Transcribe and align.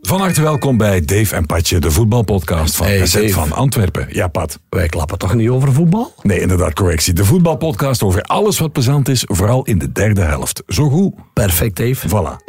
Van 0.00 0.20
harte 0.20 0.42
welkom 0.42 0.76
bij 0.76 1.04
Dave 1.04 1.36
en 1.36 1.46
Patje, 1.46 1.78
de 1.78 1.90
voetbalpodcast 1.90 2.76
van 2.76 2.86
Hey, 2.86 3.06
SZ 3.06 3.32
van 3.32 3.52
Antwerpen. 3.52 4.06
Ja, 4.10 4.28
Pat. 4.28 4.58
Wij 4.68 4.88
klappen 4.88 5.18
toch 5.18 5.34
niet 5.34 5.48
over 5.48 5.72
voetbal? 5.72 6.14
Nee, 6.22 6.40
inderdaad, 6.40 6.74
correctie. 6.74 7.12
De 7.12 7.24
voetbalpodcast 7.24 8.02
over 8.02 8.22
alles 8.22 8.58
wat 8.58 8.72
plezant 8.72 9.08
is, 9.08 9.24
vooral 9.26 9.64
in 9.64 9.78
de 9.78 9.92
derde 9.92 10.20
helft. 10.20 10.62
Zo 10.66 10.88
goed. 10.88 11.14
Perfect, 11.32 11.76
Dave. 11.76 12.08
Voilà. 12.08 12.44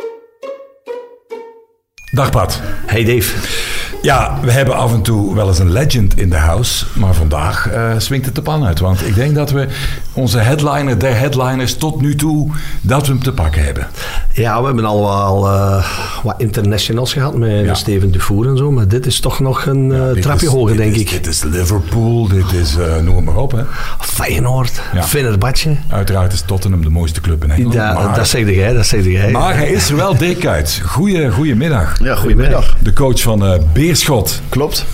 Dag 2.12 2.32
Pat. 2.32 2.62
Hey, 2.86 3.04
Dave. 3.04 3.82
Ja, 4.04 4.38
we 4.42 4.52
hebben 4.52 4.76
af 4.76 4.94
en 4.94 5.02
toe 5.02 5.36
wel 5.36 5.48
eens 5.48 5.60
een 5.60 5.72
legend 5.72 6.18
in 6.20 6.30
de 6.30 6.36
house, 6.36 6.86
maar 6.94 7.14
vandaag 7.14 7.70
eh, 7.70 7.90
swingt 7.98 8.26
het 8.26 8.36
de 8.36 8.42
pan 8.42 8.66
uit. 8.66 8.80
Want 8.80 9.08
ik 9.08 9.16
denk 9.16 9.36
dat 9.36 9.52
we 9.52 9.68
onze 10.14 10.40
headliner 10.40 11.00
der 11.00 11.18
headliners 11.18 11.76
tot 11.76 12.02
nu 12.02 12.16
toe, 12.16 12.50
dat 12.82 13.06
we 13.08 13.14
hem 13.14 13.24
te 13.24 13.32
pakken 13.34 13.64
hebben. 13.64 13.88
Ja, 14.32 14.60
we 14.60 14.66
hebben 14.66 14.86
al 14.86 15.02
wel 15.02 15.48
eh, 15.50 15.86
wat 16.24 16.36
internationals 16.38 17.14
gehad 17.14 17.38
met 17.38 17.78
Steven 17.78 18.12
Dufour 18.12 18.48
en 18.48 18.58
zo. 18.58 18.72
Maar 18.72 18.88
dit 18.88 19.06
is 19.06 19.20
toch 19.20 19.40
nog 19.40 19.66
een 19.66 19.92
eh, 19.92 20.22
trapje 20.22 20.46
is- 20.46 20.52
hoger, 20.52 20.78
denk 20.78 20.94
is- 20.96 21.02
ik. 21.02 21.10
Dit 21.10 21.28
is 21.28 21.44
Liverpool, 21.44 22.28
dit 22.28 22.52
is, 22.52 22.78
eh, 22.78 22.98
noem 23.02 23.16
het 23.16 23.26
maar 23.26 23.36
op. 23.36 23.52
Hè. 23.52 23.62
Feyenoord, 24.00 24.82
Ja. 24.94 25.04
Fenerbahce. 25.04 25.76
Uiteraard 25.90 26.34
is 26.34 26.42
Tottenham 26.46 26.82
de 26.84 26.90
mooiste 26.90 27.22
club 27.22 27.44
in 27.44 27.52
Engeland. 27.52 27.74
Ja, 27.74 27.94
maar, 27.94 28.16
dat 28.16 28.28
zeg 28.28 28.50
jij, 28.50 28.74
dat 28.74 28.86
zeg 28.86 29.06
jij. 29.06 29.32
maar 29.32 29.56
hij 29.56 29.72
is 29.72 29.90
er 29.90 29.96
wel 29.96 30.18
dik 30.18 30.46
uit. 30.46 30.82
Goeie, 30.86 31.32
goedemiddag. 31.32 32.00
Ja, 32.00 32.16
goedemiddag. 32.16 32.76
De 32.80 32.94
coach 32.94 33.22
van 33.22 33.46
eh, 33.46 33.60
Beerschot. 33.94 34.42
Klopt. 34.50 34.86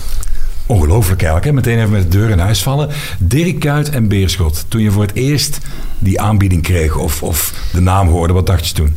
Ongelooflijk 0.66 1.22
eigenlijk, 1.22 1.44
hè? 1.44 1.52
meteen 1.52 1.78
even 1.78 1.90
met 1.90 2.02
de 2.02 2.18
deur 2.18 2.30
in 2.30 2.38
huis 2.38 2.62
vallen. 2.62 2.88
Dirk 3.18 3.60
Kuyt 3.60 3.90
en 3.90 4.08
Beerschot. 4.08 4.64
Toen 4.68 4.80
je 4.80 4.90
voor 4.90 5.02
het 5.02 5.14
eerst 5.14 5.58
die 5.98 6.20
aanbieding 6.20 6.62
kreeg 6.62 6.96
of, 6.96 7.22
of 7.22 7.54
de 7.72 7.80
naam 7.80 8.08
hoorde, 8.08 8.32
wat 8.32 8.46
dacht 8.46 8.66
je 8.66 8.74
toen? 8.74 8.96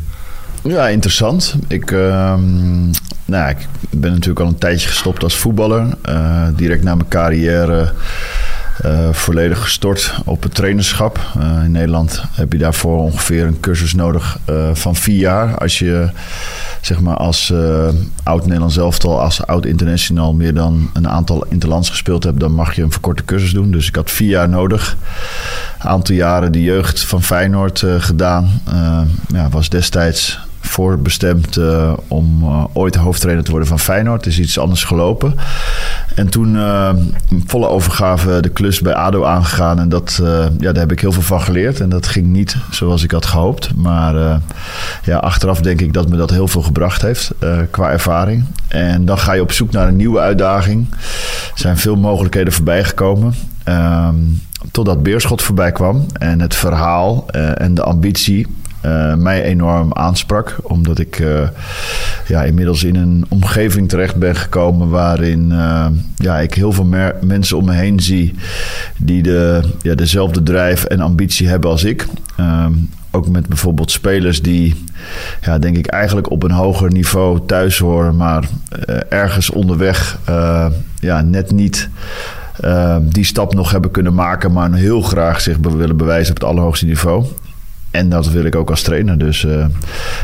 Ja, 0.63 0.87
interessant. 0.87 1.55
Ik, 1.67 1.91
ehm, 1.91 2.85
nou, 3.25 3.49
ik 3.49 3.67
ben 3.89 4.11
natuurlijk 4.11 4.39
al 4.39 4.47
een 4.47 4.57
tijdje 4.57 4.87
gestopt 4.87 5.23
als 5.23 5.35
voetballer. 5.35 5.87
Eh, 6.01 6.47
direct 6.55 6.83
na 6.83 6.95
mijn 6.95 7.09
carrière 7.09 7.93
eh, 8.81 9.09
volledig 9.11 9.61
gestort 9.61 10.15
op 10.25 10.43
het 10.43 10.55
trainerschap. 10.55 11.19
Eh, 11.39 11.63
in 11.63 11.71
Nederland 11.71 12.23
heb 12.31 12.51
je 12.51 12.57
daarvoor 12.57 12.97
ongeveer 12.97 13.45
een 13.45 13.59
cursus 13.59 13.93
nodig 13.93 14.37
eh, 14.45 14.69
van 14.73 14.95
vier 14.95 15.17
jaar. 15.17 15.57
Als 15.57 15.79
je 15.79 16.09
zeg 16.81 16.99
maar 16.99 17.17
als 17.17 17.51
eh, 17.51 17.87
oud-Nederlands 18.23 18.77
elftal, 18.77 19.21
als 19.21 19.45
oud-international 19.45 20.33
meer 20.33 20.53
dan 20.53 20.89
een 20.93 21.07
aantal 21.07 21.45
interlands 21.49 21.89
gespeeld 21.89 22.23
hebt, 22.23 22.39
dan 22.39 22.51
mag 22.51 22.75
je 22.75 22.81
een 22.81 22.91
verkorte 22.91 23.25
cursus 23.25 23.51
doen. 23.51 23.71
Dus 23.71 23.87
ik 23.87 23.95
had 23.95 24.11
vier 24.11 24.29
jaar 24.29 24.49
nodig. 24.49 24.97
Een 25.79 25.89
aantal 25.89 26.15
jaren 26.15 26.51
de 26.51 26.63
jeugd 26.63 27.03
van 27.03 27.23
Feyenoord 27.23 27.83
gedaan. 27.97 28.61
Ja, 29.27 29.49
was 29.49 29.69
destijds 29.69 30.39
voorbestemd 30.63 31.57
eh, 31.57 31.93
om 32.07 32.43
eh, 32.43 32.63
ooit 32.73 32.95
hoofdtrainer 32.95 33.43
te 33.43 33.51
worden 33.51 33.69
van 33.69 33.79
Feyenoord. 33.79 34.25
Is 34.25 34.39
iets 34.39 34.59
anders 34.59 34.83
gelopen. 34.83 35.35
En 36.15 36.29
toen 36.29 36.55
eh, 36.57 36.89
volle 37.45 37.67
overgave 37.67 38.39
de 38.41 38.49
klus 38.49 38.81
bij 38.81 38.93
ADO 38.93 39.23
aangegaan. 39.23 39.79
En 39.79 39.89
dat, 39.89 40.21
ja, 40.59 40.71
daar 40.71 40.75
heb 40.75 40.91
ik 40.91 40.99
heel 40.99 41.11
veel 41.11 41.21
van 41.21 41.41
geleerd. 41.41 41.79
En 41.79 41.89
dat 41.89 42.07
ging 42.07 42.25
niet 42.25 42.57
zoals 42.71 43.03
ik 43.03 43.11
had 43.11 43.25
gehoopt. 43.25 43.75
Maar 43.75 44.41
ja, 45.03 45.17
achteraf 45.17 45.59
denk 45.61 45.81
ik 45.81 45.93
dat 45.93 46.09
me 46.09 46.17
dat 46.17 46.29
heel 46.29 46.47
veel 46.47 46.61
gebracht 46.61 47.01
heeft 47.01 47.31
qua 47.71 47.91
ervaring. 47.91 48.45
En 48.67 49.05
dan 49.05 49.17
ga 49.17 49.33
je 49.33 49.41
op 49.41 49.51
zoek 49.51 49.71
naar 49.71 49.87
een 49.87 49.95
nieuwe 49.95 50.19
uitdaging. 50.19 50.87
Er 50.91 50.97
zijn 51.53 51.77
veel 51.77 51.95
mogelijkheden 51.95 52.53
voorbij 52.53 52.83
gekomen. 52.83 53.33
Ehm, 53.63 54.15
totdat 54.71 55.03
Beerschot 55.03 55.41
voorbij 55.41 55.71
kwam. 55.71 56.05
En 56.13 56.41
het 56.41 56.55
verhaal 56.55 57.27
en 57.57 57.73
de 57.73 57.83
ambitie 57.83 58.47
eh, 58.83 59.15
mij 59.15 59.43
enorm 59.43 59.93
aansprak. 59.93 60.57
Omdat 60.61 60.99
ik 60.99 61.19
eh, 61.19 61.47
ja, 62.27 62.43
inmiddels 62.43 62.83
in 62.83 62.95
een 62.95 63.25
omgeving 63.27 63.89
terecht 63.89 64.15
ben 64.15 64.35
gekomen 64.35 64.89
waarin 64.89 65.51
eh, 65.51 65.85
ja, 66.15 66.39
ik 66.39 66.53
heel 66.53 66.71
veel 66.71 66.87
mensen 67.21 67.57
om 67.57 67.65
me 67.65 67.73
heen 67.73 67.99
zie 67.99 68.35
die 68.97 69.23
de, 69.23 69.61
ja, 69.81 69.95
dezelfde 69.95 70.43
drijf 70.43 70.83
en 70.83 70.99
ambitie 70.99 71.47
hebben 71.47 71.69
als 71.69 71.83
ik. 71.83 72.07
Ehm, 72.37 72.71
ook 73.11 73.27
met 73.27 73.47
bijvoorbeeld 73.47 73.91
spelers 73.91 74.41
die, 74.41 74.83
ja, 75.41 75.59
denk 75.59 75.77
ik, 75.77 75.87
eigenlijk 75.87 76.31
op 76.31 76.43
een 76.43 76.51
hoger 76.51 76.91
niveau 76.91 77.39
thuis 77.45 77.79
horen, 77.79 78.15
maar 78.15 78.43
ergens 79.09 79.49
onderweg 79.49 80.19
ja, 80.99 81.21
net 81.21 81.51
niet 81.51 81.89
die 83.01 83.25
stap 83.25 83.53
nog 83.53 83.71
hebben 83.71 83.91
kunnen 83.91 84.13
maken, 84.13 84.51
maar 84.51 84.73
heel 84.73 85.01
graag 85.01 85.41
zich 85.41 85.57
willen 85.57 85.97
bewijzen 85.97 86.35
op 86.35 86.39
het 86.39 86.49
allerhoogste 86.49 86.85
niveau. 86.85 87.25
En 87.93 88.09
dat 88.09 88.27
wil 88.29 88.43
ik 88.43 88.55
ook 88.55 88.69
als 88.69 88.81
trainer. 88.81 89.17
Dus 89.17 89.45
eh, 89.45 89.65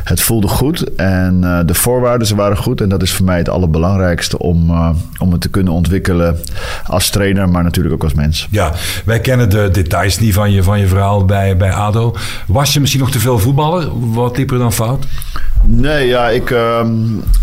het 0.03 0.21
voelde 0.21 0.47
goed. 0.47 0.95
En 0.95 1.39
eh, 1.43 1.59
de 1.65 1.73
voorwaarden 1.73 2.35
waren 2.35 2.57
goed. 2.57 2.81
En 2.81 2.89
dat 2.89 3.01
is 3.01 3.11
voor 3.11 3.25
mij 3.25 3.37
het 3.37 3.49
allerbelangrijkste 3.49 4.39
om, 4.39 4.69
eh, 4.69 4.89
om 5.17 5.31
het 5.31 5.41
te 5.41 5.49
kunnen 5.49 5.73
ontwikkelen 5.73 6.39
als 6.85 7.09
trainer, 7.09 7.49
maar 7.49 7.63
natuurlijk 7.63 7.95
ook 7.95 8.03
als 8.03 8.13
mens. 8.13 8.47
Ja, 8.51 8.73
wij 9.05 9.19
kennen 9.19 9.49
de 9.49 9.69
details 9.71 10.19
niet 10.19 10.33
van 10.33 10.51
je, 10.51 10.63
van 10.63 10.79
je 10.79 10.87
verhaal 10.87 11.25
bij, 11.25 11.57
bij 11.57 11.71
ADO. 11.71 12.15
Was 12.47 12.73
je 12.73 12.79
misschien 12.79 13.01
nog 13.01 13.11
te 13.11 13.19
veel 13.19 13.39
voetballer? 13.39 13.87
Wat 14.11 14.37
liep 14.37 14.51
er 14.51 14.57
dan 14.57 14.73
fout? 14.73 15.05
Nee, 15.67 16.07
ja, 16.07 16.29
ik, 16.29 16.49
ehm, 16.49 16.93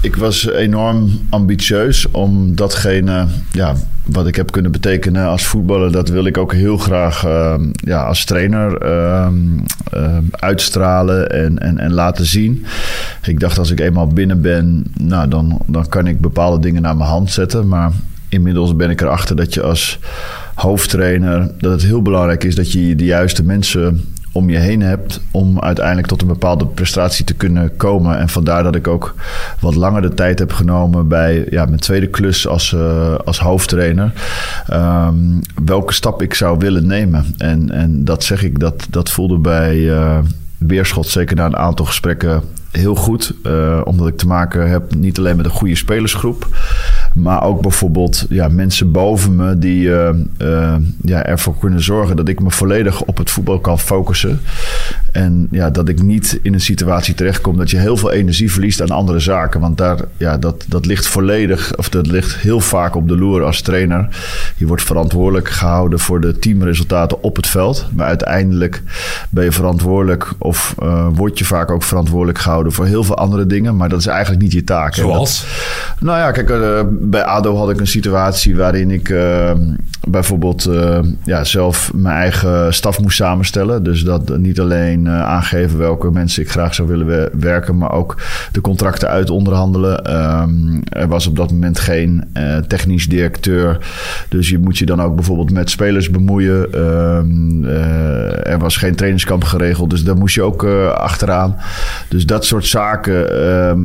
ik 0.02 0.16
was 0.16 0.50
enorm 0.50 1.10
ambitieus 1.30 2.10
om 2.10 2.54
datgene 2.54 3.26
ja, 3.52 3.74
wat 4.06 4.26
ik 4.26 4.36
heb 4.36 4.50
kunnen 4.50 4.72
betekenen 4.72 5.26
als 5.26 5.46
voetballer, 5.46 5.92
dat 5.92 6.08
wil 6.08 6.26
ik 6.26 6.38
ook 6.38 6.52
heel 6.52 6.76
graag 6.76 7.24
ehm, 7.24 7.62
ja, 7.72 8.04
als 8.04 8.24
trainer 8.24 8.76
ehm, 8.76 9.36
uitstralen 10.30 11.30
en, 11.30 11.58
en, 11.58 11.78
en 11.78 11.92
laten 11.92 12.26
zien. 12.26 12.64
Ik 13.22 13.40
dacht 13.40 13.58
als 13.58 13.70
ik 13.70 13.80
eenmaal 13.80 14.06
binnen 14.06 14.40
ben, 14.40 14.84
nou, 14.98 15.28
dan, 15.28 15.60
dan 15.66 15.88
kan 15.88 16.06
ik 16.06 16.20
bepaalde 16.20 16.60
dingen 16.60 16.82
naar 16.82 16.96
mijn 16.96 17.10
hand 17.10 17.30
zetten. 17.30 17.68
Maar 17.68 17.92
inmiddels 18.28 18.76
ben 18.76 18.90
ik 18.90 19.00
erachter 19.00 19.36
dat 19.36 19.54
je 19.54 19.62
als 19.62 19.98
hoofdtrainer, 20.54 21.50
dat 21.58 21.72
het 21.72 21.82
heel 21.82 22.02
belangrijk 22.02 22.44
is 22.44 22.54
dat 22.54 22.72
je 22.72 22.96
de 22.96 23.04
juiste 23.04 23.44
mensen 23.44 24.04
om 24.36 24.50
je 24.50 24.58
heen 24.58 24.80
hebt 24.80 25.20
om 25.30 25.60
uiteindelijk 25.60 26.06
tot 26.06 26.22
een 26.22 26.28
bepaalde 26.28 26.66
prestatie 26.66 27.24
te 27.24 27.34
kunnen 27.34 27.76
komen. 27.76 28.18
En 28.18 28.28
vandaar 28.28 28.62
dat 28.62 28.74
ik 28.74 28.88
ook 28.88 29.14
wat 29.60 29.74
langer 29.74 30.02
de 30.02 30.14
tijd 30.14 30.38
heb 30.38 30.52
genomen 30.52 31.08
bij 31.08 31.46
ja, 31.50 31.64
mijn 31.64 31.80
tweede 31.80 32.06
klus 32.06 32.46
als, 32.46 32.72
eh, 32.72 33.14
als 33.14 33.38
hoofdtrainer. 33.38 34.12
Ehm, 34.66 35.14
welke 35.64 35.92
stap 35.92 36.22
ik 36.22 36.34
zou 36.34 36.58
willen 36.58 36.86
nemen. 36.86 37.34
En, 37.38 37.70
en 37.70 38.04
dat 38.04 38.24
zeg 38.24 38.42
ik, 38.42 38.58
dat, 38.58 38.86
dat 38.90 39.10
voelde 39.10 39.38
bij 39.38 39.90
eh 39.90 40.18
Beerschot 40.58 41.08
zeker 41.08 41.36
na 41.36 41.44
een 41.44 41.56
aantal 41.56 41.84
gesprekken 41.84 42.42
heel 42.70 42.94
goed. 42.94 43.32
eh, 43.42 43.80
omdat 43.84 44.08
ik 44.08 44.16
te 44.16 44.26
maken 44.26 44.70
heb 44.70 44.94
niet 44.94 45.18
alleen 45.18 45.36
met 45.36 45.44
een 45.44 45.50
goede 45.50 45.74
spelersgroep. 45.76 46.46
Maar 47.16 47.42
ook 47.42 47.60
bijvoorbeeld 47.60 48.26
ja, 48.28 48.48
mensen 48.48 48.90
boven 48.90 49.36
me 49.36 49.58
die 49.58 49.94
eh, 49.94 50.08
eh, 50.36 50.74
ja, 51.02 51.24
ervoor 51.24 51.58
kunnen 51.58 51.82
zorgen 51.82 52.16
dat 52.16 52.28
ik 52.28 52.40
me 52.40 52.50
volledig 52.50 53.02
op 53.02 53.16
het 53.18 53.30
voetbal 53.30 53.58
kan 53.60 53.78
focussen. 53.78 54.40
En 55.12 55.48
ja, 55.50 55.70
dat 55.70 55.88
ik 55.88 56.02
niet 56.02 56.38
in 56.42 56.54
een 56.54 56.60
situatie 56.60 57.14
terechtkom 57.14 57.56
dat 57.56 57.70
je 57.70 57.76
heel 57.78 57.96
veel 57.96 58.12
energie 58.12 58.52
verliest 58.52 58.82
aan 58.82 58.90
andere 58.90 59.18
zaken. 59.18 59.60
Want 59.60 59.78
daar, 59.78 59.98
ja, 60.16 60.38
dat, 60.38 60.64
dat 60.68 60.86
ligt 60.86 61.06
volledig, 61.06 61.76
of 61.76 61.88
dat 61.88 62.06
ligt 62.06 62.36
heel 62.36 62.60
vaak 62.60 62.94
op 62.96 63.08
de 63.08 63.16
loer 63.16 63.42
als 63.42 63.60
trainer. 63.60 64.08
Je 64.56 64.66
wordt 64.66 64.82
verantwoordelijk 64.82 65.48
gehouden 65.48 65.98
voor 65.98 66.20
de 66.20 66.38
teamresultaten 66.38 67.22
op 67.22 67.36
het 67.36 67.46
veld. 67.46 67.86
Maar 67.94 68.06
uiteindelijk 68.06 68.82
ben 69.30 69.44
je 69.44 69.52
verantwoordelijk, 69.52 70.32
of 70.38 70.74
eh, 70.78 71.06
word 71.14 71.38
je 71.38 71.44
vaak 71.44 71.70
ook 71.70 71.82
verantwoordelijk 71.82 72.38
gehouden 72.38 72.72
voor 72.72 72.86
heel 72.86 73.04
veel 73.04 73.16
andere 73.16 73.46
dingen. 73.46 73.76
Maar 73.76 73.88
dat 73.88 73.98
is 73.98 74.06
eigenlijk 74.06 74.42
niet 74.42 74.52
je 74.52 74.64
taak. 74.64 74.94
Zoals? 74.94 75.40
Dat- 75.40 76.00
nou 76.00 76.18
ja, 76.18 76.30
kijk, 76.30 76.48
bij 77.10 77.24
ADO 77.24 77.56
had 77.56 77.70
ik 77.70 77.80
een 77.80 77.86
situatie 77.86 78.56
waarin 78.56 78.90
ik 78.90 79.08
eh, 79.08 79.50
bijvoorbeeld 80.08 80.64
eh, 80.66 80.98
ja, 81.24 81.44
zelf 81.44 81.90
mijn 81.94 82.16
eigen 82.16 82.74
staf 82.74 83.00
moest 83.00 83.16
samenstellen. 83.16 83.82
Dus 83.82 84.02
dat 84.02 84.38
niet 84.38 84.60
alleen 84.60 85.06
eh, 85.06 85.22
aangeven 85.22 85.78
welke 85.78 86.10
mensen 86.10 86.42
ik 86.42 86.50
graag 86.50 86.74
zou 86.74 86.88
willen 86.88 87.06
we- 87.06 87.30
werken, 87.38 87.78
maar 87.78 87.92
ook 87.92 88.16
de 88.52 88.60
contracten 88.60 89.08
uit 89.08 89.30
onderhandelen. 89.30 90.04
Ehm, 90.04 90.80
er 90.88 91.08
was 91.08 91.26
op 91.26 91.36
dat 91.36 91.50
moment 91.50 91.78
geen 91.78 92.24
eh, 92.32 92.56
technisch 92.56 93.06
directeur. 93.08 93.78
Dus 94.28 94.48
je 94.48 94.58
moet 94.58 94.78
je 94.78 94.86
dan 94.86 95.02
ook 95.02 95.14
bijvoorbeeld 95.14 95.50
met 95.52 95.70
spelers 95.70 96.10
bemoeien. 96.10 96.72
Ehm, 96.72 97.64
eh, 97.64 98.46
er 98.52 98.58
was 98.58 98.76
geen 98.76 98.94
trainingskamp 98.94 99.44
geregeld, 99.44 99.90
dus 99.90 100.04
daar 100.04 100.16
moest 100.16 100.34
je 100.34 100.42
ook 100.42 100.64
achteraan. 100.94 101.56
Dus 102.08 102.26
dat 102.26 102.44
soort 102.44 102.66
zaken 102.66 103.40
ehm, 103.42 103.80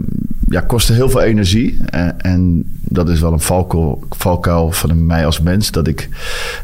ja, 0.47 0.62
kosten 0.62 0.95
heel 0.95 1.09
veel 1.09 1.21
energie. 1.21 1.77
En, 1.89 2.19
en 2.21 2.63
dat 2.81 3.09
is 3.09 3.11
wel 3.19 3.34
een 3.34 4.00
valkuil, 4.10 4.72
van 4.72 5.06
mij 5.06 5.25
als 5.25 5.40
mens. 5.40 5.72
Dat 5.72 5.88
ik 5.88 6.10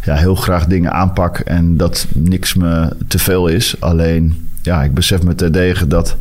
ja, 0.04 0.16
heel 0.16 0.36
graag 0.36 0.66
dingen 0.66 0.92
aanpak 0.92 1.40
en 1.40 1.78
dat 1.78 2.08
niks 2.14 2.54
me 2.54 2.96
te 3.08 3.20
veel 3.20 3.48
is. 3.48 3.76
Alleen, 3.80 4.48
ja, 4.62 4.84
ik 4.84 4.94
besef 4.94 5.24
me 5.24 5.36
terdege 5.36 5.88
dat 5.88 6.16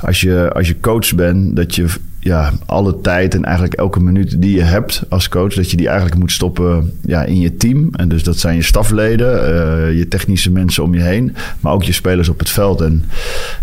als 0.00 0.20
je, 0.20 0.50
als 0.54 0.68
je 0.68 0.80
coach 0.80 1.14
bent, 1.14 1.56
dat 1.56 1.74
je 1.74 1.86
ja, 2.24 2.52
alle 2.66 3.00
tijd 3.00 3.34
en 3.34 3.44
eigenlijk 3.44 3.74
elke 3.74 4.00
minuut 4.00 4.40
die 4.40 4.56
je 4.56 4.62
hebt 4.62 5.02
als 5.08 5.28
coach, 5.28 5.54
dat 5.54 5.70
je 5.70 5.76
die 5.76 5.88
eigenlijk 5.88 6.18
moet 6.18 6.32
stoppen 6.32 6.92
ja, 7.06 7.22
in 7.22 7.40
je 7.40 7.56
team. 7.56 7.88
En 7.92 8.08
dus 8.08 8.22
dat 8.22 8.38
zijn 8.38 8.56
je 8.56 8.62
stafleden, 8.62 9.34
uh, 9.34 9.98
je 9.98 10.08
technische 10.08 10.50
mensen 10.50 10.82
om 10.82 10.94
je 10.94 11.00
heen, 11.00 11.36
maar 11.60 11.72
ook 11.72 11.82
je 11.82 11.92
spelers 11.92 12.28
op 12.28 12.38
het 12.38 12.48
veld. 12.48 12.80
En 12.80 13.04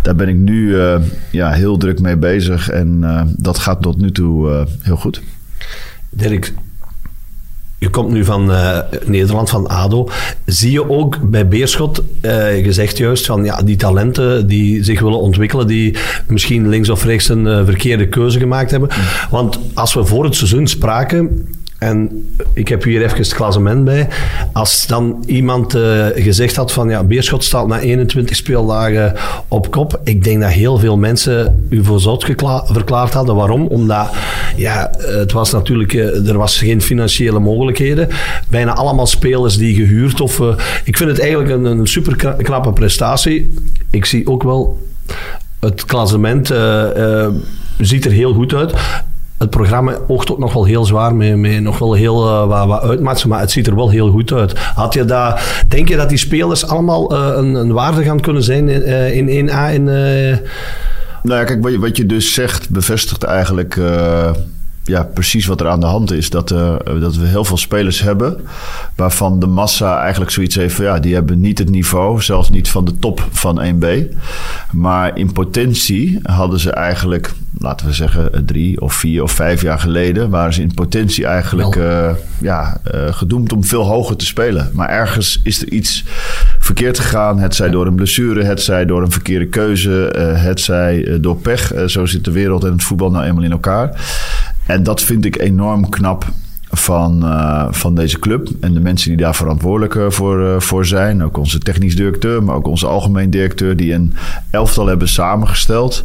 daar 0.01 0.15
ben 0.15 0.27
ik 0.27 0.35
nu 0.35 0.67
uh, 0.67 0.95
ja, 1.31 1.51
heel 1.51 1.77
druk 1.77 1.99
mee 1.99 2.17
bezig 2.17 2.69
en 2.69 2.97
uh, 3.01 3.21
dat 3.37 3.57
gaat 3.57 3.81
tot 3.81 3.97
nu 3.97 4.11
toe 4.11 4.67
heel 4.81 4.97
goed. 4.97 5.21
Dirk, 6.13 6.53
je 7.77 7.89
komt 7.89 8.11
nu 8.11 8.25
van 8.25 8.51
uh, 8.51 8.77
Nederland, 9.05 9.49
van 9.49 9.67
ADO. 9.67 10.09
Zie 10.45 10.71
je 10.71 10.89
ook 10.89 11.29
bij 11.29 11.47
Beerschot, 11.47 12.03
uh, 12.21 12.65
je 12.65 12.73
zegt 12.73 12.97
juist 12.97 13.25
van 13.25 13.43
ja, 13.43 13.61
die 13.61 13.75
talenten 13.75 14.47
die 14.47 14.83
zich 14.83 14.99
willen 14.99 15.19
ontwikkelen, 15.19 15.67
die 15.67 15.95
misschien 16.27 16.69
links 16.69 16.89
of 16.89 17.03
rechts 17.03 17.29
een 17.29 17.45
uh, 17.45 17.65
verkeerde 17.65 18.07
keuze 18.07 18.39
gemaakt 18.39 18.71
hebben. 18.71 18.89
Want 19.29 19.59
als 19.73 19.93
we 19.93 20.05
voor 20.05 20.23
het 20.23 20.35
seizoen 20.35 20.67
spraken, 20.67 21.47
en 21.81 22.27
ik 22.53 22.67
heb 22.67 22.83
hier 22.83 23.03
even 23.03 23.17
het 23.17 23.33
klassement 23.33 23.83
bij. 23.83 24.07
Als 24.53 24.87
dan 24.87 25.23
iemand 25.25 25.75
uh, 25.75 26.05
gezegd 26.15 26.55
had 26.55 26.71
van 26.71 26.89
ja, 26.89 27.03
Beerschot 27.03 27.43
staat 27.43 27.67
na 27.67 27.79
21 27.79 28.35
speeldagen 28.35 29.13
op 29.47 29.71
kop. 29.71 29.99
Ik 30.03 30.23
denk 30.23 30.41
dat 30.41 30.51
heel 30.51 30.77
veel 30.77 30.97
mensen 30.97 31.65
u 31.69 31.83
voor 31.83 31.99
zot 31.99 32.23
verklaard 32.65 33.13
hadden. 33.13 33.35
Waarom? 33.35 33.67
Omdat 33.67 34.09
ja, 34.55 34.91
het 34.97 35.31
was 35.31 35.51
natuurlijk, 35.51 35.93
uh, 35.93 36.29
er 36.29 36.37
was 36.37 36.57
geen 36.57 36.81
financiële 36.81 37.39
mogelijkheden. 37.39 38.07
Bijna 38.49 38.73
allemaal 38.73 39.07
spelers 39.07 39.57
die 39.57 39.75
gehuurd 39.75 40.21
of... 40.21 40.39
Uh, 40.39 40.55
ik 40.83 40.97
vind 40.97 41.09
het 41.09 41.19
eigenlijk 41.19 41.51
een, 41.51 41.65
een 41.65 41.87
super 41.87 42.35
knappe 42.37 42.73
prestatie. 42.73 43.53
Ik 43.89 44.05
zie 44.05 44.27
ook 44.27 44.43
wel 44.43 44.87
het 45.59 45.85
klassement 45.85 46.47
ziet 47.77 48.05
er 48.05 48.11
heel 48.11 48.33
goed 48.33 48.53
uit 48.53 48.73
het 49.41 49.49
programma 49.49 49.97
oogt 50.07 50.31
ook 50.31 50.39
nog 50.39 50.53
wel 50.53 50.65
heel 50.65 50.85
zwaar 50.85 51.13
nog 51.61 51.79
wel 51.79 51.93
heel 51.93 52.27
uh, 52.27 52.67
wat, 52.67 52.99
wat 52.99 53.25
maar 53.25 53.39
het 53.39 53.51
ziet 53.51 53.67
er 53.67 53.75
wel 53.75 53.89
heel 53.89 54.09
goed 54.09 54.31
uit. 54.31 54.57
Had 54.57 54.93
je 54.93 55.05
dat, 55.05 55.39
denk 55.67 55.87
je 55.87 55.95
dat 55.95 56.09
die 56.09 56.17
spelers 56.17 56.67
allemaal 56.67 57.13
uh, 57.13 57.31
een, 57.35 57.53
een, 57.53 57.71
waarde 57.71 58.03
gaan 58.03 58.19
kunnen 58.19 58.43
zijn 58.43 58.69
in, 58.69 58.81
uh, 58.81 59.37
in 59.37 59.49
1A? 59.49 59.73
In, 59.73 59.83
nou 61.23 61.39
ja, 61.39 61.43
kijk, 61.43 61.63
wat 61.63 61.71
je, 61.71 61.79
wat 61.79 61.97
je 61.97 62.05
dus 62.05 62.33
zegt 62.33 62.69
bevestigt 62.69 63.23
eigenlijk 63.23 63.79
ja, 64.83 65.03
precies 65.03 65.45
wat 65.45 65.61
er 65.61 65.67
aan 65.67 65.79
de 65.79 65.85
hand 65.85 66.11
is. 66.11 66.29
Dat, 66.29 66.51
uh, 66.51 66.75
dat 66.99 67.15
we 67.15 67.25
heel 67.25 67.45
veel 67.45 67.57
spelers 67.57 68.01
hebben 68.01 68.37
waarvan 68.95 69.39
de 69.39 69.47
massa 69.47 69.99
eigenlijk 69.99 70.31
zoiets 70.31 70.55
heeft 70.55 70.75
van 70.75 70.85
ja, 70.85 70.99
die 70.99 71.13
hebben 71.13 71.41
niet 71.41 71.57
het 71.57 71.69
niveau, 71.69 72.21
zelfs 72.21 72.49
niet 72.49 72.69
van 72.69 72.85
de 72.85 72.99
top 72.99 73.27
van 73.31 73.61
1B. 73.75 73.85
Maar 74.71 75.17
in 75.17 75.31
potentie 75.31 76.19
hadden 76.23 76.59
ze 76.59 76.71
eigenlijk, 76.71 77.33
laten 77.57 77.85
we 77.85 77.93
zeggen, 77.93 78.45
drie 78.45 78.81
of 78.81 78.93
vier 78.93 79.23
of 79.23 79.31
vijf 79.31 79.61
jaar 79.61 79.79
geleden, 79.79 80.29
waren 80.29 80.53
ze 80.53 80.61
in 80.61 80.73
potentie 80.73 81.25
eigenlijk 81.25 81.75
uh, 81.75 82.09
ja, 82.39 82.81
uh, 82.95 83.13
gedoemd 83.13 83.53
om 83.53 83.63
veel 83.63 83.83
hoger 83.83 84.15
te 84.15 84.25
spelen. 84.25 84.71
Maar 84.73 84.89
ergens 84.89 85.39
is 85.43 85.61
er 85.61 85.69
iets 85.69 86.03
verkeerd 86.59 86.99
gegaan. 86.99 87.39
Het 87.39 87.55
zij 87.55 87.69
door 87.69 87.87
een 87.87 87.95
blessure, 87.95 88.43
het 88.43 88.61
zij 88.61 88.85
door 88.85 89.01
een 89.01 89.11
verkeerde 89.11 89.47
keuze, 89.47 89.89
het 90.37 90.59
zij 90.59 91.17
door 91.21 91.37
pech. 91.37 91.73
zo 91.85 92.05
zit 92.05 92.25
de 92.25 92.31
wereld 92.31 92.63
en 92.63 92.71
het 92.71 92.83
voetbal 92.83 93.11
nou 93.11 93.25
eenmaal 93.25 93.43
in 93.43 93.51
elkaar. 93.51 93.99
En 94.71 94.83
dat 94.83 95.01
vind 95.01 95.25
ik 95.25 95.39
enorm 95.39 95.89
knap 95.89 96.25
van, 96.69 97.25
uh, 97.25 97.67
van 97.69 97.95
deze 97.95 98.19
club. 98.19 98.49
En 98.59 98.73
de 98.73 98.79
mensen 98.79 99.09
die 99.09 99.17
daar 99.17 99.35
verantwoordelijk 99.35 99.93
uh, 99.93 100.09
voor, 100.09 100.41
uh, 100.41 100.59
voor 100.59 100.85
zijn. 100.85 101.23
Ook 101.23 101.37
onze 101.37 101.59
technisch 101.59 101.95
directeur, 101.95 102.43
maar 102.43 102.55
ook 102.55 102.67
onze 102.67 102.87
algemeen 102.87 103.29
directeur. 103.29 103.75
Die 103.75 103.93
een 103.93 104.13
elftal 104.49 104.87
hebben 104.87 105.07
samengesteld. 105.07 106.03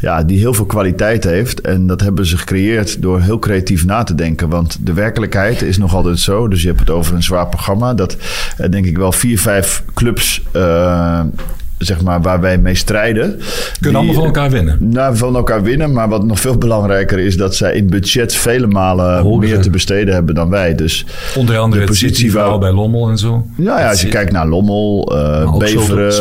Ja, 0.00 0.22
die 0.22 0.38
heel 0.38 0.54
veel 0.54 0.66
kwaliteit 0.66 1.24
heeft. 1.24 1.60
En 1.60 1.86
dat 1.86 2.00
hebben 2.00 2.26
ze 2.26 2.38
gecreëerd 2.38 3.02
door 3.02 3.20
heel 3.20 3.38
creatief 3.38 3.84
na 3.84 4.02
te 4.02 4.14
denken. 4.14 4.48
Want 4.48 4.78
de 4.80 4.92
werkelijkheid 4.92 5.62
is 5.62 5.78
nog 5.78 5.94
altijd 5.94 6.18
zo. 6.18 6.48
Dus 6.48 6.62
je 6.62 6.68
hebt 6.68 6.80
het 6.80 6.90
over 6.90 7.14
een 7.14 7.22
zwaar 7.22 7.48
programma. 7.48 7.94
Dat 7.94 8.16
denk 8.70 8.86
ik 8.86 8.96
wel 8.96 9.12
vier, 9.12 9.38
vijf 9.38 9.84
clubs 9.94 10.42
zeg 11.84 12.02
maar, 12.02 12.22
waar 12.22 12.40
wij 12.40 12.58
mee 12.58 12.74
strijden. 12.74 13.22
Kunnen 13.30 13.40
die, 13.80 13.94
allemaal 13.94 14.14
van 14.14 14.24
elkaar 14.24 14.50
winnen? 14.50 14.76
Nou, 14.80 15.16
van 15.16 15.36
elkaar 15.36 15.62
winnen. 15.62 15.92
Maar 15.92 16.08
wat 16.08 16.24
nog 16.24 16.40
veel 16.40 16.58
belangrijker 16.58 17.18
is 17.18 17.36
dat 17.36 17.54
zij 17.54 17.74
in 17.74 17.86
budget 17.86 18.34
vele 18.34 18.66
malen 18.66 19.38
meer 19.38 19.60
te 19.60 19.70
besteden 19.70 20.14
hebben 20.14 20.34
dan 20.34 20.50
wij. 20.50 20.74
Dus 20.74 21.06
Onder 21.36 21.58
andere 21.58 21.80
de 21.80 21.88
positie 21.88 22.32
waar... 22.32 22.58
bij 22.58 22.72
Lommel 22.72 23.08
en 23.08 23.18
zo. 23.18 23.46
Ja, 23.56 23.80
ja 23.80 23.88
als 23.88 24.00
je 24.02 24.08
kijkt 24.08 24.32
naar 24.32 24.46
Lommel, 24.46 25.12
uh, 25.16 25.56
Beveren, 25.56 26.12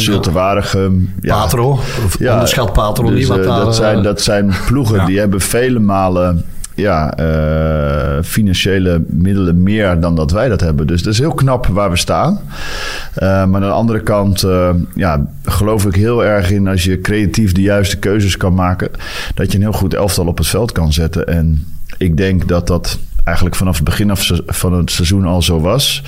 Zultewaregem. 0.00 1.14
Ja. 1.20 1.40
Patro, 1.40 1.78
ja, 2.18 2.32
onderschat 2.32 2.72
Patro 2.72 3.10
dus, 3.10 3.18
niet. 3.18 3.28
Wat 3.28 3.38
uh, 3.38 3.56
dat, 3.56 3.76
zijn, 3.76 4.02
dat 4.02 4.20
zijn 4.20 4.52
ploegen 4.66 4.96
ja. 4.96 5.06
die 5.06 5.18
hebben 5.18 5.40
vele 5.40 5.78
malen 5.78 6.44
ja, 6.78 7.18
uh, 7.20 8.22
financiële 8.22 9.02
middelen 9.06 9.62
meer 9.62 10.00
dan 10.00 10.14
dat 10.14 10.30
wij 10.30 10.48
dat 10.48 10.60
hebben. 10.60 10.86
Dus 10.86 11.02
dat 11.02 11.12
is 11.12 11.18
heel 11.18 11.34
knap 11.34 11.66
waar 11.66 11.90
we 11.90 11.96
staan. 11.96 12.32
Uh, 12.34 13.20
maar 13.20 13.54
aan 13.54 13.60
de 13.60 13.66
andere 13.66 14.00
kant 14.00 14.42
uh, 14.42 14.70
ja, 14.94 15.26
geloof 15.44 15.86
ik 15.86 15.94
heel 15.94 16.24
erg 16.24 16.50
in 16.50 16.68
als 16.68 16.84
je 16.84 17.00
creatief 17.00 17.52
de 17.52 17.62
juiste 17.62 17.98
keuzes 17.98 18.36
kan 18.36 18.54
maken, 18.54 18.90
dat 19.34 19.52
je 19.52 19.58
een 19.58 19.64
heel 19.64 19.72
goed 19.72 19.94
elftal 19.94 20.26
op 20.26 20.38
het 20.38 20.46
veld 20.46 20.72
kan 20.72 20.92
zetten. 20.92 21.26
En 21.26 21.66
ik 21.98 22.16
denk 22.16 22.48
dat 22.48 22.66
dat 22.66 22.98
eigenlijk 23.28 23.56
vanaf 23.56 23.74
het 23.74 23.84
begin 23.84 24.10
af 24.10 24.30
van 24.46 24.72
het 24.72 24.90
seizoen 24.90 25.24
al 25.24 25.42
zo 25.42 25.60
was. 25.60 26.02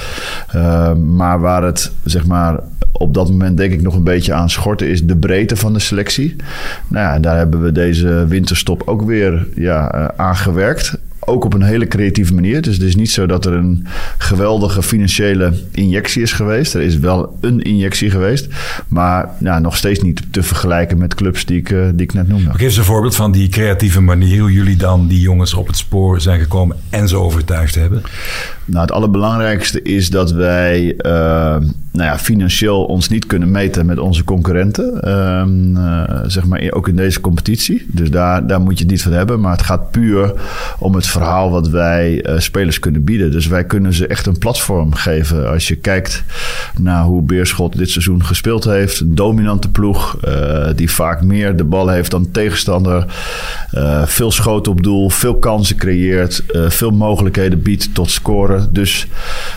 Uh, 0.54 0.92
maar 0.94 1.40
waar 1.40 1.62
het 1.62 1.92
zeg 2.04 2.26
maar 2.26 2.58
op 2.92 3.14
dat 3.14 3.28
moment 3.28 3.56
denk 3.56 3.72
ik 3.72 3.82
nog 3.82 3.94
een 3.94 4.04
beetje 4.04 4.32
aan 4.32 4.50
schorten 4.50 4.88
is 4.88 5.06
de 5.06 5.16
breedte 5.16 5.56
van 5.56 5.72
de 5.72 5.78
selectie. 5.78 6.36
Nou 6.88 7.06
ja, 7.06 7.18
daar 7.18 7.36
hebben 7.36 7.62
we 7.62 7.72
deze 7.72 8.26
winterstop 8.28 8.82
ook 8.86 9.02
weer 9.02 9.46
ja, 9.54 9.94
uh, 9.94 10.08
aan 10.16 10.36
gewerkt 10.36 10.98
ook 11.20 11.44
op 11.44 11.54
een 11.54 11.62
hele 11.62 11.86
creatieve 11.86 12.34
manier. 12.34 12.62
Dus 12.62 12.74
het 12.74 12.86
is 12.86 12.96
niet 12.96 13.10
zo 13.10 13.26
dat 13.26 13.46
er 13.46 13.52
een 13.52 13.86
geweldige 14.18 14.82
financiële 14.82 15.52
injectie 15.70 16.22
is 16.22 16.32
geweest. 16.32 16.74
Er 16.74 16.80
is 16.80 16.98
wel 16.98 17.38
een 17.40 17.62
injectie 17.62 18.10
geweest. 18.10 18.48
Maar 18.88 19.28
ja, 19.40 19.58
nog 19.58 19.76
steeds 19.76 20.00
niet 20.00 20.22
te 20.32 20.42
vergelijken 20.42 20.98
met 20.98 21.14
clubs 21.14 21.44
die 21.44 21.58
ik, 21.58 21.70
uh, 21.70 21.88
die 21.92 22.02
ik 22.02 22.12
net 22.12 22.28
noemde. 22.28 22.50
Geef 22.50 22.60
eens 22.60 22.76
een 22.76 22.84
voorbeeld 22.84 23.16
van 23.16 23.32
die 23.32 23.48
creatieve 23.48 24.00
manier. 24.00 24.40
Hoe 24.40 24.52
jullie 24.52 24.76
dan 24.76 25.06
die 25.06 25.20
jongens 25.20 25.54
op 25.54 25.66
het 25.66 25.76
spoor 25.76 26.20
zijn 26.20 26.40
gekomen 26.40 26.76
en 26.90 27.08
ze 27.08 27.16
overtuigd 27.16 27.74
hebben. 27.74 28.02
Nou, 28.70 28.82
het 28.82 28.92
allerbelangrijkste 28.92 29.82
is 29.82 30.10
dat 30.10 30.32
wij 30.32 30.94
uh, 31.06 31.56
nou 31.92 32.10
ja, 32.10 32.18
financieel 32.18 32.84
ons 32.84 33.08
niet 33.08 33.26
kunnen 33.26 33.50
meten 33.50 33.86
met 33.86 33.98
onze 33.98 34.24
concurrenten. 34.24 35.00
Uh, 35.04 35.42
uh, 35.82 36.20
zeg 36.26 36.46
maar 36.46 36.70
ook 36.70 36.88
in 36.88 36.96
deze 36.96 37.20
competitie. 37.20 37.86
Dus 37.88 38.10
daar, 38.10 38.46
daar 38.46 38.60
moet 38.60 38.78
je 38.78 38.82
het 38.82 38.92
niet 38.92 39.02
van 39.02 39.12
hebben. 39.12 39.40
Maar 39.40 39.52
het 39.52 39.62
gaat 39.62 39.90
puur 39.90 40.32
om 40.78 40.94
het 40.94 41.06
verhaal 41.06 41.50
wat 41.50 41.68
wij 41.68 42.26
uh, 42.26 42.38
spelers 42.38 42.78
kunnen 42.78 43.04
bieden. 43.04 43.30
Dus 43.30 43.46
wij 43.46 43.64
kunnen 43.64 43.92
ze 43.92 44.06
echt 44.06 44.26
een 44.26 44.38
platform 44.38 44.94
geven. 44.94 45.50
Als 45.50 45.68
je 45.68 45.76
kijkt 45.76 46.24
naar 46.78 47.04
hoe 47.04 47.22
Beerschot 47.22 47.76
dit 47.76 47.90
seizoen 47.90 48.24
gespeeld 48.24 48.64
heeft. 48.64 49.00
Een 49.00 49.14
dominante 49.14 49.68
ploeg 49.68 50.18
uh, 50.24 50.68
die 50.76 50.90
vaak 50.90 51.22
meer 51.22 51.56
de 51.56 51.64
bal 51.64 51.88
heeft 51.88 52.10
dan 52.10 52.30
tegenstander. 52.30 53.04
Veel 54.04 54.30
schoten 54.30 54.72
op 54.72 54.82
doel, 54.82 55.10
veel 55.10 55.38
kansen 55.38 55.76
creëert. 55.76 56.44
veel 56.68 56.90
mogelijkheden 56.90 57.62
biedt 57.62 57.94
tot 57.94 58.10
scoren. 58.10 58.59
Dus 58.70 59.06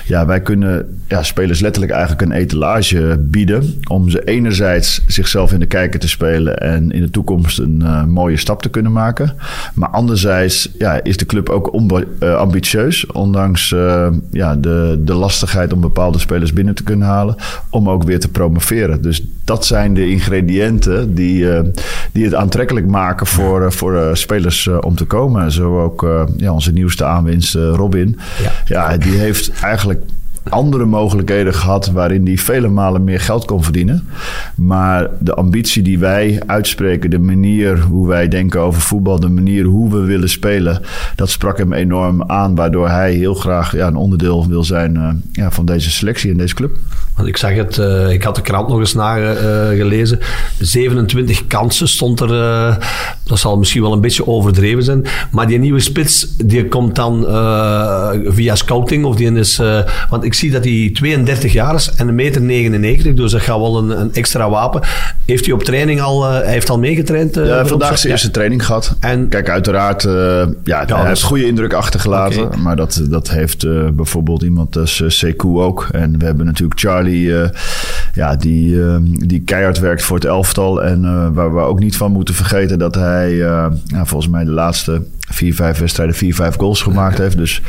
ja, 0.05 0.25
wij 0.25 0.41
kunnen 0.41 1.01
ja, 1.07 1.23
spelers 1.23 1.59
letterlijk 1.59 1.93
eigenlijk 1.93 2.21
een 2.21 2.31
etalage 2.31 3.17
bieden. 3.19 3.81
Om 3.89 4.09
ze 4.09 4.23
enerzijds 4.23 5.01
zichzelf 5.07 5.53
in 5.53 5.59
de 5.59 5.65
kijker 5.65 5.99
te 5.99 6.09
spelen. 6.09 6.57
En 6.57 6.91
in 6.91 7.01
de 7.01 7.09
toekomst 7.09 7.59
een 7.59 8.09
mooie 8.09 8.37
stap 8.37 8.61
te 8.61 8.69
kunnen 8.69 8.91
maken. 8.91 9.35
Maar 9.73 9.89
anderzijds 9.89 10.69
ja, 10.77 11.03
is 11.03 11.17
de 11.17 11.25
club 11.25 11.49
ook 11.49 11.71
uh, 12.19 12.35
ambitieus. 12.35 13.05
Ondanks 13.05 13.71
uh, 13.71 14.07
ja, 14.31 14.55
de, 14.55 15.01
de 15.05 15.13
lastigheid 15.13 15.73
om 15.73 15.81
bepaalde 15.81 16.19
spelers 16.19 16.53
binnen 16.53 16.75
te 16.75 16.83
kunnen 16.83 17.07
halen. 17.07 17.35
Om 17.69 17.89
ook 17.89 18.03
weer 18.03 18.19
te 18.19 18.29
promoveren. 18.29 19.01
Dus 19.01 19.25
dat 19.43 19.65
zijn 19.65 19.93
de 19.93 20.09
ingrediënten 20.09 21.15
die, 21.15 21.47
die 22.11 22.23
het 22.23 22.35
aantrekkelijk 22.35 22.87
maken 22.87 23.27
voor, 23.27 23.73
voor 23.73 24.17
spelers 24.17 24.67
om 24.67 24.95
te 24.95 25.05
komen. 25.05 25.51
Zo 25.51 25.81
ook 25.81 26.07
ja, 26.37 26.53
onze 26.53 26.71
nieuwste 26.71 27.05
aanwinst 27.05 27.53
Robin. 27.53 28.19
Ja. 28.43 28.51
ja, 28.65 28.92
die 28.97 29.17
heeft 29.17 29.51
eigenlijk 29.61 30.03
andere 30.49 30.85
mogelijkheden 30.85 31.53
gehad 31.53 31.87
waarin 31.87 32.25
hij 32.25 32.37
vele 32.37 32.67
malen 32.67 33.03
meer 33.03 33.19
geld 33.19 33.45
kon 33.45 33.63
verdienen. 33.63 34.07
Maar 34.55 35.09
de 35.19 35.33
ambitie 35.33 35.83
die 35.83 35.99
wij 35.99 36.41
uitspreken, 36.45 37.09
de 37.09 37.19
manier 37.19 37.79
hoe 37.79 38.07
wij 38.07 38.27
denken 38.27 38.59
over 38.59 38.81
voetbal, 38.81 39.19
de 39.19 39.29
manier 39.29 39.65
hoe 39.65 39.91
we 39.91 39.99
willen 39.99 40.29
spelen, 40.29 40.81
dat 41.15 41.29
sprak 41.29 41.57
hem 41.57 41.73
enorm 41.73 42.23
aan, 42.23 42.55
waardoor 42.55 42.89
hij 42.89 43.13
heel 43.13 43.33
graag 43.33 43.75
ja, 43.75 43.87
een 43.87 43.95
onderdeel 43.95 44.47
wil 44.47 44.63
zijn 44.63 44.95
uh, 44.95 45.09
ja, 45.31 45.51
van 45.51 45.65
deze 45.65 45.91
selectie 45.91 46.31
en 46.31 46.37
deze 46.37 46.55
club. 46.55 46.77
Want 47.15 47.27
ik 47.27 47.37
zag 47.37 47.53
het, 47.53 47.77
uh, 47.77 48.11
ik 48.11 48.23
had 48.23 48.35
de 48.35 48.41
krant 48.41 48.67
nog 48.67 48.79
eens 48.79 48.93
nagelezen. 48.93 50.19
Uh, 50.19 50.25
27 50.59 51.47
kansen 51.47 51.87
stond 51.87 52.19
er, 52.19 52.27
Dat 53.23 53.39
zal 53.39 53.57
misschien 53.57 53.81
wel 53.81 53.93
een 53.93 54.01
beetje 54.01 54.27
overdreven 54.27 54.83
zijn. 54.83 55.05
Maar 55.31 55.47
die 55.47 55.59
nieuwe 55.59 55.79
spits, 55.79 56.37
die 56.37 56.67
komt 56.67 56.95
dan 56.95 57.23
via 58.25 58.55
scouting. 58.55 59.05
Of 59.05 59.15
die 59.15 59.31
is, 59.31 59.61
want 60.09 60.23
ik 60.23 60.32
zie 60.33 60.51
dat 60.51 60.63
hij 60.63 60.89
32 60.93 61.53
jaar 61.53 61.75
is 61.75 61.91
en 61.95 62.07
een 62.07 62.15
meter 62.15 62.41
99. 62.41 63.13
Dus 63.13 63.31
dat 63.31 63.41
gaat 63.41 63.57
wel 63.57 63.77
een, 63.77 63.99
een 63.99 64.13
extra 64.13 64.49
wapen. 64.49 64.81
Heeft 65.25 65.45
hij 65.45 65.53
op 65.53 65.63
training 65.63 66.01
al, 66.01 66.23
uh, 66.23 66.31
hij 66.31 66.51
heeft 66.51 66.69
al 66.69 66.79
meegetraind? 66.79 67.35
ja, 67.35 67.65
vandaag 67.65 67.97
zijn 67.97 68.11
eerste 68.11 68.31
training 68.31 68.65
gehad. 68.65 68.95
En, 68.99 69.27
Kijk, 69.27 69.49
uiteraard, 69.49 70.03
ja, 70.03 70.47
ja, 70.63 70.85
hij 70.85 71.07
heeft 71.07 71.23
goede 71.23 71.45
indruk 71.45 71.73
achtergelaten. 71.73 72.43
Okay. 72.43 72.59
Maar 72.59 72.75
dat, 72.75 73.01
dat 73.09 73.29
heeft 73.29 73.65
bijvoorbeeld 73.95 74.41
iemand 74.41 74.77
als 74.77 75.03
Sekou 75.07 75.61
ook. 75.61 75.87
En 75.91 76.19
we 76.19 76.25
hebben 76.25 76.45
natuurlijk 76.45 76.79
Charlie, 76.79 77.33
ja, 78.13 78.35
die, 78.35 78.79
die 79.27 79.41
keihard 79.41 79.79
werkt 79.79 80.03
voor 80.03 80.15
het 80.15 80.25
elftal. 80.25 80.83
En 80.83 81.33
waar 81.33 81.53
we 81.53 81.59
ook 81.59 81.79
niet 81.79 81.97
van 81.97 82.11
moeten 82.11 82.35
vergeten 82.35 82.79
dat 82.79 82.95
hij 82.95 83.31
uh, 83.31 83.65
nou, 83.85 84.07
volgens 84.07 84.31
mij 84.31 84.43
de 84.43 84.51
laatste 84.51 85.01
vier, 85.33 85.55
vijf 85.55 85.79
wedstrijden 85.79 86.15
vier, 86.15 86.35
vijf 86.35 86.55
goals 86.55 86.81
gemaakt 86.81 87.17
heeft. 87.17 87.37
Dus 87.37 87.61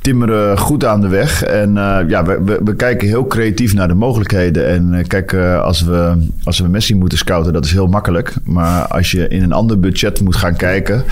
timmeren 0.00 0.58
goed 0.58 0.84
aan 0.84 1.00
de 1.00 1.08
weg. 1.08 1.42
En 1.42 1.68
uh, 1.70 1.98
ja, 2.08 2.24
we, 2.24 2.42
we, 2.44 2.60
we, 2.64 2.76
kijken 2.76 3.08
heel 3.08 3.26
creatief 3.26 3.74
naar 3.74 3.88
de 3.88 3.94
mogelijkheden. 3.94 4.68
En 4.68 4.92
uh, 4.92 5.04
kijk, 5.06 5.34
als, 5.34 5.80
we, 5.80 6.28
als 6.44 6.58
we 6.58 6.68
Messi 6.68 6.94
moeten 6.94 7.18
scouten, 7.18 7.52
dat 7.52 7.64
is 7.64 7.72
heel 7.72 7.86
makkelijk. 7.86 8.34
Maar 8.44 8.86
als 8.86 9.10
je 9.10 9.28
in 9.28 9.42
een 9.42 9.52
ander 9.52 9.80
budget 9.80 10.20
moet 10.20 10.36
gaan 10.36 10.56
kijken 10.56 11.04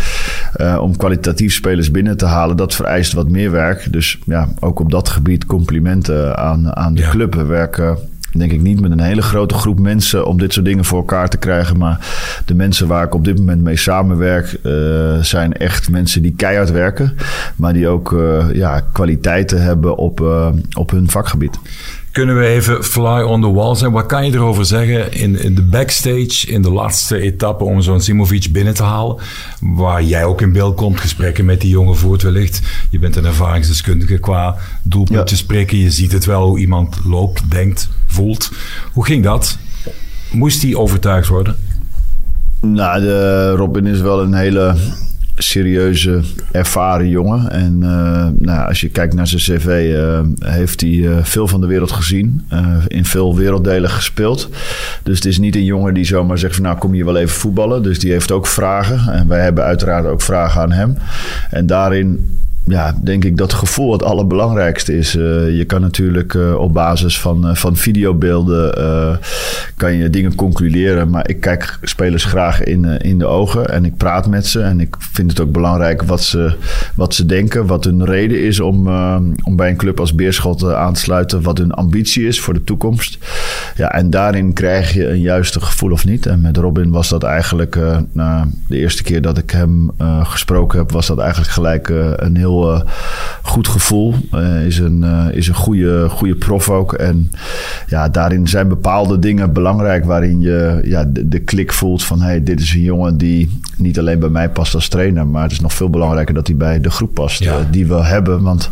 om 0.81 0.97
kwalitatief 0.97 1.55
spelers 1.55 1.91
binnen 1.91 2.17
te 2.17 2.27
halen, 2.27 2.57
dat 2.57 2.75
vereist 2.75 3.13
wat 3.13 3.29
meer 3.29 3.51
werk. 3.51 3.93
Dus 3.93 4.19
ja, 4.25 4.49
ook 4.61 4.81
op 4.81 4.91
dat 4.91 5.09
gebied 5.09 5.47
complimenten 5.47 6.39
aan, 6.39 6.77
aan 6.77 6.95
de 6.95 7.01
ja. 7.03 7.11
club. 7.11 7.35
We 7.35 7.45
werken 7.45 7.99
denk 8.33 8.53
ik 8.53 8.61
niet 8.61 8.81
met 8.81 8.91
een 8.91 9.01
hele 9.01 9.23
grote 9.23 9.55
groep 9.55 9.79
mensen 9.79 10.27
om 10.27 10.39
dit 10.39 10.53
soort 10.53 10.67
dingen 10.67 10.85
voor 10.85 10.99
elkaar 10.99 11.29
te 11.29 11.37
krijgen. 11.37 11.79
Maar 11.79 12.07
de 12.45 12.55
mensen 12.55 12.87
waar 12.87 13.05
ik 13.05 13.15
op 13.15 13.25
dit 13.25 13.39
moment 13.39 13.63
mee 13.63 13.77
samenwerk, 13.77 14.57
uh, 14.63 15.23
zijn 15.23 15.53
echt 15.53 15.91
mensen 15.91 16.23
die 16.23 16.35
keihard 16.37 16.71
werken. 16.71 17.17
Maar 17.57 17.73
die 17.73 17.89
ook 17.89 18.13
uh, 18.13 18.45
ja, 18.53 18.81
kwaliteiten 18.93 19.63
hebben 19.63 19.97
op, 19.97 20.21
uh, 20.21 20.49
op 20.73 20.91
hun 20.91 21.11
vakgebied. 21.11 21.59
Kunnen 22.13 22.39
we 22.39 22.47
even 22.47 22.85
fly 22.85 23.21
on 23.23 23.41
the 23.41 23.53
wall 23.53 23.75
zijn? 23.75 23.93
Wat 23.93 24.07
kan 24.07 24.27
je 24.27 24.33
erover 24.33 24.65
zeggen 24.65 25.13
in, 25.13 25.43
in 25.43 25.55
de 25.55 25.63
backstage, 25.63 26.47
in 26.47 26.63
de 26.63 26.71
laatste 26.71 27.21
etappe 27.21 27.65
om 27.65 27.83
zo'n 27.83 28.01
Simovic 28.01 28.49
binnen 28.53 28.75
te 28.75 28.83
halen? 28.83 29.17
Waar 29.61 30.03
jij 30.03 30.25
ook 30.25 30.41
in 30.41 30.53
beeld 30.53 30.77
komt, 30.77 31.01
gesprekken 31.01 31.45
met 31.45 31.61
die 31.61 31.71
jongen 31.71 31.97
voert 31.97 32.23
wellicht. 32.23 32.63
Je 32.91 32.99
bent 32.99 33.17
een 33.17 33.25
ervaringsdeskundige 33.25 34.19
qua 34.19 34.57
doelpuntjes 34.83 35.39
ja. 35.39 35.45
spreken. 35.45 35.79
Je 35.79 35.91
ziet 35.91 36.13
het 36.13 36.25
wel 36.25 36.47
hoe 36.47 36.59
iemand 36.59 36.99
loopt, 37.05 37.51
denkt, 37.51 37.89
voelt. 38.09 38.51
Hoe 38.93 39.05
ging 39.05 39.25
dat? 39.25 39.59
Moest 40.31 40.63
hij 40.63 40.75
overtuigd 40.75 41.29
worden? 41.29 41.57
Nou, 42.61 43.01
de 43.01 43.51
Robin 43.51 43.87
is 43.87 44.01
wel 44.01 44.23
een 44.23 44.35
hele 44.35 44.75
serieuze, 45.43 46.21
ervaren 46.53 47.09
jongen. 47.09 47.51
En 47.51 47.79
uh, 47.83 48.27
nou, 48.39 48.69
als 48.69 48.81
je 48.81 48.89
kijkt 48.89 49.15
naar 49.15 49.27
zijn 49.27 49.41
cv, 49.61 49.67
uh, 49.67 50.21
heeft 50.51 50.81
hij 50.81 50.91
uh, 50.91 51.17
veel 51.23 51.49
van 51.49 51.61
de 51.61 51.67
wereld 51.67 51.93
gezien. 51.93 52.49
in 52.87 53.05
veel 53.05 53.37
werelddelen 53.37 53.91
gespeeld. 53.91 54.49
Dus 55.03 55.17
het 55.17 55.25
is 55.25 55.39
niet 55.39 55.57
een 55.57 55.65
jongen 55.65 55.95
die 55.95 56.05
zomaar 56.05 56.39
zegt 56.39 56.55
van 56.55 56.65
nou 56.65 56.79
kom 56.79 56.95
je 56.95 57.05
wel 57.05 57.17
even 57.17 57.37
voetballen. 57.37 57.83
Dus 57.83 57.99
die 57.99 58.13
heeft 58.13 58.33
ook 58.33 58.47
vragen. 58.47 59.13
En 59.13 59.29
wij 59.29 59.41
hebben 59.41 59.65
uiteraard 59.65 60.07
ook 60.07 60.23
vragen 60.23 60.61
aan 60.61 60.73
hem. 60.73 60.97
En 61.51 61.67
daarin 61.67 62.39
ja, 62.69 62.95
denk 63.03 63.25
ik 63.25 63.37
dat 63.37 63.53
gevoel 63.53 63.93
het 63.93 64.03
allerbelangrijkste 64.03 64.97
is. 64.97 65.15
Uh, 65.15 65.57
je 65.57 65.65
kan 65.65 65.81
natuurlijk 65.81 66.35
uh, 66.35 66.55
op 66.55 66.73
basis 66.73 67.21
van, 67.21 67.49
uh, 67.49 67.55
van 67.55 67.77
videobeelden 67.77 68.57
kan 69.77 69.95
je 69.95 70.11
dingen 70.11 70.35
concluderen. 70.35 71.11
Maar 71.11 71.29
ik 71.29 71.41
kijk 71.41 71.79
spelers 71.83 72.25
graag 72.25 72.63
in, 72.63 72.85
in 72.85 73.19
de 73.19 73.27
ogen 73.27 73.69
en 73.69 73.85
ik 73.85 73.97
praat 73.97 74.27
met 74.27 74.47
ze. 74.47 74.61
En 74.61 74.81
ik 74.81 74.97
vind 74.99 75.31
het 75.31 75.41
ook 75.41 75.53
belangrijk 75.53 76.03
wat 76.03 76.23
ze, 76.23 76.55
wat 76.95 77.15
ze 77.15 77.27
denken, 77.27 77.67
wat 77.67 77.85
hun 77.85 78.05
reden 78.05 78.43
is 78.43 78.61
om, 78.61 78.89
om 79.45 79.57
bij 79.57 79.69
een 79.69 79.77
club 79.77 80.01
als 80.01 80.15
Beerschot 80.15 80.73
aan 80.73 80.93
te 80.93 81.01
sluiten. 81.01 81.43
Wat 81.43 81.59
hun 81.59 81.73
ambitie 81.73 82.27
is 82.27 82.41
voor 82.41 82.55
de 82.55 82.65
toekomst. 82.65 83.19
Ja, 83.77 83.93
en 83.93 84.11
daarin 84.11 84.53
krijg 84.53 84.95
je 84.95 85.09
een 85.09 85.21
juiste 85.21 85.61
gevoel 85.61 85.91
of 85.91 86.05
niet. 86.05 86.27
En 86.27 86.41
met 86.41 86.57
Robin 86.57 86.91
was 86.91 87.09
dat 87.09 87.23
eigenlijk, 87.23 87.79
nou, 88.13 88.47
de 88.69 88.77
eerste 88.77 89.03
keer 89.03 89.23
dat 89.23 89.39
ik 89.39 89.51
hem 89.51 89.91
gesproken 90.23 90.79
heb, 90.79 90.93
was 90.93 91.07
dat 91.07 91.19
eigenlijk 91.19 91.51
gelijk 91.51 91.89
een 92.17 92.37
heel 92.37 92.58
uh, 92.67 92.81
goed 93.43 93.69
gevoel. 93.69 94.15
Uh, 94.35 94.67
is 94.67 94.79
een, 94.79 95.03
uh, 95.03 95.27
is 95.31 95.49
een 95.49 95.55
goede, 95.55 96.09
goede 96.09 96.35
prof 96.35 96.71
ook. 96.71 96.93
En 96.93 97.31
ja, 97.87 98.09
daarin 98.09 98.49
zijn 98.49 98.69
bepaalde 98.69 99.19
dingen 99.19 99.53
belangrijk 99.53 100.05
waarin 100.05 100.41
je 100.41 100.81
ja, 100.85 101.05
de, 101.05 101.29
de 101.29 101.39
klik 101.39 101.73
voelt 101.73 102.05
van 102.05 102.21
hey, 102.21 102.43
dit 102.43 102.61
is 102.61 102.75
een 102.75 102.81
jongen 102.81 103.17
die 103.17 103.61
niet 103.77 103.99
alleen 103.99 104.19
bij 104.19 104.29
mij 104.29 104.51
past 104.51 104.75
als 104.75 104.89
trainer, 104.89 105.27
maar 105.27 105.43
het 105.43 105.53
is 105.53 105.61
nog 105.61 105.73
veel 105.73 105.91
belangrijker 105.91 106.35
dat 106.35 106.47
hij 106.47 106.57
bij 106.57 106.81
de 106.81 106.91
groep 106.91 107.15
past 107.15 107.43
ja. 107.45 107.67
die 107.71 107.87
we 107.87 108.05
hebben. 108.05 108.43
Want 108.43 108.71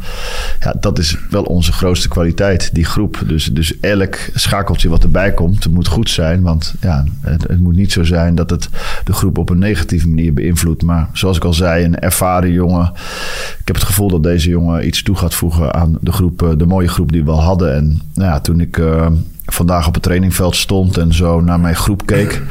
ja, 0.61 0.75
dat 0.81 0.99
is 0.99 1.19
wel 1.31 1.43
onze 1.43 1.73
grootste 1.73 2.09
kwaliteit, 2.09 2.75
die 2.75 2.85
groep. 2.85 3.23
Dus, 3.26 3.45
dus 3.45 3.81
elk 3.81 4.19
schakeltje 4.35 4.88
wat 4.88 5.02
erbij 5.02 5.33
komt, 5.33 5.71
moet 5.71 5.87
goed 5.87 6.11
zijn. 6.11 6.43
Want 6.43 6.75
ja, 6.81 7.05
het, 7.21 7.43
het 7.49 7.61
moet 7.61 7.76
niet 7.76 7.93
zo 7.93 8.02
zijn 8.05 8.35
dat 8.35 8.50
het 8.50 8.69
de 9.05 9.12
groep 9.12 9.38
op 9.38 9.50
een 9.50 9.59
negatieve 9.59 10.09
manier 10.09 10.33
beïnvloedt. 10.33 10.83
Maar 10.83 11.09
zoals 11.12 11.37
ik 11.37 11.45
al 11.45 11.52
zei, 11.52 11.85
een 11.85 11.99
ervaren 11.99 12.52
jongen. 12.52 12.93
Ik 13.66 13.73
heb 13.73 13.80
het 13.80 13.90
gevoel 13.90 14.08
dat 14.08 14.23
deze 14.23 14.49
jongen 14.49 14.87
iets 14.87 15.02
toe 15.02 15.16
gaat 15.16 15.35
voegen 15.35 15.75
aan 15.75 15.99
de 16.00 16.12
groep, 16.12 16.54
de 16.56 16.66
mooie 16.66 16.88
groep 16.88 17.12
die 17.12 17.25
we 17.25 17.30
al 17.30 17.42
hadden. 17.42 17.75
En 17.75 18.00
nou 18.14 18.30
ja, 18.30 18.40
toen 18.40 18.61
ik 18.61 18.76
uh, 18.76 19.06
vandaag 19.47 19.87
op 19.87 19.95
het 19.95 20.03
trainingveld 20.03 20.57
stond 20.57 20.97
en 20.97 21.15
zo 21.15 21.41
naar 21.41 21.61
mijn 21.61 21.76
groep 21.76 22.07
keek. 22.07 22.43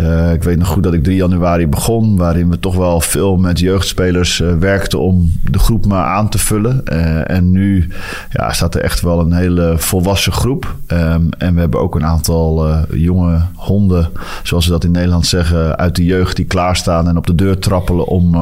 Uh, 0.00 0.32
ik 0.32 0.42
weet 0.42 0.58
nog 0.58 0.68
goed 0.68 0.82
dat 0.82 0.92
ik 0.92 1.04
3 1.04 1.16
januari 1.16 1.66
begon, 1.66 2.16
waarin 2.16 2.50
we 2.50 2.60
toch 2.60 2.74
wel 2.76 3.00
veel 3.00 3.36
met 3.36 3.58
jeugdspelers 3.58 4.40
uh, 4.40 4.52
werkten 4.58 4.98
om 4.98 5.32
de 5.42 5.58
groep 5.58 5.86
maar 5.86 6.04
aan 6.04 6.28
te 6.28 6.38
vullen. 6.38 6.80
Uh, 6.92 7.30
en 7.30 7.50
nu 7.50 7.88
ja, 8.30 8.52
staat 8.52 8.74
er 8.74 8.80
echt 8.80 9.00
wel 9.00 9.20
een 9.20 9.32
hele 9.32 9.74
volwassen 9.76 10.32
groep. 10.32 10.74
Um, 10.86 11.28
en 11.38 11.54
we 11.54 11.60
hebben 11.60 11.80
ook 11.80 11.94
een 11.94 12.04
aantal 12.04 12.76
jonge 12.90 13.40
honden, 13.54 14.10
zoals 14.42 14.64
ze 14.64 14.70
dat 14.70 14.84
in 14.84 14.90
Nederland 14.90 15.26
zeggen, 15.26 15.78
uit 15.78 15.96
de 15.96 16.04
jeugd 16.04 16.36
die 16.36 16.44
klaarstaan 16.44 17.08
en 17.08 17.16
op 17.16 17.26
de 17.26 17.34
deur 17.34 17.58
trappelen 17.58 18.06
om, 18.06 18.36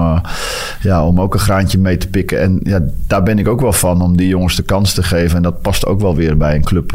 ja, 0.81 1.07
om 1.07 1.21
ook 1.21 1.35
een 1.35 1.41
graantje 1.41 1.79
mee 1.79 1.97
te 1.97 2.09
pikken. 2.09 2.41
En 2.41 2.61
ja, 2.63 2.81
daar 3.07 3.23
ben 3.23 3.39
ik 3.39 3.49
ook 3.49 3.61
wel 3.61 3.73
van 3.73 4.03
om 4.03 4.17
die 4.17 4.29
jongens 4.29 4.57
de 4.57 4.63
kans 4.63 4.95
te 4.95 5.03
geven. 5.03 5.37
En 5.37 5.43
dat 5.43 5.61
past 5.61 5.87
ook 5.87 6.01
wel 6.01 6.15
weer 6.15 6.37
bij 6.37 6.55
een 6.55 6.65
club 6.65 6.93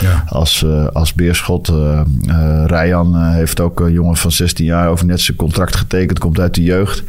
ja. 0.00 0.21
Als, 0.28 0.64
als 0.92 1.14
Beerschot. 1.14 1.72
Rijan 2.66 3.24
heeft 3.24 3.60
ook 3.60 3.88
jongen 3.90 4.16
van 4.16 4.32
16 4.32 4.64
jaar 4.64 4.88
over 4.88 5.06
net 5.06 5.20
zijn 5.20 5.36
contract 5.36 5.76
getekend, 5.76 6.18
komt 6.18 6.40
uit 6.40 6.54
de 6.54 6.62
jeugd. 6.62 7.02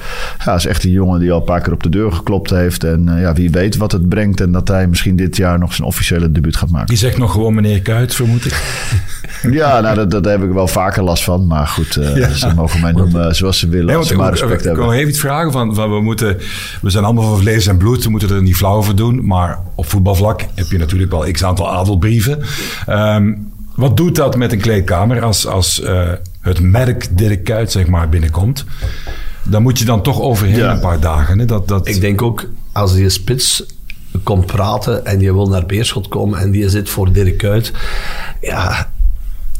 Ja, 0.46 0.56
is 0.56 0.66
echt 0.66 0.84
een 0.84 0.92
jongen 0.92 1.20
die 1.20 1.32
al 1.32 1.40
een 1.40 1.46
paar 1.46 1.62
keer 1.62 1.74
op 1.74 1.84
de 1.84 1.90
deur 1.90 2.12
geklopt 2.12 2.50
heeft. 2.50 2.84
En 2.84 3.10
ja, 3.20 3.34
wie 3.34 3.52
weet 3.52 3.78
wat 3.78 3.92
het 3.92 4.10
brengt. 4.10 4.42
En 4.42 4.52
dat 4.52 4.68
hij 4.68 4.88
misschien 4.88 5.16
dit 5.16 5.38
jaar 5.38 5.60
nog 5.60 5.74
zijn 5.74 5.88
officiële 5.88 6.32
debuut 6.32 6.56
gaat 6.56 6.70
maken. 6.70 6.88
Die 6.88 6.98
zegt 6.98 7.18
nog 7.18 7.32
gewoon 7.32 7.54
meneer 7.54 7.82
Kuit, 7.82 8.16
vermoed 8.16 8.46
ik. 8.46 8.62
ja, 9.52 9.80
nou, 9.80 9.96
dat, 9.96 10.12
dat 10.12 10.26
heb 10.26 10.44
ik 10.44 10.52
wel 10.52 10.68
vaker 10.68 11.04
last 11.04 11.24
van. 11.24 11.48
Maar 11.48 11.68
goed, 11.68 11.96
uh, 11.96 12.16
ja. 12.16 12.34
ze 12.34 12.54
mogen 12.56 12.82
mij 12.82 12.92
noemen 12.92 13.36
zoals 13.36 13.60
ze 13.60 13.70
willen. 13.70 13.86
Nee, 13.86 13.96
als 13.96 14.08
ze 14.08 14.16
maar 14.16 14.32
respect 14.32 14.60
ik 14.60 14.66
hebben. 14.66 14.86
Ik 14.86 14.92
even 14.92 15.10
iets 15.10 15.20
vragen. 15.20 15.52
Van, 15.52 15.76
van, 15.76 15.94
we, 15.94 16.02
moeten, 16.02 16.38
we 16.82 16.90
zijn 16.90 17.04
allemaal 17.04 17.30
van 17.30 17.40
vlees 17.40 17.68
en 17.68 17.78
bloed. 17.78 18.04
We 18.04 18.10
moeten 18.10 18.30
er 18.30 18.42
niet 18.42 18.56
flauw 18.56 18.82
voor 18.82 18.96
doen. 18.96 19.26
Maar 19.26 19.60
op 19.76 19.86
voetbalvlak 19.86 20.46
heb 20.56 20.66
je 20.72 20.78
natuurlijk 20.78 21.12
wel 21.12 21.32
x 21.32 21.44
aantal 21.44 21.72
adelbrieven. 21.72 22.42
Um, 22.90 23.52
wat 23.76 23.98
doet 23.98 24.16
dat 24.16 24.36
met 24.38 24.52
een 24.52 24.62
kleedkamer 24.62 25.22
als, 25.22 25.48
als 25.48 25.82
uh, 25.82 26.10
het 26.42 26.60
merk 26.60 27.18
Dirk 27.18 27.44
Kuyt 27.44 27.72
zeg 27.72 27.88
maar 27.88 28.10
binnenkomt? 28.10 28.66
Dan 29.44 29.62
moet 29.62 29.80
je 29.80 29.86
dan 29.86 30.02
toch 30.02 30.22
overheen 30.22 30.56
ja. 30.56 30.72
een 30.72 30.80
paar 30.80 31.00
dagen. 31.00 31.40
Hè? 31.40 31.46
Dat, 31.46 31.68
dat... 31.68 31.88
Ik 31.88 32.02
denk 32.02 32.22
ook, 32.22 32.50
als 32.72 32.96
je 32.96 33.10
spits 33.10 33.66
komt 34.24 34.46
praten 34.46 35.06
en 35.06 35.20
je 35.20 35.34
wil 35.34 35.48
naar 35.48 35.66
Beerschot 35.66 36.08
komen 36.08 36.40
en 36.40 36.52
die 36.52 36.70
zit 36.70 36.90
voor 36.90 37.12
Dirk 37.12 37.38
Kuyt, 37.38 37.72
ja, 38.42 38.92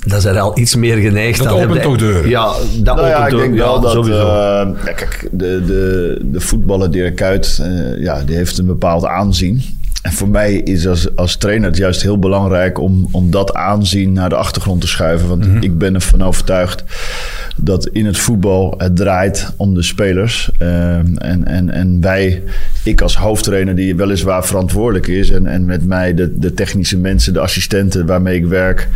dat 0.06 0.18
is 0.18 0.26
er 0.26 0.40
al 0.40 0.60
iets 0.60 0.76
meer 0.76 0.98
geneigd. 0.98 1.44
Dat 1.44 1.52
opent 1.52 1.82
toch 1.82 1.98
deuren? 1.98 2.30
Ja, 2.30 2.52
dat 2.78 2.96
nou 2.96 3.08
ja, 3.08 3.28
ik 3.28 3.38
denk 3.38 3.56
wel 3.56 3.76
ja, 3.76 3.82
dat... 3.82 3.92
sowieso. 3.92 4.26
Uh, 4.26 4.86
ja, 4.86 4.92
kijk, 4.96 5.28
de, 5.32 5.64
de, 5.66 6.20
de 6.24 6.40
voetballer 6.40 6.92
Dirk 6.92 7.16
Kuyt, 7.16 7.60
uh, 7.62 8.02
ja, 8.02 8.22
die 8.22 8.36
heeft 8.36 8.58
een 8.58 8.66
bepaald 8.66 9.06
aanzien. 9.06 9.64
En 10.04 10.12
voor 10.12 10.30
mij 10.30 10.54
is 10.54 10.88
als, 10.88 11.16
als 11.16 11.36
trainer 11.36 11.70
het 11.70 11.78
juist 11.78 12.02
heel 12.02 12.20
belangrijk 12.20 12.80
om, 12.80 13.08
om 13.12 13.32
dat 13.32 13.54
aanzien 13.54 14.14
naar 14.14 14.30
de 14.30 14.36
achtergrond 14.36 14.82
te 14.82 14.88
schuiven. 14.88 15.28
Want 15.28 15.46
mm-hmm. 15.46 15.62
ik 15.62 15.78
ben 15.78 15.94
ervan 15.94 16.24
overtuigd 16.24 16.84
dat 17.58 17.88
in 17.88 18.06
het 18.06 18.18
voetbal 18.18 18.74
het 18.78 18.96
draait 18.96 19.54
om 19.58 19.74
de 19.74 19.82
spelers. 19.82 20.50
Uh, 20.60 20.96
en, 20.96 21.46
en, 21.46 21.70
en 21.70 22.02
wij, 22.02 22.44
ik 22.84 23.02
als 23.02 23.18
hoofdtrainer 23.18 23.76
die 23.76 23.96
weliswaar 23.96 24.46
verantwoordelijk 24.46 25.08
is. 25.08 25.30
En, 25.30 25.48
en 25.48 25.66
met 25.66 25.86
mij 25.86 26.14
de, 26.14 26.40
de 26.40 26.54
technische 26.54 26.98
mensen, 26.98 27.34
de 27.34 27.40
assistenten 27.40 28.06
waarmee 28.06 28.36
ik 28.36 28.46
werk. 28.46 28.88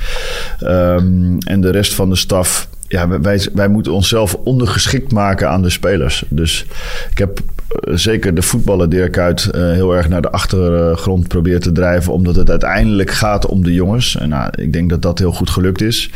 Um, 0.63 1.37
en 1.39 1.61
de 1.61 1.69
rest 1.69 1.93
van 1.93 2.09
de 2.09 2.15
staf 2.15 2.67
ja, 2.87 3.19
wij, 3.21 3.47
wij 3.53 3.67
moeten 3.67 3.93
onszelf 3.93 4.33
ondergeschikt 4.33 5.11
maken 5.11 5.49
aan 5.49 5.61
de 5.61 5.69
spelers. 5.69 6.23
Dus 6.29 6.65
ik 7.11 7.17
heb 7.17 7.39
zeker 7.83 8.33
de 8.33 8.41
voetballer 8.41 8.89
Dirk 8.89 9.17
uit 9.17 9.49
uh, 9.55 9.71
heel 9.71 9.95
erg 9.95 10.09
naar 10.09 10.21
de 10.21 10.31
achtergrond 10.31 11.27
probeert 11.27 11.61
te 11.61 11.71
drijven. 11.71 12.13
Omdat 12.13 12.35
het 12.35 12.49
uiteindelijk 12.49 13.11
gaat 13.11 13.45
om 13.45 13.63
de 13.63 13.73
jongens. 13.73 14.17
En 14.17 14.29
nou, 14.29 14.49
ik 14.55 14.73
denk 14.73 14.89
dat 14.89 15.01
dat 15.01 15.19
heel 15.19 15.31
goed 15.31 15.49
gelukt 15.49 15.81
is. 15.81 16.09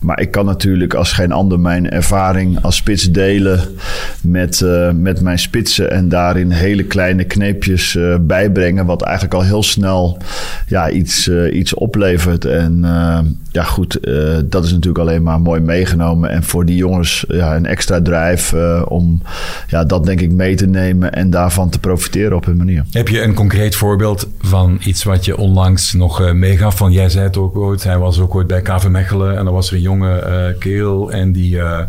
Maar 0.00 0.20
ik 0.20 0.30
kan 0.30 0.44
natuurlijk 0.44 0.94
als 0.94 1.12
geen 1.12 1.32
ander 1.32 1.60
mijn 1.60 1.90
ervaring 1.90 2.62
als 2.62 2.76
spits 2.76 3.10
delen 3.10 3.60
met, 4.22 4.60
uh, 4.60 4.90
met 4.90 5.20
mijn 5.20 5.38
spitsen. 5.38 5.90
En 5.90 6.08
daarin 6.08 6.50
hele 6.50 6.84
kleine 6.84 7.24
kneepjes 7.24 7.98
bijbrengen. 8.20 8.86
Wat 8.86 9.02
eigenlijk 9.02 9.34
al 9.34 9.42
heel 9.42 9.62
snel 9.62 10.18
ja, 10.66 10.90
iets, 10.90 11.30
iets 11.52 11.74
oplevert. 11.74 12.44
En 12.44 12.84
ja, 13.50 13.62
goed, 13.62 13.98
dat 14.44 14.64
is 14.64 14.70
natuurlijk 14.70 14.98
alleen 14.98 15.22
maar 15.22 15.40
mooi 15.40 15.60
meegenomen. 15.60 16.30
En 16.30 16.42
voor 16.42 16.64
die 16.64 16.76
jongens 16.76 17.24
ja, 17.28 17.56
een 17.56 17.66
extra 17.66 18.02
drive 18.02 18.84
om 18.88 19.22
ja, 19.68 19.84
dat 19.84 20.04
denk 20.04 20.20
ik 20.20 20.32
mee 20.32 20.54
te 20.54 20.66
nemen 20.66 20.95
en 21.02 21.30
daarvan 21.30 21.68
te 21.68 21.78
profiteren 21.78 22.36
op 22.36 22.44
hun 22.44 22.56
manier. 22.56 22.84
Heb 22.90 23.08
je 23.08 23.22
een 23.22 23.34
concreet 23.34 23.76
voorbeeld 23.76 24.28
van 24.38 24.78
iets 24.84 25.04
wat 25.04 25.24
je 25.24 25.36
onlangs 25.36 25.92
nog 25.92 26.20
uh, 26.20 26.32
meegaf? 26.32 26.76
Van 26.76 26.92
jij 26.92 27.08
zei 27.08 27.24
het 27.24 27.36
ook 27.36 27.56
ooit, 27.56 27.84
hij 27.84 27.98
was 27.98 28.18
ook 28.18 28.34
ooit 28.34 28.46
bij 28.46 28.62
KV 28.62 28.88
Mechelen 28.88 29.38
en 29.38 29.44
dan 29.44 29.54
was 29.54 29.68
er 29.68 29.74
een 29.74 29.80
jonge 29.80 30.26
uh, 30.26 30.58
kerel 30.58 31.12
en 31.12 31.32
die, 31.32 31.56
uh, 31.56 31.80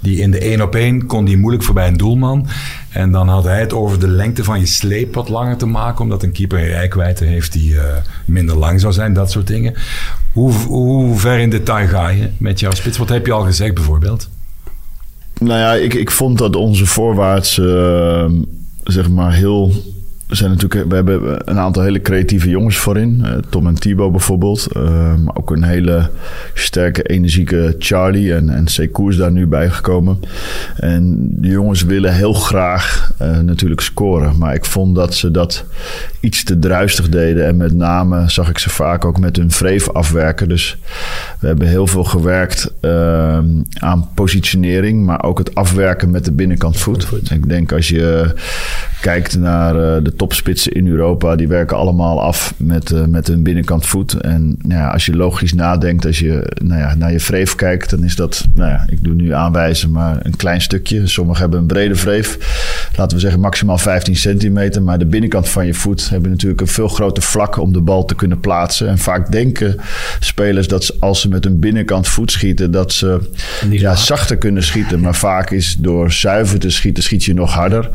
die 0.00 0.20
in 0.20 0.30
de 0.30 0.38
één 0.38 0.62
op 0.62 0.74
één 0.74 1.06
kon 1.06 1.24
die 1.24 1.36
moeilijk 1.36 1.64
voorbij 1.64 1.86
een 1.86 1.96
doelman. 1.96 2.46
En 2.90 3.10
dan 3.10 3.28
had 3.28 3.44
hij 3.44 3.60
het 3.60 3.72
over 3.72 4.00
de 4.00 4.08
lengte 4.08 4.44
van 4.44 4.60
je 4.60 4.66
sleep 4.66 5.14
wat 5.14 5.28
langer 5.28 5.56
te 5.56 5.66
maken, 5.66 6.02
omdat 6.02 6.22
een 6.22 6.32
keeper 6.32 6.58
een 6.58 6.68
rijkwijde 6.68 7.24
heeft 7.24 7.52
die 7.52 7.76
minder 8.24 8.56
lang 8.56 8.80
zou 8.80 8.92
zijn, 8.92 9.12
dat 9.12 9.30
soort 9.30 9.46
dingen. 9.46 9.74
Hoe, 10.32 10.52
hoe 10.52 11.18
ver 11.18 11.38
in 11.38 11.50
detail 11.50 11.88
ga 11.88 12.08
je 12.08 12.30
met 12.38 12.60
jouw 12.60 12.72
spits? 12.72 12.98
Wat 12.98 13.08
heb 13.08 13.26
je 13.26 13.32
al 13.32 13.44
gezegd 13.44 13.74
bijvoorbeeld? 13.74 14.28
Nou 15.40 15.60
ja, 15.60 15.74
ik, 15.74 15.94
ik 15.94 16.10
vond 16.10 16.38
dat 16.38 16.56
onze 16.56 16.86
voorwaarts 16.86 17.60
zeg 18.84 19.10
maar 19.10 19.32
heel 19.32 19.72
we, 20.26 20.34
zijn 20.34 20.50
natuurlijk, 20.50 20.88
we 20.88 20.94
hebben 20.94 21.50
een 21.50 21.58
aantal 21.58 21.82
hele 21.82 22.00
creatieve 22.02 22.48
jongens 22.48 22.76
voorin. 22.76 23.22
Uh, 23.24 23.32
Tom 23.50 23.66
en 23.66 23.74
Thibaut 23.74 24.10
bijvoorbeeld. 24.10 24.68
Uh, 24.76 24.82
maar 25.14 25.36
ook 25.36 25.50
een 25.50 25.62
hele 25.62 26.10
sterke, 26.54 27.02
energieke 27.02 27.74
Charlie 27.78 28.34
en, 28.34 28.48
en 28.48 28.66
Sekou 28.66 29.10
is 29.10 29.16
daar 29.16 29.32
nu 29.32 29.46
bij 29.46 29.70
gekomen. 29.70 30.20
En 30.76 31.28
de 31.30 31.48
jongens 31.48 31.82
willen 31.82 32.14
heel 32.14 32.32
graag 32.32 33.12
uh, 33.22 33.38
natuurlijk 33.38 33.80
scoren. 33.80 34.38
Maar 34.38 34.54
ik 34.54 34.64
vond 34.64 34.94
dat 34.94 35.14
ze 35.14 35.30
dat 35.30 35.64
iets 36.20 36.44
te 36.44 36.58
druistig 36.58 37.08
deden. 37.08 37.46
En 37.46 37.56
met 37.56 37.74
name 37.74 38.30
zag 38.30 38.48
ik 38.48 38.58
ze 38.58 38.70
vaak 38.70 39.04
ook 39.04 39.18
met 39.18 39.36
hun 39.36 39.50
vreef 39.50 39.88
afwerken. 39.88 40.48
Dus 40.48 40.76
we 41.38 41.46
hebben 41.46 41.68
heel 41.68 41.86
veel 41.86 42.04
gewerkt 42.04 42.72
aan 43.74 44.08
positionering. 44.14 45.04
Maar 45.04 45.22
ook 45.22 45.38
het 45.38 45.54
afwerken 45.54 46.10
met 46.10 46.24
de 46.24 46.32
binnenkant 46.32 46.76
voet. 46.76 47.08
Ik 47.30 47.48
denk 47.48 47.72
als 47.72 47.88
je 47.88 48.34
kijkt 49.06 49.38
naar 49.38 50.02
de 50.02 50.14
topspitsen 50.16 50.72
in 50.72 50.88
Europa, 50.88 51.36
die 51.36 51.48
werken 51.48 51.76
allemaal 51.76 52.22
af 52.22 52.54
met, 52.56 52.90
uh, 52.90 53.04
met 53.04 53.26
hun 53.26 53.42
binnenkant 53.42 53.86
voet. 53.86 54.12
En 54.12 54.56
nou 54.62 54.80
ja, 54.80 54.90
als 54.90 55.06
je 55.06 55.16
logisch 55.16 55.52
nadenkt, 55.54 56.06
als 56.06 56.18
je 56.18 56.52
nou 56.64 56.80
ja, 56.80 56.94
naar 56.94 57.12
je 57.12 57.20
vreef 57.20 57.54
kijkt, 57.54 57.90
dan 57.90 58.04
is 58.04 58.16
dat, 58.16 58.44
nou 58.54 58.70
ja, 58.70 58.86
ik 58.88 59.04
doe 59.04 59.14
nu 59.14 59.32
aanwijzen, 59.32 59.90
maar 59.90 60.18
een 60.22 60.36
klein 60.36 60.60
stukje. 60.60 61.06
Sommigen 61.06 61.40
hebben 61.40 61.60
een 61.60 61.66
brede 61.66 61.94
vreef, 61.94 62.38
laten 62.96 63.16
we 63.16 63.22
zeggen 63.22 63.40
maximaal 63.40 63.78
15 63.78 64.16
centimeter. 64.16 64.82
Maar 64.82 64.98
de 64.98 65.06
binnenkant 65.06 65.48
van 65.48 65.66
je 65.66 65.74
voet 65.74 66.10
hebben 66.10 66.30
natuurlijk 66.30 66.60
een 66.60 66.66
veel 66.66 66.88
groter 66.88 67.22
vlak 67.22 67.58
om 67.58 67.72
de 67.72 67.80
bal 67.80 68.04
te 68.04 68.14
kunnen 68.14 68.40
plaatsen. 68.40 68.88
En 68.88 68.98
vaak 68.98 69.32
denken 69.32 69.76
spelers 70.20 70.68
dat 70.68 70.84
ze, 70.84 70.94
als 71.00 71.20
ze 71.20 71.28
met 71.28 71.46
een 71.46 71.58
binnenkant 71.58 72.08
voet 72.08 72.30
schieten, 72.30 72.70
dat 72.70 72.92
ze 72.92 73.30
ja, 73.70 73.94
zachter 73.94 74.36
kunnen 74.36 74.62
schieten. 74.62 75.00
Maar 75.00 75.14
vaak 75.14 75.50
is 75.50 75.76
door 75.78 76.12
zuiver 76.12 76.58
te 76.58 76.70
schieten, 76.70 77.02
schiet 77.02 77.24
je 77.24 77.34
nog 77.34 77.52
harder. 77.52 77.90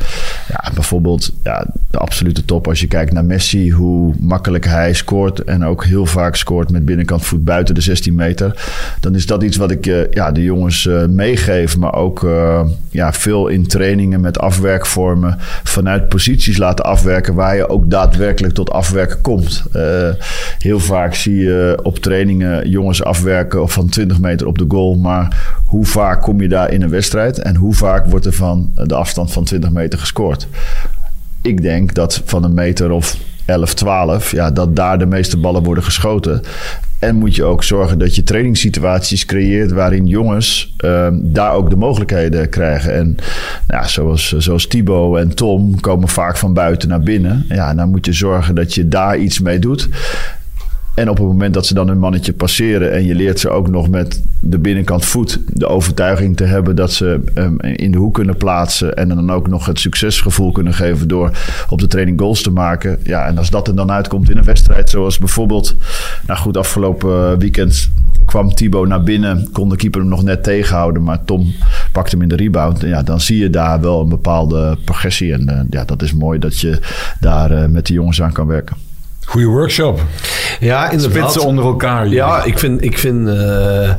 Ja, 0.48 0.72
bijvoorbeeld 0.74 1.00
ja, 1.44 1.66
de 1.90 1.98
absolute 1.98 2.46
top 2.46 2.68
als 2.68 2.80
je 2.80 2.88
kijkt 2.88 3.12
naar 3.12 3.26
Messi, 3.26 3.72
hoe 3.72 4.14
makkelijk 4.20 4.66
hij 4.66 4.94
scoort 4.94 5.44
en 5.44 5.66
ook 5.66 5.86
heel 5.86 6.06
vaak 6.06 6.36
scoort 6.36 6.72
met 6.72 6.86
binnenkant 6.86 7.26
voet 7.26 7.46
buiten 7.46 7.76
de 7.76 7.82
16 7.82 8.16
meter. 8.16 8.70
Dan 9.00 9.16
is 9.16 9.26
dat 9.26 9.44
iets 9.44 9.58
wat 9.58 9.72
ik 9.72 9.86
uh, 9.86 10.12
ja, 10.12 10.32
de 10.32 10.44
jongens 10.44 10.86
uh, 10.86 11.06
meegeef, 11.06 11.78
maar 11.78 11.94
ook 11.94 12.24
uh, 12.24 12.62
ja, 12.90 13.14
veel 13.14 13.48
in 13.48 13.68
trainingen 13.68 14.22
met 14.22 14.40
afwerkvormen 14.40 15.38
vanuit 15.64 16.10
posities 16.10 16.58
laten 16.58 16.86
afwerken 16.86 17.34
waar 17.34 17.56
je 17.56 17.70
ook 17.70 17.90
daadwerkelijk 17.90 18.54
tot 18.54 18.72
afwerken 18.72 19.22
komt. 19.22 19.64
heel 20.58 20.80
vaak 20.80 21.16
zie 21.16 21.36
je 21.36 21.80
op 21.84 22.00
trainingen 22.00 22.70
jongens 22.70 23.04
afwerken 23.04 23.70
van 23.70 23.90
20 23.90 24.20
meter 24.20 24.48
op 24.48 24.58
de 24.58 24.66
goal, 24.68 24.96
maar 24.96 25.61
hoe 25.72 25.86
vaak 25.86 26.22
kom 26.22 26.42
je 26.42 26.48
daar 26.48 26.72
in 26.72 26.82
een 26.82 26.90
wedstrijd 26.90 27.40
en 27.40 27.56
hoe 27.56 27.74
vaak 27.74 28.06
wordt 28.06 28.26
er 28.26 28.34
van 28.34 28.72
de 28.76 28.96
afstand 28.96 29.32
van 29.32 29.44
20 29.44 29.72
meter 29.72 30.00
gescoord? 30.00 30.48
ik 31.42 31.62
denk 31.62 31.94
dat 31.94 32.22
van 32.26 32.44
een 32.44 32.54
meter 32.54 32.92
of 32.92 33.18
11, 33.46 33.74
12, 33.74 34.32
ja, 34.32 34.52
dat 34.52 34.76
daar 34.76 35.00
de 35.00 35.06
meeste 35.06 35.38
ballen 35.38 35.64
worden 35.64 35.84
geschoten. 35.84 36.42
En 37.00 37.16
moet 37.16 37.36
je 37.36 37.44
ook 37.44 37.64
zorgen 37.64 38.00
dat 38.00 38.16
je 38.16 38.24
trainingssituaties 38.24 39.26
creëert 39.26 39.72
waarin 39.72 40.08
jongens 40.08 40.76
uh, 40.86 41.08
daar 41.14 41.54
ook 41.54 41.70
de 41.70 41.76
mogelijkheden 41.76 42.50
krijgen. 42.50 42.94
En 42.94 43.16
nou, 43.68 43.88
zoals, 43.88 44.38
zoals 44.38 44.68
Thibaut 44.68 45.18
en 45.18 45.36
Tom 45.36 45.80
komen 45.80 46.08
vaak 46.08 46.38
van 46.38 46.54
buiten 46.54 46.90
naar 46.90 47.00
binnen. 47.00 47.46
Ja, 47.50 47.74
dan 47.74 47.90
moet 47.90 48.06
je 48.06 48.14
zorgen 48.14 48.56
dat 48.56 48.74
je 48.74 48.88
daar 48.88 49.18
iets 49.18 49.40
mee 49.40 49.60
doet. 49.60 49.90
En 50.94 51.10
op 51.10 51.18
het 51.18 51.26
moment 51.26 51.54
dat 51.54 51.66
ze 51.66 51.74
dan 51.74 51.88
hun 51.88 52.00
mannetje 52.00 52.34
passeren 52.34 52.92
en 52.92 53.06
je 53.06 53.16
leert 53.16 53.40
ze 53.40 53.50
ook 53.50 53.70
nog 53.70 53.90
met 53.90 54.24
de 54.40 54.60
binnenkant 54.60 55.06
voet 55.06 55.40
de 55.48 55.68
overtuiging 55.68 56.38
te 56.38 56.44
hebben 56.44 56.76
dat 56.76 56.92
ze 56.94 57.20
um, 57.36 57.60
in 57.60 57.92
de 57.92 57.98
hoek 57.98 58.14
kunnen 58.14 58.38
plaatsen 58.38 58.96
en 58.96 59.08
dan 59.08 59.32
ook 59.32 59.48
nog 59.48 59.66
het 59.66 59.80
succesgevoel 59.80 60.52
kunnen 60.52 60.74
geven 60.74 61.08
door 61.08 61.32
op 61.70 61.80
de 61.80 61.88
training 61.88 62.20
goals 62.20 62.42
te 62.42 62.52
maken. 62.52 62.98
Ja, 63.04 63.26
en 63.26 63.38
als 63.38 63.50
dat 63.50 63.68
er 63.68 63.76
dan 63.76 63.92
uitkomt 63.92 64.30
in 64.30 64.38
een 64.38 64.44
wedstrijd, 64.44 64.90
zoals 64.90 65.18
bijvoorbeeld, 65.18 65.76
nou 66.28 66.40
goed, 66.40 66.58
afgelopen 66.58 67.40
weekend 67.40 67.90
kwam 68.26 68.54
Thibaut 68.54 68.88
naar 68.88 69.04
binnen, 69.04 69.50
kon 69.52 69.70
de 69.70 69.76
keeper 69.76 70.00
hem 70.00 70.10
nog 70.10 70.24
net 70.24 70.44
tegenhouden, 70.44 71.04
maar 71.04 71.24
Tom 71.26 71.54
pakte 71.92 72.12
hem 72.12 72.22
in 72.22 72.30
de 72.30 72.36
rebound. 72.36 72.82
Ja, 72.82 73.04
dan 73.04 73.22
zie 73.22 73.38
je 73.38 73.50
daar 73.50 73.82
wel 73.82 74.02
een 74.02 74.10
bepaalde 74.10 74.78
progressie 74.86 75.34
en 75.34 75.50
uh, 75.50 75.60
ja, 75.70 75.86
dat 75.86 76.02
is 76.02 76.14
mooi 76.14 76.40
dat 76.40 76.60
je 76.60 76.80
daar 77.20 77.52
uh, 77.52 77.66
met 77.66 77.88
de 77.88 77.94
jongens 77.94 78.22
aan 78.22 78.32
kan 78.32 78.48
werken. 78.48 78.91
Goede 79.26 79.48
workshop. 79.48 80.02
Ja, 80.60 80.90
inderdaad. 80.90 81.32
Spitsen 81.32 81.50
onder 81.50 81.66
elkaar. 81.66 82.08
Ja, 82.08 82.44
ik 82.44 82.60
vind, 82.60 82.84
ik 82.84 82.98
vind 82.98 83.28
uh, 83.28 83.34
uh, 83.34 83.94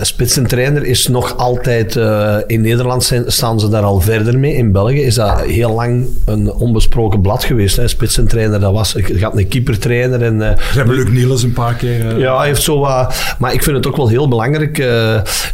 spitsentrainer 0.00 0.84
is 0.84 1.06
nog 1.06 1.36
altijd... 1.36 1.96
Uh, 1.96 2.36
in 2.46 2.60
Nederland 2.60 3.04
zijn, 3.04 3.24
staan 3.26 3.60
ze 3.60 3.68
daar 3.68 3.82
al 3.82 4.00
verder 4.00 4.38
mee. 4.38 4.54
In 4.54 4.72
België 4.72 5.02
is 5.02 5.14
dat 5.14 5.40
heel 5.40 5.74
lang 5.74 6.06
een 6.24 6.52
onbesproken 6.52 7.20
blad 7.20 7.44
geweest. 7.44 7.76
Hè. 7.76 7.88
Spitsentrainer, 7.88 8.60
dat 8.60 8.72
was... 8.72 8.94
Ik 8.94 9.20
had 9.20 9.36
een 9.36 9.48
keepertrainer 9.48 10.22
en... 10.22 10.56
Ze 10.72 10.78
hebben 10.78 10.94
Luc 10.94 11.10
Niels 11.10 11.42
een 11.42 11.52
paar 11.52 11.74
keer... 11.74 12.18
Ja, 12.18 12.36
hij 12.38 12.46
heeft 12.46 12.62
zo 12.62 12.78
wat... 12.78 13.34
Maar 13.38 13.52
ik 13.52 13.62
vind 13.62 13.76
het 13.76 13.86
ook 13.86 13.96
wel 13.96 14.08
heel 14.08 14.28
belangrijk. 14.28 14.84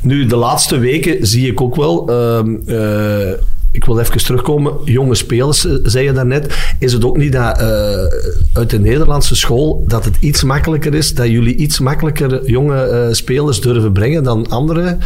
nu, 0.02 0.26
de 0.26 0.37
laatste 0.37 0.78
weken 0.78 1.26
zie 1.26 1.50
ik 1.50 1.61
ook 1.61 1.76
wel... 1.76 2.11
Ik 3.70 3.85
wil 3.85 3.98
even 3.98 4.24
terugkomen. 4.24 4.72
Jonge 4.85 5.14
spelers, 5.14 5.66
eh, 5.66 5.72
zei 5.83 6.04
je 6.04 6.12
daarnet. 6.12 6.74
Is 6.78 6.92
het 6.92 7.04
ook 7.04 7.16
niet 7.16 7.33
dat 7.33 7.61
uh, 7.61 7.64
uit 8.52 8.70
de 8.70 8.78
Nederlandse 8.78 9.37
school 9.37 9.85
dat 9.87 10.04
het 10.04 10.16
iets 10.20 10.42
makkelijker 10.42 10.94
is, 10.94 11.14
dat 11.14 11.28
jullie 11.28 11.57
iets 11.57 11.78
makkelijker 11.78 12.50
jonge 12.50 13.07
uh, 13.09 13.14
spelers 13.14 13.61
durven 13.61 13.92
brengen 13.92 14.22
dan 14.22 14.48
anderen? 14.48 15.00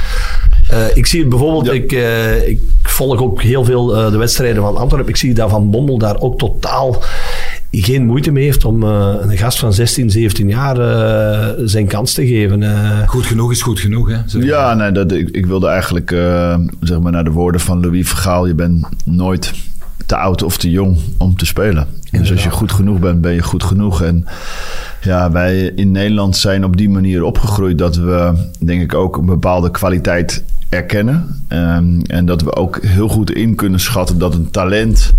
ik 0.94 1.07
zie 1.07 1.20
het 1.20 1.29
bijvoorbeeld, 1.29 1.66
ja. 1.66 1.72
ik, 1.72 1.92
ik, 2.46 2.61
volg 2.83 3.22
ook 3.22 3.42
heel 3.42 3.64
veel 3.64 3.87
de 3.87 4.16
wedstrijden 4.16 4.62
van 4.62 4.77
Antwerpen. 4.77 5.09
Ik 5.09 5.16
zie 5.16 5.35
dat 5.35 5.51
Van 5.51 5.70
Bommel 5.70 5.98
daar 5.98 6.20
ook 6.20 6.38
totaal 6.38 7.03
geen 7.80 8.06
moeite 8.06 8.30
mee 8.30 8.44
heeft 8.44 8.64
om 8.64 8.82
uh, 8.82 9.14
een 9.20 9.37
gast 9.37 9.58
van 9.58 9.72
16, 9.72 10.11
17 10.11 10.48
jaar 10.48 10.78
uh, 10.78 11.64
zijn 11.64 11.87
kans 11.87 12.14
te 12.14 12.26
geven. 12.26 12.62
Uh. 12.62 13.08
Goed 13.08 13.26
genoeg 13.26 13.50
is 13.50 13.62
goed 13.62 13.80
genoeg, 13.80 14.08
hè? 14.08 14.16
Zeg 14.26 14.44
ja, 14.44 14.74
nee, 14.74 14.92
dat, 14.92 15.12
ik, 15.12 15.28
ik 15.28 15.46
wilde 15.46 15.66
eigenlijk 15.66 16.11
zeg 16.80 17.00
maar 17.00 17.12
naar 17.12 17.24
de 17.24 17.30
woorden 17.30 17.61
van 17.61 17.80
Louis 17.80 18.08
Vergaal. 18.08 18.46
Je 18.46 18.54
bent 18.54 18.87
nooit 19.04 19.52
te 20.06 20.16
oud 20.16 20.42
of 20.42 20.56
te 20.56 20.70
jong 20.70 20.96
om 21.18 21.37
te 21.37 21.46
spelen. 21.46 21.87
Dus 22.11 22.30
als 22.30 22.44
je 22.44 22.50
goed 22.50 22.72
genoeg 22.72 22.98
bent, 22.98 23.20
ben 23.20 23.32
je 23.32 23.42
goed 23.42 23.64
genoeg. 23.64 24.02
En 24.02 24.26
ja, 25.02 25.30
wij 25.30 25.72
in 25.74 25.90
Nederland 25.90 26.37
zijn 26.37 26.64
op 26.64 26.76
die 26.76 26.88
manier 26.88 27.22
opgegroeid 27.22 27.78
dat 27.78 27.96
we, 27.96 28.32
denk 28.58 28.82
ik, 28.82 28.94
ook 28.94 29.16
een 29.16 29.26
bepaalde 29.26 29.70
kwaliteit 29.70 30.44
erkennen. 30.68 31.44
Um, 31.48 32.02
en 32.02 32.26
dat 32.26 32.42
we 32.42 32.56
ook 32.56 32.82
heel 32.82 33.08
goed 33.08 33.30
in 33.30 33.54
kunnen 33.54 33.80
schatten 33.80 34.18
dat 34.18 34.35
een 34.35 34.50
talent 34.50 35.12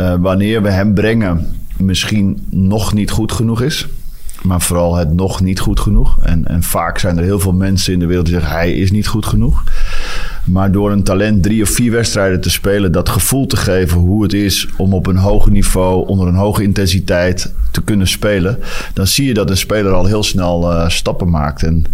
uh, 0.00 0.14
wanneer 0.18 0.62
we 0.62 0.70
hem 0.70 0.94
brengen, 0.94 1.46
misschien 1.76 2.46
nog 2.50 2.92
niet 2.92 3.10
goed 3.10 3.32
genoeg 3.32 3.62
is. 3.62 3.86
Maar 4.42 4.60
vooral 4.60 4.96
het 4.96 5.12
nog 5.12 5.40
niet 5.40 5.60
goed 5.60 5.80
genoeg. 5.80 6.18
En, 6.22 6.46
en 6.46 6.62
vaak 6.62 6.98
zijn 6.98 7.18
er 7.18 7.24
heel 7.24 7.40
veel 7.40 7.52
mensen 7.52 7.92
in 7.92 7.98
de 7.98 8.06
wereld 8.06 8.26
die 8.26 8.34
zeggen: 8.34 8.52
hij 8.52 8.72
is 8.72 8.90
niet 8.90 9.06
goed 9.06 9.26
genoeg. 9.26 9.64
Maar 10.44 10.72
door 10.72 10.92
een 10.92 11.02
talent 11.02 11.42
drie 11.42 11.62
of 11.62 11.68
vier 11.68 11.90
wedstrijden 11.90 12.40
te 12.40 12.50
spelen, 12.50 12.92
dat 12.92 13.08
gevoel 13.08 13.46
te 13.46 13.56
geven 13.56 13.98
hoe 13.98 14.22
het 14.22 14.32
is 14.32 14.68
om 14.76 14.92
op 14.92 15.06
een 15.06 15.16
hoog 15.16 15.50
niveau, 15.50 16.06
onder 16.06 16.28
een 16.28 16.34
hoge 16.34 16.62
intensiteit, 16.62 17.54
te 17.74 17.82
kunnen 17.82 18.06
spelen. 18.06 18.58
Dan 18.92 19.06
zie 19.06 19.26
je 19.26 19.34
dat 19.34 19.50
een 19.50 19.56
speler 19.56 19.92
al 19.92 20.06
heel 20.06 20.22
snel 20.22 20.72
uh, 20.72 20.88
stappen 20.88 21.30
maakt. 21.30 21.62
En 21.62 21.84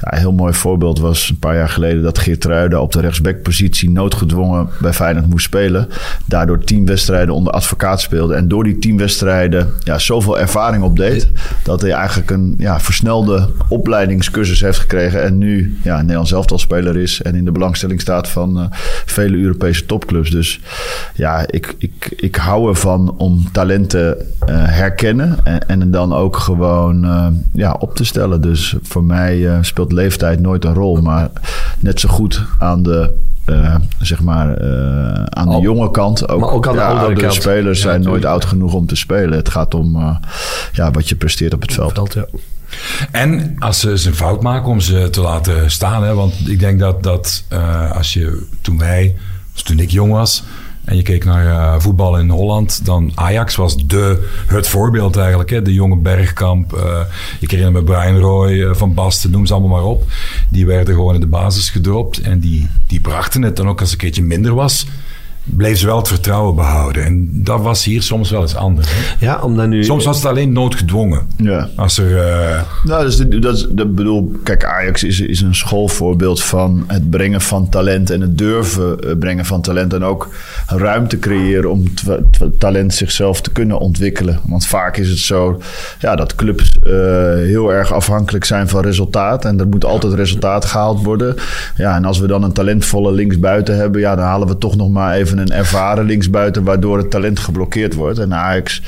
ja, 0.00 0.12
een 0.12 0.18
heel 0.18 0.32
mooi 0.32 0.52
voorbeeld 0.52 0.98
was 0.98 1.28
een 1.28 1.38
paar 1.38 1.54
jaar 1.54 1.68
geleden 1.68 2.02
dat 2.02 2.18
Geert 2.18 2.44
Ruiden 2.44 2.80
op 2.80 2.92
de 2.92 3.00
rechtsbackpositie 3.00 3.90
noodgedwongen 3.90 4.68
bij 4.80 4.92
Feyenoord 4.92 5.26
moest 5.26 5.44
spelen. 5.44 5.88
Daardoor 6.26 6.64
tien 6.64 6.86
wedstrijden 6.86 7.34
onder 7.34 7.52
advocaat 7.52 8.00
speelde. 8.00 8.34
En 8.34 8.48
door 8.48 8.64
die 8.64 8.78
tien 8.78 8.98
wedstrijden 8.98 9.72
ja, 9.84 9.98
zoveel 9.98 10.38
ervaring 10.38 10.82
opdeed. 10.82 11.30
Dat 11.62 11.80
hij 11.80 11.90
eigenlijk 11.90 12.30
een 12.30 12.54
ja, 12.58 12.80
versnelde 12.80 13.48
opleidingscursus 13.68 14.60
heeft 14.60 14.78
gekregen. 14.78 15.22
En 15.22 15.38
nu 15.38 15.78
ja, 15.82 16.00
Nederlands 16.00 16.32
elftalspeler 16.32 16.96
is. 16.96 17.22
En 17.22 17.34
in 17.34 17.44
de 17.44 17.52
belangstelling 17.52 18.00
staat 18.00 18.28
van 18.28 18.58
uh, 18.58 18.66
vele 19.06 19.36
Europese 19.36 19.86
topclubs. 19.86 20.30
Dus 20.30 20.60
ja, 21.14 21.44
ik, 21.50 21.74
ik, 21.78 22.12
ik 22.16 22.36
hou 22.36 22.68
ervan 22.68 23.14
om 23.16 23.48
talenten 23.52 24.16
uh, 24.16 24.64
herkennen. 24.68 25.25
En, 25.44 25.68
en 25.68 25.90
dan 25.90 26.12
ook 26.12 26.36
gewoon 26.36 27.04
uh, 27.04 27.26
ja, 27.52 27.72
op 27.72 27.94
te 27.94 28.04
stellen. 28.04 28.40
Dus 28.40 28.76
voor 28.82 29.04
mij 29.04 29.58
speelt 29.60 29.92
leeftijd 29.92 30.40
nooit 30.40 30.64
een 30.64 30.74
rol. 30.74 31.02
Maar 31.02 31.30
net 31.78 32.00
zo 32.00 32.08
goed 32.08 32.42
aan 32.58 32.82
de 32.82 33.24
uh, 33.46 33.74
zeg 33.98 34.22
maar, 34.22 34.62
uh, 34.62 35.24
aan 35.24 35.48
de 35.48 35.60
jonge 35.60 35.90
kant. 35.90 36.28
Ook, 36.28 36.40
maar 36.40 36.50
ook 36.50 36.66
aan 36.66 36.72
de 36.72 36.78
ja, 36.78 36.84
oudere 36.84 37.06
oudere 37.06 37.26
kant. 37.26 37.42
spelers 37.42 37.78
Ja, 37.78 37.84
zijn 37.84 38.02
nooit 38.02 38.24
oud 38.24 38.44
genoeg 38.44 38.72
om 38.72 38.86
te 38.86 38.96
spelen. 38.96 39.38
Het 39.38 39.48
gaat 39.48 39.74
om 39.74 39.96
uh, 39.96 40.16
ja, 40.72 40.90
wat 40.90 41.08
je 41.08 41.16
presteert 41.16 41.54
op 41.54 41.62
het 41.62 41.72
veld. 41.72 41.92
Veld, 41.92 42.12
ja. 42.12 42.26
En 43.10 43.56
als 43.58 43.80
ze 43.80 43.98
ze 43.98 44.08
een 44.08 44.14
fout 44.14 44.42
maken 44.42 44.68
om 44.68 44.80
ze 44.80 45.10
te 45.10 45.20
laten 45.20 45.70
staan. 45.70 46.02
Hè? 46.02 46.14
Want 46.14 46.48
ik 46.48 46.58
denk 46.58 46.78
dat, 46.78 47.02
dat 47.02 47.44
uh, 47.52 47.92
als 47.92 48.12
je 48.12 48.46
toen 48.60 48.78
wij, 48.78 49.16
dus 49.52 49.62
toen 49.62 49.78
ik 49.78 49.90
jong 49.90 50.12
was. 50.12 50.42
En 50.86 50.96
je 50.96 51.02
keek 51.02 51.24
naar 51.24 51.44
uh, 51.44 51.74
voetbal 51.78 52.18
in 52.18 52.28
Holland, 52.28 52.84
dan 52.84 53.12
Ajax 53.14 53.56
was 53.56 53.76
de, 53.76 54.28
het 54.46 54.68
voorbeeld 54.68 55.16
eigenlijk. 55.16 55.50
Hè? 55.50 55.62
De 55.62 55.72
jonge 55.72 55.96
Bergkamp, 55.96 56.72
uh, 56.74 57.00
ik 57.40 57.50
herinner 57.50 57.82
me 57.82 57.82
Brian 57.82 58.18
Roy, 58.18 58.52
uh, 58.52 58.74
Van 58.74 58.94
Basten, 58.94 59.30
noem 59.30 59.46
ze 59.46 59.52
allemaal 59.52 59.78
maar 59.78 59.88
op. 59.88 60.04
Die 60.48 60.66
werden 60.66 60.94
gewoon 60.94 61.14
in 61.14 61.20
de 61.20 61.26
basis 61.26 61.70
gedropt 61.70 62.20
en 62.20 62.40
die, 62.40 62.68
die 62.86 63.00
brachten 63.00 63.42
het 63.42 63.56
dan 63.56 63.68
ook 63.68 63.80
als 63.80 63.92
een 63.92 63.98
keertje 63.98 64.22
minder 64.22 64.54
was. 64.54 64.86
Bleef 65.48 65.78
ze 65.78 65.86
wel 65.86 65.96
het 65.96 66.08
vertrouwen 66.08 66.54
behouden. 66.54 67.04
En 67.04 67.30
dat 67.32 67.60
was 67.60 67.84
hier 67.84 68.02
soms 68.02 68.30
wel 68.30 68.40
eens 68.40 68.54
anders. 68.56 68.88
Hè? 68.90 69.26
Ja, 69.26 69.40
omdat 69.42 69.66
nu... 69.68 69.84
Soms 69.84 70.04
was 70.04 70.16
het 70.16 70.26
alleen 70.26 70.52
noodgedwongen. 70.52 71.26
Ja. 71.36 71.68
Als 71.76 71.98
er... 71.98 72.10
Uh, 72.10 72.60
Nou, 72.84 73.02
dat 73.02 73.12
is, 73.12 73.16
de, 73.16 73.38
dat 73.38 73.54
is 73.56 73.66
dat 73.70 73.94
bedoel, 73.94 74.32
kijk, 74.42 74.64
Ajax 74.64 75.04
is, 75.04 75.20
is 75.20 75.40
een 75.40 75.54
schoolvoorbeeld 75.54 76.42
van 76.42 76.84
het 76.86 77.10
brengen 77.10 77.40
van 77.40 77.68
talent 77.68 78.10
en 78.10 78.20
het 78.20 78.38
durven 78.38 79.00
eh, 79.00 79.16
brengen 79.18 79.44
van 79.44 79.60
talent. 79.60 79.92
En 79.92 80.04
ook 80.04 80.28
ruimte 80.66 81.18
creëren 81.18 81.70
om 81.70 81.94
t- 81.94 82.04
t- 82.30 82.60
talent 82.60 82.94
zichzelf 82.94 83.40
te 83.40 83.50
kunnen 83.50 83.78
ontwikkelen. 83.78 84.40
Want 84.46 84.66
vaak 84.66 84.96
is 84.96 85.08
het 85.08 85.18
zo 85.18 85.60
ja, 85.98 86.16
dat 86.16 86.34
clubs 86.34 86.72
uh, 86.86 86.92
heel 87.34 87.72
erg 87.72 87.92
afhankelijk 87.92 88.44
zijn 88.44 88.68
van 88.68 88.82
resultaat. 88.82 89.44
En 89.44 89.60
er 89.60 89.68
moet 89.68 89.84
altijd 89.84 90.12
resultaat 90.12 90.64
gehaald 90.64 91.02
worden. 91.04 91.36
Ja, 91.76 91.96
en 91.96 92.04
als 92.04 92.18
we 92.18 92.26
dan 92.26 92.42
een 92.42 92.52
talentvolle 92.52 93.12
linksbuiten 93.12 93.76
hebben, 93.76 94.00
ja, 94.00 94.14
dan 94.16 94.24
halen 94.24 94.48
we 94.48 94.58
toch 94.58 94.76
nog 94.76 94.90
maar 94.90 95.14
even 95.14 95.35
een 95.38 95.52
ervaren 95.52 96.04
linksbuiten, 96.04 96.64
waardoor 96.64 96.98
het 96.98 97.10
talent 97.10 97.38
geblokkeerd 97.38 97.94
wordt. 97.94 98.18
En 98.18 98.34
Ajax, 98.34 98.82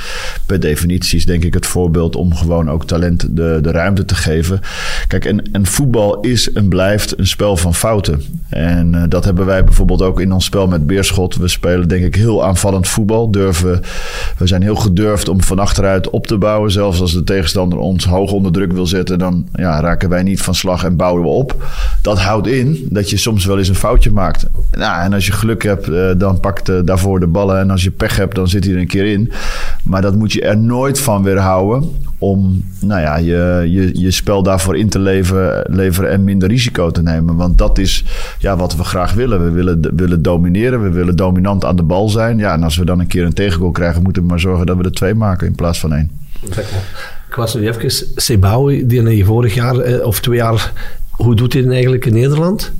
per 0.46 0.60
definitie, 0.60 1.18
is 1.18 1.26
denk 1.26 1.44
ik 1.44 1.54
het 1.54 1.66
voorbeeld 1.66 2.16
om 2.16 2.34
gewoon 2.34 2.70
ook 2.70 2.86
talent 2.86 3.36
de, 3.36 3.58
de 3.62 3.70
ruimte 3.70 4.04
te 4.04 4.14
geven. 4.14 4.60
Kijk, 5.06 5.24
en, 5.24 5.52
en 5.52 5.66
voetbal 5.66 6.20
is 6.20 6.52
en 6.52 6.68
blijft 6.68 7.18
een 7.18 7.26
spel 7.26 7.56
van 7.56 7.74
fouten. 7.74 8.22
En 8.48 8.94
uh, 8.94 9.02
dat 9.08 9.24
hebben 9.24 9.46
wij 9.46 9.64
bijvoorbeeld 9.64 10.02
ook 10.02 10.20
in 10.20 10.32
ons 10.32 10.44
spel 10.44 10.66
met 10.66 10.86
Beerschot. 10.86 11.36
We 11.36 11.48
spelen 11.48 11.88
denk 11.88 12.04
ik 12.04 12.14
heel 12.14 12.44
aanvallend 12.44 12.88
voetbal. 12.88 13.30
Durven, 13.30 13.80
we 14.38 14.46
zijn 14.46 14.62
heel 14.62 14.76
gedurfd 14.76 15.28
om 15.28 15.42
van 15.42 15.58
achteruit 15.58 16.10
op 16.10 16.26
te 16.26 16.36
bouwen. 16.38 16.70
Zelfs 16.70 17.00
als 17.00 17.12
de 17.12 17.24
tegenstander 17.24 17.78
ons 17.78 18.04
hoog 18.04 18.32
onder 18.32 18.52
druk 18.52 18.72
wil 18.72 18.86
zetten, 18.86 19.18
dan 19.18 19.46
ja, 19.52 19.80
raken 19.80 20.08
wij 20.08 20.22
niet 20.22 20.42
van 20.42 20.54
slag 20.54 20.84
en 20.84 20.96
bouwen 20.96 21.22
we 21.22 21.28
op. 21.28 21.64
Dat 22.02 22.18
houdt 22.18 22.46
in 22.46 22.86
dat 22.90 23.10
je 23.10 23.16
soms 23.16 23.44
wel 23.44 23.58
eens 23.58 23.68
een 23.68 23.74
foutje 23.74 24.10
maakt. 24.10 24.46
Nou, 24.70 25.02
en 25.02 25.12
als 25.12 25.26
je 25.26 25.32
geluk 25.32 25.62
hebt, 25.62 25.88
uh, 25.88 26.10
dan 26.16 26.37
pakt 26.40 26.68
uh, 26.68 26.80
daarvoor 26.84 27.20
de 27.20 27.26
ballen. 27.26 27.58
En 27.58 27.70
als 27.70 27.82
je 27.82 27.90
pech 27.90 28.16
hebt, 28.16 28.34
dan 28.34 28.48
zit 28.48 28.64
hij 28.64 28.72
er 28.72 28.80
een 28.80 28.86
keer 28.86 29.06
in. 29.06 29.32
Maar 29.82 30.02
dat 30.02 30.14
moet 30.14 30.32
je 30.32 30.40
er 30.42 30.58
nooit 30.58 31.00
van 31.00 31.22
weerhouden 31.22 31.90
om 32.18 32.64
nou 32.80 33.00
ja, 33.00 33.16
je, 33.16 33.64
je, 33.66 34.00
je 34.00 34.10
spel 34.10 34.42
daarvoor 34.42 34.76
in 34.76 34.88
te 34.88 34.98
leveren, 34.98 35.64
leveren 35.74 36.10
en 36.10 36.24
minder 36.24 36.48
risico 36.48 36.90
te 36.90 37.02
nemen. 37.02 37.36
Want 37.36 37.58
dat 37.58 37.78
is 37.78 38.04
ja, 38.38 38.56
wat 38.56 38.76
we 38.76 38.84
graag 38.84 39.14
willen. 39.14 39.44
We 39.44 39.50
willen, 39.50 39.96
willen 39.96 40.22
domineren, 40.22 40.82
we 40.82 40.90
willen 40.90 41.16
dominant 41.16 41.64
aan 41.64 41.76
de 41.76 41.82
bal 41.82 42.08
zijn. 42.08 42.38
Ja, 42.38 42.52
en 42.52 42.62
als 42.62 42.76
we 42.76 42.84
dan 42.84 43.00
een 43.00 43.06
keer 43.06 43.24
een 43.24 43.32
tegengoal 43.32 43.70
krijgen, 43.70 44.02
moeten 44.02 44.22
we 44.22 44.28
maar 44.28 44.40
zorgen 44.40 44.66
dat 44.66 44.76
we 44.76 44.84
er 44.84 44.92
twee 44.92 45.14
maken 45.14 45.46
in 45.46 45.54
plaats 45.54 45.80
van 45.80 45.92
één. 45.92 46.10
Ik 47.28 47.34
was 47.34 47.54
nu 47.54 47.68
even... 47.68 48.06
Sebawi, 48.14 48.86
die 48.86 49.24
vorig 49.24 49.54
jaar 49.54 49.78
eh, 49.78 50.06
of 50.06 50.20
twee 50.20 50.36
jaar... 50.36 50.72
Hoe 51.10 51.34
doet 51.34 51.52
hij 51.52 51.62
het 51.62 51.70
eigenlijk 51.70 52.06
in 52.06 52.12
Nederland? 52.12 52.72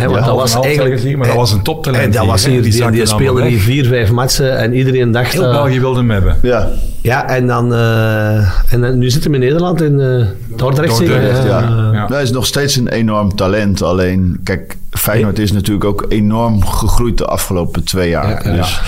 He, 0.00 0.06
want 0.06 0.18
ja, 0.18 0.26
dat 0.26 0.36
was 0.36 0.60
eigenlijk 0.60 1.00
hier, 1.00 1.18
maar 1.18 1.26
dat 1.26 1.36
was 1.36 1.52
een 1.52 1.62
toptalent. 1.62 2.04
En 2.04 2.10
dat 2.10 2.26
was 2.26 2.46
hier, 2.46 2.62
die, 2.62 2.72
die, 2.72 2.90
die 2.90 3.06
speelde 3.06 3.44
hier 3.44 3.60
vier, 3.60 3.86
vijf 3.86 4.10
matchen 4.10 4.58
en 4.58 4.74
iedereen 4.74 5.12
dacht... 5.12 5.32
Heel 5.32 5.50
België 5.50 5.80
wilde 5.80 5.98
hem 5.98 6.10
hebben. 6.10 6.36
Ja, 6.42 6.68
ja 7.02 7.28
en, 7.28 7.46
dan, 7.46 7.72
uh, 7.72 8.72
en 8.72 8.80
dan, 8.80 8.98
nu 8.98 9.10
zit 9.10 9.24
hij 9.24 9.32
in 9.32 9.40
Nederland 9.40 9.82
in 9.82 9.98
uh, 9.98 10.26
Dordrecht. 10.56 10.98
Dordrecht 10.98 11.42
ja. 11.42 11.60
ja. 11.60 11.90
ja. 11.92 12.06
Hij 12.06 12.22
is 12.22 12.30
nog 12.30 12.46
steeds 12.46 12.76
een 12.76 12.88
enorm 12.88 13.36
talent. 13.36 13.82
Alleen, 13.82 14.40
kijk, 14.44 14.76
Feyenoord 14.90 15.38
is 15.38 15.52
natuurlijk 15.52 15.84
ook 15.84 16.06
enorm 16.08 16.66
gegroeid 16.66 17.18
de 17.18 17.26
afgelopen 17.26 17.84
twee 17.84 18.08
jaar. 18.08 18.48
Ja, 18.48 18.56
dus 18.56 18.80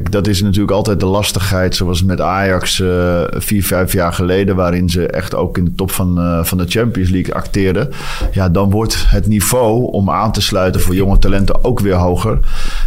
kijk, 0.00 0.12
dat 0.12 0.26
is 0.26 0.42
natuurlijk 0.42 0.72
altijd 0.72 1.00
de 1.00 1.06
lastigheid. 1.06 1.76
Zoals 1.76 2.02
met 2.02 2.20
Ajax 2.20 2.78
uh, 2.78 3.22
vier, 3.30 3.64
vijf 3.64 3.92
jaar 3.92 4.12
geleden, 4.12 4.56
waarin 4.56 4.88
ze 4.88 5.06
echt 5.06 5.34
ook 5.34 5.58
in 5.58 5.64
de 5.64 5.74
top 5.74 5.90
van, 5.90 6.18
uh, 6.18 6.44
van 6.44 6.58
de 6.58 6.64
Champions 6.68 7.10
League 7.10 7.34
acteerden. 7.34 7.90
Ja, 8.32 8.48
dan 8.48 8.70
wordt 8.70 9.04
het 9.08 9.26
niveau 9.26 9.92
om 9.92 10.10
aan 10.10 10.32
te 10.32 10.40
sluiten 10.40 10.80
voor 10.80 10.94
jonge 10.94 11.18
talenten 11.18 11.64
ook 11.64 11.80
weer 11.80 11.94
hoger. 11.94 12.38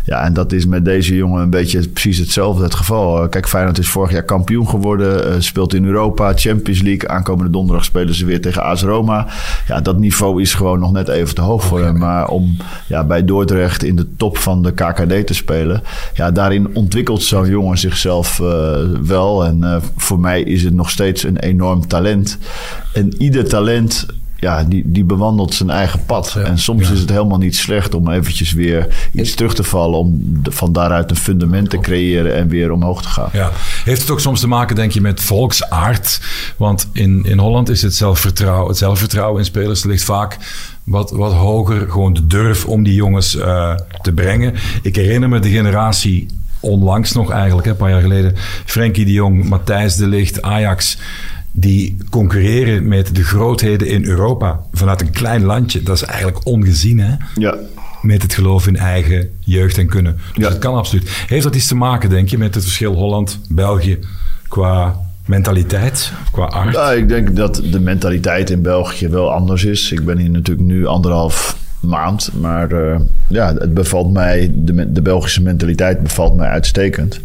Ja, 0.05 0.23
en 0.23 0.33
dat 0.33 0.51
is 0.51 0.65
met 0.65 0.85
deze 0.85 1.15
jongen 1.15 1.41
een 1.41 1.49
beetje 1.49 1.87
precies 1.87 2.17
hetzelfde 2.17 2.63
het 2.63 2.75
geval. 2.75 3.29
Kijk, 3.29 3.47
Feyenoord 3.47 3.77
is 3.77 3.89
vorig 3.89 4.11
jaar 4.11 4.23
kampioen 4.23 4.69
geworden, 4.69 5.43
speelt 5.43 5.73
in 5.73 5.85
Europa, 5.85 6.33
Champions 6.35 6.81
League. 6.81 7.09
Aankomende 7.09 7.51
donderdag 7.51 7.85
spelen 7.85 8.13
ze 8.13 8.25
weer 8.25 8.41
tegen 8.41 8.63
AS 8.63 8.83
Roma. 8.83 9.27
Ja, 9.67 9.81
dat 9.81 9.99
niveau 9.99 10.41
is 10.41 10.53
gewoon 10.53 10.79
nog 10.79 10.91
net 10.91 11.07
even 11.07 11.35
te 11.35 11.41
hoog 11.41 11.63
voor 11.63 11.83
hem. 11.83 11.97
Maar 11.97 12.27
om 12.27 12.57
ja, 12.87 13.03
bij 13.03 13.25
Dordrecht 13.25 13.83
in 13.83 13.95
de 13.95 14.07
top 14.17 14.37
van 14.37 14.63
de 14.63 14.71
KKD 14.71 15.27
te 15.27 15.33
spelen, 15.33 15.83
ja, 16.13 16.31
daarin 16.31 16.69
ontwikkelt 16.73 16.97
zo'n 17.13 17.49
jongen 17.49 17.77
zichzelf 17.77 18.39
uh, 18.39 18.77
wel. 19.01 19.45
En 19.45 19.57
uh, 19.61 19.75
voor 19.97 20.19
mij 20.19 20.41
is 20.41 20.63
het 20.63 20.73
nog 20.73 20.89
steeds 20.89 21.23
een 21.23 21.37
enorm 21.37 21.87
talent. 21.87 22.37
En 22.93 23.21
ieder 23.21 23.47
talent 23.47 24.05
ja, 24.39 24.63
die, 24.63 24.83
die 24.85 25.03
bewandelt 25.03 25.53
zijn 25.53 25.69
eigen 25.69 26.05
pad. 26.05 26.31
Ja, 26.35 26.41
en 26.41 26.57
soms 26.57 26.87
ja. 26.87 26.93
is 26.93 26.99
het 26.99 27.09
helemaal 27.09 27.37
niet 27.37 27.55
slecht 27.55 27.93
om 27.93 28.09
eventjes 28.09 28.53
weer 28.53 29.09
iets 29.13 29.33
terug 29.35 29.53
te 29.53 29.63
vallen. 29.63 29.99
Om 29.99 30.19
de, 30.43 30.51
van 30.51 30.73
daaruit 30.73 31.09
een 31.09 31.15
fundament 31.15 31.69
te 31.69 31.79
creëren 31.79 32.35
en 32.35 32.47
weer 32.47 32.71
omhoog 32.71 33.01
te 33.01 33.07
gaan. 33.07 33.29
Ja. 33.33 33.51
Heeft 33.83 34.01
het 34.01 34.09
ook 34.09 34.19
soms 34.19 34.39
te 34.39 34.47
maken, 34.47 34.75
denk 34.75 34.91
je, 34.91 35.01
met 35.01 35.21
volksaard? 35.21 36.21
Want 36.57 36.89
in, 36.93 37.25
in 37.25 37.37
Holland 37.37 37.69
is 37.69 37.81
het 37.81 37.95
zelfvertrouwen, 37.95 38.67
het 38.67 38.77
zelfvertrouwen 38.77 39.39
in 39.39 39.45
spelers 39.45 39.83
ligt 39.83 40.03
vaak 40.03 40.37
wat, 40.83 41.11
wat 41.11 41.33
hoger. 41.33 41.89
Gewoon 41.89 42.13
de 42.13 42.27
durf 42.27 42.65
om 42.65 42.83
die 42.83 42.93
jongens 42.93 43.35
uh, 43.35 43.75
te 44.01 44.13
brengen. 44.13 44.53
Ik 44.81 44.95
herinner 44.95 45.29
me 45.29 45.39
de 45.39 45.49
generatie 45.49 46.27
onlangs 46.59 47.11
nog 47.11 47.31
eigenlijk, 47.31 47.67
een 47.67 47.75
paar 47.75 47.89
jaar 47.89 48.01
geleden. 48.01 48.33
Frenkie 48.65 49.05
de 49.05 49.11
Jong, 49.11 49.49
Matthijs 49.49 49.95
de 49.95 50.07
Ligt, 50.07 50.41
Ajax 50.41 50.97
die 51.51 51.97
concurreren 52.09 52.87
met 52.87 53.15
de 53.15 53.23
grootheden 53.23 53.87
in 53.87 54.05
Europa 54.05 54.59
vanuit 54.73 55.01
een 55.01 55.11
klein 55.11 55.43
landje. 55.43 55.83
Dat 55.83 55.95
is 55.95 56.03
eigenlijk 56.03 56.45
ongezien, 56.45 56.99
hè? 56.99 57.15
Ja. 57.35 57.55
Met 58.01 58.21
het 58.21 58.33
geloof 58.33 58.67
in 58.67 58.77
eigen 58.77 59.29
jeugd 59.39 59.77
en 59.77 59.87
kunnen. 59.87 60.19
Dus 60.33 60.43
ja. 60.43 60.49
dat 60.49 60.59
kan 60.59 60.75
absoluut. 60.75 61.09
Heeft 61.27 61.43
dat 61.43 61.55
iets 61.55 61.67
te 61.67 61.75
maken, 61.75 62.09
denk 62.09 62.29
je, 62.29 62.37
met 62.37 62.55
het 62.55 62.63
verschil 62.63 62.93
Holland-België 62.93 63.99
qua 64.47 64.99
mentaliteit, 65.25 66.11
qua 66.31 66.49
aard? 66.49 66.73
Ja, 66.73 66.91
ik 66.91 67.07
denk 67.07 67.35
dat 67.35 67.61
de 67.71 67.79
mentaliteit 67.79 68.49
in 68.49 68.61
België 68.61 69.07
wel 69.07 69.31
anders 69.33 69.63
is. 69.63 69.91
Ik 69.91 70.05
ben 70.05 70.17
hier 70.17 70.29
natuurlijk 70.29 70.67
nu 70.67 70.85
anderhalf 70.85 71.57
maand. 71.81 72.29
Maar 72.39 72.71
uh, 72.71 72.99
ja, 73.27 73.53
het 73.53 73.73
bevalt 73.73 74.11
mij, 74.11 74.51
de, 74.55 74.91
de 74.91 75.01
Belgische 75.01 75.41
mentaliteit 75.41 76.01
bevalt 76.01 76.35
mij 76.35 76.49
uitstekend. 76.49 77.21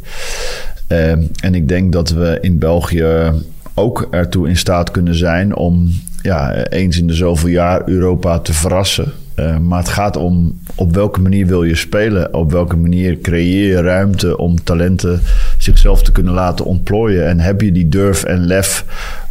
Uh, 0.89 1.11
en 1.41 1.55
ik 1.55 1.69
denk 1.69 1.93
dat 1.93 2.11
we 2.11 2.39
in 2.41 2.59
België 2.59 3.33
ook 3.75 4.09
ertoe 4.11 4.49
in 4.49 4.57
staat 4.57 4.91
kunnen 4.91 5.15
zijn 5.15 5.57
om 5.57 5.93
ja, 6.23 6.65
eens 6.65 6.99
in 6.99 7.07
de 7.07 7.15
zoveel 7.15 7.49
jaar 7.49 7.83
Europa 7.89 8.39
te 8.39 8.53
verrassen. 8.53 9.13
Uh, 9.37 9.59
maar 9.59 9.79
het 9.79 9.89
gaat 9.89 10.17
om 10.17 10.59
op 10.75 10.95
welke 10.95 11.21
manier 11.21 11.47
wil 11.47 11.63
je 11.63 11.75
spelen. 11.75 12.35
Op 12.35 12.53
welke 12.53 12.77
manier 12.77 13.19
creëer 13.19 13.69
je 13.69 13.83
ruimte 13.83 14.37
om 14.39 14.63
talenten 14.63 15.21
zichzelf 15.59 16.03
te 16.03 16.13
kunnen 16.13 16.33
laten 16.33 16.65
ontplooien. 16.65 17.27
En 17.27 17.41
heb 17.41 17.61
je 17.61 17.73
die 17.73 17.89
durf 17.89 18.25
en 18.25 18.47
lef 18.47 18.85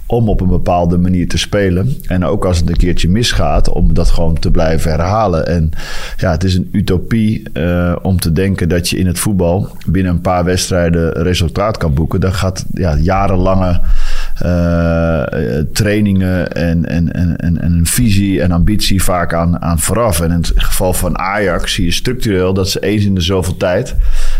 om 0.05 0.29
op 0.29 0.41
een 0.41 0.47
bepaalde 0.47 0.97
manier 0.97 1.27
te 1.27 1.37
spelen. 1.37 1.95
En 2.07 2.25
ook 2.25 2.45
als 2.45 2.57
het 2.57 2.69
een 2.69 2.77
keertje 2.77 3.09
misgaat, 3.09 3.69
om 3.69 3.93
dat 3.93 4.09
gewoon 4.09 4.39
te 4.39 4.51
blijven 4.51 4.91
herhalen. 4.91 5.47
En 5.47 5.71
ja, 6.17 6.31
het 6.31 6.43
is 6.43 6.55
een 6.55 6.69
utopie 6.71 7.43
uh, 7.53 7.95
om 8.01 8.19
te 8.19 8.31
denken 8.31 8.69
dat 8.69 8.89
je 8.89 8.97
in 8.97 9.07
het 9.07 9.19
voetbal 9.19 9.69
binnen 9.87 10.11
een 10.11 10.21
paar 10.21 10.43
wedstrijden 10.43 11.11
resultaat 11.11 11.77
kan 11.77 11.93
boeken. 11.93 12.19
Dan 12.19 12.33
gaat 12.33 12.65
ja, 12.73 12.95
jarenlange 12.95 13.79
uh, 14.45 15.23
trainingen 15.73 16.51
en, 16.51 16.85
en, 16.85 17.13
en, 17.13 17.37
en, 17.37 17.65
een 17.65 17.85
visie 17.85 18.41
en 18.41 18.51
ambitie 18.51 19.03
vaak 19.03 19.33
aan, 19.33 19.61
aan 19.61 19.79
vooraf. 19.79 20.21
En 20.21 20.31
in 20.31 20.37
het 20.37 20.51
geval 20.55 20.93
van 20.93 21.17
Ajax 21.17 21.73
zie 21.73 21.85
je 21.85 21.91
structureel 21.91 22.53
dat 22.53 22.69
ze 22.69 22.79
eens 22.79 23.05
in 23.05 23.15
de 23.15 23.21
zoveel 23.21 23.57
tijd 23.57 23.95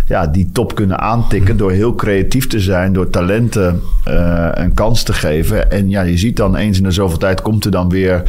ja, 0.07 0.27
die 0.27 0.49
top 0.51 0.75
kunnen 0.75 0.99
aantikken 0.99 1.57
door 1.57 1.71
heel 1.71 1.95
creatief 1.95 2.47
te 2.47 2.59
zijn, 2.59 2.93
door 2.93 3.09
talenten 3.09 3.81
uh, 4.07 4.49
een 4.51 4.73
kans 4.73 5.03
te 5.03 5.13
geven. 5.13 5.71
En 5.71 5.89
ja, 5.89 6.01
je 6.01 6.17
ziet 6.17 6.37
dan 6.37 6.55
eens 6.55 6.77
in 6.77 6.83
de 6.83 6.91
zoveel 6.91 7.17
tijd 7.17 7.41
komt 7.41 7.65
er 7.65 7.71
dan 7.71 7.89
weer 7.89 8.23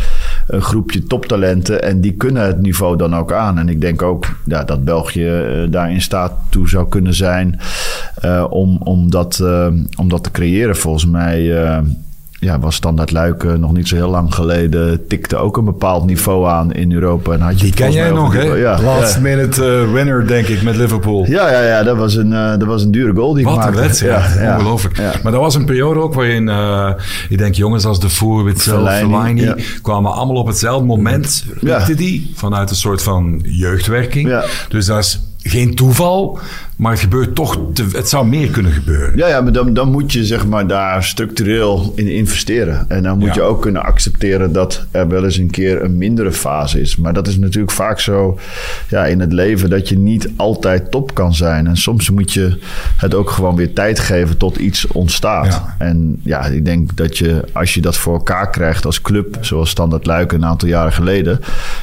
een 0.46 0.62
groepje 0.62 1.02
toptalenten 1.02 1.82
en 1.82 2.00
die 2.00 2.12
kunnen 2.12 2.46
het 2.46 2.60
niveau 2.60 2.96
dan 2.96 3.16
ook 3.16 3.32
aan. 3.32 3.58
En 3.58 3.68
ik 3.68 3.80
denk 3.80 4.02
ook 4.02 4.26
ja, 4.44 4.64
dat 4.64 4.84
België 4.84 5.28
uh, 5.28 5.70
daar 5.70 5.90
in 5.90 6.02
staat 6.02 6.32
toe 6.48 6.68
zou 6.68 6.88
kunnen 6.88 7.14
zijn 7.14 7.60
uh, 8.24 8.44
om, 8.50 8.76
om, 8.82 9.10
dat, 9.10 9.42
om 9.96 10.08
dat 10.08 10.22
te 10.22 10.30
creëren. 10.30 10.76
Volgens 10.76 11.06
mij 11.06 11.52
ja, 12.44 12.58
was 12.58 12.74
Standaard 12.74 13.10
Luik 13.10 13.58
nog 13.58 13.72
niet 13.72 13.88
zo 13.88 13.94
heel 13.94 14.10
lang 14.10 14.34
geleden. 14.34 15.06
Tikte 15.06 15.36
ook 15.36 15.56
een 15.56 15.64
bepaald 15.64 16.06
niveau 16.06 16.48
aan 16.48 16.72
in 16.72 16.92
Europa. 16.92 17.32
En 17.32 17.40
had 17.40 17.58
je 17.58 17.64
Die 17.64 17.74
ken 17.74 17.92
jij 17.92 18.10
nog, 18.10 18.32
hè? 18.32 18.42
Ja, 18.42 18.82
Last 18.82 19.20
minute 19.20 19.84
uh, 19.86 19.92
winner, 19.92 20.26
denk 20.26 20.46
ik, 20.46 20.62
met 20.62 20.76
Liverpool. 20.76 21.24
Ja, 21.26 21.50
ja, 21.50 21.62
ja 21.62 21.82
dat, 21.82 21.96
was 21.96 22.14
een, 22.14 22.32
uh, 22.32 22.50
dat 22.50 22.64
was 22.64 22.82
een 22.82 22.90
dure 22.90 23.14
goal 23.14 23.34
die 23.34 23.44
Wat 23.44 23.56
maakte. 23.56 23.76
een 23.76 23.82
wedstrijd, 23.82 24.34
ja, 24.38 24.54
ongelooflijk. 24.54 24.98
Maar 25.22 25.32
dat 25.32 25.40
was 25.40 25.54
een 25.54 25.64
periode 25.64 26.00
ook 26.00 26.14
waarin, 26.14 26.48
uh, 26.48 26.90
ik 27.28 27.38
denk, 27.38 27.54
jongens 27.54 27.84
als 27.84 28.00
De 28.00 28.08
Voer, 28.08 28.44
Witzel, 28.44 28.86
Fellaini... 28.86 29.52
Kwamen 29.82 30.12
allemaal 30.12 30.36
op 30.36 30.46
hetzelfde 30.46 30.86
moment, 30.86 31.44
die, 31.96 32.32
vanuit 32.34 32.70
een 32.70 32.76
soort 32.76 33.02
van 33.02 33.40
jeugdwerking. 33.42 34.42
Dus 34.68 34.86
dat 34.86 34.98
is 34.98 35.20
geen 35.38 35.74
toeval, 35.74 36.38
maar 36.76 36.92
het 36.92 37.00
gebeurt 37.00 37.34
toch, 37.34 37.58
te, 37.72 37.86
het 37.92 38.08
zou 38.08 38.26
meer 38.26 38.50
kunnen 38.50 38.72
gebeuren. 38.72 39.16
Ja, 39.16 39.28
ja 39.28 39.40
maar 39.40 39.52
dan, 39.52 39.74
dan 39.74 39.90
moet 39.90 40.12
je 40.12 40.24
zeg 40.24 40.46
maar 40.46 40.66
daar 40.66 41.04
structureel 41.04 41.92
in 41.96 42.08
investeren. 42.08 42.84
En 42.88 43.02
dan 43.02 43.18
moet 43.18 43.28
ja. 43.28 43.34
je 43.34 43.42
ook 43.42 43.62
kunnen 43.62 43.82
accepteren 43.82 44.52
dat 44.52 44.86
er 44.90 45.08
wel 45.08 45.24
eens 45.24 45.36
een 45.36 45.50
keer 45.50 45.82
een 45.82 45.96
mindere 45.96 46.32
fase 46.32 46.80
is. 46.80 46.96
Maar 46.96 47.12
dat 47.12 47.26
is 47.26 47.36
natuurlijk 47.36 47.72
vaak 47.72 48.00
zo 48.00 48.38
ja, 48.88 49.04
in 49.04 49.20
het 49.20 49.32
leven 49.32 49.70
dat 49.70 49.88
je 49.88 49.98
niet 49.98 50.28
altijd 50.36 50.90
top 50.90 51.14
kan 51.14 51.34
zijn. 51.34 51.66
En 51.66 51.76
soms 51.76 52.10
moet 52.10 52.32
je 52.32 52.58
het 52.96 53.14
ook 53.14 53.30
gewoon 53.30 53.56
weer 53.56 53.72
tijd 53.72 53.98
geven 53.98 54.36
tot 54.36 54.56
iets 54.56 54.86
ontstaat. 54.86 55.46
Ja. 55.46 55.74
En 55.78 56.20
ja, 56.22 56.44
ik 56.44 56.64
denk 56.64 56.96
dat 56.96 57.18
je 57.18 57.44
als 57.52 57.74
je 57.74 57.80
dat 57.80 57.96
voor 57.96 58.14
elkaar 58.14 58.50
krijgt 58.50 58.84
als 58.84 59.00
club, 59.00 59.38
zoals 59.40 59.70
Standard 59.70 60.06
Luik 60.06 60.32
een 60.32 60.44
aantal 60.44 60.68
jaren 60.68 60.92
geleden, 60.92 61.40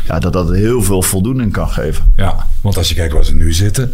ja, 0.07 0.19
dat 0.19 0.33
dat 0.33 0.49
heel 0.51 0.81
veel 0.81 1.01
voldoening 1.01 1.51
kan 1.51 1.69
geven. 1.69 2.05
Ja, 2.15 2.47
want 2.61 2.77
als 2.77 2.89
je 2.89 2.95
kijkt 2.95 3.13
waar 3.13 3.25
ze 3.25 3.35
nu 3.35 3.53
zitten, 3.53 3.91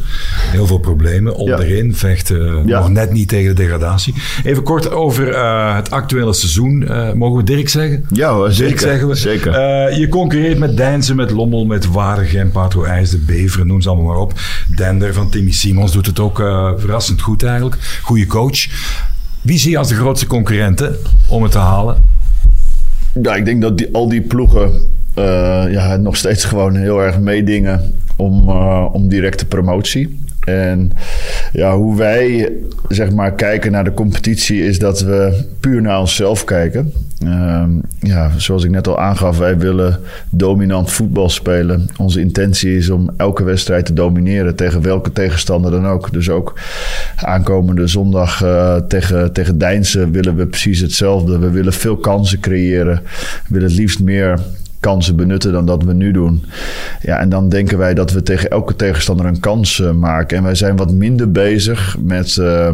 heel 0.51 0.67
veel 0.67 0.79
problemen 0.87 1.35
onderin, 1.35 1.95
vechten 1.95 2.65
nog 2.65 2.89
net 2.89 3.11
niet 3.11 3.27
tegen 3.27 3.55
de 3.55 3.61
degradatie. 3.61 4.13
Even 4.43 4.63
kort 4.63 4.91
over 4.91 5.27
uh, 5.27 5.75
het 5.75 5.91
actuele 5.91 6.33
seizoen. 6.33 6.81
Uh, 6.81 7.11
mogen 7.13 7.37
we 7.37 7.43
Dirk 7.43 7.69
zeggen? 7.69 8.05
Ja 8.09 8.49
zeker. 8.49 8.79
zeggen 8.79 9.07
we. 9.07 9.15
zeker. 9.15 9.51
Uh, 9.51 9.97
je 9.97 10.07
concurreert 10.09 10.57
met 10.57 10.77
Deinzen, 10.77 11.15
met 11.15 11.31
Lommel, 11.31 11.65
met 11.65 11.91
Waregem, 11.91 12.51
Patro 12.51 12.83
IJs, 12.83 13.09
de 13.09 13.17
Beveren, 13.17 13.67
noem 13.67 13.81
ze 13.81 13.89
allemaal 13.89 14.07
maar 14.07 14.21
op. 14.21 14.33
Dender 14.75 15.13
van 15.13 15.29
Timmy 15.29 15.51
Simons 15.51 15.91
doet 15.91 16.05
het 16.05 16.19
ook 16.19 16.37
verrassend 16.77 17.21
goed 17.21 17.43
eigenlijk. 17.43 17.99
Goede 18.01 18.25
coach. 18.25 18.67
Wie 19.41 19.57
zie 19.57 19.71
je 19.71 19.77
als 19.77 19.87
de 19.87 19.95
grootste 19.95 20.27
concurrenten 20.27 20.95
om 21.27 21.43
het 21.43 21.51
te 21.51 21.57
halen? 21.57 21.97
Ja, 23.21 23.35
ik 23.35 23.45
denk 23.45 23.61
dat 23.61 23.77
die, 23.77 23.89
al 23.91 24.09
die 24.09 24.21
ploegen 24.21 24.71
ja, 25.69 25.97
nog 25.97 26.15
steeds 26.15 26.45
gewoon 26.45 26.75
heel 26.75 27.03
erg 27.03 27.19
meedingen 27.19 27.93
om, 28.15 28.49
om 28.91 29.07
directe 29.07 29.45
promotie. 29.45 30.25
En 30.47 30.91
ja, 31.51 31.75
hoe 31.75 31.97
wij 31.97 32.51
zeg 32.87 33.11
maar 33.11 33.33
kijken 33.33 33.71
naar 33.71 33.83
de 33.83 33.93
competitie 33.93 34.65
is 34.65 34.79
dat 34.79 34.99
we 35.01 35.43
puur 35.59 35.81
naar 35.81 35.99
onszelf 35.99 36.43
kijken. 36.43 36.93
Uh, 37.23 37.63
ja, 37.99 38.31
zoals 38.37 38.63
ik 38.63 38.69
net 38.69 38.87
al 38.87 38.99
aangaf, 38.99 39.37
wij 39.37 39.57
willen 39.57 39.99
dominant 40.29 40.91
voetbal 40.91 41.29
spelen. 41.29 41.89
Onze 41.97 42.19
intentie 42.19 42.77
is 42.77 42.89
om 42.89 43.09
elke 43.17 43.43
wedstrijd 43.43 43.85
te 43.85 43.93
domineren 43.93 44.55
tegen 44.55 44.81
welke 44.81 45.11
tegenstander 45.11 45.71
dan 45.71 45.87
ook. 45.87 46.13
Dus 46.13 46.29
ook 46.29 46.59
aankomende 47.15 47.87
zondag 47.87 48.43
uh, 48.43 48.75
tegen, 48.75 49.33
tegen 49.33 49.57
Deinzen 49.57 50.11
willen 50.11 50.35
we 50.35 50.47
precies 50.47 50.79
hetzelfde. 50.79 51.39
We 51.39 51.49
willen 51.49 51.73
veel 51.73 51.97
kansen 51.97 52.39
creëren. 52.39 53.01
We 53.03 53.53
willen 53.53 53.67
het 53.67 53.77
liefst 53.77 53.99
meer 53.99 54.39
kansen 54.79 55.15
benutten 55.15 55.51
dan 55.51 55.65
dat 55.65 55.83
we 55.83 55.93
nu 55.93 56.11
doen. 56.11 56.43
Ja, 57.01 57.19
en 57.19 57.29
dan 57.29 57.49
denken 57.49 57.77
wij 57.77 57.93
dat 57.93 58.11
we 58.11 58.23
tegen 58.23 58.49
elke 58.49 58.75
tegenstander 58.75 59.25
een 59.25 59.39
kans 59.39 59.79
uh, 59.79 59.91
maken. 59.91 60.37
En 60.37 60.43
wij 60.43 60.55
zijn 60.55 60.75
wat 60.75 60.91
minder 60.91 61.31
bezig 61.31 61.97
met, 61.99 62.35
uh, 62.35 62.69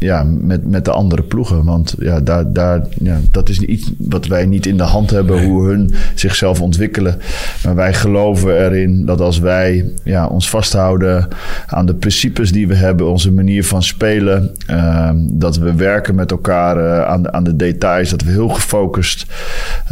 ja, 0.00 0.24
met, 0.24 0.66
met 0.66 0.84
de 0.84 0.90
andere 0.90 1.22
ploegen. 1.22 1.64
Want 1.64 1.94
ja, 1.98 2.20
daar, 2.20 2.52
daar, 2.52 2.82
ja, 3.02 3.18
dat 3.30 3.48
is 3.48 3.60
iets 3.60 3.90
wat 3.98 4.26
wij 4.26 4.46
niet 4.46 4.66
in 4.66 4.76
de 4.76 4.82
hand 4.82 5.10
hebben, 5.10 5.44
hoe 5.44 5.66
hun 5.66 5.94
zichzelf 6.14 6.60
ontwikkelen. 6.60 7.18
Maar 7.64 7.74
wij 7.74 7.94
geloven 7.94 8.64
erin 8.64 9.04
dat 9.06 9.20
als 9.20 9.38
wij 9.38 9.90
ja, 10.04 10.26
ons 10.26 10.50
vasthouden 10.50 11.28
aan 11.66 11.86
de 11.86 11.94
principes 11.94 12.52
die 12.52 12.68
we 12.68 12.74
hebben, 12.74 13.08
onze 13.10 13.32
manier 13.32 13.64
van 13.64 13.82
spelen, 13.82 14.50
uh, 14.70 15.10
dat 15.14 15.56
we 15.56 15.74
werken 15.74 16.14
met 16.14 16.30
elkaar 16.30 16.76
uh, 16.76 17.04
aan, 17.04 17.22
de, 17.22 17.32
aan 17.32 17.44
de 17.44 17.56
details, 17.56 18.10
dat 18.10 18.22
we 18.22 18.30
heel 18.30 18.48
gefocust 18.48 19.26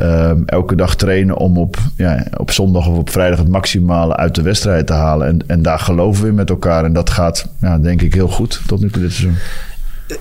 uh, 0.01 0.31
elke 0.47 0.75
dag 0.75 0.97
trainen 0.97 1.37
om 1.37 1.59
op, 1.59 1.77
ja, 1.97 2.27
op 2.37 2.51
zondag 2.51 2.88
of 2.88 2.97
op 2.97 3.11
vrijdag 3.11 3.38
het 3.38 3.49
maximale 3.49 4.16
uit 4.16 4.35
de 4.35 4.42
wedstrijd 4.42 4.87
te 4.87 4.92
halen. 4.92 5.27
En, 5.27 5.38
en 5.47 5.62
daar 5.62 5.79
geloven 5.79 6.23
we 6.23 6.29
in 6.29 6.35
met 6.35 6.51
elkaar. 6.51 6.85
En 6.85 6.92
dat 6.92 7.11
gaat, 7.11 7.49
ja, 7.61 7.79
denk 7.79 8.03
ik, 8.03 8.14
heel 8.14 8.29
goed 8.29 8.61
tot 8.66 8.81
nu 8.81 8.90
toe 8.90 9.03
dit 9.03 9.12
seizoen. 9.12 9.37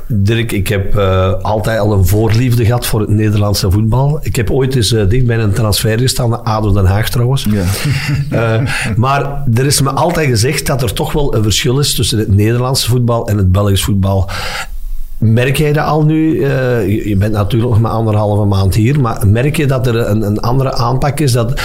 Dirk, 0.08 0.52
ik 0.52 0.67
heb 0.67 0.95
uh, 0.95 1.34
altijd 1.41 1.80
al 1.80 1.93
een 1.93 2.06
voorliefde 2.06 2.65
gehad 2.65 2.86
voor 2.86 3.00
het 3.00 3.10
Nederlandse 3.10 3.71
voetbal. 3.71 4.19
Ik 4.21 4.36
heb 4.36 4.52
ooit 4.52 4.76
eens 4.76 4.91
uh, 4.91 5.10
dicht 5.10 5.26
bij 5.26 5.39
een 5.39 5.54
transfer 5.54 6.00
gestaan 6.00 6.30
naar 6.30 6.39
ADO 6.39 6.73
Den 6.73 6.86
Haag 6.86 7.10
trouwens. 7.10 7.47
Ja. 7.50 7.63
uh, 8.62 8.69
maar 8.95 9.43
er 9.54 9.65
is 9.65 9.82
me 9.82 9.89
altijd 9.89 10.30
gezegd 10.30 10.65
dat 10.65 10.82
er 10.82 10.93
toch 10.93 11.12
wel 11.12 11.36
een 11.36 11.43
verschil 11.43 11.80
is 11.80 11.95
tussen 11.95 12.19
het 12.19 12.36
Nederlandse 12.36 12.89
voetbal 12.89 13.28
en 13.28 13.38
het 13.38 13.52
Belgisch 13.52 13.84
voetbal. 13.84 14.30
Merk 15.17 15.58
jij 15.58 15.73
dat 15.73 15.86
al 15.86 16.06
nu? 16.06 16.45
je 17.08 17.15
bent 17.17 17.34
natuurlijk 17.34 17.71
nog 17.71 17.82
maar 17.82 17.91
anderhalve 17.91 18.45
maand 18.45 18.76
hier, 18.76 19.00
maar 19.00 19.28
merk 19.28 19.58
je 19.58 19.65
dat 19.65 19.88
er 19.88 19.95
een, 19.95 20.21
een 20.21 20.39
andere 20.39 20.73
aanpak 20.73 21.19
is? 21.19 21.32
Dat, 21.32 21.62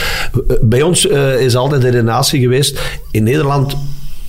bij 0.61 0.83
ons 0.83 1.07
is 1.39 1.57
altijd 1.57 1.83
de 1.83 1.89
redenatie 1.89 2.41
geweest, 2.41 3.01
in 3.11 3.23
Nederland 3.23 3.77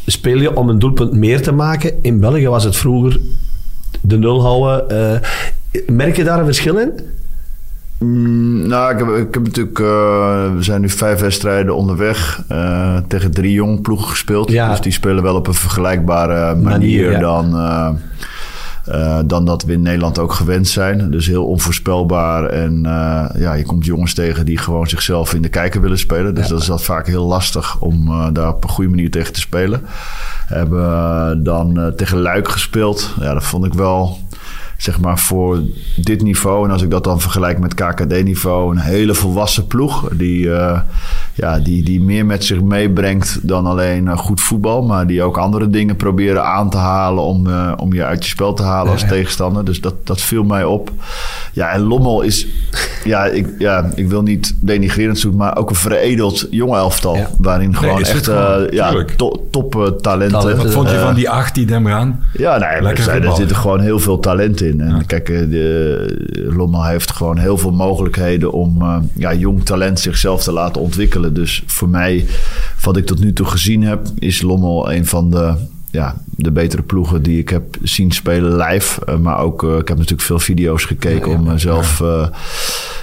speel 0.05 0.37
je 0.37 0.55
om 0.55 0.69
een 0.69 0.79
doelpunt 0.79 1.13
meer 1.13 1.41
te 1.41 1.51
maken. 1.51 2.03
In 2.03 2.19
België 2.19 2.47
was 2.47 2.63
het 2.63 2.75
vroeger 2.75 3.19
de 4.01 4.17
nul 4.17 4.41
houden. 4.41 4.97
Uh, 5.71 5.83
merk 5.95 6.15
je 6.15 6.23
daar 6.23 6.39
een 6.39 6.45
verschil 6.45 6.77
in? 6.77 6.91
Mm, 7.99 8.67
nou, 8.67 8.93
ik 8.93 8.99
heb, 8.99 9.27
ik 9.27 9.33
heb 9.33 9.43
natuurlijk... 9.43 9.79
Uh, 9.79 9.85
we 10.55 10.63
zijn 10.63 10.81
nu 10.81 10.89
vijf 10.89 11.19
wedstrijden 11.19 11.75
onderweg. 11.75 12.43
Uh, 12.51 12.97
tegen 13.07 13.31
drie 13.31 13.53
jong 13.53 13.81
ploegen 13.81 14.07
gespeeld. 14.07 14.51
Ja. 14.51 14.69
Dus 14.69 14.81
die 14.81 14.91
spelen 14.91 15.23
wel 15.23 15.35
op 15.35 15.47
een 15.47 15.53
vergelijkbare 15.53 16.55
manier, 16.55 16.63
manier 16.63 17.11
ja. 17.11 17.19
dan... 17.19 17.55
Uh, 18.89 19.19
dan 19.25 19.45
dat 19.45 19.63
we 19.63 19.73
in 19.73 19.81
Nederland 19.81 20.19
ook 20.19 20.33
gewend 20.33 20.67
zijn. 20.67 21.11
Dus 21.11 21.27
heel 21.27 21.45
onvoorspelbaar. 21.45 22.45
En 22.45 22.73
uh, 22.85 23.25
ja, 23.35 23.53
je 23.53 23.63
komt 23.63 23.85
jongens 23.85 24.13
tegen 24.13 24.45
die 24.45 24.57
gewoon 24.57 24.87
zichzelf 24.87 25.33
in 25.33 25.41
de 25.41 25.49
kijker 25.49 25.81
willen 25.81 25.97
spelen. 25.97 26.35
Dus 26.35 26.43
ja. 26.43 26.49
dat 26.49 26.61
is 26.61 26.67
dat 26.67 26.83
vaak 26.83 27.07
heel 27.07 27.25
lastig 27.25 27.79
om 27.79 28.07
uh, 28.07 28.27
daar 28.33 28.49
op 28.49 28.63
een 28.63 28.69
goede 28.69 28.89
manier 28.89 29.11
tegen 29.11 29.33
te 29.33 29.39
spelen. 29.39 29.81
Hebben 30.45 31.43
dan 31.43 31.93
tegen 31.95 32.17
Luik 32.17 32.47
gespeeld. 32.47 33.13
Ja, 33.19 33.33
dat 33.33 33.43
vond 33.43 33.65
ik 33.65 33.73
wel 33.73 34.17
zeg 34.83 34.99
maar 34.99 35.19
voor 35.19 35.61
dit 35.95 36.21
niveau. 36.21 36.65
En 36.65 36.71
als 36.71 36.81
ik 36.81 36.89
dat 36.89 37.03
dan 37.03 37.21
vergelijk 37.21 37.59
met 37.59 37.73
KKD-niveau, 37.73 38.71
een 38.71 38.81
hele 38.81 39.13
volwassen 39.13 39.67
ploeg. 39.67 40.09
Die, 40.13 40.45
uh, 40.45 40.79
ja, 41.35 41.59
die, 41.59 41.83
die 41.83 42.01
meer 42.01 42.25
met 42.25 42.43
zich 42.43 42.61
meebrengt 42.61 43.39
dan 43.41 43.65
alleen 43.65 44.05
uh, 44.05 44.17
goed 44.17 44.41
voetbal. 44.41 44.81
Maar 44.83 45.07
die 45.07 45.23
ook 45.23 45.37
andere 45.37 45.69
dingen 45.69 45.95
proberen 45.95 46.45
aan 46.45 46.69
te 46.69 46.77
halen 46.77 47.23
om, 47.23 47.47
uh, 47.47 47.71
om 47.77 47.93
je 47.93 48.03
uit 48.03 48.23
je 48.23 48.29
spel 48.29 48.53
te 48.53 48.63
halen 48.63 48.91
als 48.91 49.01
ja, 49.01 49.07
ja. 49.07 49.13
tegenstander. 49.13 49.65
Dus 49.65 49.81
dat, 49.81 50.07
dat 50.07 50.21
viel 50.21 50.43
mij 50.43 50.63
op. 50.63 50.91
Ja, 51.53 51.69
en 51.69 51.81
Lommel 51.81 52.21
is, 52.21 52.47
ja, 53.03 53.25
ik, 53.25 53.47
ja, 53.57 53.91
ik 53.95 54.07
wil 54.07 54.21
niet 54.21 54.55
denigrerend 54.59 55.21
doen, 55.21 55.35
maar 55.35 55.57
ook 55.57 55.69
een 55.69 55.75
veredeld 55.75 56.47
jonge 56.49 56.75
elftal. 56.75 57.15
Ja. 57.15 57.29
Waarin 57.37 57.75
gewoon 57.75 57.95
nee, 57.95 58.05
echt 58.05 58.25
gewoon, 58.25 58.67
ja, 58.71 59.05
to, 59.15 59.47
top 59.51 59.71
talenten. 60.01 60.39
Talent. 60.39 60.63
Wat 60.63 60.71
vond 60.71 60.89
je 60.89 60.99
van 60.99 61.13
die 61.13 61.29
acht 61.29 61.55
die 61.55 61.65
hem 61.65 61.85
gaan? 61.85 62.23
Ja, 62.33 62.57
nee, 62.57 62.67
er, 62.67 63.25
er 63.25 63.35
zitten 63.35 63.55
gewoon 63.55 63.79
heel 63.79 63.99
veel 63.99 64.19
talent 64.19 64.61
in. 64.61 64.81
En 64.81 65.05
kijk, 65.05 65.25
de, 65.25 66.51
Lommel 66.55 66.85
heeft 66.85 67.11
gewoon 67.11 67.37
heel 67.37 67.57
veel 67.57 67.71
mogelijkheden 67.71 68.51
om 68.51 68.83
ja, 69.13 69.33
jong 69.33 69.65
talent 69.65 69.99
zichzelf 69.99 70.43
te 70.43 70.51
laten 70.51 70.81
ontwikkelen. 70.81 71.22
Dus 71.31 71.63
voor 71.65 71.89
mij, 71.89 72.25
wat 72.81 72.97
ik 72.97 73.05
tot 73.05 73.19
nu 73.19 73.33
toe 73.33 73.45
gezien 73.45 73.83
heb, 73.83 74.07
is 74.19 74.41
Lommel 74.41 74.91
een 74.93 75.05
van 75.05 75.31
de 75.31 75.55
ja, 75.91 76.15
de 76.25 76.51
betere 76.51 76.81
ploegen 76.81 77.23
die 77.23 77.39
ik 77.39 77.49
heb 77.49 77.75
zien 77.83 78.11
spelen 78.11 78.55
live. 78.55 79.05
Eh, 79.05 79.17
maar 79.17 79.39
ook, 79.39 79.63
ik 79.63 79.87
heb 79.87 79.97
natuurlijk 79.97 80.21
veel 80.21 80.39
video's 80.39 80.83
gekeken 80.83 81.31
om 81.31 81.43
mezelf 81.43 82.03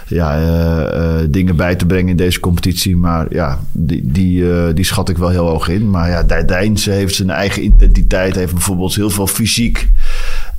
ja, 0.06 1.26
dingen 1.28 1.56
bij 1.56 1.76
te 1.76 1.86
brengen 1.86 2.08
in 2.08 2.16
deze 2.16 2.40
competitie. 2.40 2.96
Maar 2.96 3.26
ja, 3.34 3.58
die, 3.72 4.00
die, 4.04 4.72
die 4.72 4.84
schat 4.84 5.08
ik 5.08 5.18
wel 5.18 5.28
heel 5.28 5.46
hoog 5.46 5.68
in. 5.68 5.90
Maar 5.90 6.08
ja, 6.08 6.42
Deinze 6.42 6.90
heeft 6.90 7.14
zijn 7.14 7.30
eigen 7.30 7.64
identiteit. 7.64 8.34
Heeft 8.34 8.52
bijvoorbeeld 8.52 8.94
heel 8.94 9.10
veel 9.10 9.26
fysiek. 9.26 9.88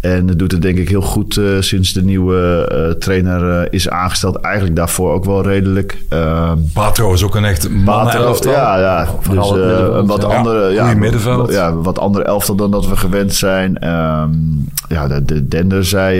En 0.02 0.26
dat 0.26 0.40
doet 0.40 0.52
het 0.52 0.62
denk 0.62 0.78
ik 0.78 0.90
heel 0.90 1.02
goed 1.02 1.36
uh, 1.36 1.60
sinds 1.60 1.94
de 1.94 2.04
nieuwe 2.04 2.70
uh, 2.72 2.94
trainer 2.94 3.62
uh, 3.62 3.68
is 3.70 3.90
aangesteld. 3.90 4.36
Eigenlijk 4.36 4.76
daarvoor 4.76 5.12
ook 5.12 5.26
wel 5.26 5.44
redelijk. 5.44 5.98
Patro 6.74 7.14
is 7.14 7.24
ook 7.24 7.36
een 7.36 7.46
echt 7.46 7.70
Patro, 7.86 8.38
Ja, 8.42 8.80
ja. 8.80 9.08
Dus 9.30 9.50
een 9.50 10.06
wat 10.06 10.22
ja, 10.22 10.28
andere... 10.28 10.72
Ja, 10.72 10.94
middenveld. 10.94 11.52
Ja, 11.52 11.76
wat 11.76 12.00
andere 12.00 12.26
elftal 12.26 12.56
dan 12.56 12.72
dat 12.72 12.88
we 12.88 12.96
gewend 12.96 13.34
zijn. 13.34 13.88
Um, 13.90 14.70
ja, 14.90 15.08
de, 15.08 15.26
de 15.26 15.48
Dender 15.48 15.86
zei 15.86 16.20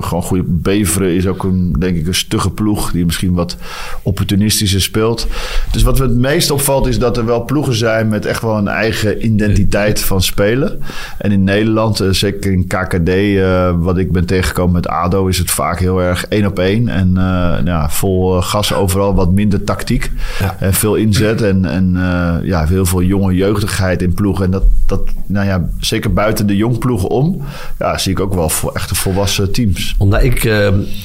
gewoon 0.00 0.22
goede 0.22 0.44
Beveren 0.46 1.14
is 1.14 1.26
ook 1.26 1.42
een, 1.42 1.74
denk 1.78 1.96
ik, 1.96 2.06
een 2.06 2.14
stugge 2.14 2.50
ploeg. 2.50 2.92
Die 2.92 3.04
misschien 3.04 3.34
wat 3.34 3.56
opportunistischer 4.02 4.80
speelt. 4.80 5.26
Dus 5.72 5.82
wat 5.82 5.98
me 5.98 6.04
het 6.04 6.16
meest 6.16 6.50
opvalt 6.50 6.86
is 6.86 6.98
dat 6.98 7.16
er 7.16 7.24
wel 7.24 7.44
ploegen 7.44 7.74
zijn 7.74 8.08
met 8.08 8.26
echt 8.26 8.42
wel 8.42 8.56
een 8.56 8.68
eigen 8.68 9.24
identiteit 9.24 10.00
van 10.00 10.22
spelen. 10.22 10.80
En 11.18 11.32
in 11.32 11.44
Nederland, 11.44 12.02
zeker 12.10 12.52
in 12.52 12.66
KKD 12.66 13.09
uh, 13.16 13.74
wat 13.78 13.98
ik 13.98 14.12
ben 14.12 14.24
tegengekomen 14.24 14.72
met 14.72 14.88
ADO, 14.88 15.26
is 15.26 15.38
het 15.38 15.50
vaak 15.50 15.78
heel 15.78 16.02
erg 16.02 16.26
één 16.26 16.46
op 16.46 16.58
één. 16.58 16.88
En 16.88 17.08
uh, 17.16 17.54
ja, 17.64 17.90
vol 17.90 18.40
gas 18.40 18.74
overal, 18.74 19.14
wat 19.14 19.32
minder 19.32 19.64
tactiek. 19.64 20.10
Ja. 20.38 20.56
En 20.58 20.74
veel 20.74 20.94
inzet 20.94 21.42
en, 21.42 21.64
en 21.64 21.98
ja, 22.42 22.66
heel 22.66 22.86
veel 22.86 23.02
jonge 23.02 23.34
jeugdigheid 23.34 24.02
in 24.02 24.14
ploegen. 24.14 24.44
En 24.44 24.50
dat, 24.50 24.64
dat 24.86 25.00
nou 25.26 25.46
ja, 25.46 25.68
zeker 25.78 26.12
buiten 26.12 26.46
de 26.46 26.56
jongploegen 26.56 27.08
om, 27.08 27.42
ja, 27.78 27.98
zie 27.98 28.12
ik 28.12 28.20
ook 28.20 28.34
wel 28.34 28.48
voor 28.48 28.72
echte 28.72 28.94
volwassen 28.94 29.52
teams. 29.52 29.94
Omdat 29.98 30.22
ik, 30.22 30.52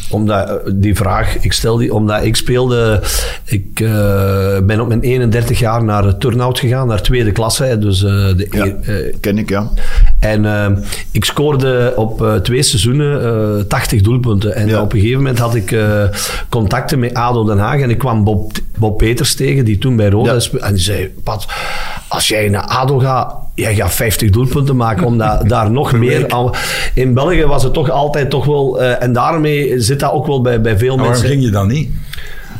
omdat 0.10 0.62
die 0.74 0.96
vraag, 0.96 1.38
ik 1.40 1.54
stel 1.54 1.78
die 1.78 1.94
omdat 1.94 2.24
ik 2.24 2.36
speelde, 2.36 3.04
ik 3.44 3.74
ben 4.66 4.80
op 4.80 4.88
mijn 4.88 5.02
31 5.02 5.60
jaar 5.60 5.84
naar 5.84 6.18
Turnhout 6.18 6.60
gegaan, 6.60 6.88
naar 6.88 7.02
tweede 7.02 7.32
klasse. 7.32 7.78
Dus, 7.80 8.00
de, 8.00 8.48
ja, 8.52 8.68
ken 9.20 9.38
ik, 9.38 9.50
ja. 9.50 9.72
En 10.26 10.84
ik 11.12 11.26
scoorde 11.26 11.94
op 11.96 12.22
uh, 12.22 12.36
twee 12.36 12.64
seizoenen 12.64 13.22
uh, 13.22 13.60
eh, 13.60 13.66
80 13.66 14.02
doelpunten. 14.02 14.56
En 14.56 14.80
op 14.80 14.94
een 14.94 15.00
gegeven 15.00 15.22
moment 15.22 15.40
had 15.40 15.56
ik 15.56 15.72
uh, 15.72 16.04
contacten 16.50 17.00
met 17.00 17.14
ADO 17.14 17.46
Den 17.46 17.58
Haag. 17.58 17.80
En 17.80 17.90
ik 17.90 17.98
kwam 17.98 18.24
Bob, 18.24 18.52
Bob 18.78 18.98
Peters 18.98 19.36
tegen, 19.36 19.66
die 19.66 19.78
toen 19.78 19.96
bij 19.96 20.10
Roda 20.10 20.34
ja. 20.34 20.60
En 20.60 20.74
die 20.74 20.84
zei, 20.84 21.14
Pat, 21.24 21.46
als 22.08 22.28
jij 22.28 22.50
naar 22.50 22.64
ADO 22.64 23.00
gaat, 23.00 23.36
jij 23.56 23.76
gaat 23.76 23.94
50 23.94 24.30
doelpunten 24.30 24.76
maken. 24.76 25.06
Omdat 25.06 25.44
daar 25.50 25.72
nog 25.72 25.92
meer... 25.94 26.34
Aan... 26.34 26.52
In 26.94 27.14
België 27.14 27.46
was 27.46 27.64
het 27.64 27.74
toch 27.74 27.90
altijd 27.90 28.30
toch 28.30 28.46
wel... 28.46 28.82
en 28.82 29.14
daarmee 29.14 29.80
zit 29.80 30.00
dat 30.00 30.12
ook 30.12 30.28
wel 30.28 30.42
bij, 30.42 30.62
bij 30.62 30.78
veel 30.78 30.96
maar 30.96 31.06
mensen. 31.06 31.24
Waarom 31.24 31.42
ging 31.42 31.52
je 31.52 31.58
dan 31.58 31.68
niet? 31.68 31.90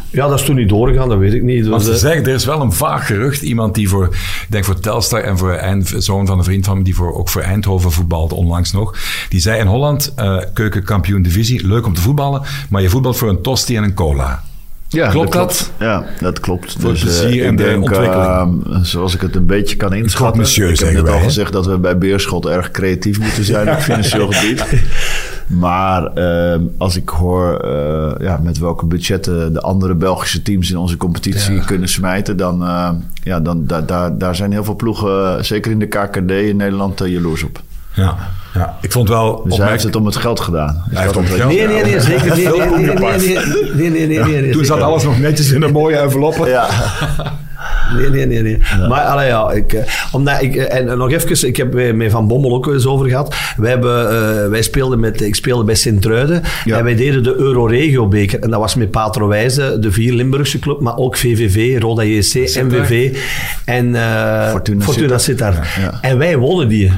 Ja, 0.10 0.28
dat 0.28 0.40
is 0.40 0.46
toen 0.46 0.56
niet 0.56 0.70
doorgegaan, 0.70 1.10
dat 1.10 1.18
weet 1.18 1.34
ik 1.34 1.44
niet. 1.44 1.68
Want 1.68 1.84
ze 1.84 1.98
zeggen, 1.98 2.26
er 2.26 2.34
is 2.34 2.46
wel 2.46 2.62
een 2.62 2.72
vaag 2.72 3.06
gerucht. 3.06 3.42
Iemand 3.42 3.76
die 3.76 3.90
voor, 3.90 4.06
ik 4.06 4.48
denk 4.50 4.66
voor 4.66 4.80
Telstar 4.80 5.22
en 5.22 5.38
voor 5.38 5.54
Eind, 5.54 5.94
zoon 5.98 6.26
van 6.26 6.38
een 6.38 6.44
vriend 6.44 6.66
van 6.66 6.78
me, 6.78 6.84
die 6.84 6.96
voor, 6.96 7.14
ook 7.14 7.30
voor 7.30 7.42
Eindhoven 7.42 7.92
voetbalde 7.92 8.36
onlangs 8.36 8.72
nog. 8.72 8.98
Die 9.30 9.40
zei 9.40 9.60
in 9.60 9.68
Holland, 9.68 10.14
uh, 10.20 10.42
keukenkampioen 10.54 11.22
divisie, 11.22 11.68
leuk 11.68 11.86
om 11.86 11.94
te 11.94 12.02
voetballen, 12.02 12.42
maar 12.70 12.82
je 12.82 12.90
voetbalt 12.90 13.18
voor 13.18 13.30
een 13.30 13.42
tosti 13.42 13.76
en 13.76 13.84
een 13.84 13.94
cola. 13.94 14.44
Ja, 14.96 15.10
klopt 15.10 15.34
dat? 15.34 15.50
dat? 15.50 15.72
Ja, 15.80 16.06
dat 16.20 16.40
klopt. 16.40 16.76
Voor 16.80 16.90
dus, 16.90 17.02
plezier 17.02 17.36
uh, 17.36 17.48
en 17.48 17.56
de 17.56 17.64
denk, 17.64 17.84
ontwikkeling. 17.84 18.64
Uh, 18.68 18.78
zoals 18.82 19.14
ik 19.16 19.22
het 19.22 19.36
een 19.36 19.46
beetje 19.46 19.76
kan 19.76 19.94
inschatten. 19.94 20.40
Monsieur, 20.40 20.70
ik 20.70 20.80
heb 20.80 20.94
net 20.94 21.02
wij, 21.02 21.14
al 21.14 21.20
gezegd 21.20 21.54
dat 21.54 21.66
we 21.66 21.78
bij 21.78 21.98
Beerschot 21.98 22.46
erg 22.46 22.72
creatief 22.72 23.20
moeten 23.20 23.44
zijn 23.44 23.70
op 23.70 23.80
financieel 23.92 24.32
gebied. 24.32 24.66
Maar 25.48 26.18
uh, 26.18 26.62
als 26.78 26.96
ik 26.96 27.10
hoor 27.10 27.66
uh, 27.66 28.12
ja, 28.20 28.40
met 28.44 28.58
welke 28.58 28.86
budgetten 28.86 29.54
de 29.54 29.62
andere 29.62 29.96
Belgische 29.96 30.42
teams 30.42 30.72
in 30.72 30.78
onze 30.78 30.98
competitie 30.98 31.54
ja. 31.54 31.64
kunnen 31.64 31.90
smijten, 31.90 32.38
dan, 32.38 32.64
uh, 32.64 32.90
ja, 33.24 33.40
dan 33.40 33.66
da, 33.66 33.82
da, 33.82 34.10
daar 34.10 34.36
zijn 34.36 34.52
heel 34.52 34.64
veel 34.64 34.76
ploegen, 34.76 35.46
zeker 35.46 35.72
in 35.72 35.80
de 35.80 35.88
KKD 35.88 36.32
in 36.32 36.56
Nederland, 36.56 37.00
jaloers 37.00 37.44
op. 37.44 37.62
Ja, 37.96 38.16
ja, 38.54 38.76
ik 38.82 38.92
vond 38.92 39.10
wel. 39.10 39.44
Dus 39.44 39.58
hij 39.58 39.70
heeft 39.70 39.84
het 39.84 39.96
om 39.96 40.06
het 40.06 40.16
geld 40.16 40.40
gedaan. 40.40 40.84
Hij 40.90 41.04
heeft 41.04 41.16
om 41.18 41.24
het 41.24 41.34
geld 41.34 41.52
Nee, 41.52 41.68
nee, 41.68 41.84
nee, 41.84 42.00
zeker 42.00 42.36
niet. 42.36 42.46
Nee, 42.56 42.70
nee, 42.70 42.96
nee, 42.96 43.90
nee, 43.90 43.90
nee, 43.90 44.08
nee, 44.08 44.20
nee, 44.20 44.42
nee, 44.42 44.52
Toen 44.52 44.66
zat 44.66 44.82
alles 44.82 45.04
nog 45.04 45.20
netjes 45.20 45.52
in 45.52 45.62
een 45.62 45.72
mooie 45.72 45.98
enveloppe. 45.98 46.48
Ja. 46.50 46.68
Nee, 47.98 48.10
nee, 48.10 48.26
nee. 48.26 48.42
nee. 48.42 48.58
Ja. 48.78 48.88
Maar 48.88 49.02
allee, 49.02 49.28
ja, 49.28 49.52
ik, 49.52 49.74
uh, 49.74 49.82
omdat 50.12 50.42
ik, 50.42 50.56
uh, 50.56 50.74
en 50.74 50.98
nog 50.98 51.12
even, 51.12 51.48
ik 51.48 51.58
heb 51.58 51.74
met 51.94 52.12
Van 52.12 52.28
Bommel 52.28 52.54
ook 52.54 52.68
eens 52.68 52.86
over 52.86 53.10
gehad. 53.10 53.36
Wij, 53.58 53.70
hebben, 53.70 54.14
uh, 54.14 54.50
wij 54.50 54.62
speelden 54.62 55.00
met, 55.00 55.22
ik 55.22 55.36
speelde 55.36 55.64
bij 55.64 55.76
Sint-Truiden 55.76 56.42
ja. 56.66 56.78
en 56.78 56.84
wij 56.84 56.96
deden 56.96 57.24
de 57.24 57.36
Euro-Regio-beker. 57.36 58.40
En 58.40 58.50
dat 58.50 58.60
was 58.60 58.76
met 58.76 58.92
Patro 58.92 59.28
Wijze, 59.28 59.78
de 59.80 59.92
vier 59.92 60.14
Limburgse 60.14 60.60
club, 60.60 60.80
maar 60.80 60.98
ook 60.98 61.18
VVV, 61.18 61.82
Roda 61.82 62.04
JC, 62.04 62.34
MVV 62.64 63.18
en 63.66 63.96
Fortuna, 64.52 64.84
Fortuna 64.84 65.18
Sittard. 65.18 65.56
Ja. 65.56 65.98
En 66.02 66.18
wij 66.18 66.38
wonnen 66.38 66.68
die. 66.68 66.92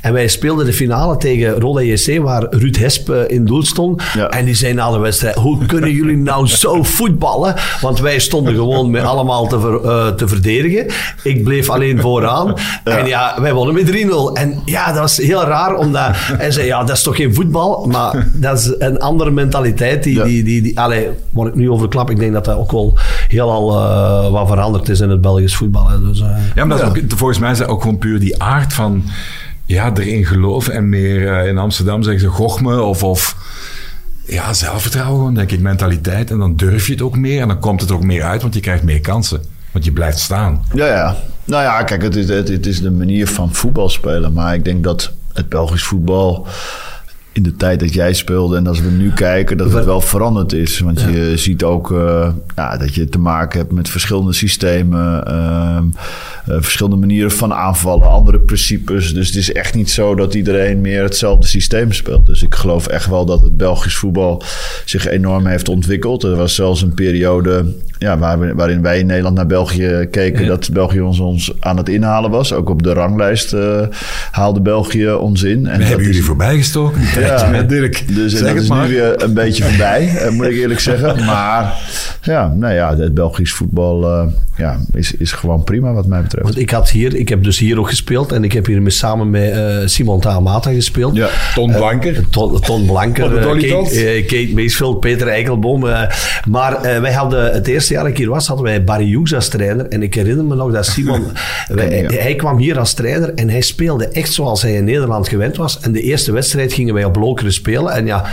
En 0.00 0.12
wij 0.12 0.28
speelden 0.28 0.66
de 0.66 0.72
finale 0.72 1.16
tegen 1.16 1.60
Roda 1.60 1.80
JC, 1.80 2.18
waar 2.22 2.46
Ruud 2.50 2.76
Hesp 2.76 3.10
in 3.10 3.44
doel 3.44 3.62
stond. 3.62 4.02
En 4.30 4.44
die 4.44 4.54
zei 4.54 4.72
na 4.74 4.90
de 4.90 4.98
wedstrijd, 4.98 5.34
hoe 5.34 5.66
kunnen 5.66 5.92
jullie 5.92 6.16
nou 6.16 6.46
zo 6.46 6.82
voetballen? 6.82 7.54
Want 7.80 8.00
wij 8.00 8.18
stonden 8.18 8.54
gewoon 8.54 8.90
met 8.90 9.02
allemaal 9.02 9.46
te, 9.46 9.60
ver, 9.60 9.88
te 10.06 10.28
verdedigen. 10.28 10.86
Ik 11.22 11.44
bleef 11.44 11.70
alleen 11.70 12.00
vooraan. 12.00 12.54
Ja. 12.84 12.98
En 12.98 13.06
ja, 13.06 13.40
wij 13.40 13.52
wonnen 13.52 13.74
met 13.74 13.86
3-0. 13.86 14.32
En 14.32 14.62
ja, 14.64 14.86
dat 14.86 15.00
was 15.00 15.16
heel 15.16 15.44
raar, 15.44 15.74
omdat 15.74 16.10
hij 16.14 16.50
zei, 16.50 16.66
ja, 16.66 16.84
dat 16.84 16.96
is 16.96 17.02
toch 17.02 17.16
geen 17.16 17.34
voetbal, 17.34 17.86
maar 17.86 18.26
dat 18.32 18.58
is 18.58 18.74
een 18.78 18.98
andere 18.98 19.30
mentaliteit. 19.30 20.02
Die, 20.02 20.14
ja. 20.14 20.24
die, 20.24 20.42
die, 20.42 20.62
die, 20.62 20.80
allee, 20.80 21.08
waar 21.30 21.46
ik 21.46 21.54
nu 21.54 21.70
over 21.70 21.88
klap, 21.88 22.10
ik 22.10 22.18
denk 22.18 22.32
dat 22.32 22.44
dat 22.44 22.56
ook 22.56 22.72
wel 22.72 22.98
heel 23.28 23.50
al 23.50 23.72
uh, 23.72 24.30
wat 24.30 24.48
veranderd 24.48 24.88
is 24.88 25.00
in 25.00 25.10
het 25.10 25.20
Belgisch 25.20 25.56
voetbal. 25.56 25.88
Hè. 25.88 26.00
Dus, 26.00 26.20
uh, 26.20 26.26
ja, 26.54 26.64
maar 26.64 26.78
dat 26.78 26.96
is 26.96 27.02
ook, 27.02 27.10
volgens 27.16 27.38
mij 27.38 27.50
is 27.50 27.58
dat 27.58 27.68
ook 27.68 27.82
gewoon 27.82 27.98
puur 27.98 28.18
die 28.18 28.42
aard 28.42 28.72
van 28.72 29.02
ja, 29.64 29.92
erin 29.94 30.24
geloven 30.24 30.72
en 30.72 30.88
meer 30.88 31.20
uh, 31.20 31.46
in 31.48 31.58
Amsterdam 31.58 32.02
zeggen 32.02 32.20
ze 32.22 32.28
gochme 32.28 32.82
of... 32.82 33.02
of 33.02 33.36
ja, 34.28 34.52
zelfvertrouwen 34.52 35.18
gewoon, 35.18 35.34
denk 35.34 35.50
ik, 35.50 35.60
mentaliteit. 35.60 36.30
En 36.30 36.38
dan 36.38 36.56
durf 36.56 36.86
je 36.86 36.92
het 36.92 37.02
ook 37.02 37.16
meer 37.16 37.40
en 37.40 37.48
dan 37.48 37.58
komt 37.58 37.80
het 37.80 37.90
ook 37.90 38.02
meer 38.02 38.22
uit, 38.22 38.42
want 38.42 38.54
je 38.54 38.60
krijgt 38.60 38.82
meer 38.82 39.00
kansen. 39.00 39.42
Je 39.84 39.92
blijft 39.92 40.18
staan. 40.18 40.64
Ja, 40.74 40.86
ja. 40.86 41.16
Nou 41.44 41.62
ja, 41.62 41.82
kijk, 41.82 42.02
het 42.02 42.16
is, 42.16 42.28
het 42.28 42.66
is 42.66 42.80
de 42.80 42.90
manier 42.90 43.28
van 43.28 43.54
voetbal 43.54 43.88
spelen. 43.88 44.32
Maar 44.32 44.54
ik 44.54 44.64
denk 44.64 44.84
dat 44.84 45.12
het 45.32 45.48
Belgisch 45.48 45.82
voetbal 45.82 46.46
in 47.38 47.44
de 47.44 47.56
tijd 47.56 47.80
dat 47.80 47.94
jij 47.94 48.12
speelde 48.12 48.56
en 48.56 48.66
als 48.66 48.80
we 48.80 48.90
nu 48.90 49.12
kijken, 49.12 49.56
dat 49.56 49.72
het 49.72 49.84
wel 49.84 50.00
veranderd 50.00 50.52
is. 50.52 50.78
Want 50.78 51.00
ja. 51.00 51.08
je 51.08 51.36
ziet 51.36 51.64
ook 51.64 51.90
uh, 51.90 52.28
ja, 52.56 52.76
dat 52.76 52.94
je 52.94 53.08
te 53.08 53.18
maken 53.18 53.58
hebt 53.58 53.72
met 53.72 53.88
verschillende 53.88 54.32
systemen, 54.32 55.24
uh, 55.28 55.78
uh, 56.48 56.56
verschillende 56.60 56.96
manieren 56.96 57.30
van 57.30 57.54
aanvallen, 57.54 58.10
andere 58.10 58.38
principes. 58.38 59.14
Dus 59.14 59.26
het 59.26 59.36
is 59.36 59.52
echt 59.52 59.74
niet 59.74 59.90
zo 59.90 60.14
dat 60.14 60.34
iedereen 60.34 60.80
meer 60.80 61.02
hetzelfde 61.02 61.46
systeem 61.46 61.92
speelt. 61.92 62.26
Dus 62.26 62.42
ik 62.42 62.54
geloof 62.54 62.86
echt 62.86 63.06
wel 63.06 63.24
dat 63.24 63.40
het 63.40 63.56
Belgisch 63.56 63.96
voetbal 63.96 64.42
zich 64.84 65.06
enorm 65.06 65.46
heeft 65.46 65.68
ontwikkeld. 65.68 66.22
Er 66.22 66.36
was 66.36 66.54
zelfs 66.54 66.82
een 66.82 66.94
periode 66.94 67.74
ja, 67.98 68.18
waar 68.18 68.38
we, 68.38 68.54
waarin 68.54 68.82
wij 68.82 68.98
in 68.98 69.06
Nederland 69.06 69.36
naar 69.36 69.46
België 69.46 70.08
keken, 70.10 70.42
ja. 70.42 70.48
dat 70.48 70.72
België 70.72 71.00
ons, 71.00 71.18
ons 71.18 71.52
aan 71.60 71.76
het 71.76 71.88
inhalen 71.88 72.30
was. 72.30 72.52
Ook 72.52 72.68
op 72.68 72.82
de 72.82 72.92
ranglijst 72.92 73.56
haalde 74.30 74.60
België 74.60 75.10
ons 75.10 75.42
in. 75.42 75.66
En 75.66 75.80
hebben 75.80 76.06
jullie 76.06 76.24
Ja. 77.28 77.62
Dus 78.14 78.34
en 78.34 78.44
dat 78.44 78.62
is 78.62 78.68
maar. 78.68 78.88
nu 78.88 78.94
weer 78.94 79.22
een 79.22 79.34
beetje 79.34 79.64
voorbij, 79.64 80.28
moet 80.30 80.46
ik 80.46 80.52
eerlijk 80.52 80.80
zeggen. 80.90 81.24
Maar 81.24 81.74
ja, 82.22 82.54
nou 82.54 82.74
ja, 82.74 82.96
het 82.96 83.14
Belgisch 83.14 83.52
voetbal 83.52 84.02
uh, 84.02 84.32
ja, 84.56 84.78
is, 84.92 85.12
is 85.12 85.32
gewoon 85.32 85.64
prima 85.64 85.92
wat 85.92 86.06
mij 86.06 86.22
betreft. 86.22 86.44
Want 86.44 86.58
ik, 86.58 86.70
had 86.70 86.90
hier, 86.90 87.14
ik 87.14 87.28
heb 87.28 87.44
dus 87.44 87.58
hier 87.58 87.78
ook 87.78 87.88
gespeeld 87.88 88.32
en 88.32 88.44
ik 88.44 88.52
heb 88.52 88.66
hier 88.66 88.90
samen 88.90 89.30
met 89.30 89.54
uh, 89.54 89.76
Simon 89.84 90.20
Taamata 90.20 90.70
gespeeld. 90.70 91.16
Ja, 91.16 91.28
Ton 91.54 91.72
Blanker. 91.72 92.12
Uh, 92.12 92.18
ton, 92.30 92.60
ton 92.60 92.86
Blanker, 92.86 93.30
Kate, 93.30 94.24
Kate 94.26 94.50
Meesveld, 94.54 95.00
Peter 95.00 95.28
Eikelboom. 95.28 95.80
maar 96.48 96.80
wij 96.82 97.12
hadden 97.12 97.52
het 97.52 97.66
eerste 97.66 97.92
jaar 97.92 98.02
dat 98.02 98.12
ik 98.12 98.18
hier 98.18 98.28
was, 98.28 98.46
hadden 98.46 98.66
wij 98.66 98.84
Barry 98.84 99.08
Hughes 99.08 99.34
als 99.34 99.48
trainer. 99.48 99.86
En 99.86 100.02
ik 100.02 100.14
herinner 100.14 100.44
me 100.44 100.54
nog 100.54 100.72
dat 100.72 100.86
Simon, 100.86 101.24
wij, 101.68 102.06
hij 102.08 102.34
kwam 102.34 102.58
hier 102.58 102.78
als 102.78 102.94
trainer 102.94 103.34
en 103.34 103.50
hij 103.50 103.60
speelde 103.60 104.08
echt 104.08 104.32
zoals 104.32 104.62
hij 104.62 104.72
in 104.72 104.84
Nederland 104.84 105.28
gewend 105.28 105.56
was. 105.56 105.80
En 105.80 105.92
de 105.92 106.02
eerste 106.02 106.32
wedstrijd 106.32 106.72
gingen 106.72 106.94
wij 106.94 107.04
op 107.04 107.16
Lokeren 107.18 107.52
spelen. 107.52 107.94
En 107.94 108.06
ja, 108.06 108.24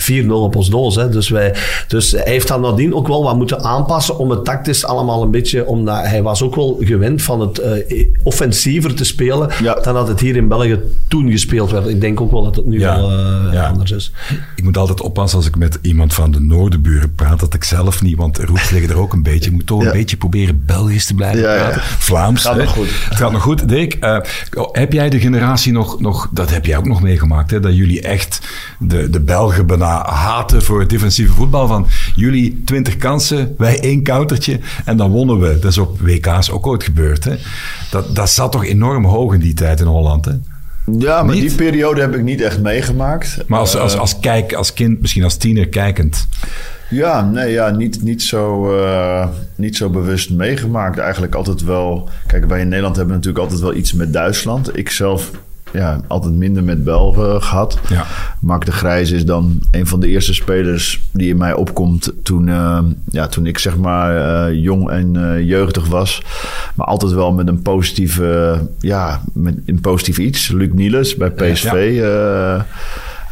4-0 0.00 0.26
op 0.28 0.56
ons 0.56 0.70
doos. 0.70 0.94
Hè. 0.94 1.08
Dus, 1.08 1.28
wij, 1.28 1.54
dus 1.88 2.10
hij 2.10 2.22
heeft 2.24 2.48
dan 2.48 2.60
nadien 2.60 2.94
ook 2.94 3.08
wel 3.08 3.22
wat 3.22 3.36
moeten 3.36 3.62
aanpassen 3.64 4.18
om 4.18 4.30
het 4.30 4.44
tactisch 4.44 4.84
allemaal 4.84 5.22
een 5.22 5.30
beetje... 5.30 5.66
Omdat 5.66 5.96
hij 6.06 6.22
was 6.22 6.42
ook 6.42 6.54
wel 6.54 6.76
gewend 6.80 7.22
van 7.22 7.40
het 7.40 7.60
uh, 7.88 8.06
offensiever 8.22 8.94
te 8.94 9.04
spelen 9.04 9.50
Ja. 9.62 9.74
dan 9.82 9.94
dat 9.94 10.08
het 10.08 10.20
hier 10.20 10.36
in 10.36 10.48
België 10.48 10.78
toen 11.08 11.30
gespeeld 11.30 11.70
werd. 11.70 11.86
Ik 11.88 12.00
denk 12.00 12.20
ook 12.20 12.30
wel 12.30 12.42
dat 12.44 12.56
het 12.56 12.66
nu 12.66 12.78
Ja. 12.78 12.96
wel 12.96 13.10
eh, 13.10 13.52
Ja. 13.52 13.66
anders 13.68 13.90
is. 13.90 14.12
Ik 14.56 14.64
moet 14.64 14.76
altijd 14.76 15.00
oppassen 15.00 15.38
als 15.38 15.46
ik 15.46 15.56
met 15.56 15.78
iemand 15.82 16.14
van 16.14 16.30
de 16.30 16.40
Noorderburen 16.40 17.14
praat, 17.14 17.40
dat 17.40 17.54
ik 17.54 17.64
zelf 17.64 18.02
niet, 18.02 18.16
want 18.16 18.38
roots 18.38 18.70
liggen 18.70 18.90
er 18.90 18.98
ook 18.98 19.12
een 19.12 19.22
beetje. 19.22 19.50
Ik 19.50 19.56
moet 19.56 19.66
toch 19.66 19.80
Ja. 19.82 19.86
een 19.86 19.92
beetje 19.92 20.16
proberen 20.16 20.62
Belgisch 20.66 21.06
te 21.06 21.14
blijven 21.14 21.40
Ja, 21.40 21.54
ja. 21.54 21.60
praten. 21.60 21.82
Vlaams. 21.82 22.42
Gaat 22.42 22.56
hè. 22.56 22.62
nog 22.62 22.72
goed. 22.72 22.88
Het 23.08 23.16
gaat 23.18 23.32
nog 23.32 23.42
goed. 23.42 23.68
Dirk, 23.68 23.94
eh, 23.94 24.18
heb 24.72 24.92
jij 24.92 25.10
de 25.10 25.20
generatie 25.20 25.72
nog, 25.72 26.00
nog, 26.00 26.28
dat 26.32 26.50
heb 26.50 26.66
jij 26.66 26.76
ook 26.76 26.86
nog 26.86 27.02
meegemaakt, 27.02 27.50
hè, 27.50 27.60
dat 27.60 27.76
jullie 27.76 28.00
echt 28.02 28.40
de, 28.78 29.10
de 29.10 29.20
Belgen 29.20 29.66
haten 29.98 30.62
voor 30.62 30.80
het 30.80 30.90
defensieve 30.90 31.32
voetbal? 31.32 31.66
Van 31.66 31.86
jullie 32.14 32.62
20 32.64 32.96
kansen, 32.96 33.54
wij 33.58 33.80
één 33.80 34.02
countertje 34.02 34.60
en 34.84 34.96
dan 34.96 35.10
wonnen 35.10 35.40
we. 35.40 35.58
Dat 35.58 35.70
is 35.70 35.78
op 35.78 36.00
WK's 36.00 36.50
ook 36.50 36.66
ooit 36.66 36.84
gebeurd. 36.84 37.24
Hè? 37.24 37.34
Dat, 37.90 38.14
dat 38.14 38.30
zat 38.30 38.52
toch 38.52 38.64
enorm 38.64 39.04
hoog 39.04 39.34
in 39.34 39.40
die 39.40 39.54
tijd 39.54 39.80
in 39.80 39.86
Holland. 39.86 40.24
Hè? 40.24 40.32
Ja, 40.98 41.22
maar 41.22 41.34
Niet? 41.34 41.48
die 41.48 41.54
periode 41.54 42.00
heb 42.00 42.14
ik 42.14 42.22
niet 42.22 42.40
echt 42.40 42.60
meegemaakt. 42.60 43.38
Maar 43.46 43.58
als, 43.60 43.76
als, 43.76 43.94
Eh, 43.94 44.00
als, 44.00 44.18
kijk, 44.20 44.52
als 44.52 44.72
kind, 44.72 45.00
misschien 45.00 45.24
als 45.24 45.36
tiener 45.36 45.68
kijkend. 45.68 46.26
Ja, 46.90 47.30
nee, 47.30 47.52
ja, 47.52 47.70
niet, 47.70 48.02
niet, 48.02 48.22
zo, 48.22 48.74
eh, 48.82 49.28
niet 49.54 49.76
zo 49.76 49.88
bewust 49.90 50.30
meegemaakt. 50.30 50.98
Eigenlijk 50.98 51.34
altijd 51.34 51.62
wel... 51.64 52.08
Kijk, 52.26 52.46
wij 52.46 52.60
in 52.60 52.68
Nederland 52.68 52.96
hebben 52.96 53.14
natuurlijk 53.14 53.44
altijd 53.44 53.60
wel 53.60 53.74
iets 53.74 53.92
met 53.92 54.12
Duitsland. 54.12 54.78
Ik 54.78 54.90
zelf 54.90 55.30
ja, 55.72 56.00
altijd 56.06 56.34
minder 56.34 56.64
met 56.64 56.84
Belgen 56.84 57.42
gehad. 57.42 57.78
Ja. 57.88 58.06
Mark 58.40 58.64
de 58.64 58.72
Grijs 58.72 59.10
is 59.10 59.24
dan 59.24 59.60
een 59.70 59.86
van 59.86 60.00
de 60.00 60.08
eerste 60.08 60.34
spelers 60.34 61.00
die 61.12 61.28
in 61.28 61.36
mij 61.36 61.52
opkomt 61.54 62.12
toen, 62.22 62.48
eh, 62.48 62.78
ja, 63.10 63.26
toen 63.26 63.46
ik 63.46 63.58
zeg 63.58 63.76
maar 63.76 64.16
eh, 64.48 64.54
jong 64.62 64.90
en 64.90 65.16
eh, 65.16 65.46
jeugdig 65.46 65.86
was. 65.88 66.22
Maar 66.74 66.86
altijd 66.86 67.12
wel 67.12 67.32
met 67.32 67.48
een 67.48 67.62
positieve, 67.62 68.60
ja, 68.78 69.20
met 69.32 69.58
een 69.66 69.80
positief 69.80 70.18
iets. 70.18 70.48
Luc 70.48 70.68
Niels 70.72 71.16
bij 71.16 71.30
PSV. 71.30 71.72
eh, 72.02 72.60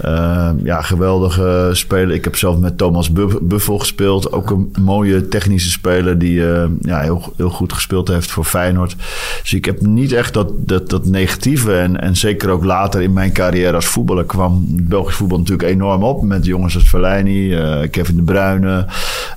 eh, 0.01 0.51
ja, 0.65 0.81
geweldige 0.83 1.71
speler. 1.73 2.15
Ik 2.15 2.25
heb 2.25 2.37
zelf 2.37 2.59
met 2.59 2.79
Thomas 2.79 3.13
Buff- 3.13 3.39
Buffel 3.43 3.79
gespeeld. 3.79 4.33
Ook 4.33 4.51
een 4.51 4.73
mooie 4.81 5.29
technische 5.29 5.71
speler 5.71 6.19
die 6.19 6.53
eh, 6.53 6.65
ja, 6.81 7.01
heel, 7.01 7.33
heel 7.37 7.51
goed 7.51 7.73
gespeeld 7.73 8.09
heeft 8.09 8.31
voor 8.31 8.45
Feyenoord. 8.45 8.97
Dus 9.43 9.53
ik 9.53 9.65
heb 9.65 9.81
niet 9.81 10.13
echt 10.13 10.35
dat, 10.35 10.51
dat, 10.57 10.91
dat 10.91 11.05
negatieve. 11.07 11.75
En, 11.75 12.01
en 12.01 12.17
zeker 12.17 12.51
ook 12.51 12.65
later 12.65 13.03
in 13.03 13.13
mijn 13.13 13.33
carrière 13.33 13.75
als 13.75 13.87
voetballer 13.87 14.25
kwam 14.25 14.67
het 14.77 14.89
Belgisch 14.89 15.15
voetbal 15.15 15.39
natuurlijk 15.39 15.69
enorm 15.69 16.03
op. 16.03 16.23
Met 16.23 16.45
jongens 16.45 16.75
als 16.75 16.89
Verleini, 16.89 17.55
eh, 17.55 17.91
Kevin 17.91 18.17
de 18.17 18.23
Bruyne, 18.23 18.87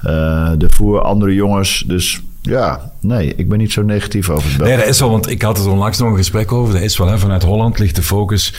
eh, 0.02 0.52
de 0.58 0.70
Voer, 0.70 1.02
andere 1.02 1.34
jongens. 1.34 1.84
Dus 1.88 2.22
ja, 2.42 2.92
nee, 3.00 3.34
ik 3.36 3.50
ben 3.50 3.58
niet 3.58 3.72
zo 3.72 3.82
negatief 3.82 4.30
over 4.30 4.48
het 4.50 4.58
Belgisch. 4.58 4.76
Nee, 4.76 4.86
dat 4.86 4.94
is 4.94 5.00
wel, 5.00 5.10
want 5.10 5.30
ik 5.30 5.42
had 5.42 5.58
er 5.58 5.70
onlangs 5.70 5.98
nog 5.98 6.10
een 6.10 6.18
gesprek 6.18 6.52
over. 6.52 6.74
Dat 6.74 6.82
is 6.84 6.98
wel, 6.98 7.08
hè, 7.08 7.18
vanuit 7.20 7.44
Holland 7.44 7.80
ligt 7.80 7.96
de 7.96 8.02
focus 8.04 8.54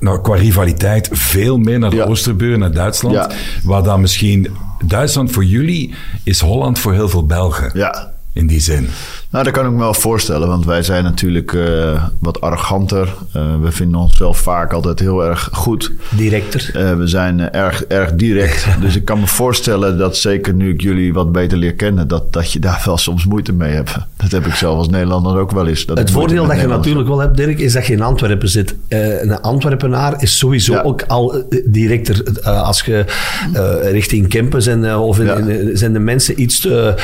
nou, 0.00 0.20
qua 0.20 0.34
rivaliteit 0.34 1.08
veel 1.12 1.58
meer 1.58 1.78
naar 1.78 1.90
de 1.90 1.96
Ja. 1.96 2.04
Oosterbuur, 2.04 2.58
naar 2.58 2.72
Duitsland. 2.72 3.14
Ja. 3.14 3.30
Waar 3.62 3.82
dan 3.82 4.00
misschien 4.00 4.56
Duitsland 4.84 5.30
voor 5.30 5.44
jullie 5.44 5.94
is 6.22 6.40
Holland 6.40 6.78
voor 6.78 6.92
heel 6.92 7.08
veel 7.08 7.26
Belgen. 7.26 7.70
Ja, 7.74 8.11
In 8.34 8.46
die 8.46 8.60
zin. 8.60 8.88
Nou, 9.30 9.44
dat 9.44 9.52
kan 9.52 9.64
ik 9.66 9.72
me 9.72 9.78
wel 9.78 9.94
voorstellen, 9.94 10.48
want 10.48 10.64
wij 10.64 10.82
zijn 10.82 11.04
natuurlijk 11.04 11.52
eh, 11.52 12.04
wat 12.18 12.40
arroganter. 12.40 13.14
Eh, 13.32 13.42
we 13.62 13.72
vinden 13.72 14.00
onszelf 14.00 14.38
vaak 14.38 14.72
altijd 14.72 14.98
heel 14.98 15.24
erg 15.24 15.48
goed. 15.52 15.92
Directer. 16.16 16.70
Eh, 16.74 16.96
we 16.96 17.06
zijn 17.06 17.50
erg, 17.50 17.84
erg 17.84 18.12
direct. 18.14 18.66
dus 18.80 18.96
ik 18.96 19.04
kan 19.04 19.20
me 19.20 19.26
voorstellen 19.26 19.98
dat 19.98 20.16
zeker 20.16 20.54
nu 20.54 20.70
ik 20.72 20.80
jullie 20.80 21.12
wat 21.12 21.32
beter 21.32 21.58
leer 21.58 21.74
kennen, 21.74 22.08
dat, 22.08 22.32
dat 22.32 22.52
je 22.52 22.58
daar 22.58 22.82
wel 22.84 22.96
soms 22.98 23.24
moeite 23.24 23.52
mee 23.52 23.72
hebt. 23.72 23.96
Dat 24.16 24.30
heb 24.30 24.46
ik 24.46 24.54
zelf 24.54 24.76
als 24.78 24.88
Nederlander 24.88 25.38
ook 25.38 25.50
wel 25.50 25.66
eens. 25.66 25.86
Dat 25.86 25.98
Het 25.98 26.10
voordeel 26.10 26.46
dat 26.46 26.60
je 26.60 26.66
natuurlijk 26.66 27.08
wel 27.08 27.18
hebt, 27.18 27.36
Dirk, 27.36 27.58
is 27.58 27.72
dat 27.72 27.86
je 27.86 27.92
in 27.92 28.02
Antwerpen 28.02 28.48
zit. 28.48 28.74
Eh, 28.88 29.22
een 29.22 29.40
Antwerpenaar 29.40 30.22
is 30.22 30.38
sowieso 30.38 30.72
Ja. 30.72 30.82
ook 30.82 31.02
al 31.02 31.44
directer. 31.64 32.40
Als 32.44 32.80
je 32.82 33.04
eh, 33.52 33.90
richting 33.90 34.28
Kempen 34.28 34.62
zijn, 34.62 34.94
of 34.96 35.18
in, 35.18 35.24
Ja. 35.26 35.36
in- 35.36 35.70
zijn 35.76 35.92
de 35.92 35.98
mensen 35.98 36.40
iets 36.42 36.60
te... 36.60 36.94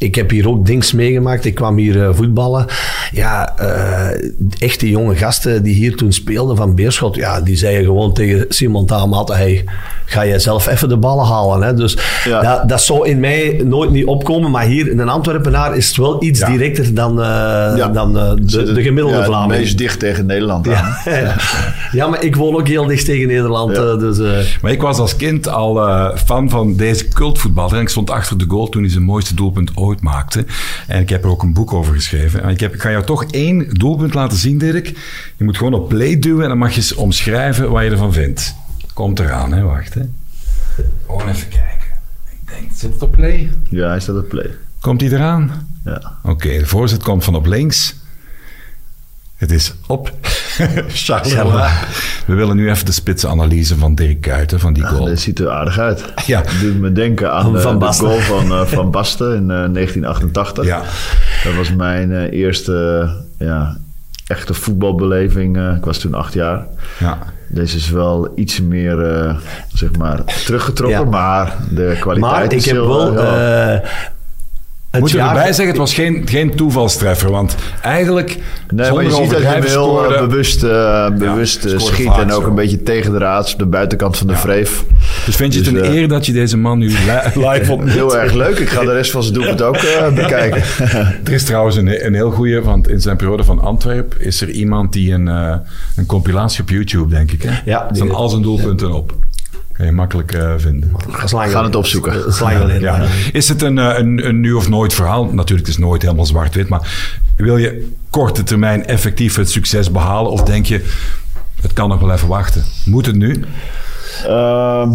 Ik 0.00 0.14
heb 0.14 0.30
hier 0.30 0.48
ook 0.48 0.66
dings 0.66 0.92
meegemaakt. 0.92 1.44
Ik 1.44 1.54
kwam 1.54 1.76
hier 1.76 2.02
eh, 2.02 2.14
voetballen. 2.14 2.66
Ja, 3.12 3.56
eh 3.58 4.30
echte 4.58 4.88
jonge 4.90 5.14
gasten 5.16 5.62
die 5.62 5.74
hier 5.74 5.96
toen 5.96 6.12
speelden 6.12 6.56
van 6.56 6.74
Beerschot, 6.74 7.14
ja, 7.14 7.40
die 7.40 7.56
zeiden 7.56 7.84
gewoon 7.84 8.12
tegen 8.12 8.44
Simon 8.48 8.86
Tamat, 8.86 9.28
hey, 9.28 9.64
ga 10.04 10.26
jij 10.26 10.38
zelf 10.38 10.66
even 10.68 10.88
de 10.88 10.96
ballen 10.96 11.24
halen. 11.26 11.62
Hè? 11.62 11.74
Dus 11.74 11.96
Ja. 12.24 12.40
dat, 12.42 12.68
dat 12.68 12.82
zou 12.82 13.08
in 13.08 13.20
mij 13.20 13.60
nooit 13.64 13.90
niet 13.90 14.04
opkomen. 14.06 14.50
Maar 14.50 14.64
hier 14.64 14.90
in 14.90 14.98
een 14.98 15.08
Antwerpenaar 15.08 15.76
is 15.76 15.86
het 15.88 15.96
wel 15.96 16.22
iets 16.22 16.40
Ja. 16.40 16.46
directer 16.50 16.94
dan, 16.94 17.10
eh, 17.20 17.26
Ja. 17.76 17.88
dan 17.88 18.18
eh, 18.18 18.30
de, 18.42 18.72
de 18.72 18.82
gemiddelde 18.82 19.10
ja, 19.16 19.22
het 19.22 19.26
Vlaming. 19.30 19.60
meest 19.60 19.78
dicht 19.78 19.98
tegen 19.98 20.26
Nederland 20.26 20.68
aan. 20.68 20.94
Ja. 21.12 21.34
ja, 21.92 22.06
maar 22.06 22.24
ik 22.24 22.36
woon 22.36 22.54
ook 22.54 22.68
heel 22.68 22.86
dicht 22.86 23.04
tegen 23.04 23.26
Nederland. 23.28 23.76
Ja. 23.76 23.96
dus, 23.96 24.18
eh, 24.18 24.38
Maar 24.62 24.72
ik 24.72 24.80
was 24.82 24.98
als 24.98 25.16
kind 25.16 25.48
al 25.48 25.80
eh, 25.88 26.16
fan 26.16 26.50
van 26.50 26.76
deze 26.76 27.08
cultvoetballer. 27.08 27.74
En 27.74 27.80
ik 27.80 27.88
stond 27.88 28.10
achter 28.10 28.38
de 28.38 28.44
goal 28.48 28.68
toen 28.68 28.82
hij 28.82 28.90
zijn 28.90 29.04
mooiste 29.04 29.34
doelpunt 29.34 29.70
ooit 29.74 29.88
maakte. 30.02 30.44
En 30.86 31.00
ik 31.00 31.08
heb 31.08 31.24
er 31.24 31.30
ook 31.30 31.42
een 31.42 31.52
boek 31.52 31.72
over 31.72 31.94
geschreven. 31.94 32.42
En 32.42 32.48
ik, 32.48 32.60
heb, 32.60 32.74
ik 32.74 32.80
ga 32.80 32.90
jou 32.90 33.04
toch 33.04 33.24
één 33.24 33.74
doelpunt 33.74 34.14
laten 34.14 34.38
zien, 34.38 34.58
Dirk. 34.58 34.86
Je 35.36 35.44
moet 35.44 35.56
gewoon 35.56 35.74
op 35.74 35.88
play 35.88 36.18
duwen 36.18 36.42
en 36.42 36.48
dan 36.48 36.58
mag 36.58 36.70
je 36.70 36.76
eens 36.76 36.94
omschrijven 36.94 37.70
wat 37.70 37.82
je 37.82 37.90
ervan 37.90 38.12
vindt. 38.12 38.54
Komt 38.94 39.18
eraan, 39.18 39.52
hè? 39.52 39.62
Wacht, 39.62 39.94
hè. 39.94 40.02
Gewoon 41.06 41.28
even 41.28 41.48
kijken. 41.48 41.86
Ik 42.30 42.48
denk, 42.48 42.70
zit 42.74 42.92
het 42.92 43.02
op 43.02 43.12
play? 43.12 43.50
Ja, 43.70 43.88
hij 43.88 44.00
staat 44.00 44.16
op 44.16 44.28
play. 44.28 44.50
Komt 44.80 45.00
hij 45.00 45.10
eraan? 45.10 45.68
Ja. 45.84 46.18
Oké, 46.22 46.58
de 46.58 46.66
voorzet 46.66 47.02
komt 47.02 47.24
van 47.24 47.34
op 47.34 47.46
links. 47.46 47.94
Het 49.36 49.50
is 49.50 49.74
op 49.86 50.12
Charleroi. 50.88 51.68
We 52.26 52.34
willen 52.34 52.56
nu 52.56 52.70
even 52.70 52.84
de 52.86 52.92
spitsanalyse 52.92 53.76
van 53.76 53.94
Dirk 53.94 54.20
Kuyten, 54.20 54.60
van 54.60 54.72
die 54.72 54.84
goal. 54.84 55.04
Dat 55.04 55.18
ziet 55.18 55.38
er 55.38 55.50
aardig 55.50 55.78
uit. 55.78 56.04
Ja. 56.26 56.38
Het 56.40 56.60
doet 56.60 56.80
me 56.80 56.92
denken 56.92 57.32
aan 57.32 57.42
Van 57.60 57.82
eh, 57.82 57.90
de 57.90 57.96
goal 57.96 58.18
van 58.18 58.50
eh, 58.52 58.60
Van 58.66 58.90
Basten 58.90 59.26
in 59.36 59.50
eh, 59.50 59.56
1988. 59.72 60.64
Ja. 60.64 60.82
Dat 61.44 61.54
was 61.56 61.72
mijn 61.74 62.12
eh, 62.12 62.32
eerste 62.40 63.08
ja, 63.38 63.76
echte 64.26 64.54
voetbalbeleving. 64.54 65.56
eh, 65.56 65.74
ik 65.76 65.84
was 65.84 65.98
toen 65.98 66.14
acht 66.14 66.32
jaar. 66.32 66.66
Ja. 66.98 67.18
Deze 67.48 67.76
is 67.76 67.90
wel 67.90 68.32
iets 68.36 68.60
meer, 68.60 69.00
eh, 69.04 69.36
zeg 69.74 69.96
maar, 69.98 70.24
teruggetrokken. 70.44 71.00
Ja. 71.00 71.04
Maar 71.10 71.54
de 71.70 71.96
kwaliteit 72.00 72.32
maar 72.32 72.44
ik 72.44 72.52
is 72.52 72.66
heb 72.66 72.74
heel, 72.74 73.14
wel... 73.14 73.80
het 74.90 75.00
Moet 75.00 75.10
je 75.10 75.18
erbij 75.20 75.44
zeggen, 75.46 75.66
het 75.66 75.76
was 75.76 75.94
geen, 75.94 76.22
geen 76.28 76.54
toevalstreffer. 76.54 77.30
Want 77.30 77.54
eigenlijk, 77.82 78.38
Nee, 78.74 78.92
maar 78.92 79.04
je 79.04 79.10
ziet 79.10 79.30
dat 79.30 79.42
hij 79.42 79.54
heel 79.54 79.62
eh, 79.64 79.70
scoorde. 79.70 80.26
bewust, 80.26 80.62
eh, 80.62 81.10
bewust 81.10 81.64
eh, 81.64 81.78
schiet. 81.78 82.06
En 82.18 82.32
ook 82.32 82.42
zo. 82.42 82.48
een 82.48 82.54
beetje 82.54 82.82
tegen 82.82 83.12
de 83.12 83.18
raads, 83.18 83.56
de 83.56 83.66
buitenkant 83.66 84.16
van 84.16 84.26
de 84.26 84.36
vreef. 84.36 84.84
Dus 85.26 85.36
vind 85.36 85.54
je 85.54 85.60
het 85.60 85.70
Dus, 85.74 85.86
een 85.86 85.94
eer 85.94 86.08
dat 86.08 86.26
je 86.26 86.32
deze 86.32 86.56
man 86.56 86.78
nu 86.78 86.88
li- 86.88 86.96
live 87.48 87.72
ontmoet? 87.72 87.92
Heel 87.92 88.18
erg 88.18 88.32
leuk. 88.32 88.58
Ik 88.58 88.68
ga 88.68 88.84
de 88.84 88.92
rest 88.92 89.10
van 89.10 89.22
zijn 89.22 89.34
doelpunt 89.34 89.62
ook 89.62 89.78
bekijken. 90.14 90.62
Er 91.24 91.32
is 91.32 91.44
trouwens 91.44 91.76
een, 91.76 92.06
een 92.06 92.14
heel 92.14 92.30
goeie, 92.30 92.60
want 92.60 92.88
in 92.88 93.00
zijn 93.00 93.16
periode 93.16 93.44
van 93.44 93.60
Antwerp 93.60 94.14
is 94.18 94.40
er 94.40 94.50
iemand 94.50 94.92
die 94.92 95.12
een, 95.12 95.26
een 95.96 96.06
compilatie 96.06 96.62
op 96.62 96.68
YouTube, 96.70 97.14
denk 97.14 97.30
ik. 97.32 97.42
Hè? 97.42 97.60
Ja, 97.64 97.88
die- 97.92 98.10
al 98.12 98.28
zijn 98.28 98.42
doelpunten 98.42 98.92
op. 98.92 99.14
Kan 99.80 99.88
je 99.88 99.94
makkelijk 99.94 100.32
eh, 100.32 100.54
vinden. 100.56 100.92
Gaan 101.10 101.64
het 101.64 101.74
opzoeken. 101.74 102.32
Geleden. 102.32 102.80
Ja. 102.80 103.06
Is 103.32 103.48
het 103.48 103.62
een, 103.62 103.78
eh, 103.78 103.98
een, 103.98 104.26
een 104.26 104.40
nu 104.40 104.52
of 104.52 104.68
nooit 104.68 104.94
verhaal? 104.94 105.24
Natuurlijk, 105.24 105.66
het 105.66 105.76
is 105.76 105.78
nooit 105.78 106.02
helemaal 106.02 106.26
zwart-wit. 106.26 106.68
Maar 106.68 107.12
wil 107.36 107.56
je 107.56 107.92
korte 108.10 108.42
termijn 108.42 108.86
effectief 108.86 109.36
het 109.36 109.50
succes 109.50 109.90
behalen? 109.90 110.30
Of 110.30 110.42
denk 110.42 110.66
je, 110.66 110.84
het 111.62 111.72
kan 111.72 111.88
nog 111.88 112.00
wel 112.00 112.12
even 112.12 112.28
wachten? 112.28 112.64
Moet 112.84 113.06
het 113.06 113.16
nu? 113.16 113.44
Ehm, 114.22 114.88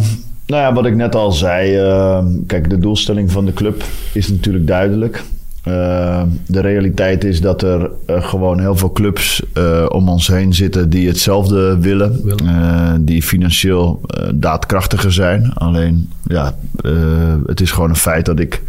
nou 0.46 0.62
ja, 0.62 0.74
wat 0.74 0.86
ik 0.86 0.96
net 0.96 1.16
al 1.16 1.32
zei. 1.32 1.78
ehm, 1.78 2.28
kijk, 2.48 2.70
de 2.70 2.80
doelstelling 2.80 3.32
van 3.32 3.46
de 3.46 3.54
club 3.54 3.84
is 4.14 4.28
natuurlijk 4.28 4.68
duidelijk. 4.68 5.24
Ehm, 5.66 6.28
de 6.48 6.60
realiteit 6.60 7.24
is 7.24 7.42
dat 7.42 7.62
er 7.62 7.92
eh, 8.06 8.24
gewoon 8.24 8.60
heel 8.60 8.76
veel 8.76 8.92
clubs 8.92 9.44
eh, 9.54 9.86
om 9.90 10.10
ons 10.10 10.28
heen 10.28 10.54
zitten 10.54 10.90
die 10.90 11.08
hetzelfde 11.08 11.78
willen. 11.80 12.22
Eh, 12.46 12.94
die 13.00 13.24
financieel 13.24 14.02
daadkrachtiger 14.34 15.14
zijn. 15.14 15.54
Alleen, 15.54 16.10
ja, 16.24 16.56
het 17.46 17.62
is 17.62 17.72
gewoon 17.72 17.90
een 17.90 17.96
feit 17.96 18.26
dat 18.26 18.40
ik 18.40 18.62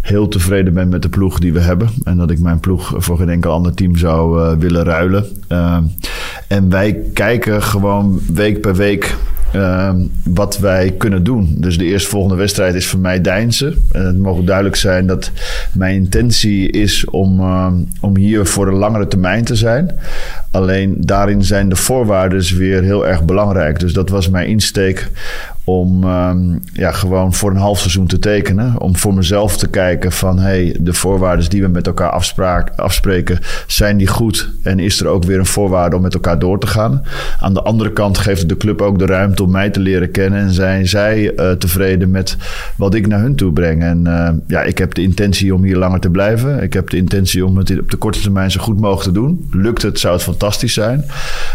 heel 0.00 0.28
tevreden 0.28 0.74
ben 0.74 0.88
met 0.88 1.02
de 1.02 1.08
ploeg 1.08 1.38
die 1.38 1.52
we 1.52 1.60
hebben. 1.60 1.88
En 2.04 2.16
dat 2.16 2.30
ik 2.30 2.38
mijn 2.38 2.60
ploeg 2.60 2.94
voor 2.96 3.16
geen 3.18 3.28
enkel 3.28 3.52
ander 3.52 3.74
team 3.74 3.96
zou 3.96 4.56
willen 4.58 4.84
ruilen. 4.84 5.26
Ehm, 5.48 5.82
en 6.48 6.70
wij 6.70 7.00
kijken 7.12 7.62
gewoon 7.62 8.20
week 8.32 8.60
per 8.60 8.74
week 8.74 9.16
ehm, 9.52 9.96
wat 10.24 10.58
wij 10.58 10.94
kunnen 10.98 11.24
doen. 11.24 11.54
Dus 11.58 11.78
de 11.78 11.84
eerstvolgende 11.84 12.36
wedstrijd 12.36 12.74
is 12.74 12.86
voor 12.86 13.00
mij 13.00 13.20
Deinzen. 13.20 13.74
En 13.92 14.06
het 14.06 14.18
mogen 14.18 14.44
duidelijk 14.44 14.76
zijn 14.76 15.06
dat 15.06 15.30
mijn 15.72 15.94
intentie 15.94 16.70
is 16.70 17.04
om, 17.04 17.40
ehm, 17.40 17.74
om 18.00 18.16
hier 18.16 18.46
voor 18.46 18.68
een 18.68 18.78
langere 18.78 19.08
termijn 19.08 19.44
te 19.44 19.54
zijn. 19.54 19.90
Alleen 20.50 20.96
daarin 20.98 21.44
zijn 21.44 21.68
de 21.68 21.76
voorwaarden 21.76 22.56
weer 22.56 22.82
heel 22.82 23.06
erg 23.06 23.24
belangrijk. 23.24 23.80
Dus 23.80 23.92
dat 23.92 24.08
was 24.08 24.28
mijn 24.28 24.48
insteek 24.48 25.10
om 25.66 26.04
ehm, 26.04 26.58
ja, 26.72 26.92
gewoon 26.92 27.34
voor 27.34 27.50
een 27.50 27.56
half 27.56 27.78
seizoen 27.78 28.06
te 28.06 28.18
tekenen. 28.18 28.80
Om 28.80 28.96
voor 28.96 29.14
mezelf 29.14 29.56
te 29.56 29.68
kijken 29.68 30.12
van 30.12 30.38
hey, 30.38 30.76
de 30.80 30.92
voorwaarden 30.92 31.50
die 31.50 31.62
we 31.62 31.68
met 31.68 31.86
elkaar 31.86 32.10
afspreken, 32.76 33.38
zijn 33.66 33.96
die 33.96 34.06
goed? 34.06 34.50
En 34.62 34.78
is 34.78 35.00
er 35.00 35.06
ook 35.06 35.24
weer 35.24 35.38
een 35.38 35.46
voorwaarde 35.46 35.96
om 35.96 36.02
met 36.02 36.14
elkaar 36.14 36.38
door 36.38 36.58
te 36.58 36.66
gaan? 36.66 37.02
Aan 37.40 37.54
de 37.54 37.62
andere 37.62 37.92
kant 37.92 38.18
geeft 38.18 38.48
de 38.48 38.56
club 38.56 38.82
ook 38.82 38.98
de 38.98 39.06
ruimte 39.06 39.42
om 39.42 39.50
mij 39.50 39.70
te 39.70 39.80
leren 39.80 40.10
kennen. 40.10 40.40
En 40.40 40.50
zijn 40.50 40.88
zij 40.88 41.32
uh, 41.36 41.50
tevreden 41.50 42.10
met 42.10 42.36
wat 42.76 42.94
ik 42.94 43.06
naar 43.06 43.20
hun 43.20 43.36
toe 43.36 43.52
breng? 43.52 43.82
En 43.82 44.02
uh, 44.06 44.28
ja, 44.46 44.62
ik 44.62 44.78
heb 44.78 44.94
de 44.94 45.02
intentie 45.02 45.54
om 45.54 45.64
hier 45.64 45.76
langer 45.76 46.00
te 46.00 46.10
blijven. 46.10 46.62
Ik 46.62 46.72
heb 46.72 46.90
de 46.90 46.96
intentie 46.96 47.46
om 47.46 47.56
het 47.56 47.80
op 47.80 47.90
de 47.90 47.96
korte 47.96 48.20
termijn 48.20 48.50
zo 48.50 48.60
goed 48.60 48.80
mogelijk 48.80 49.14
te 49.14 49.20
doen. 49.20 49.48
Lukt 49.50 49.82
het, 49.82 49.98
zou 49.98 50.14
het 50.14 50.22
fantastisch 50.22 50.74
zijn. 50.74 51.04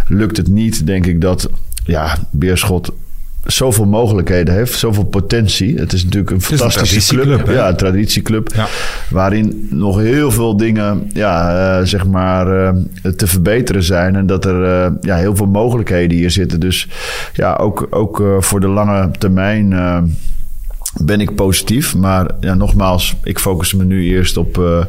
Lukt 0.08 0.38
het 0.38 0.48
niet, 0.48 0.86
denk 0.86 1.06
ik 1.06 1.22
dat 1.22 1.50
ja, 1.84 2.18
Beerschot 2.32 2.92
zoveel 3.46 3.86
mogelijkheden 3.86 4.54
heeft, 4.54 4.80
zoveel 4.80 5.04
potentie. 5.04 5.76
Het 5.78 5.94
is 5.94 6.04
natuurlijk 6.04 6.32
een 6.32 6.42
fantastische 6.42 7.22
een 7.22 7.22
club. 7.22 7.50
ja, 7.50 7.70
een 7.70 7.76
traditieclub. 7.76 8.54
Ja. 8.56 8.68
Waarin 9.10 9.68
nog 9.70 9.98
heel 9.98 10.32
veel 10.32 10.58
dingen 10.58 11.10
ja, 11.14 11.80
uh, 11.80 11.86
zeg 11.86 12.08
maar, 12.08 12.48
uh, 12.48 12.70
te 13.12 13.28
verbeteren 13.28 13.84
zijn. 13.84 14.16
En 14.16 14.26
dat 14.26 14.46
er 14.46 14.64
uh, 14.64 14.92
ja, 15.02 15.16
heel 15.16 15.36
veel 15.36 15.48
mogelijkheden 15.48 16.18
hier 16.18 16.32
zitten. 16.32 16.60
Dus 16.60 16.88
ja, 17.34 17.54
ook, 17.54 17.88
ook 17.90 18.24
voor 18.40 18.60
de 18.60 18.68
lange 18.68 19.12
termijn 19.20 19.74
ben 21.00 21.22
ik 21.22 21.36
positief. 21.36 21.96
Maar 21.96 22.32
ja, 22.40 22.54
nogmaals, 22.54 23.16
ik 23.24 23.40
focus 23.40 23.74
me 23.74 23.84
nu 23.84 24.04
eerst 24.04 24.38
op, 24.38 24.58
uh, 24.58 24.84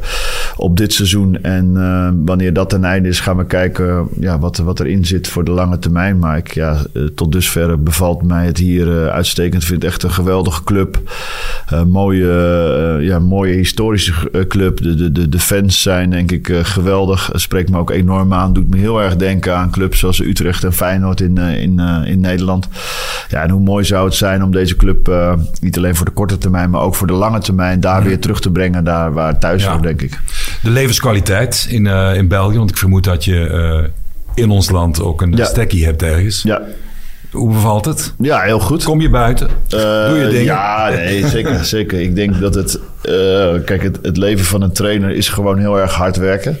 op 0.55 0.77
dit 0.77 0.93
seizoen. 0.93 1.43
En 1.43 1.73
uh, 1.75 2.09
wanneer 2.25 2.53
dat 2.53 2.69
ten 2.69 2.83
einde 2.83 3.09
is, 3.09 3.19
gaan 3.19 3.37
we 3.37 3.45
kijken 3.45 4.07
ja, 4.19 4.39
wat, 4.39 4.57
wat 4.57 4.79
erin 4.79 5.05
zit 5.05 5.27
voor 5.27 5.43
de 5.43 5.51
lange 5.51 5.79
termijn. 5.79 6.19
Maar 6.19 6.37
ik, 6.37 6.53
ja, 6.53 6.77
uh, 6.93 7.03
tot 7.15 7.31
dusver 7.31 7.83
bevalt 7.83 8.23
mij 8.23 8.45
het 8.45 8.57
hier 8.57 9.09
uitstekend. 9.09 9.61
Ik 9.61 9.67
vind 9.67 9.83
echt 9.83 10.03
een 10.03 10.11
geweldige 10.11 10.63
club. 10.63 11.01
mooie, 11.87 12.27
ja, 13.01 13.19
mooie 13.19 13.53
historische 13.53 14.45
club. 14.47 14.81
De, 14.81 15.11
de, 15.11 15.29
de, 15.29 15.39
fans 15.39 15.81
zijn 15.81 16.09
denk 16.09 16.31
ik 16.31 16.49
geweldig. 16.63 17.29
Spreekt 17.33 17.69
me 17.69 17.77
ook 17.77 17.89
enorm 17.89 18.33
aan. 18.33 18.53
Doet 18.53 18.69
me 18.69 18.77
heel 18.77 19.01
erg 19.01 19.15
denken 19.15 19.55
aan 19.55 19.71
clubs 19.71 19.99
zoals 19.99 20.19
Utrecht 20.19 20.63
en 20.63 20.73
Feyenoord 20.73 21.21
in, 21.21 21.37
in, 21.37 21.79
in 22.05 22.19
Nederland. 22.19 22.67
Ja, 23.29 23.41
en 23.43 23.49
hoe 23.49 23.61
mooi 23.61 23.85
zou 23.85 24.05
het 24.05 24.15
zijn 24.15 24.43
om 24.43 24.51
deze 24.51 24.75
club 24.75 25.11
niet 25.61 25.77
alleen 25.77 25.92
voor 25.95 26.05
de 26.05 26.11
korte 26.11 26.37
termijn, 26.37 26.69
maar 26.69 26.81
ook 26.81 26.95
voor 26.95 27.07
de 27.07 27.13
lange 27.13 27.39
termijn 27.39 27.79
daar 27.79 28.03
weer 28.03 28.19
terug 28.19 28.39
te 28.39 28.51
brengen 28.51 28.83
daar 28.83 29.13
waar 29.13 29.39
thuis 29.39 29.65
hoort, 29.65 29.83
denk 29.83 30.01
ik. 30.01 30.19
De 30.61 30.69
levenskwaliteit 30.69 31.65
in, 31.69 31.85
uh, 31.85 32.15
in 32.15 32.27
België, 32.27 32.57
want 32.57 32.69
ik 32.69 32.77
vermoed 32.77 33.03
dat 33.03 33.25
je 33.25 33.49
uh, 33.49 33.89
in 34.33 34.49
ons 34.49 34.69
land 34.69 35.01
ook 35.01 35.21
een 35.21 35.35
ja. 35.35 35.45
stekkie 35.45 35.85
hebt 35.85 36.03
ergens. 36.03 36.41
Ja. 36.41 36.61
Hoe 37.31 37.53
bevalt 37.53 37.85
het? 37.85 38.13
Ja, 38.19 38.41
heel 38.41 38.59
goed. 38.59 38.83
Kom 38.83 39.01
je 39.01 39.09
buiten? 39.09 39.47
Uh, 39.47 40.07
Doe 40.07 40.17
je 40.17 40.27
dingen? 40.27 40.43
Ja, 40.43 40.89
nee, 40.89 41.27
zeker, 41.37 41.65
zeker. 41.65 42.01
Ik 42.01 42.15
denk 42.15 42.39
dat 42.39 42.55
het... 42.55 42.79
kijk, 43.65 43.83
het, 43.83 43.99
het 44.01 44.17
leven 44.17 44.45
van 44.45 44.61
een 44.61 44.73
trainer 44.73 45.09
is 45.09 45.29
gewoon 45.29 45.59
heel 45.59 45.79
erg 45.79 45.93
hard 45.93 46.17
werken. 46.17 46.57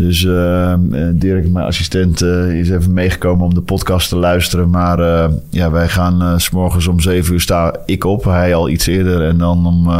Dus 0.00 0.22
uh, 0.22 0.74
Dirk, 1.12 1.48
mijn 1.48 1.66
assistent, 1.66 2.22
uh, 2.22 2.58
is 2.58 2.70
even 2.70 2.92
meegekomen 2.92 3.44
om 3.44 3.54
de 3.54 3.60
podcast 3.60 4.08
te 4.08 4.16
luisteren. 4.16 4.70
Maar 4.70 5.00
uh, 5.00 5.24
ja, 5.48 5.70
wij 5.70 5.88
gaan 5.88 6.40
s 6.40 6.50
morgens 6.50 6.86
om 6.86 7.00
zeven 7.00 7.32
uur 7.32 7.40
sta 7.40 7.74
ik 7.86 8.04
op. 8.04 8.24
Hij 8.24 8.54
al 8.54 8.68
iets 8.68 8.86
eerder. 8.86 9.22
En 9.22 9.38
dan 9.38 9.66
om 9.66 9.90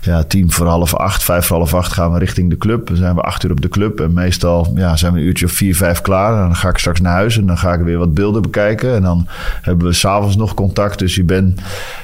ja, 0.00 0.22
tien 0.28 0.50
voor 0.50 0.66
half 0.66 0.94
acht, 0.94 1.22
vijf 1.22 1.46
voor 1.46 1.56
half 1.56 1.74
acht 1.74 1.92
gaan 1.92 2.12
we 2.12 2.18
richting 2.18 2.50
de 2.50 2.56
club. 2.56 2.86
Dan 2.86 2.96
zijn 2.96 3.14
we 3.14 3.20
acht 3.20 3.44
uur 3.44 3.50
op 3.50 3.60
de 3.60 3.68
club. 3.68 4.00
En 4.00 4.12
meestal 4.12 4.72
ja, 4.74 4.96
zijn 4.96 5.12
we 5.12 5.18
een 5.18 5.26
uurtje 5.26 5.46
of 5.46 5.52
vier, 5.52 5.76
vijf 5.76 6.00
klaar. 6.00 6.32
En 6.32 6.40
dan 6.40 6.56
ga 6.56 6.68
ik 6.68 6.78
straks 6.78 7.00
naar 7.00 7.12
huis 7.12 7.38
en 7.38 7.46
dan 7.46 7.58
ga 7.58 7.72
ik 7.72 7.80
weer 7.80 7.98
wat 7.98 8.14
beelden 8.14 8.42
bekijken. 8.42 8.94
En 8.94 9.02
dan 9.02 9.26
hebben 9.62 9.86
we 9.86 9.92
s'avonds 9.92 10.36
nog 10.36 10.54
contact. 10.54 10.98
Dus 10.98 11.14
je 11.14 11.24
bent 11.24 11.60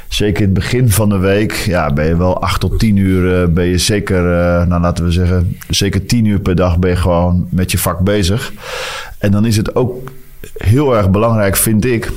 zeker 0.08 0.42
in 0.42 0.48
het 0.48 0.54
begin 0.54 0.90
van 0.90 1.08
de 1.08 1.18
week, 1.18 1.52
ja, 1.52 1.92
ben 1.92 2.06
je 2.06 2.16
wel 2.16 2.42
acht 2.42 2.60
tot 2.60 2.78
tien 2.78 2.96
uur, 2.96 3.52
ben 3.52 3.64
je 3.64 3.78
zeker, 3.78 4.22
nou 4.66 4.80
laten 4.80 5.04
we 5.04 5.10
zeggen, 5.10 5.56
zeker 5.68 6.06
tien 6.06 6.24
uur 6.24 6.40
per 6.40 6.54
dag 6.54 6.78
ben 6.78 6.96
gewoon 7.04 7.46
met 7.50 7.70
je 7.70 7.78
vak 7.78 7.98
bezig. 7.98 8.52
En 9.18 9.30
dan 9.30 9.46
is 9.46 9.56
het 9.56 9.74
ook 9.74 10.10
heel 10.56 10.96
erg 10.96 11.10
belangrijk, 11.10 11.56
vind 11.56 11.84
ik, 11.84 12.10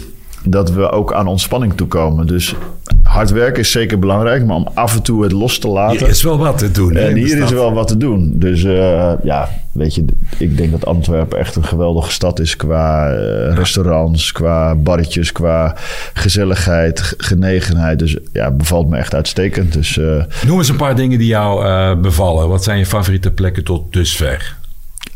dat 0.44 0.72
we 0.72 0.90
ook 0.90 1.14
aan 1.14 1.28
ontspanning 1.28 1.74
toekomen. 1.74 2.28
Dus 2.28 2.56
hard 3.04 3.30
werken 3.30 3.60
is 3.60 3.72
zeker 3.72 4.00
belangrijk, 4.00 4.46
maar 4.46 4.56
om 4.56 4.68
af 4.74 4.96
en 4.96 5.02
toe 5.02 5.24
het 5.24 5.32
los 5.32 5.60
te 5.60 5.68
laten. 5.68 5.98
Hier 5.98 6.08
is 6.08 6.24
wel 6.24 6.38
wat 6.38 6.58
te 6.58 6.72
doen. 6.72 6.96
En 6.96 7.16
hier 7.16 7.44
is 7.44 7.52
wel 7.52 7.74
wat 7.74 7.88
te 7.88 7.98
doen. 7.98 8.34
Dus 8.36 8.64
uh, 8.64 9.12
ja, 9.24 9.50
weet 9.72 9.96
je, 9.96 10.06
ik 10.38 10.58
denk 10.58 10.72
dat 10.72 10.86
Antwerpen 10.86 11.40
echt 11.40 11.56
een 11.56 11.64
geweldige 11.64 12.12
stad 12.12 12.40
is 12.40 12.56
qua 12.56 13.12
uh, 13.12 13.56
restaurants, 13.56 14.32
qua 14.32 14.76
barretjes, 14.76 15.32
qua 15.32 15.76
gezelligheid, 16.14 17.14
genegenheid. 17.18 18.00
Dus 18.00 18.18
ja, 18.34 18.52
bevalt 18.52 18.90
me 18.90 18.98
echt 18.98 19.16
uitstekend. 19.16 19.74
Dus, 19.74 19.98
uh, 19.98 20.24
Noem 20.46 20.58
eens 20.58 20.70
een 20.70 20.76
paar 20.76 20.96
dingen 20.96 21.18
die 21.20 21.28
jou 21.28 21.96
bevallen. 21.96 22.50
Wat 22.50 22.64
zijn 22.64 22.78
je 22.78 22.86
favoriete 22.86 23.32
plekken 23.32 23.64
tot 23.64 23.94
dusver? 23.94 24.56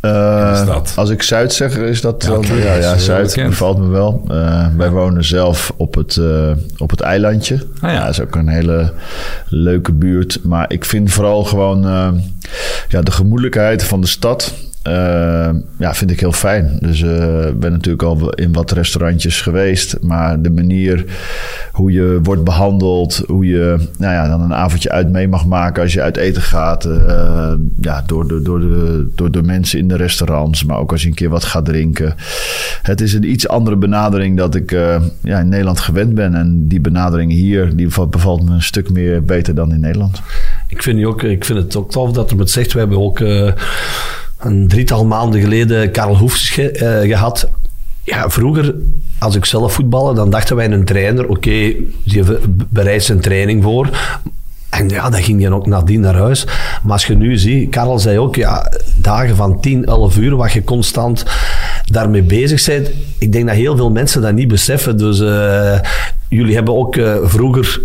Uh, 0.01 0.77
als 0.95 1.09
ik 1.09 1.21
Zuid 1.21 1.53
zeg, 1.53 1.77
is 1.77 2.01
dat... 2.01 2.23
Ja, 2.23 2.35
okay, 2.35 2.59
ja, 2.63 2.75
ja 2.75 2.97
Zuid 2.97 3.35
bevalt 3.35 3.77
me 3.77 3.87
wel. 3.87 4.23
Uh, 4.31 4.67
wij 4.77 4.89
wonen 4.89 5.23
zelf 5.23 5.73
op 5.77 5.95
het, 5.95 6.15
uh, 6.15 6.51
op 6.77 6.89
het 6.89 6.99
eilandje. 6.99 7.59
Ah, 7.81 7.91
ja. 7.91 7.99
dat 7.99 8.09
is 8.09 8.21
ook 8.21 8.35
een 8.35 8.47
hele 8.47 8.93
leuke 9.47 9.93
buurt. 9.93 10.39
Maar 10.43 10.71
ik 10.71 10.85
vind 10.85 11.11
vooral 11.11 11.43
gewoon 11.43 11.81
ja, 12.89 13.01
de 13.01 13.11
gemoedelijkheid 13.11 13.83
van 13.83 14.01
de 14.01 14.07
stad... 14.07 14.53
Uh, 14.87 15.49
ja, 15.77 15.93
vind 15.93 16.11
ik 16.11 16.19
heel 16.19 16.31
fijn. 16.31 16.77
Dus 16.79 17.01
uh, 17.01 17.45
ben 17.55 17.71
natuurlijk 17.71 18.03
al 18.03 18.29
in 18.29 18.53
wat 18.53 18.71
restaurantjes 18.71 19.41
geweest. 19.41 19.97
Maar 20.01 20.41
de 20.41 20.49
manier 20.49 21.05
hoe 21.71 21.91
je 21.91 22.19
wordt 22.23 22.43
behandeld, 22.43 23.23
hoe 23.27 23.45
je 23.45 23.87
nou 23.97 24.13
ja, 24.13 24.27
dan 24.27 24.41
een 24.41 24.53
avondje 24.53 24.91
uit 24.91 25.09
mee 25.09 25.27
mag 25.27 25.45
maken 25.45 25.83
als 25.83 25.93
je 25.93 26.01
uit 26.01 26.17
eten 26.17 26.41
gaat. 26.41 26.85
Uh, 26.85 27.53
ja, 27.81 28.03
door, 28.05 28.27
de, 28.27 28.41
door, 28.41 28.59
de, 28.59 29.07
door 29.15 29.31
de 29.31 29.43
mensen 29.43 29.79
in 29.79 29.87
de 29.87 29.95
restaurants, 29.95 30.63
maar 30.63 30.77
ook 30.77 30.91
als 30.91 31.01
je 31.01 31.07
een 31.07 31.13
keer 31.13 31.29
wat 31.29 31.43
gaat 31.43 31.65
drinken. 31.65 32.15
Het 32.81 33.01
is 33.01 33.13
een 33.13 33.31
iets 33.31 33.47
andere 33.47 33.75
benadering 33.75 34.37
dat 34.37 34.55
ik 34.55 34.71
ja, 35.21 35.39
in 35.39 35.49
Nederland 35.49 35.79
gewend 35.79 36.15
ben. 36.15 36.35
En 36.35 36.67
die 36.67 36.79
benadering 36.79 37.31
hier, 37.31 37.75
die 37.75 37.87
bevalt 38.09 38.43
me 38.43 38.53
een 38.53 38.61
stuk 38.61 38.89
meer 38.89 39.23
beter 39.23 39.55
dan 39.55 39.73
in 39.73 39.79
Nederland. 39.79 40.21
Ik 40.67 40.83
vind, 40.83 41.05
ook, 41.05 41.23
ik 41.23 41.45
vind 41.45 41.59
het 41.59 41.75
ook 41.75 41.91
tof 41.91 42.11
dat 42.11 42.31
er 42.31 42.37
met 42.37 42.49
zegt, 42.49 42.73
we 42.73 42.79
hebben 42.79 42.99
ook 42.99 43.19
een 44.41 44.67
drietal 44.67 45.05
maanden 45.05 45.41
geleden 45.41 45.91
Karel 45.91 46.17
Hoefs 46.17 46.49
ge, 46.49 47.01
uh, 47.03 47.09
gehad. 47.09 47.49
Ja, 48.03 48.29
vroeger, 48.29 48.75
als 49.19 49.35
ik 49.35 49.45
zelf 49.45 49.73
voetballen, 49.73 50.15
dan 50.15 50.29
dachten 50.29 50.55
wij 50.55 50.71
een 50.71 50.85
trainer, 50.85 51.23
oké, 51.23 51.31
okay, 51.31 51.77
die 52.03 52.23
bereidt 52.69 53.03
zijn 53.03 53.19
training 53.19 53.63
voor. 53.63 53.89
En 54.69 54.89
ja, 54.89 55.09
dan 55.09 55.23
ging 55.23 55.41
je 55.41 55.53
ook 55.53 55.65
nadien 55.65 56.01
naar 56.01 56.15
huis. 56.15 56.45
Maar 56.83 56.91
als 56.91 57.05
je 57.05 57.15
nu 57.15 57.37
ziet, 57.37 57.69
Karel 57.69 57.99
zei 57.99 58.19
ook, 58.19 58.35
ja, 58.35 58.71
dagen 58.95 59.35
van 59.35 59.61
10, 59.61 59.85
11 59.85 60.17
uur, 60.17 60.35
wat 60.35 60.51
je 60.51 60.63
constant 60.63 61.25
daarmee 61.85 62.23
bezig 62.23 62.65
bent. 62.65 62.91
Ik 63.17 63.31
denk 63.31 63.47
dat 63.47 63.55
heel 63.55 63.75
veel 63.75 63.91
mensen 63.91 64.21
dat 64.21 64.33
niet 64.33 64.47
beseffen. 64.47 64.97
Dus 64.97 65.19
uh, 65.19 65.79
jullie 66.29 66.55
hebben 66.55 66.77
ook 66.77 66.95
uh, 66.95 67.15
vroeger 67.23 67.81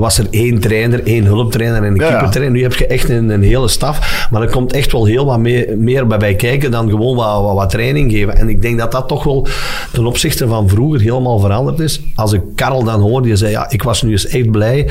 was 0.00 0.18
er 0.18 0.26
één 0.30 0.58
trainer, 0.58 1.02
één 1.04 1.24
hulptrainer 1.24 1.76
en 1.76 1.84
een 1.84 1.94
ja, 1.94 2.08
keepertrainer. 2.08 2.52
Nu 2.52 2.62
heb 2.62 2.74
je 2.74 2.86
echt 2.86 3.08
een, 3.08 3.28
een, 3.28 3.42
hele 3.42 3.68
staf. 3.68 4.28
Maar 4.30 4.42
er 4.42 4.50
komt 4.50 4.72
echt 4.72 4.92
wel 4.92 5.04
heel 5.04 5.24
wat 5.24 5.38
meer, 5.38 5.78
meer 5.78 6.06
bij, 6.06 6.34
kijken 6.34 6.70
dan 6.70 6.90
gewoon 6.90 7.16
wat, 7.16 7.42
wat, 7.42 7.54
wat, 7.54 7.70
training 7.70 8.10
geven. 8.12 8.36
En 8.36 8.48
ik 8.48 8.62
denk 8.62 8.78
dat 8.78 8.92
dat 8.92 9.08
toch 9.08 9.24
wel 9.24 9.46
ten 9.92 10.06
opzichte 10.06 10.48
van 10.48 10.68
vroeger 10.68 11.00
helemaal 11.00 11.38
veranderd 11.38 11.80
is. 11.80 12.00
Als 12.14 12.32
ik 12.32 12.42
Karel 12.54 12.84
dan 12.84 13.00
hoorde, 13.00 13.26
die 13.26 13.36
zei, 13.36 13.50
ja, 13.50 13.70
ik 13.70 13.82
was 13.82 14.02
nu 14.02 14.10
eens 14.10 14.26
echt 14.26 14.50
blij 14.50 14.90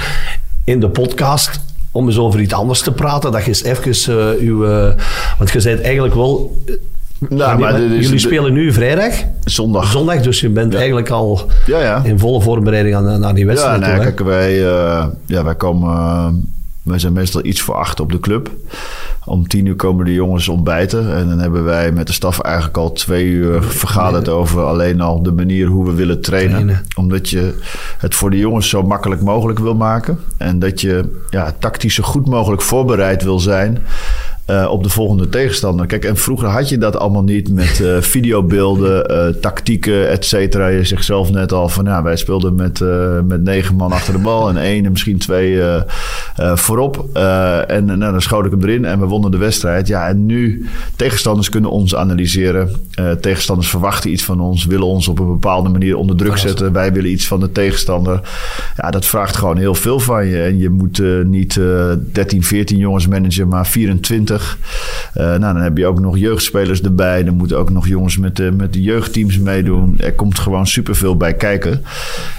in 0.63 0.79
de 0.79 0.89
podcast 0.89 1.59
om 1.91 2.07
eens 2.07 2.17
over 2.17 2.39
iets 2.39 2.53
anders 2.53 2.81
te 2.81 2.91
praten. 2.91 3.31
Dat 3.31 3.41
je 3.41 3.47
eens 3.47 3.63
even 3.63 4.15
uh, 4.15 4.47
uw... 4.49 4.65
Uh, 4.65 4.93
want 5.37 5.51
je 5.51 5.61
bent 5.61 5.81
eigenlijk 5.81 6.15
wel 6.15 6.57
nou, 7.29 7.59
maar 7.59 7.81
jullie 7.81 8.19
spelen 8.19 8.53
nu 8.53 8.73
vrijdag? 8.73 9.13
Zondag. 9.43 9.91
Zondag, 9.91 10.21
dus 10.21 10.39
je 10.39 10.49
bent 10.49 10.75
eigenlijk 10.75 11.09
al 11.09 11.41
ja, 11.65 11.81
ja. 11.81 12.01
in 12.03 12.19
volle 12.19 12.41
voorbereiding 12.41 12.95
aan, 12.95 13.19
naar 13.19 13.33
die 13.33 13.45
wedstrijd. 13.45 13.81
Ja, 13.81 13.87
nee, 13.87 13.99
kijk, 13.99 14.19
wij, 14.19 14.59
uh, 14.59 15.05
ja, 15.25 15.43
wij 15.43 15.55
komen... 15.55 15.89
Uh, 15.89 16.27
wij 16.89 16.99
zijn 16.99 17.13
meestal 17.13 17.45
iets 17.45 17.61
voor 17.61 17.75
acht 17.75 17.99
op 17.99 18.11
de 18.11 18.19
club. 18.19 18.51
Om 19.25 19.47
tien 19.47 19.65
uur 19.65 19.75
komen 19.75 20.05
de 20.05 20.13
jongens 20.13 20.47
ontbijten. 20.47 21.15
En 21.15 21.29
dan 21.29 21.39
hebben 21.39 21.63
wij 21.63 21.91
met 21.91 22.07
de 22.07 22.13
staf 22.13 22.39
eigenlijk 22.39 22.77
al 22.77 22.91
twee 22.91 23.25
uur 23.25 23.63
vergaderd 23.63 24.29
over 24.29 24.63
alleen 24.63 25.01
al 25.01 25.23
de 25.23 25.31
manier 25.31 25.67
hoe 25.67 25.85
we 25.85 25.93
willen 25.93 26.21
trainen. 26.21 26.51
trainen. 26.51 26.85
Omdat 26.95 27.29
je 27.29 27.53
het 27.97 28.15
voor 28.15 28.29
de 28.29 28.37
jongens 28.37 28.69
zo 28.69 28.83
makkelijk 28.83 29.21
mogelijk 29.21 29.59
wil 29.59 29.75
maken. 29.75 30.19
En 30.37 30.59
dat 30.59 30.81
je 30.81 31.21
ja, 31.29 31.53
tactisch 31.59 31.95
zo 31.95 32.03
goed 32.03 32.27
mogelijk 32.27 32.61
voorbereid 32.61 33.23
wil 33.23 33.39
zijn. 33.39 33.77
Eh, 34.49 34.67
op 34.69 34.83
de 34.83 34.89
volgende 34.89 35.29
tegenstander. 35.29 35.85
Kijk, 35.85 36.05
en 36.05 36.17
vroeger 36.17 36.47
had 36.47 36.69
je 36.69 36.77
dat 36.77 36.97
allemaal 36.97 37.23
niet 37.23 37.53
met 37.53 37.79
uh, 37.79 38.01
videobeelden, 38.15 39.11
uh, 39.11 39.41
tactieken, 39.41 40.09
et 40.09 40.25
cetera. 40.25 40.67
Je 40.67 40.83
zegt 40.83 41.05
zelf 41.05 41.31
net 41.31 41.51
al 41.51 41.69
van, 41.69 41.85
ja, 41.85 42.03
wij 42.03 42.15
speelden 42.15 42.55
met, 42.55 42.79
met 43.27 43.43
negen 43.43 43.75
man 43.75 43.91
achter 43.91 44.13
de 44.13 44.19
bal 44.19 44.49
en 44.49 44.57
één 44.71 44.85
en 44.85 44.91
misschien 44.91 45.17
twee 45.17 45.61
voorop. 46.35 47.07
en 47.67 47.85
nou, 47.85 47.99
dan 47.99 48.21
schoot 48.21 48.45
ik 48.45 48.51
hem 48.51 48.61
erin 48.61 48.85
en 48.85 48.99
we 48.99 49.05
wonnen 49.05 49.31
de 49.31 49.37
wedstrijd. 49.37 49.87
Ja, 49.87 50.07
en 50.07 50.25
nu, 50.25 50.65
tegenstanders 50.95 51.49
kunnen 51.49 51.71
ons 51.71 51.95
analyseren. 51.95 52.71
tegenstanders 53.21 53.69
verwachten 53.69 54.11
iets 54.11 54.23
van 54.23 54.39
ons, 54.39 54.65
willen 54.65 54.87
ons 54.87 55.07
op 55.07 55.19
een 55.19 55.27
bepaalde 55.27 55.69
manier 55.69 55.97
onder 55.97 56.15
druk 56.15 56.37
zetten. 56.37 56.73
Wij 56.73 56.93
willen 56.93 57.11
iets 57.11 57.27
van 57.27 57.39
de 57.39 57.51
tegenstander. 57.51 58.21
Ja, 58.77 58.91
dat 58.91 59.05
vraagt 59.05 59.37
gewoon 59.37 59.57
heel 59.57 59.75
veel 59.75 59.99
van 59.99 60.25
je. 60.25 60.41
En 60.41 60.57
je 60.57 60.69
moet 60.69 61.01
niet 61.25 61.59
13, 62.11 62.43
14 62.43 62.77
jongens 62.77 63.07
managen, 63.07 63.47
maar 63.47 63.67
24. 63.67 64.38
Uh, 65.17 65.23
nou, 65.23 65.39
dan 65.39 65.55
heb 65.61 65.77
je 65.77 65.85
ook 65.85 65.99
nog 65.99 66.17
jeugdspelers 66.17 66.81
erbij. 66.81 67.25
Er 67.25 67.33
moeten 67.33 67.57
ook 67.57 67.69
nog 67.69 67.87
jongens 67.87 68.17
met 68.17 68.35
de, 68.35 68.51
met 68.51 68.73
de 68.73 68.81
jeugdteams 68.81 69.37
meedoen. 69.37 69.95
Er 69.99 70.13
komt 70.13 70.39
gewoon 70.39 70.67
superveel 70.67 71.17
bij 71.17 71.33
kijken. 71.33 71.83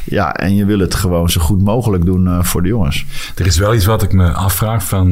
Ja, 0.04 0.34
en 0.36 0.54
je 0.54 0.64
wil 0.64 0.78
het 0.78 0.94
gewoon 0.94 1.30
zo 1.30 1.40
goed 1.40 1.62
mogelijk 1.62 2.04
doen 2.04 2.26
uh, 2.26 2.42
voor 2.42 2.62
de 2.62 2.68
jongens. 2.68 3.06
Er 3.34 3.46
is 3.46 3.58
wel 3.58 3.74
iets 3.74 3.84
wat 3.84 4.02
ik 4.02 4.12
me 4.12 4.32
afvraag 4.32 4.84
van... 4.84 5.08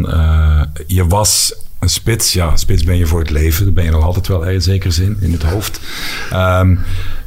Je 0.87 1.07
was 1.07 1.55
een 1.79 1.89
spits, 1.89 2.33
ja, 2.33 2.57
spits 2.57 2.85
ben 2.85 2.97
je 2.97 3.07
voor 3.07 3.21
het 3.21 3.31
leven. 3.31 3.65
Dat 3.65 3.75
ben 3.75 3.85
je 3.85 3.91
nog 3.91 4.05
altijd 4.05 4.27
wel 4.27 4.45
in 4.45 4.63
zekere 4.63 4.93
zin 4.93 5.17
in 5.21 5.33
het 5.33 5.43
hoofd. 5.43 5.81
Um, 6.33 6.79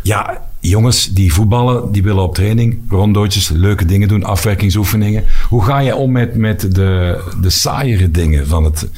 ja, 0.02 0.42
jongens 0.60 1.14
die 1.14 1.34
voetballen, 1.34 1.92
die 1.92 2.04
willen 2.04 2.24
op 2.24 2.36
training, 2.36 2.80
rondootjes, 2.90 3.50
leuke 3.50 3.86
dingen 3.86 4.08
doen, 4.08 4.24
afwerkingsoefeningen. 4.24 5.24
Hoe 5.50 5.64
ga 5.64 5.80
je 5.80 5.96
om 5.96 6.12
met, 6.12 6.36
met 6.36 6.76
de, 6.76 7.24
de 7.42 7.50
saaiere 7.50 8.12
dingen 8.12 8.48
van 8.48 8.64
het 8.64 8.90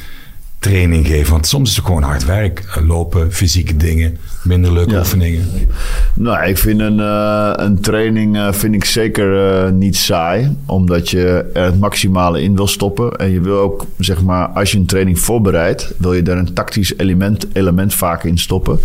training 0.64 1.08
geven? 1.08 1.32
Want 1.32 1.48
soms 1.48 1.70
is 1.70 1.76
het 1.76 1.86
gewoon 1.86 2.04
hard 2.04 2.26
werk. 2.26 2.64
Eh, 2.76 2.88
lopen, 2.88 3.32
fysieke 3.32 3.78
dingen, 3.78 4.18
minder 4.44 4.74
leuke 4.74 4.98
oefeningen. 4.98 5.48
Nou, 6.16 6.48
ik 6.48 6.58
vind 6.58 6.80
een, 6.80 7.00
uh, 7.00 7.54
een 7.56 7.82
training 7.82 8.36
uh, 8.36 8.52
vind 8.52 8.76
ik 8.76 8.86
zeker 8.86 9.66
uh, 9.66 9.72
niet 9.72 9.96
saai. 9.96 10.58
Omdat 10.66 11.10
je 11.10 11.50
er 11.54 11.64
het 11.64 11.80
maximale 11.80 12.42
in 12.42 12.56
wil 12.56 12.68
stoppen. 12.68 13.12
En 13.16 13.32
je 13.32 13.42
wil 13.42 13.58
ook, 13.58 13.86
zeg 13.98 14.22
maar, 14.22 14.48
als 14.48 14.72
je 14.72 14.78
een 14.78 14.86
training 14.86 15.20
voorbereidt... 15.20 15.94
wil 15.98 16.14
je 16.14 16.22
daar 16.22 16.38
een 16.38 16.54
tactisch 16.54 16.98
element, 16.98 17.46
element 17.54 17.94
vaak 17.94 18.24
in 18.24 18.38
stoppen. 18.38 18.80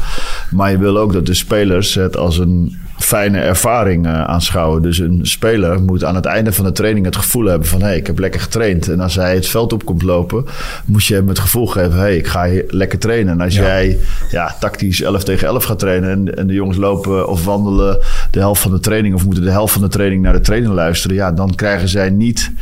Maar 0.50 0.70
je 0.70 0.78
wil 0.78 0.98
ook 0.98 1.12
dat 1.12 1.26
de 1.26 1.34
spelers 1.34 1.94
het 1.94 2.16
als 2.16 2.38
een 2.38 2.76
fijne 2.98 3.38
ervaring 3.38 4.06
uh, 4.06 4.24
aanschouwen. 4.24 4.82
Dus 4.82 4.98
een 4.98 5.20
speler 5.22 5.82
moet 5.82 6.04
aan 6.04 6.14
het 6.14 6.24
einde 6.24 6.52
van 6.52 6.64
de 6.64 6.72
training 6.72 7.04
het 7.06 7.16
gevoel 7.16 7.44
hebben 7.44 7.68
van... 7.68 7.80
hé, 7.80 7.86
hey, 7.86 7.96
ik 7.96 8.06
heb 8.06 8.18
lekker 8.18 8.40
getraind. 8.40 8.88
En 8.88 9.00
als 9.00 9.14
hij 9.14 9.34
het 9.34 9.48
veld 9.48 9.72
op 9.72 9.84
komt 9.84 10.02
lopen, 10.02 10.44
moet 10.84 11.04
je 11.04 11.14
hem 11.14 11.28
het 11.28 11.38
gevoel 11.38 11.66
geven... 11.66 11.92
hé, 11.92 11.98
hey, 11.98 12.16
ik 12.16 12.26
ga 12.26 12.46
hier 12.46 12.64
lekker 12.68 12.98
trainen. 12.98 13.32
En 13.32 13.40
als 13.40 13.54
jij 13.54 13.98
ja, 14.30 14.56
tactisch 14.60 15.02
11 15.02 15.24
tegen 15.24 15.46
11 15.46 15.64
gaat 15.64 15.78
trainen... 15.78 16.10
En, 16.10 16.36
en, 16.36 16.46
de 16.46 16.54
jongens 16.54 16.78
lopen 16.78 17.28
of 17.28 17.44
wandelen 17.44 17.98
de 18.30 18.38
helft 18.38 18.62
van 18.62 18.70
de 18.70 18.80
training... 18.80 19.14
of 19.14 19.24
moeten 19.24 19.44
de 19.44 19.50
helft 19.50 19.72
van 19.72 19.82
de 19.82 19.88
training 19.88 20.22
naar 20.22 20.32
de 20.32 20.40
trainer 20.40 20.72
luisteren... 20.72 21.16
ja, 21.16 21.32
dan 21.32 21.54
krijgen 21.54 21.88
zij 21.88 22.10
niet 22.10 22.52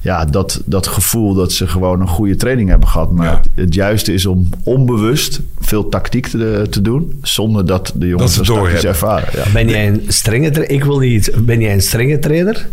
ja, 0.00 0.24
dat, 0.24 0.60
dat 0.64 0.86
gevoel 0.86 1.34
dat 1.34 1.52
ze 1.52 1.66
gewoon 1.66 2.00
een 2.00 2.08
goede 2.08 2.36
training 2.36 2.68
hebben 2.68 2.88
gehad. 2.88 3.10
Maar 3.10 3.40
het, 3.54 3.74
juiste 3.74 4.12
is 4.12 4.26
om 4.26 4.48
onbewust 4.62 5.40
veel 5.60 5.88
tactiek 5.88 6.26
te, 6.26 6.66
te 6.70 6.82
doen... 6.82 7.18
zonder 7.22 7.66
dat 7.66 7.92
de 7.94 8.06
jongens 8.06 8.36
dat, 8.36 8.46
tactisch 8.46 8.84
ervaren. 8.84 9.28
Ja 9.32 9.42
jij 9.74 9.86
een 9.86 10.04
strenge 10.08 10.66
Ik 10.66 10.84
wil 10.84 10.98
niet. 10.98 11.32
Ben 11.36 11.60
jij 11.60 11.72
een 11.72 11.82
strenge 11.82 12.18
trainer? 12.18 12.66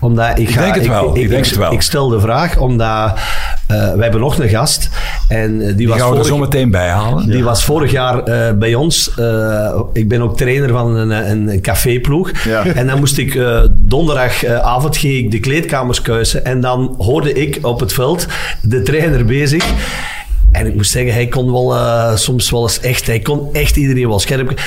Omdat 0.00 0.38
ik, 0.38 0.50
ga, 0.50 0.58
ik 0.58 0.64
denk 0.64 0.74
het 0.74 0.86
wel. 0.86 1.16
Ik, 1.16 1.22
ik, 1.22 1.28
denk 1.28 1.46
het 1.46 1.56
wel. 1.56 1.72
ik 1.72 1.80
stel 1.80 2.08
de 2.08 2.20
vraag 2.20 2.58
omdat 2.58 3.08
uh, 3.10 3.92
we 3.92 4.02
hebben 4.02 4.20
nog 4.20 4.38
een 4.38 4.48
gast 4.48 4.88
en 5.28 5.58
die, 5.58 5.74
die 5.74 5.88
was 5.88 6.00
gaan 6.00 6.10
we 6.10 6.18
er 6.18 6.24
zo 6.24 6.38
meteen 6.38 6.70
bij 6.70 6.88
halen. 6.88 7.30
Die 7.30 7.44
was 7.44 7.64
vorig 7.64 7.90
jaar 7.90 8.28
uh, 8.28 8.58
bij 8.58 8.74
ons. 8.74 9.10
Uh, 9.18 9.80
ik 9.92 10.08
ben 10.08 10.20
ook 10.20 10.36
trainer 10.36 10.68
van 10.68 10.96
een, 10.96 11.30
een, 11.30 11.48
een 11.48 11.60
caféploeg. 11.60 12.30
Ja. 12.44 12.66
En 12.66 12.86
dan 12.86 12.98
moest 12.98 13.18
ik 13.18 13.40
donderdagavond 13.72 14.96
ging 14.96 15.14
ik 15.14 15.30
de 15.30 15.40
kleedkamers 15.40 16.02
kuisen 16.02 16.44
en 16.44 16.60
dan 16.60 16.94
hoorde 16.98 17.32
ik 17.32 17.58
op 17.62 17.80
het 17.80 17.92
veld 17.92 18.26
de 18.62 18.82
trainer 18.82 19.24
bezig. 19.24 19.64
En 20.52 20.66
ik 20.66 20.74
moest 20.74 20.90
zeggen, 20.90 21.12
hij 21.12 21.26
kon 21.26 21.52
wel 21.52 21.76
soms 22.16 22.50
wel 22.50 22.62
eens 22.62 22.80
echt, 22.80 23.06
hij 23.06 23.20
kon 23.20 23.48
echt 23.52 23.76
iedereen 23.76 24.08
wel 24.08 24.18
scherp. 24.18 24.60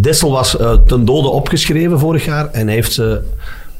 Dessel 0.00 0.30
was 0.30 0.60
uh, 0.60 0.72
ten 0.86 1.04
dode 1.04 1.28
opgeschreven 1.28 1.98
vorig 1.98 2.24
jaar 2.24 2.48
en 2.50 2.68
heeft 2.68 2.92
ze 2.92 3.20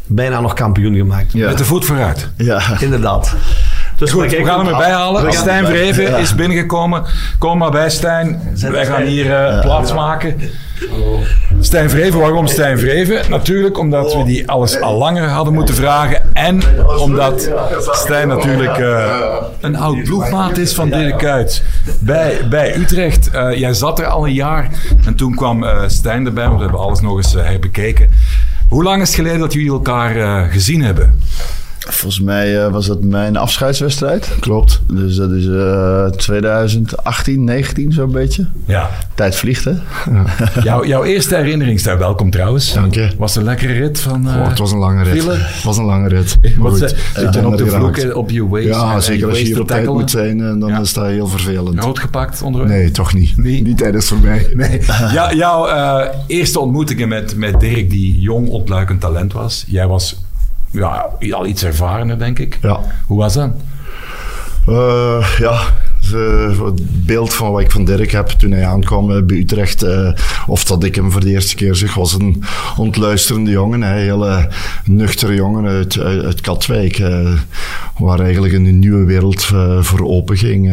bijna 0.07 0.41
nog 0.41 0.53
kampioen 0.53 0.95
gemaakt. 0.95 1.35
Met 1.35 1.59
de 1.59 1.65
voet 1.65 1.85
vooruit. 1.85 2.29
Ja. 2.37 2.61
Inderdaad. 2.81 3.35
Dus 3.97 4.11
Goed, 4.11 4.31
we 4.31 4.45
gaan 4.45 4.59
hem 4.59 4.69
erbij 4.69 4.91
halen. 4.91 5.33
Stijn 5.33 5.67
Vreven 5.67 6.19
is 6.19 6.35
binnengekomen. 6.35 7.05
Kom 7.39 7.59
maar 7.59 7.71
bij, 7.71 7.91
Stijn. 7.91 8.41
Wij 8.71 8.87
gaan 8.87 9.03
hier 9.03 9.27
uh, 9.27 9.61
plaats 9.61 9.93
maken. 9.93 10.41
Stijn 11.61 11.91
Vreven, 11.91 12.21
waarom 12.21 12.47
Stijn 12.47 12.79
Vreven? 12.79 13.31
Natuurlijk 13.31 13.79
omdat 13.79 14.15
we 14.15 14.25
die 14.25 14.49
alles 14.49 14.81
al 14.81 14.99
langer 14.99 15.29
hadden 15.29 15.55
moeten 15.55 15.75
vragen. 15.75 16.35
En 16.35 16.61
omdat 16.99 17.51
Stijn 17.91 18.29
natuurlijk 18.29 18.79
uh, 18.79 19.15
een 19.61 19.77
oud 19.77 20.03
ploegmaat 20.03 20.57
is 20.57 20.75
van 20.75 20.89
Dirk 20.89 21.19
Kuyt. 21.19 21.65
Bij, 22.01 22.49
bij 22.51 22.77
Utrecht. 22.77 23.31
Uh, 23.35 23.55
jij 23.55 23.75
zat 23.75 23.99
er 23.99 24.07
al 24.07 24.27
een 24.27 24.35
jaar. 24.35 24.69
En 25.05 25.15
toen 25.15 25.35
kwam 25.35 25.63
uh, 25.63 25.83
Stijn 25.87 26.27
erbij, 26.27 26.45
want 26.45 26.57
we 26.57 26.63
hebben 26.63 26.81
alles 26.81 27.01
nog 27.01 27.17
eens 27.17 27.33
herbekeken. 27.33 28.11
Hoe 28.69 28.83
lang 28.83 29.03
is 29.03 29.09
het 29.09 29.17
geleden 29.17 29.39
dat 29.39 29.53
jullie 29.53 29.71
elkaar 29.71 30.45
gezien 30.51 30.83
hebben? 30.83 31.21
Volgens 31.91 32.21
mij 32.21 32.65
uh, 32.65 32.69
was 32.69 32.87
dat 32.87 33.03
mijn 33.03 33.37
afscheidswedstrijd. 33.37 34.29
Klopt. 34.41 34.81
Dus 34.87 35.17
dat 35.17 35.31
is 35.31 35.45
uh, 35.45 36.07
2018, 36.07 37.45
19 37.45 37.93
zo'n 37.93 38.13
beetje. 38.13 38.47
Ja. 38.65 38.91
Tijd 39.15 39.37
vliegt, 39.37 39.65
hè? 39.65 39.71
Ja. 39.71 40.25
Jouw, 40.63 40.85
jouw 40.85 41.05
eerste 41.05 41.37
herinnering 41.37 41.83
daar, 41.83 41.99
welkom 41.99 42.31
trouwens. 42.31 42.73
Dank 42.73 42.95
je. 42.95 43.11
Was 43.17 43.37
een 43.37 43.45
lekkere 43.45 43.73
rit 43.73 44.01
van 44.01 44.29
uh, 44.29 44.37
oh, 44.37 44.49
Het 44.49 44.59
was 44.59 44.73
een 44.73 44.79
lange 44.79 45.03
rit. 45.03 45.25
Het 45.25 45.63
was 45.63 45.77
een 45.77 45.85
lange 45.85 46.09
rit. 46.09 46.39
Wat 46.57 46.79
ze, 46.79 46.89
zit 47.15 47.35
je 47.35 47.47
op 47.47 47.57
de 47.57 47.67
vloek 47.67 48.15
op 48.15 48.31
je 48.31 48.49
waist? 48.49 48.69
Ja, 48.69 49.01
zeker 49.01 49.29
als 49.29 49.39
je 49.39 49.45
hier 49.45 49.61
op 49.61 49.67
tijd 49.67 49.87
moet 49.87 50.11
zijn, 50.11 50.41
eh, 50.41 50.61
dan 50.61 50.69
ja. 50.69 50.81
is 50.81 50.93
dat 50.93 51.07
heel 51.07 51.27
vervelend. 51.27 51.85
Rood 51.85 51.99
gepakt 51.99 52.43
onderweg? 52.43 52.71
Nee, 52.71 52.91
toch 52.91 53.15
niet. 53.15 53.37
Nee. 53.37 53.63
Niet 53.63 53.79
tijdens 53.79 54.07
voor 54.07 54.19
mij. 54.19 54.47
Nee. 54.59 54.81
Ja, 55.13 55.35
jouw 55.35 55.69
eerste 56.27 56.61
ontmoetingen 56.61 57.09
met, 57.09 57.37
met 57.37 57.61
Dirk, 57.61 57.91
die 57.91 58.21
jong 58.21 58.49
ontluikend 58.49 59.01
talent 59.01 59.33
was. 59.33 59.65
Jij 59.67 59.87
was 59.87 60.17
ja, 60.71 61.09
al 61.31 61.47
iets 61.47 61.65
ervarener, 61.65 62.19
denk 62.19 62.39
ik. 62.39 62.59
Ja. 62.63 62.81
Hoe 63.07 63.19
was 63.19 63.35
dat? 63.35 63.51
Uh, 64.69 65.27
ja, 65.39 65.61
het 66.65 67.07
beeld 67.07 67.35
van 67.35 67.53
wat 67.53 67.61
ik 67.61 67.71
van 67.71 67.85
Dirk 67.85 68.11
heb 68.11 68.29
toen 68.29 68.51
hij 68.51 68.67
aankwam 68.67 69.11
eh, 69.11 69.23
bij 69.23 69.37
Utrecht, 69.37 69.85
uh, 69.85 70.13
of 70.47 70.65
dat 70.65 70.85
ik 70.85 70.95
hem 70.95 71.11
voor 71.11 71.21
de 71.21 71.31
eerste 71.31 71.55
keer 71.55 71.75
zag, 71.75 71.95
was 71.95 72.13
een 72.13 72.43
ontluisterende 72.77 73.51
jongen. 73.51 73.83
Een 73.83 73.93
hele 73.93 74.49
nuchtere 74.85 75.35
jongen 75.35 75.67
uit, 75.67 75.99
uit, 75.99 76.25
uit 76.25 76.41
Katwijk, 76.41 76.99
uh, 76.99 77.33
waar 77.99 78.21
eigenlijk 78.21 78.53
een 78.53 78.79
nieuwe 78.79 79.05
wereld 79.05 79.45
voor 79.81 80.07
open 80.07 80.37
ging 80.37 80.73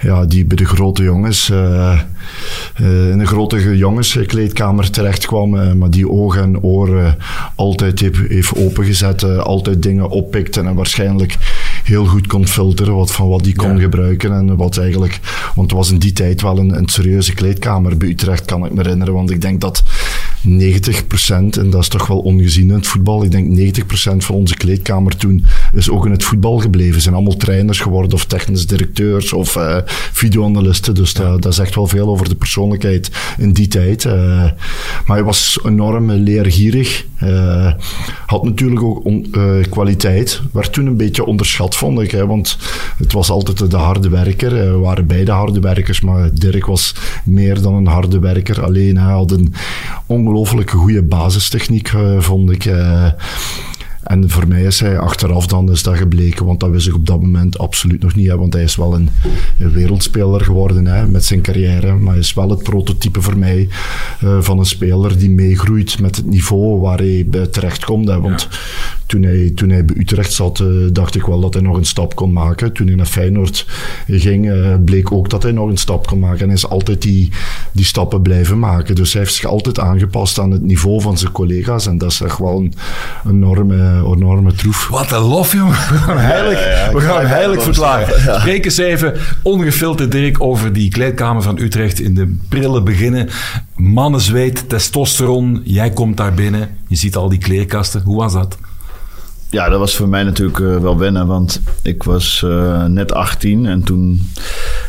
ja, 0.00 0.24
die 0.24 0.44
bij 0.44 0.56
de 0.56 0.64
grote 0.64 1.02
jongens, 1.02 1.50
uh, 1.50 2.00
uh, 2.80 3.10
in 3.10 3.18
de 3.18 3.26
grote 3.26 3.76
jongenskleedkamer 3.76 4.90
terecht 4.90 5.26
kwam, 5.26 5.54
uh, 5.54 5.72
maar 5.72 5.90
die 5.90 6.10
ogen 6.10 6.42
en 6.42 6.60
oren 6.60 7.16
altijd 7.54 8.00
heeft, 8.00 8.18
heeft 8.28 8.56
opengezet, 8.56 9.24
altijd 9.24 9.82
dingen 9.82 10.08
oppikte 10.08 10.60
en 10.60 10.74
waarschijnlijk 10.74 11.36
heel 11.84 12.06
goed 12.06 12.26
kon 12.26 12.46
filteren 12.46 12.94
wat, 12.94 13.12
van 13.12 13.28
wat 13.28 13.44
die 13.44 13.56
kon 13.56 13.74
ja. 13.74 13.80
gebruiken 13.80 14.32
en 14.32 14.56
wat 14.56 14.78
eigenlijk, 14.78 15.20
want 15.54 15.70
het 15.70 15.78
was 15.78 15.90
in 15.90 15.98
die 15.98 16.12
tijd 16.12 16.42
wel 16.42 16.58
een, 16.58 16.76
een 16.76 16.88
serieuze 16.88 17.34
kleedkamer 17.34 17.96
bij 17.96 18.08
Utrecht, 18.08 18.44
kan 18.44 18.64
ik 18.64 18.72
me 18.72 18.82
herinneren, 18.82 19.14
want 19.14 19.30
ik 19.30 19.40
denk 19.40 19.60
dat 19.60 19.82
90%, 20.48 21.58
en 21.58 21.70
dat 21.70 21.80
is 21.80 21.88
toch 21.88 22.06
wel 22.06 22.18
ongezien 22.18 22.68
in 22.68 22.74
het 22.74 22.86
voetbal, 22.86 23.24
ik 23.24 23.30
denk 23.30 23.76
90% 23.78 23.82
van 24.16 24.34
onze 24.34 24.54
kleedkamer 24.54 25.16
toen 25.16 25.44
is 25.72 25.90
ook 25.90 26.06
in 26.06 26.10
het 26.10 26.24
voetbal 26.24 26.58
gebleven. 26.58 27.00
Zijn 27.00 27.14
allemaal 27.14 27.36
trainers 27.36 27.80
geworden 27.80 28.12
of 28.12 28.24
technisch 28.24 28.66
directeurs 28.66 29.32
of 29.32 29.56
uh, 29.56 29.76
videoanalisten. 30.12 30.94
Dus 30.94 31.12
dat, 31.12 31.42
dat 31.42 31.54
zegt 31.54 31.74
wel 31.74 31.86
veel 31.86 32.08
over 32.08 32.28
de 32.28 32.34
persoonlijkheid 32.34 33.10
in 33.38 33.52
die 33.52 33.68
tijd. 33.68 34.04
Uh, 34.04 34.12
maar 35.06 35.16
hij 35.16 35.24
was 35.24 35.60
enorm 35.64 36.10
leergierig. 36.10 37.06
Uh, 37.22 37.72
had 38.26 38.44
natuurlijk 38.44 38.82
ook 38.82 39.06
kwaliteit. 39.70 40.40
Werd 40.52 40.72
toen 40.72 40.86
een 40.86 40.96
beetje 40.96 41.24
onderschat, 41.24 41.76
vond 41.76 42.00
ik. 42.00 42.10
Hè, 42.10 42.26
want 42.26 42.58
het 42.96 43.12
was 43.12 43.30
altijd 43.30 43.70
de 43.70 43.76
harde 43.76 44.08
werker. 44.08 44.50
we 44.50 44.78
waren 44.78 45.06
beide 45.06 45.30
harde 45.30 45.60
werkers, 45.60 46.00
maar 46.00 46.34
Dirk 46.34 46.66
was 46.66 46.94
meer 47.24 47.62
dan 47.62 47.74
een 47.74 47.86
harde 47.86 48.18
werker. 48.18 48.64
Alleen 48.64 48.98
hij 48.98 49.12
had 49.12 49.30
een 49.30 49.54
ongelooflijke 50.30 50.76
goede 50.76 51.02
basistechniek, 51.02 51.92
vond 52.18 52.50
ik. 52.50 52.66
En 54.02 54.30
voor 54.30 54.48
mij 54.48 54.62
is 54.62 54.80
hij 54.80 54.98
achteraf 54.98 55.46
dan 55.46 55.70
is 55.70 55.82
dat 55.82 55.96
gebleken, 55.96 56.46
want 56.46 56.60
dat 56.60 56.70
wist 56.70 56.86
ik 56.86 56.94
op 56.94 57.06
dat 57.06 57.20
moment 57.20 57.58
absoluut 57.58 58.02
nog 58.02 58.14
niet. 58.14 58.28
Hè, 58.28 58.36
want 58.36 58.52
hij 58.52 58.62
is 58.62 58.76
wel 58.76 58.94
een, 58.94 59.08
wereldspeler 59.56 60.40
geworden 60.40 60.86
hè, 60.86 61.06
met 61.06 61.24
zijn 61.24 61.40
carrière. 61.40 61.94
Maar 61.94 62.12
hij 62.12 62.22
is 62.22 62.34
wel 62.34 62.50
het 62.50 62.62
prototype 62.62 63.22
voor 63.22 63.38
mij 63.38 63.68
uh, 64.24 64.40
van 64.40 64.58
een 64.58 64.66
speler 64.66 65.18
die 65.18 65.30
meegroeit 65.30 66.00
met 66.00 66.16
het 66.16 66.26
niveau 66.26 66.80
waar 66.80 66.98
hij 66.98 67.26
terecht 67.50 67.84
komt. 67.84 68.08
Hè, 68.08 68.20
want 68.20 68.48
toen 69.10 69.22
hij, 69.22 69.52
toen 69.54 69.70
hij 69.70 69.84
bij 69.84 69.96
Utrecht 69.96 70.32
zat, 70.32 70.64
dacht 70.92 71.14
ik 71.14 71.24
wel 71.24 71.40
dat 71.40 71.54
hij 71.54 71.62
nog 71.62 71.76
een 71.76 71.84
stap 71.84 72.14
kon 72.14 72.32
maken. 72.32 72.72
Toen 72.72 72.86
hij 72.86 72.96
naar 72.96 73.06
Feyenoord 73.06 73.66
ging, 74.06 74.52
bleek 74.84 75.12
ook 75.12 75.30
dat 75.30 75.42
hij 75.42 75.52
nog 75.52 75.68
een 75.68 75.76
stap 75.76 76.06
kon 76.06 76.18
maken. 76.18 76.40
En 76.40 76.46
hij 76.46 76.54
is 76.54 76.68
altijd 76.68 77.02
die, 77.02 77.30
die 77.72 77.84
stappen 77.84 78.22
blijven 78.22 78.58
maken. 78.58 78.94
Dus 78.94 79.12
hij 79.12 79.22
heeft 79.22 79.34
zich 79.34 79.44
altijd 79.44 79.78
aangepast 79.78 80.38
aan 80.38 80.50
het 80.50 80.62
niveau 80.62 81.00
van 81.00 81.18
zijn 81.18 81.32
collega's. 81.32 81.86
En 81.86 81.98
dat 81.98 82.10
is 82.10 82.20
echt 82.20 82.38
wel 82.38 82.58
een 82.58 82.74
enorme, 83.28 84.02
enorme 84.16 84.52
troef. 84.52 84.88
Wat 84.88 85.12
een 85.12 85.20
lof, 85.20 85.52
jongen. 85.52 85.74
We 85.74 85.96
gaan 85.96 86.18
heilig, 86.18 86.90
we 86.92 87.00
gaan 87.00 87.26
heilig 87.26 87.62
verklaren. 87.62 88.40
Spreek 88.40 88.64
eens 88.64 88.76
even 88.76 89.14
ongefilterd, 89.42 90.12
Dirk, 90.12 90.42
over 90.42 90.72
die 90.72 90.90
kleedkamer 90.90 91.42
van 91.42 91.58
Utrecht 91.58 92.00
in 92.00 92.14
de 92.14 92.36
prille 92.48 92.82
beginnen. 92.82 93.28
Mannenzweet, 93.74 94.68
testosteron. 94.68 95.60
Jij 95.64 95.90
komt 95.90 96.16
daar 96.16 96.34
binnen. 96.34 96.68
Je 96.88 96.96
ziet 96.96 97.16
al 97.16 97.28
die 97.28 97.38
kleerkasten. 97.38 98.02
Hoe 98.02 98.16
was 98.16 98.32
dat? 98.32 98.58
Ja, 99.50 99.68
dat 99.68 99.78
was 99.78 99.96
voor 99.96 100.08
mij 100.08 100.22
natuurlijk 100.22 100.58
uh, 100.58 100.76
wel 100.76 100.98
wennen, 100.98 101.26
want 101.26 101.60
ik 101.82 102.02
was 102.02 102.42
uh, 102.46 102.84
net 102.84 103.12
18 103.12 103.66
en 103.66 103.82
toen, 103.82 104.30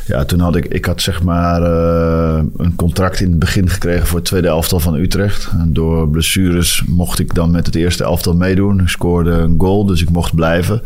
ja, 0.08 0.26
toen 0.26 0.40
had 0.40 0.56
ik, 0.56 0.66
ik 0.66 0.86
had 0.86 1.02
zeg 1.02 1.24
maar 1.24 1.62
uh, 1.62 2.44
een 2.58 2.76
contract 2.76 3.20
in 3.20 3.30
het 3.30 3.40
begin 3.40 3.70
gekregen 3.70 4.08
voor 4.08 4.18
het 4.18 4.28
tweede 4.28 4.48
elftal 4.48 4.80
van 4.80 4.96
Utrecht. 4.96 5.50
En 5.52 5.74
door 5.74 6.10
blessures 6.10 6.84
mocht 6.88 7.20
ik 7.20 7.34
dan 7.34 7.52
met 7.52 7.66
het 7.66 7.76
eerste 7.76 8.04
elftal 8.04 8.36
meedoen. 8.36 8.80
Ik 8.80 8.88
scoorde 8.88 9.32
een 9.32 9.56
goal, 9.58 9.86
dus 9.86 10.02
ik 10.02 10.10
mocht 10.10 10.36
blijven. 10.36 10.82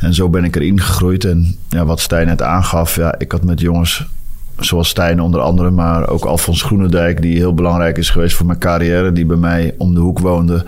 En 0.00 0.14
zo 0.14 0.28
ben 0.28 0.44
ik 0.44 0.56
erin 0.56 0.80
gegroeid. 0.80 1.24
En 1.24 1.56
ja, 1.68 1.84
wat 1.84 2.00
Stijn 2.00 2.26
net 2.26 2.42
aangaf, 2.42 2.96
ja, 2.96 3.14
ik 3.18 3.32
had 3.32 3.44
met 3.44 3.60
jongens 3.60 4.06
zoals 4.64 4.88
Stijn 4.88 5.20
onder 5.20 5.40
andere, 5.40 5.70
maar 5.70 6.08
ook 6.08 6.24
Alfons 6.24 6.62
Groenendijk, 6.62 7.22
die 7.22 7.36
heel 7.36 7.54
belangrijk 7.54 7.98
is 7.98 8.10
geweest 8.10 8.36
voor 8.36 8.46
mijn 8.46 8.58
carrière, 8.58 9.12
die 9.12 9.26
bij 9.26 9.36
mij 9.36 9.74
om 9.78 9.94
de 9.94 10.00
hoek 10.00 10.18
woonde. 10.18 10.64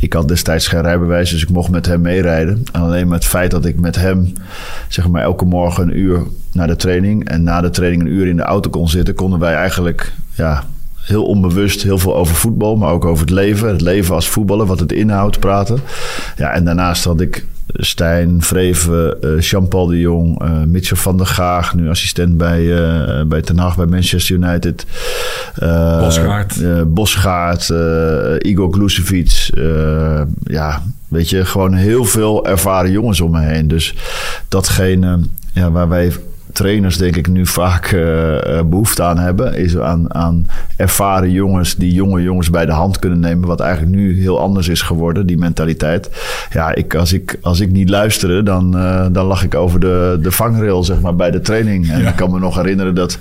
Ik 0.00 0.12
had 0.12 0.28
destijds 0.28 0.68
geen 0.68 0.82
rijbewijs, 0.82 1.30
dus 1.30 1.42
ik 1.42 1.50
mocht 1.50 1.70
met 1.70 1.86
hem 1.86 2.00
meerijden. 2.00 2.64
En 2.72 2.80
alleen 2.80 3.08
met 3.08 3.18
het 3.18 3.28
feit 3.30 3.50
dat 3.50 3.64
ik 3.64 3.80
met 3.80 3.96
hem, 3.96 4.32
zeg 4.88 5.08
maar, 5.08 5.22
elke 5.22 5.44
morgen 5.44 5.82
een 5.82 5.98
uur 5.98 6.22
naar 6.52 6.66
de 6.66 6.76
training 6.76 7.28
en 7.28 7.42
na 7.42 7.60
de 7.60 7.70
training 7.70 8.02
een 8.02 8.12
uur 8.12 8.26
in 8.26 8.36
de 8.36 8.42
auto 8.42 8.70
kon 8.70 8.88
zitten, 8.88 9.14
konden 9.14 9.38
wij 9.38 9.54
eigenlijk, 9.54 10.12
ja, 10.34 10.64
heel 11.00 11.24
onbewust 11.24 11.82
heel 11.82 11.98
veel 11.98 12.16
over 12.16 12.34
voetbal, 12.34 12.76
maar 12.76 12.92
ook 12.92 13.04
over 13.04 13.20
het 13.20 13.34
leven. 13.34 13.68
Het 13.68 13.80
leven 13.80 14.14
als 14.14 14.28
voetballer, 14.28 14.66
wat 14.66 14.80
het 14.80 14.92
inhoudt, 14.92 15.38
praten. 15.38 15.78
Ja, 16.36 16.50
en 16.50 16.64
daarnaast 16.64 17.04
had 17.04 17.20
ik 17.20 17.46
Stijn, 17.72 18.42
Vreven, 18.42 19.16
uh, 19.20 19.40
Jean-Paul 19.40 19.86
de 19.86 19.98
Jong, 19.98 20.42
uh, 20.42 20.62
Mitchell 20.66 20.96
van 20.96 21.16
der 21.16 21.26
Gaag, 21.26 21.74
nu 21.74 21.88
assistent 21.88 22.36
bij, 22.36 22.60
uh, 22.60 23.22
bij 23.24 23.40
Ten 23.40 23.58
Hag, 23.58 23.76
bij 23.76 23.86
Manchester 23.86 24.34
United. 24.36 24.86
Bosgaard. 26.00 26.56
Bosgaard, 26.94 27.68
Igor 28.38 28.72
Glusevic. 28.72 29.50
ja, 30.44 30.82
weet 31.08 31.30
je, 31.30 31.44
gewoon 31.44 31.74
heel 31.74 32.04
veel 32.04 32.46
ervaren 32.46 32.90
jongens 32.90 33.20
om 33.20 33.30
me 33.30 33.40
heen. 33.40 33.68
Dus 33.68 33.94
datgene 34.48 35.18
ja, 35.52 35.70
waar 35.70 35.88
wij 35.88 36.12
trainers 36.52 36.96
denk 36.96 37.16
ik 37.16 37.28
nu 37.28 37.46
vaak 37.46 37.92
uh, 37.92 38.60
behoefte 38.64 39.02
aan 39.02 39.18
hebben. 39.18 39.54
Is 39.54 39.78
aan, 39.78 40.14
aan 40.14 40.46
ervaren 40.76 41.30
jongens 41.30 41.76
die 41.76 41.92
jonge 41.92 42.22
jongens 42.22 42.50
bij 42.50 42.66
de 42.66 42.72
hand 42.72 42.98
kunnen 42.98 43.20
nemen. 43.20 43.48
Wat 43.48 43.60
eigenlijk 43.60 43.96
nu 43.96 44.20
heel 44.20 44.40
anders 44.40 44.68
is 44.68 44.82
geworden, 44.82 45.26
die 45.26 45.38
mentaliteit. 45.38 46.10
Ja, 46.50 46.74
ik, 46.74 46.94
als, 46.94 47.12
ik, 47.12 47.38
als 47.42 47.60
ik 47.60 47.70
niet 47.70 47.90
luisterde, 47.90 48.42
dan, 48.42 48.76
uh, 48.76 49.06
dan 49.12 49.26
lag 49.26 49.44
ik 49.44 49.54
over 49.54 49.80
de, 49.80 50.18
de 50.22 50.30
vangrail 50.30 50.84
zeg 50.84 51.00
maar, 51.00 51.16
bij 51.16 51.30
de 51.30 51.40
training. 51.40 51.90
En 51.90 52.06
ik 52.06 52.16
kan 52.16 52.30
me 52.30 52.38
nog 52.38 52.56
herinneren 52.56 52.94
dat, 52.94 53.18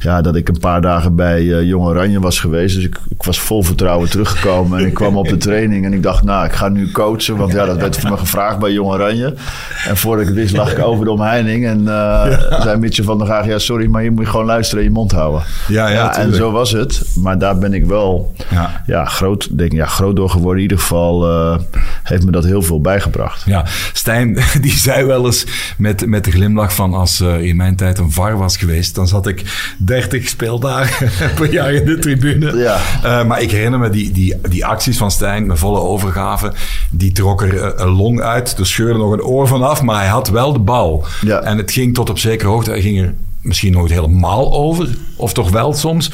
ja, 0.00 0.22
dat 0.22 0.36
ik 0.36 0.48
een 0.48 0.58
paar 0.58 0.80
dagen 0.80 1.14
bij 1.14 1.42
uh, 1.42 1.62
Jong 1.62 1.84
Oranje 1.84 2.20
was 2.20 2.40
geweest. 2.40 2.74
Dus 2.74 2.84
ik, 2.84 2.98
ik 3.08 3.22
was 3.22 3.40
vol 3.40 3.62
vertrouwen 3.62 4.10
teruggekomen. 4.10 4.78
En 4.78 4.86
ik 4.86 4.94
kwam 4.94 5.16
op 5.16 5.28
de 5.28 5.36
training 5.36 5.84
en 5.84 5.92
ik 5.92 6.02
dacht, 6.02 6.24
nou, 6.24 6.44
ik 6.44 6.52
ga 6.52 6.68
nu 6.68 6.90
coachen. 6.90 7.36
Want 7.36 7.52
ja, 7.52 7.66
dat 7.66 7.76
werd 7.76 7.96
voor 7.96 8.10
me 8.10 8.16
gevraagd 8.16 8.58
bij 8.58 8.72
Jong 8.72 8.90
Oranje. 8.90 9.34
En 9.88 9.96
voordat 9.96 10.22
ik 10.22 10.28
het 10.28 10.38
wist, 10.38 10.56
lag 10.56 10.72
ik 10.72 10.84
over 10.84 11.04
de 11.04 11.10
omheining. 11.10 11.66
En 11.66 11.84
zei 12.64 12.78
Mitchell 12.84 13.04
van 13.04 13.18
der 13.18 13.26
Graag, 13.26 13.46
ja 13.46 13.58
sorry, 13.58 13.86
maar 13.86 14.02
je 14.02 14.10
moet 14.10 14.28
gewoon 14.28 14.46
luisteren 14.46 14.84
en 14.84 14.88
je 14.90 14.94
mond 14.94 15.12
houden. 15.12 15.42
Ja, 15.68 15.88
ja, 15.88 15.94
ja 15.94 16.16
en 16.16 16.34
zo 16.34 16.50
was 16.50 16.70
het. 16.70 17.02
Maar 17.14 17.38
daar 17.38 17.58
ben 17.58 17.72
ik 17.72 17.84
wel 17.84 18.32
ja. 18.50 18.82
Ja, 18.86 19.04
groot, 19.04 19.58
denk, 19.58 19.72
ja, 19.72 19.86
groot 19.86 20.16
door 20.16 20.30
geworden. 20.30 20.56
In 20.56 20.62
ieder 20.62 20.78
geval 20.78 21.30
uh, 21.30 21.58
heeft 22.02 22.24
me 22.24 22.30
dat 22.30 22.44
heel 22.44 22.62
veel 22.62 22.80
bijgebracht. 22.80 23.42
Ja, 23.46 23.64
Stijn 23.92 24.38
die 24.60 24.72
zei 24.72 25.04
wel 25.04 25.26
eens 25.26 25.46
met, 25.78 26.06
met 26.06 26.24
de 26.24 26.30
glimlach 26.30 26.74
van 26.74 26.94
als 26.94 27.20
uh, 27.20 27.40
in 27.40 27.56
mijn 27.56 27.76
tijd 27.76 27.98
een 27.98 28.12
VAR 28.12 28.38
was 28.38 28.56
geweest, 28.56 28.94
dan 28.94 29.08
zat 29.08 29.26
ik 29.26 29.72
30 29.78 30.28
speeldagen 30.28 31.10
per 31.38 31.52
jaar 31.52 31.72
in 31.72 31.84
de 31.84 31.98
tribune. 31.98 32.56
Ja. 32.56 32.80
Uh, 33.04 33.24
maar 33.24 33.42
ik 33.42 33.50
herinner 33.50 33.78
me 33.78 33.90
die, 33.90 34.12
die, 34.12 34.36
die 34.48 34.66
acties 34.66 34.96
van 34.96 35.10
Stijn, 35.10 35.46
met 35.46 35.58
volle 35.58 35.80
overgave, 35.80 36.52
die 36.90 37.12
trok 37.12 37.42
er 37.42 37.80
een 37.80 37.88
long 37.88 38.20
uit, 38.20 38.58
er 38.58 38.66
scheurde 38.66 38.98
nog 38.98 39.12
een 39.12 39.22
oor 39.22 39.48
vanaf, 39.48 39.82
maar 39.82 39.98
hij 39.98 40.08
had 40.08 40.28
wel 40.28 40.52
de 40.52 40.58
bal. 40.58 41.04
Ja. 41.20 41.40
En 41.40 41.56
het 41.58 41.72
ging 41.72 41.94
tot 41.94 42.10
op 42.10 42.18
zekere 42.18 42.50
hoogte, 42.54 42.70
hij 42.70 42.80
ging 42.80 43.00
er 43.00 43.14
misschien 43.40 43.72
nooit 43.72 43.90
helemaal 43.90 44.52
over, 44.52 44.88
of 45.16 45.32
toch 45.32 45.50
wel 45.50 45.72
soms. 45.72 46.10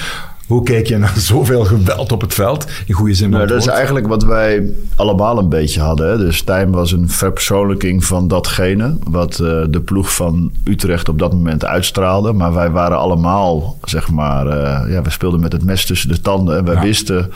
Hoe 0.46 0.62
keek 0.62 0.86
je 0.86 0.98
naar 0.98 1.18
zoveel 1.32 1.64
geweld 1.64 2.12
op 2.12 2.20
het 2.20 2.34
veld? 2.34 2.66
In 2.86 2.94
goede 2.94 3.14
zin. 3.14 3.30
Nou, 3.30 3.46
dat 3.46 3.58
is 3.58 3.66
eigenlijk 3.66 4.06
wat 4.06 4.24
wij 4.24 4.72
allemaal 4.96 5.38
een 5.38 5.48
beetje 5.48 5.80
hadden. 5.80 6.10
Hè? 6.10 6.18
Dus 6.18 6.36
Stijn 6.36 6.70
was 6.70 6.92
een 6.92 7.08
verpersoonlijking 7.08 8.04
van 8.04 8.28
datgene 8.28 8.96
wat 9.04 9.38
uh, 9.42 9.64
de 9.68 9.80
ploeg 9.80 10.14
van 10.14 10.52
Utrecht 10.64 11.08
op 11.08 11.18
dat 11.18 11.32
moment 11.32 11.64
uitstraalde. 11.64 12.32
Maar 12.32 12.54
wij 12.54 12.70
waren 12.70 12.98
allemaal, 12.98 13.78
zeg 13.84 14.10
maar, 14.10 14.46
uh, 14.46 14.92
ja, 14.92 15.02
we 15.02 15.10
speelden 15.10 15.40
met 15.40 15.52
het 15.52 15.64
mes 15.64 15.86
tussen 15.86 16.08
de 16.08 16.20
tanden. 16.20 16.56
En 16.56 16.64
wij 16.64 16.74
ja. 16.74 16.80
wisten 16.80 17.32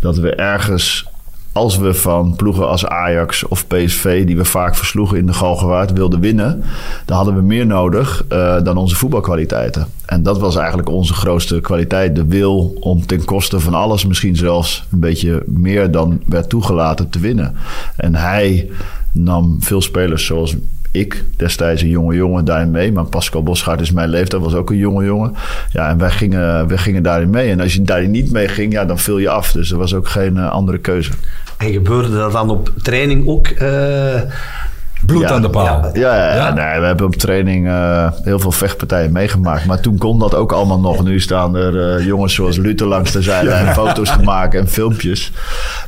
dat 0.00 0.16
we 0.16 0.34
ergens 0.34 1.06
als 1.52 1.78
we 1.78 1.94
van 1.94 2.36
ploegen 2.36 2.68
als 2.68 2.86
Ajax 2.86 3.44
of 3.44 3.66
PSV, 3.66 4.26
die 4.26 4.36
we 4.36 4.44
vaak 4.44 4.74
versloegen 4.74 5.18
in 5.18 5.26
de 5.26 5.32
Galgenwaard, 5.32 5.92
wilden 5.92 6.20
winnen, 6.20 6.62
dan 7.04 7.16
hadden 7.16 7.34
we 7.34 7.42
meer 7.42 7.66
nodig 7.66 8.24
uh, 8.32 8.62
dan 8.62 8.76
onze 8.76 8.94
voetbalkwaliteiten. 8.94 9.86
En 10.06 10.22
dat 10.22 10.38
was 10.38 10.56
eigenlijk 10.56 10.88
onze 10.88 11.14
grootste 11.14 11.60
kwaliteit. 11.60 12.16
De 12.16 12.26
wil 12.26 12.76
om 12.80 13.06
ten 13.06 13.24
koste 13.24 13.60
van 13.60 13.74
alles, 13.74 14.06
misschien 14.06 14.36
zelfs 14.36 14.86
een 14.92 15.00
beetje 15.00 15.42
meer 15.46 15.90
dan 15.90 16.20
werd 16.26 16.48
toegelaten, 16.48 17.10
te 17.10 17.18
winnen. 17.18 17.54
En 17.96 18.14
hij 18.14 18.70
nam 19.12 19.56
veel 19.60 19.82
spelers 19.82 20.26
zoals 20.26 20.56
ik, 20.92 21.24
destijds 21.36 21.82
een 21.82 21.88
jonge 21.88 22.14
jongen, 22.14 22.44
daarin 22.44 22.70
mee. 22.70 22.92
Maar 22.92 23.04
Pascal 23.04 23.42
Bosgaard 23.42 23.80
is 23.80 23.92
mijn 23.92 24.08
leeftijd, 24.08 24.42
was 24.42 24.54
ook 24.54 24.70
een 24.70 24.76
jonge 24.76 25.04
jongen. 25.04 25.34
Ja, 25.72 25.88
en 25.88 25.98
wij 25.98 26.10
gingen, 26.10 26.68
wij 26.68 26.78
gingen 26.78 27.02
daarin 27.02 27.30
mee. 27.30 27.50
En 27.50 27.60
als 27.60 27.74
je 27.74 27.82
daarin 27.82 28.10
niet 28.10 28.30
mee 28.30 28.48
ging, 28.48 28.72
ja, 28.72 28.84
dan 28.84 28.98
viel 28.98 29.18
je 29.18 29.28
af. 29.28 29.52
Dus 29.52 29.70
er 29.70 29.78
was 29.78 29.94
ook 29.94 30.08
geen 30.08 30.36
uh, 30.36 30.50
andere 30.50 30.78
keuze. 30.78 31.10
En 31.62 31.72
gebeurde 31.72 32.16
dat 32.16 32.32
dan 32.32 32.50
op 32.50 32.72
training 32.82 33.28
ook? 33.28 33.48
Uh... 33.48 34.20
Bloed 35.06 35.20
ja, 35.20 35.30
aan 35.30 35.42
de 35.42 35.50
paal. 35.50 35.90
Ja, 35.92 36.16
ja, 36.16 36.34
ja, 36.34 36.54
Nee, 36.54 36.80
we 36.80 36.86
hebben 36.86 37.06
op 37.06 37.14
training 37.14 37.66
uh, 37.66 38.12
heel 38.22 38.38
veel 38.38 38.52
vechtpartijen 38.52 39.12
meegemaakt. 39.12 39.66
Maar 39.66 39.80
toen 39.80 39.98
kon 39.98 40.18
dat 40.18 40.34
ook 40.34 40.52
allemaal 40.52 40.80
nog. 40.80 41.04
Nu 41.04 41.20
staan 41.20 41.56
er 41.56 41.98
uh, 41.98 42.06
jongens 42.06 42.34
zoals 42.34 42.56
Luther 42.56 42.86
langs 42.86 43.12
de 43.12 43.22
zijlijn 43.22 43.74
foto's 43.82 44.12
te 44.12 44.22
maken 44.22 44.60
en 44.60 44.68
filmpjes. 44.68 45.32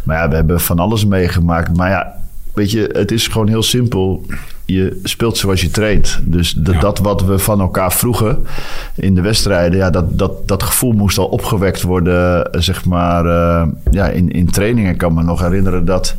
Maar 0.04 0.16
ja, 0.16 0.28
we 0.28 0.34
hebben 0.34 0.60
van 0.60 0.78
alles 0.78 1.06
meegemaakt. 1.06 1.76
Maar 1.76 1.90
ja, 1.90 2.12
weet 2.54 2.70
je, 2.70 2.90
het 2.92 3.12
is 3.12 3.28
gewoon 3.28 3.48
heel 3.48 3.62
simpel 3.62 4.26
je 4.66 5.00
speelt 5.02 5.36
zoals 5.36 5.60
je 5.60 5.70
traint. 5.70 6.20
Dus 6.22 6.52
de, 6.52 6.78
dat 6.78 6.98
wat 6.98 7.24
we 7.24 7.38
van 7.38 7.60
elkaar 7.60 7.92
vroegen 7.92 8.46
in 8.94 9.14
de 9.14 9.20
wedstrijden, 9.20 9.78
ja, 9.78 9.90
dat, 9.90 10.18
dat, 10.18 10.48
dat 10.48 10.62
gevoel 10.62 10.92
moest 10.92 11.18
al 11.18 11.26
opgewekt 11.26 11.82
worden, 11.82 12.48
zeg 12.52 12.84
maar, 12.84 13.24
uh, 13.26 13.66
ja, 13.90 14.08
in, 14.08 14.30
in 14.30 14.50
trainingen. 14.50 14.92
Ik 14.92 14.98
kan 14.98 15.14
me 15.14 15.22
nog 15.22 15.40
herinneren 15.40 15.84
dat, 15.84 16.16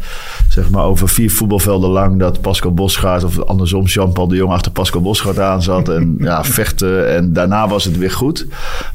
zeg 0.50 0.70
maar, 0.70 0.84
over 0.84 1.10
vier 1.10 1.32
voetbalvelden 1.32 1.90
lang 1.90 2.20
dat 2.20 2.42
Pascal 2.42 2.74
Bosgaard 2.74 3.24
of 3.24 3.44
andersom 3.44 3.86
Jean-Paul 3.86 4.28
de 4.28 4.36
Jong 4.36 4.52
achter 4.52 4.72
Pascal 4.72 5.02
Bosgaard 5.02 5.40
aan 5.40 5.64
zat 5.64 5.90
en 5.90 6.16
ja, 6.20 6.44
vechten. 6.44 7.16
En 7.16 7.34
daarna 7.34 7.68
was 7.68 7.84
het 7.84 7.98
weer 7.98 8.12
goed. 8.12 8.48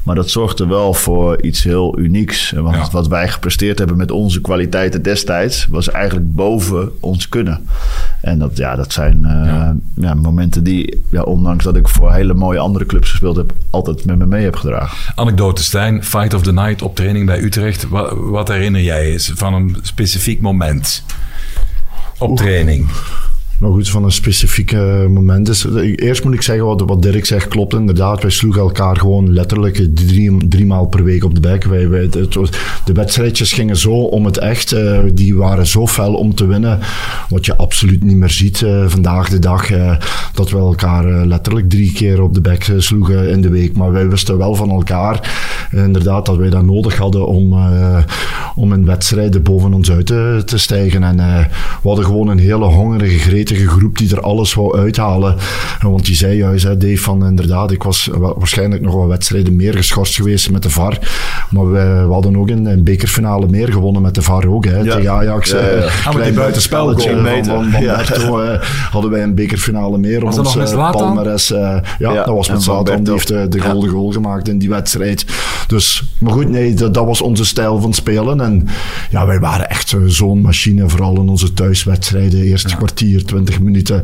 Maar 0.03 0.15
dat 0.15 0.29
zorgde 0.29 0.67
wel 0.67 0.93
voor 0.93 1.41
iets 1.41 1.63
heel 1.63 1.99
unieks. 1.99 2.51
Want 2.51 2.75
ja. 2.75 2.87
wat 2.91 3.07
wij 3.07 3.27
gepresteerd 3.29 3.77
hebben 3.77 3.97
met 3.97 4.11
onze 4.11 4.41
kwaliteiten 4.41 5.01
destijds, 5.01 5.67
was 5.69 5.89
eigenlijk 5.89 6.35
boven 6.35 6.91
ons 6.99 7.29
kunnen. 7.29 7.67
En 8.21 8.39
dat, 8.39 8.57
ja, 8.57 8.75
dat 8.75 8.93
zijn. 8.93 9.19
Uh, 9.23 9.40
ja. 9.45 9.75
ja. 9.93 10.13
momenten 10.13 10.63
die, 10.63 11.03
ja, 11.09 11.21
ondanks 11.21 11.63
dat 11.63 11.75
ik 11.75 11.87
voor 11.87 12.13
hele 12.13 12.33
mooie 12.33 12.59
andere 12.59 12.85
clubs 12.85 13.09
gespeeld 13.09 13.35
heb, 13.35 13.53
altijd 13.69 14.05
met 14.05 14.17
me 14.17 14.25
mee 14.25 14.43
heb 14.43 14.55
gedragen. 14.55 15.13
Anekdote 15.15 15.63
Stijn, 15.63 16.03
Fight 16.03 16.33
of 16.33 16.41
the 16.41 16.53
Night 16.53 16.81
op 16.81 16.95
training 16.95 17.25
bij 17.25 17.39
Utrecht. 17.41 17.89
Wat, 17.89 18.13
wat 18.17 18.47
herinner 18.47 18.81
jij 18.81 19.19
van 19.19 19.53
een 19.53 19.77
specifiek 19.81 20.41
moment 20.41 21.03
op 22.17 22.37
training? 22.37 22.89
Nog 23.61 23.79
iets 23.79 23.91
van 23.91 24.03
een 24.03 24.11
specifiek 24.11 24.71
moment 25.09 25.49
is. 25.49 25.65
Eerst 25.95 26.23
moet 26.23 26.33
ik 26.33 26.41
zeggen, 26.41 26.65
wat, 26.65 26.81
wat 26.81 27.01
Dirk 27.01 27.25
zegt 27.25 27.47
klopt 27.47 27.73
inderdaad. 27.73 28.21
Wij 28.21 28.31
sloegen 28.31 28.61
elkaar 28.61 28.97
gewoon 28.97 29.33
letterlijk 29.33 29.87
drie, 29.93 30.47
drie 30.47 30.65
maal 30.65 30.85
per 30.85 31.03
week 31.03 31.23
op 31.23 31.35
de 31.35 31.41
bek. 31.41 31.63
Wij, 31.63 32.09
de 32.85 32.93
wedstrijdjes 32.93 33.53
gingen 33.53 33.77
zo 33.77 33.91
om 33.91 34.25
het 34.25 34.37
echt. 34.37 34.73
Uh, 34.73 34.99
die 35.13 35.35
waren 35.35 35.67
zo 35.67 35.87
fel 35.87 36.13
om 36.13 36.35
te 36.35 36.45
winnen. 36.45 36.79
Wat 37.29 37.45
je 37.45 37.57
absoluut 37.57 38.03
niet 38.03 38.15
meer 38.15 38.29
ziet 38.29 38.61
uh, 38.61 38.87
vandaag 38.87 39.29
de 39.29 39.39
dag. 39.39 39.71
Uh, 39.71 39.97
dat 40.33 40.49
we 40.49 40.57
elkaar 40.57 41.25
letterlijk 41.25 41.69
drie 41.69 41.91
keer 41.91 42.21
op 42.21 42.33
de 42.33 42.41
bek 42.41 42.73
sloegen 42.77 43.29
in 43.29 43.41
de 43.41 43.49
week. 43.49 43.77
Maar 43.77 43.91
wij 43.91 44.09
wisten 44.09 44.37
wel 44.37 44.55
van 44.55 44.69
elkaar 44.69 45.39
inderdaad 45.71 46.25
dat 46.25 46.37
wij 46.37 46.49
dat 46.49 46.65
nodig 46.65 46.97
hadden 46.97 47.27
om, 47.27 47.53
om 48.55 48.73
in 48.73 48.85
wedstrijden 48.85 49.43
boven 49.43 49.73
ons 49.73 49.91
uit 49.91 50.05
te, 50.05 50.41
te 50.45 50.57
stijgen. 50.57 51.03
En 51.03 51.17
we 51.81 51.87
hadden 51.87 52.05
gewoon 52.05 52.27
een 52.27 52.39
hele 52.39 52.65
hongerige, 52.65 53.29
gretige 53.55 53.79
groep 53.79 53.97
die 53.97 54.15
er 54.15 54.21
alles 54.21 54.53
wou 54.53 54.77
uithalen. 54.77 55.35
Want 55.81 56.05
die 56.05 56.15
zei 56.15 56.37
juist, 56.37 56.63
hè, 56.63 56.77
Dave, 56.77 56.97
van 56.97 57.25
inderdaad, 57.25 57.71
ik 57.71 57.83
was 57.83 58.09
waarschijnlijk 58.11 58.81
nog 58.81 58.93
wel 58.93 59.07
wedstrijden 59.07 59.55
meer 59.55 59.73
geschorst 59.73 60.15
geweest 60.15 60.51
met 60.51 60.63
de 60.63 60.69
VAR. 60.69 60.97
Maar 61.49 61.71
we, 61.71 62.03
we 62.07 62.13
hadden 62.13 62.37
ook 62.37 62.49
een, 62.49 62.65
een, 62.65 62.83
bekerfinale 62.83 63.47
meer 63.47 63.71
gewonnen 63.71 64.01
met 64.01 64.15
de 64.15 64.21
VAR 64.21 64.47
ook. 64.47 64.65
Hè, 64.65 64.77
ja. 64.77 64.95
Tegen 64.95 65.11
Ajax. 65.11 65.49
Ja, 65.49 65.57
ja. 65.57 65.75
Uh, 65.75 66.07
ah, 66.07 66.23
die 66.23 66.33
buitenspelgoal 66.33 66.95
van, 66.99 67.45
van, 67.45 67.71
van 67.71 67.81
ja. 67.83 68.59
hadden 68.91 69.11
wij 69.11 69.23
een 69.23 69.35
bekerfinale 69.35 69.97
meer. 69.97 70.25
Was 70.25 70.35
dat 70.35 70.43
nog 70.43 70.55
met 70.55 70.75
Palmares, 70.75 71.47
ja, 71.47 71.81
dat 71.99 72.25
was 72.25 72.49
met 72.49 72.63
Zlatan. 72.63 73.03
Die 73.03 73.13
heeft 73.13 73.27
de, 73.27 73.47
de 73.47 73.59
golden 73.59 73.89
goal 73.89 74.11
gemaakt 74.11 74.47
in 74.47 74.57
die 74.57 74.69
wedstrijd. 74.69 75.25
Dus, 75.67 76.03
maar 76.17 76.33
goed, 76.33 76.49
nee, 76.49 76.73
dat, 76.73 76.93
dat 76.93 77.05
was 77.05 77.21
onze 77.21 77.45
stijl 77.45 77.81
van 77.81 77.93
spelen. 77.93 78.41
En 78.41 78.67
ja, 79.09 79.25
wij 79.25 79.39
waren 79.39 79.69
echt 79.69 79.95
zo'n 80.05 80.41
machine, 80.41 80.89
vooral 80.89 81.15
in 81.15 81.29
onze 81.29 81.53
thuiswedstrijden. 81.53 82.41
Eerste 82.41 82.75
kwartier, 82.75 83.25
twintig 83.43 83.65
minuten, 83.65 84.03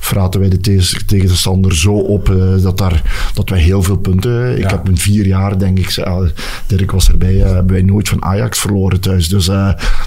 fraten 0.00 0.40
wij 0.40 0.48
de 0.48 0.82
tegenstander 1.06 1.76
zo 1.76 1.92
op 1.92 2.28
uh, 2.28 2.62
dat, 2.62 2.78
daar, 2.78 3.02
dat 3.34 3.48
wij 3.48 3.58
heel 3.58 3.82
veel 3.82 3.96
punten... 3.96 4.58
Ik 4.58 4.70
heb 4.70 4.88
in 4.88 4.96
vier 4.96 5.26
jaar, 5.26 5.58
denk 5.58 5.78
ik, 5.78 5.96
uh, 5.96 6.18
Dirk 6.66 6.90
was 6.90 7.08
erbij, 7.08 7.34
uh, 7.34 7.44
hebben 7.44 7.72
wij 7.72 7.82
nooit 7.82 8.08
van 8.08 8.24
Ajax 8.24 8.58
verloren 8.58 9.00
thuis. 9.00 9.28
Dus 9.28 9.44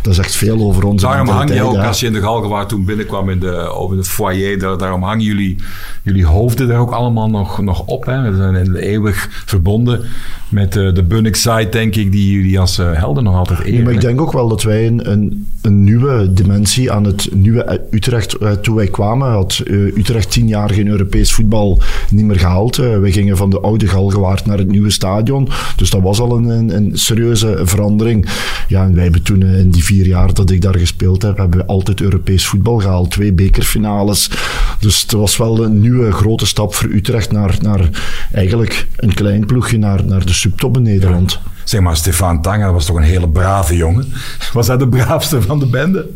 dat 0.02 0.08
is 0.10 0.18
echt 0.18 0.36
veel 0.36 0.60
over 0.60 0.84
onze 0.84 1.06
Daarom 1.06 1.28
hang 1.28 1.54
je 1.54 1.64
ook, 1.64 1.78
als 1.78 2.00
je 2.00 2.06
in 2.06 2.14
de 2.14 2.22
Galgenwaard 2.22 2.70
toen 2.70 2.86
binnenkwam 2.86 3.30
in 3.30 3.40
de, 3.40 3.56
over 3.56 3.98
het 3.98 4.08
foyer, 4.08 4.60
daar, 4.60 4.78
daarom 4.78 5.04
hangen 5.04 5.26
jullie, 5.26 5.56
jullie 6.04 6.26
hoofden 6.26 6.68
daar 6.68 6.80
ook 6.80 6.92
allemaal 6.92 7.30
nog, 7.30 7.62
nog 7.62 7.86
op. 7.86 8.06
Hè? 8.06 8.32
We 8.32 8.38
zijn 8.38 8.76
eeuwig 8.76 9.28
verbonden 9.46 10.02
met 10.50 10.74
de 10.74 11.04
Bunnik-site, 11.08 11.68
denk 11.72 11.96
ik, 11.96 12.12
die 12.12 12.32
jullie 12.32 12.60
als 12.60 12.78
helden 12.78 13.24
nog 13.24 13.36
altijd 13.36 13.60
eren. 13.60 13.84
maar 13.84 13.94
ik 13.94 14.02
denk 14.02 14.22
ook 14.22 14.32
wel 14.32 14.48
dat 14.48 14.64
wij 14.64 14.88
een, 14.88 15.12
een, 15.12 15.48
een 15.62 15.84
nieuwe 15.84 16.34
dimensie 16.34 16.92
aan 16.92 17.04
het 17.04 17.30
nieuwe 17.34 17.82
Utrecht, 17.92 18.62
wij 18.76 18.88
kwamen, 18.88 19.32
had 19.32 19.62
Utrecht 19.68 20.32
tien 20.32 20.48
jaar 20.48 20.70
geen 20.70 20.88
Europees 20.88 21.34
voetbal 21.34 21.82
niet 22.10 22.26
meer 22.26 22.40
gehaald. 22.40 22.76
we 22.76 23.12
gingen 23.12 23.38
van 23.38 23.50
de 23.50 23.60
oude 23.60 23.88
Galgenwaard 23.88 24.46
naar 24.46 24.58
het 24.58 24.72
nieuwe 24.72 24.90
stadion. 24.90 25.50
Dus 25.76 25.90
dat 25.90 26.02
was 26.02 26.20
al 26.20 26.38
een, 26.38 26.76
een, 26.76 26.92
serieuze 26.94 27.60
verandering. 27.64 28.30
Ja, 28.68 28.84
en 28.84 28.94
wij 28.94 29.04
hebben 29.04 29.24
toen 29.24 29.42
in 29.44 29.70
die 29.70 29.84
vier 29.84 30.06
jaar 30.06 30.34
dat 30.34 30.50
ik 30.50 30.62
daar 30.62 30.78
gespeeld 30.78 31.22
heb, 31.22 31.38
hebben 31.38 31.60
we 31.60 31.66
altijd 31.66 32.02
Europees 32.02 32.48
voetbal 32.48 32.80
gehaald. 32.80 33.12
Twee 33.12 33.34
bekerfinales. 33.34 34.32
Dus 34.80 35.02
het 35.02 35.12
was 35.12 35.38
wel 35.38 35.64
een 35.64 35.80
nieuwe 35.82 36.12
grote 36.12 36.46
stap 36.46 36.76
voor 36.76 36.90
Utrecht 36.90 37.32
naar, 37.32 37.58
naar 37.62 37.90
eigenlijk 38.32 38.88
een 38.96 39.14
klein 39.14 39.46
ploegje 39.46 39.78
naar, 39.78 40.06
naar 40.06 40.26
de 40.26 40.34
subtop 40.34 40.78
in 40.78 40.84
Nederland. 40.84 41.40
Zeg 41.64 41.82
maar, 41.82 41.98
Stefan 41.98 42.42
Tanger 42.42 42.74
was 42.74 42.86
toch 42.86 42.96
een 42.96 43.04
hele 43.04 43.30
brave 43.30 43.76
jongen? 43.76 44.14
Was 44.54 44.68
hij 44.68 44.78
de 44.78 44.88
braafste 44.88 45.42
van 45.42 45.60
de 45.60 45.66
bende? 45.66 46.10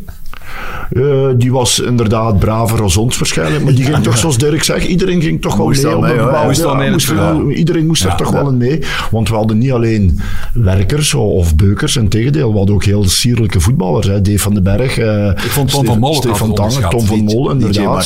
Uh, 0.91 1.27
die 1.37 1.51
was 1.51 1.79
inderdaad 1.79 2.39
braver 2.39 2.81
als 2.81 2.97
ons 2.97 3.17
waarschijnlijk. 3.17 3.63
Maar 3.63 3.73
die 3.73 3.85
ging 3.85 4.03
toch, 4.03 4.17
zoals 4.17 4.37
Dirk 4.37 4.63
zegt, 4.63 4.85
iedereen 4.85 5.21
ging 5.21 5.41
toch 5.41 5.55
wel 5.55 5.67
mee. 5.67 5.97
mee 5.97 6.15
ja, 6.15 6.43
moest 6.91 7.13
wel, 7.13 7.49
iedereen 7.49 7.85
moest 7.85 8.03
er 8.03 8.15
toch 8.15 8.31
wel 8.31 8.49
in 8.49 8.57
mee. 8.57 8.79
Want 9.11 9.29
we 9.29 9.35
hadden 9.35 9.57
niet 9.57 9.71
alleen 9.71 10.19
werkers 10.53 11.13
of 11.13 11.55
beukers. 11.55 11.95
Integendeel, 11.95 12.51
we 12.51 12.57
hadden 12.57 12.75
ook 12.75 12.83
heel 12.83 13.03
sierlijke 13.03 13.59
voetballers. 13.59 14.07
Hè. 14.07 14.21
Dave 14.21 14.39
van 14.39 14.53
den 14.53 14.63
Berg. 14.63 14.97
Uh, 14.97 15.27
Ik 15.27 15.39
vond 15.39 15.69
Tom 15.69 15.85
van 15.85 15.99
Molen 15.99 16.15
Stefan 16.15 16.53
Tom 16.89 17.05
van 17.05 17.23
Molen, 17.23 17.61
inderdaad 17.61 18.03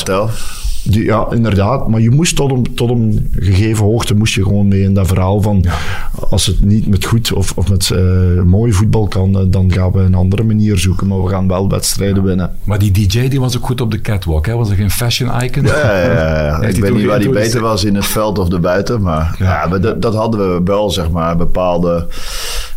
ja, 0.82 1.26
inderdaad. 1.30 1.88
Maar 1.88 2.00
je 2.00 2.10
moest 2.10 2.36
tot 2.36 2.50
een, 2.50 2.74
tot 2.74 2.90
een 2.90 3.30
gegeven 3.38 3.84
hoogte 3.84 4.14
moest 4.14 4.34
je 4.34 4.42
gewoon 4.42 4.68
mee 4.68 4.82
in 4.82 4.94
dat 4.94 5.06
verhaal 5.06 5.42
van 5.42 5.64
als 6.30 6.46
het 6.46 6.60
niet 6.60 6.86
met 6.86 7.04
goed 7.04 7.32
of, 7.32 7.52
of 7.56 7.68
met 7.68 7.90
uh, 7.92 8.42
mooi 8.42 8.72
voetbal 8.72 9.08
kan, 9.08 9.38
eh, 9.38 9.44
dan 9.48 9.72
gaan 9.72 9.92
we 9.92 10.00
een 10.00 10.14
andere 10.14 10.42
manier 10.42 10.78
zoeken. 10.78 11.06
Maar 11.06 11.22
we 11.22 11.28
gaan 11.28 11.48
wel 11.48 11.68
wedstrijden 11.68 12.22
winnen. 12.22 12.56
Maar 12.64 12.78
die 12.78 12.90
DJ 12.90 13.28
die 13.28 13.40
was 13.40 13.56
ook 13.56 13.66
goed 13.66 13.80
op 13.80 13.90
de 13.90 14.00
catwalk, 14.00 14.46
hè? 14.46 14.54
Was 14.54 14.70
er 14.70 14.76
geen 14.76 14.90
fashion 14.90 15.42
icon? 15.42 15.64
Ja, 15.64 16.00
ja, 16.00 16.44
ja. 16.44 16.60
ik 16.68 16.76
weet 16.76 16.94
niet 16.94 17.06
waar 17.06 17.18
die 17.18 17.30
beter 17.30 17.60
was 17.60 17.84
in 17.84 17.94
het 17.94 18.06
veld 18.06 18.38
of 18.38 18.52
erbuiten. 18.52 19.02
Maar 19.02 19.36
ja. 19.38 19.66
dat, 19.66 20.02
dat 20.02 20.14
hadden 20.14 20.54
we 20.54 20.60
wel, 20.64 20.90
zeg 20.90 21.10
maar, 21.10 21.36
bepaalde 21.36 22.06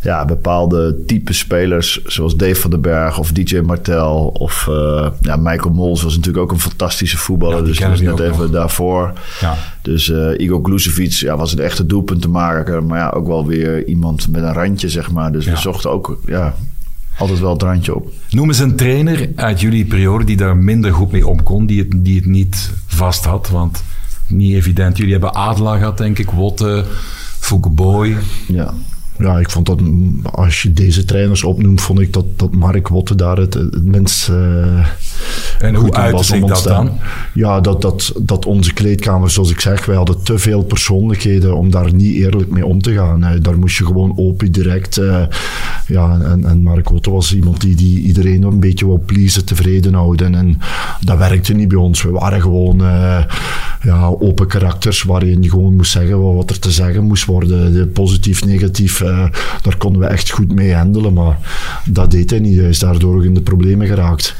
ja, 0.02 0.26
bepaalde 0.26 1.04
type 1.06 1.34
spelers, 1.34 2.04
zoals 2.06 2.36
Dave 2.36 2.56
van 2.56 2.70
den 2.70 2.82
Berg 2.82 3.20
of 3.20 3.32
DJ 3.32 3.60
Martel 3.60 4.28
of 4.28 4.68
uh, 4.70 5.08
ja, 5.22 5.36
Michael 5.36 5.74
Mols 5.74 6.04
was 6.04 6.16
natuurlijk 6.16 6.44
ook 6.44 6.52
een 6.52 6.60
fantastische 6.60 7.18
voetballer. 7.18 7.58
Ja, 7.58 7.64
dus 7.64 7.80
dat 7.80 7.90
was 7.90 8.02
net 8.02 8.20
even 8.20 8.52
daarvoor. 8.52 9.14
Ja. 9.40 9.58
Dus 9.82 10.08
uh, 10.08 10.40
Igor 10.40 10.60
Glusevic 10.64 11.12
ja, 11.12 11.38
was 11.38 11.52
een 11.52 11.60
echte 11.60 11.86
doelpunt 11.86 12.22
te 12.22 12.30
maken, 12.30 12.86
maar 12.86 13.00
ja, 13.00 13.10
ook 13.10 13.28
wel 13.28 13.48
weer 13.48 13.88
iemand 13.88 14.30
met 14.30 14.44
een 14.44 14.54
randje, 14.54 14.90
zeg 14.90 15.12
maar. 15.12 15.32
Dus 15.32 15.46
we 15.46 15.58
zochten 15.58 15.92
ook 15.92 16.20
ja, 16.26 16.56
altijd 17.18 17.40
wel 17.40 17.54
het 17.54 17.64
randje 17.64 17.96
op. 17.96 18.12
Noem 18.30 18.48
eens 18.48 18.60
een 18.60 18.76
trainer 18.76 19.30
uit 19.36 19.62
jullie 19.62 19.86
periode 19.86 20.24
die 20.24 20.38
daar 20.38 20.58
minder 20.58 20.94
goed 20.94 21.12
mee 21.12 21.28
om 21.28 21.44
kon, 21.44 21.66
die 21.66 21.80
het, 21.80 21.92
die 21.96 22.16
het 22.16 22.26
niet 22.26 22.72
vast 22.88 23.26
had, 23.26 23.50
want 23.50 23.84
niet 24.28 24.54
evident. 24.54 24.98
Jullie 24.98 25.12
hebben 25.12 25.36
Adela 25.36 25.78
gehad, 25.78 25.98
denk 25.98 26.20
ik, 26.20 26.30
Wotte, 26.30 26.86
Boy. 27.72 28.18
Ja 28.48 28.74
ja, 29.22 29.40
ik 29.40 29.50
vond 29.50 29.66
dat, 29.66 29.80
als 30.32 30.62
je 30.62 30.74
deze 30.74 31.06
trainers 31.06 31.44
opnoemt, 31.44 31.82
vond 31.82 32.00
ik 32.00 32.14
dat, 32.14 32.26
dat 32.36 32.56
Mark 32.56 32.88
Wotte 32.88 33.16
daar 33.16 33.38
het, 33.38 33.54
het 33.54 33.86
minst. 33.86 34.30
Uh, 34.30 34.86
en 35.60 35.76
hoe 35.76 35.94
uit 35.94 36.26
zich 36.26 36.46
dat 36.46 36.64
dan? 36.64 36.92
Ja, 37.34 37.60
dat, 37.60 37.82
dat, 37.82 38.14
dat 38.22 38.46
onze 38.46 38.74
kleedkamer, 38.74 39.30
zoals 39.30 39.52
ik 39.52 39.60
zeg, 39.60 39.86
wij 39.86 39.96
hadden 39.96 40.24
te 40.24 40.38
veel 40.38 40.64
persoonlijkheden 40.64 41.58
om 41.58 41.72
daar 41.72 41.94
niet 41.94 42.16
eerlijk 42.16 42.50
mee 42.50 42.66
om 42.66 42.82
te 42.82 42.94
gaan. 42.94 43.40
Daar 43.42 43.58
moest 43.58 43.78
je 43.78 43.86
gewoon 43.86 44.14
open, 44.18 44.52
direct. 44.52 44.98
Uh, 44.98 45.24
ja, 45.88 46.20
en, 46.22 46.46
en 46.46 46.62
Mark 46.62 46.90
Wotte 46.90 47.12
was 47.12 47.36
iemand 47.36 47.62
die, 47.62 47.76
die 47.76 48.02
iedereen 48.02 48.44
een 48.44 48.60
beetje 48.60 48.88
wou 48.88 49.00
pleasen, 49.00 49.46
tevreden 49.46 49.94
houden. 49.94 50.36
En 50.36 50.60
dat 51.02 51.18
werkte 51.18 51.54
niet 51.54 51.68
bij 51.68 51.78
ons. 51.78 52.02
We 52.02 52.12
waren 52.12 52.42
gewoon 52.42 52.82
uh, 52.82 53.24
ja, 53.82 54.06
open 54.20 54.48
karakters 54.48 55.04
waarin 55.04 55.44
je 55.44 55.50
gewoon 55.50 55.76
moest 55.76 55.92
zeggen 55.92 56.36
wat 56.36 56.50
er 56.50 56.60
te 56.60 56.72
zeggen 56.72 57.04
moest 57.04 57.26
worden. 57.26 57.74
De 57.74 57.88
positief, 57.88 58.46
negatief 58.46 59.00
uh, 59.00 59.28
daar 59.62 59.78
konden 59.78 60.02
we 60.02 60.08
echt 60.08 60.30
goed 60.30 60.54
mee 60.54 60.74
handelen. 60.74 61.14
Maar 61.14 61.38
dat 61.86 62.12
deed 62.12 62.30
hij 62.30 62.40
niet. 62.40 62.58
Hij 62.58 62.70
is 62.70 62.80
daardoor 62.80 63.16
ook 63.16 63.24
in 63.24 63.34
de 63.34 63.42
problemen 63.42 63.88
geraakt. 63.88 64.36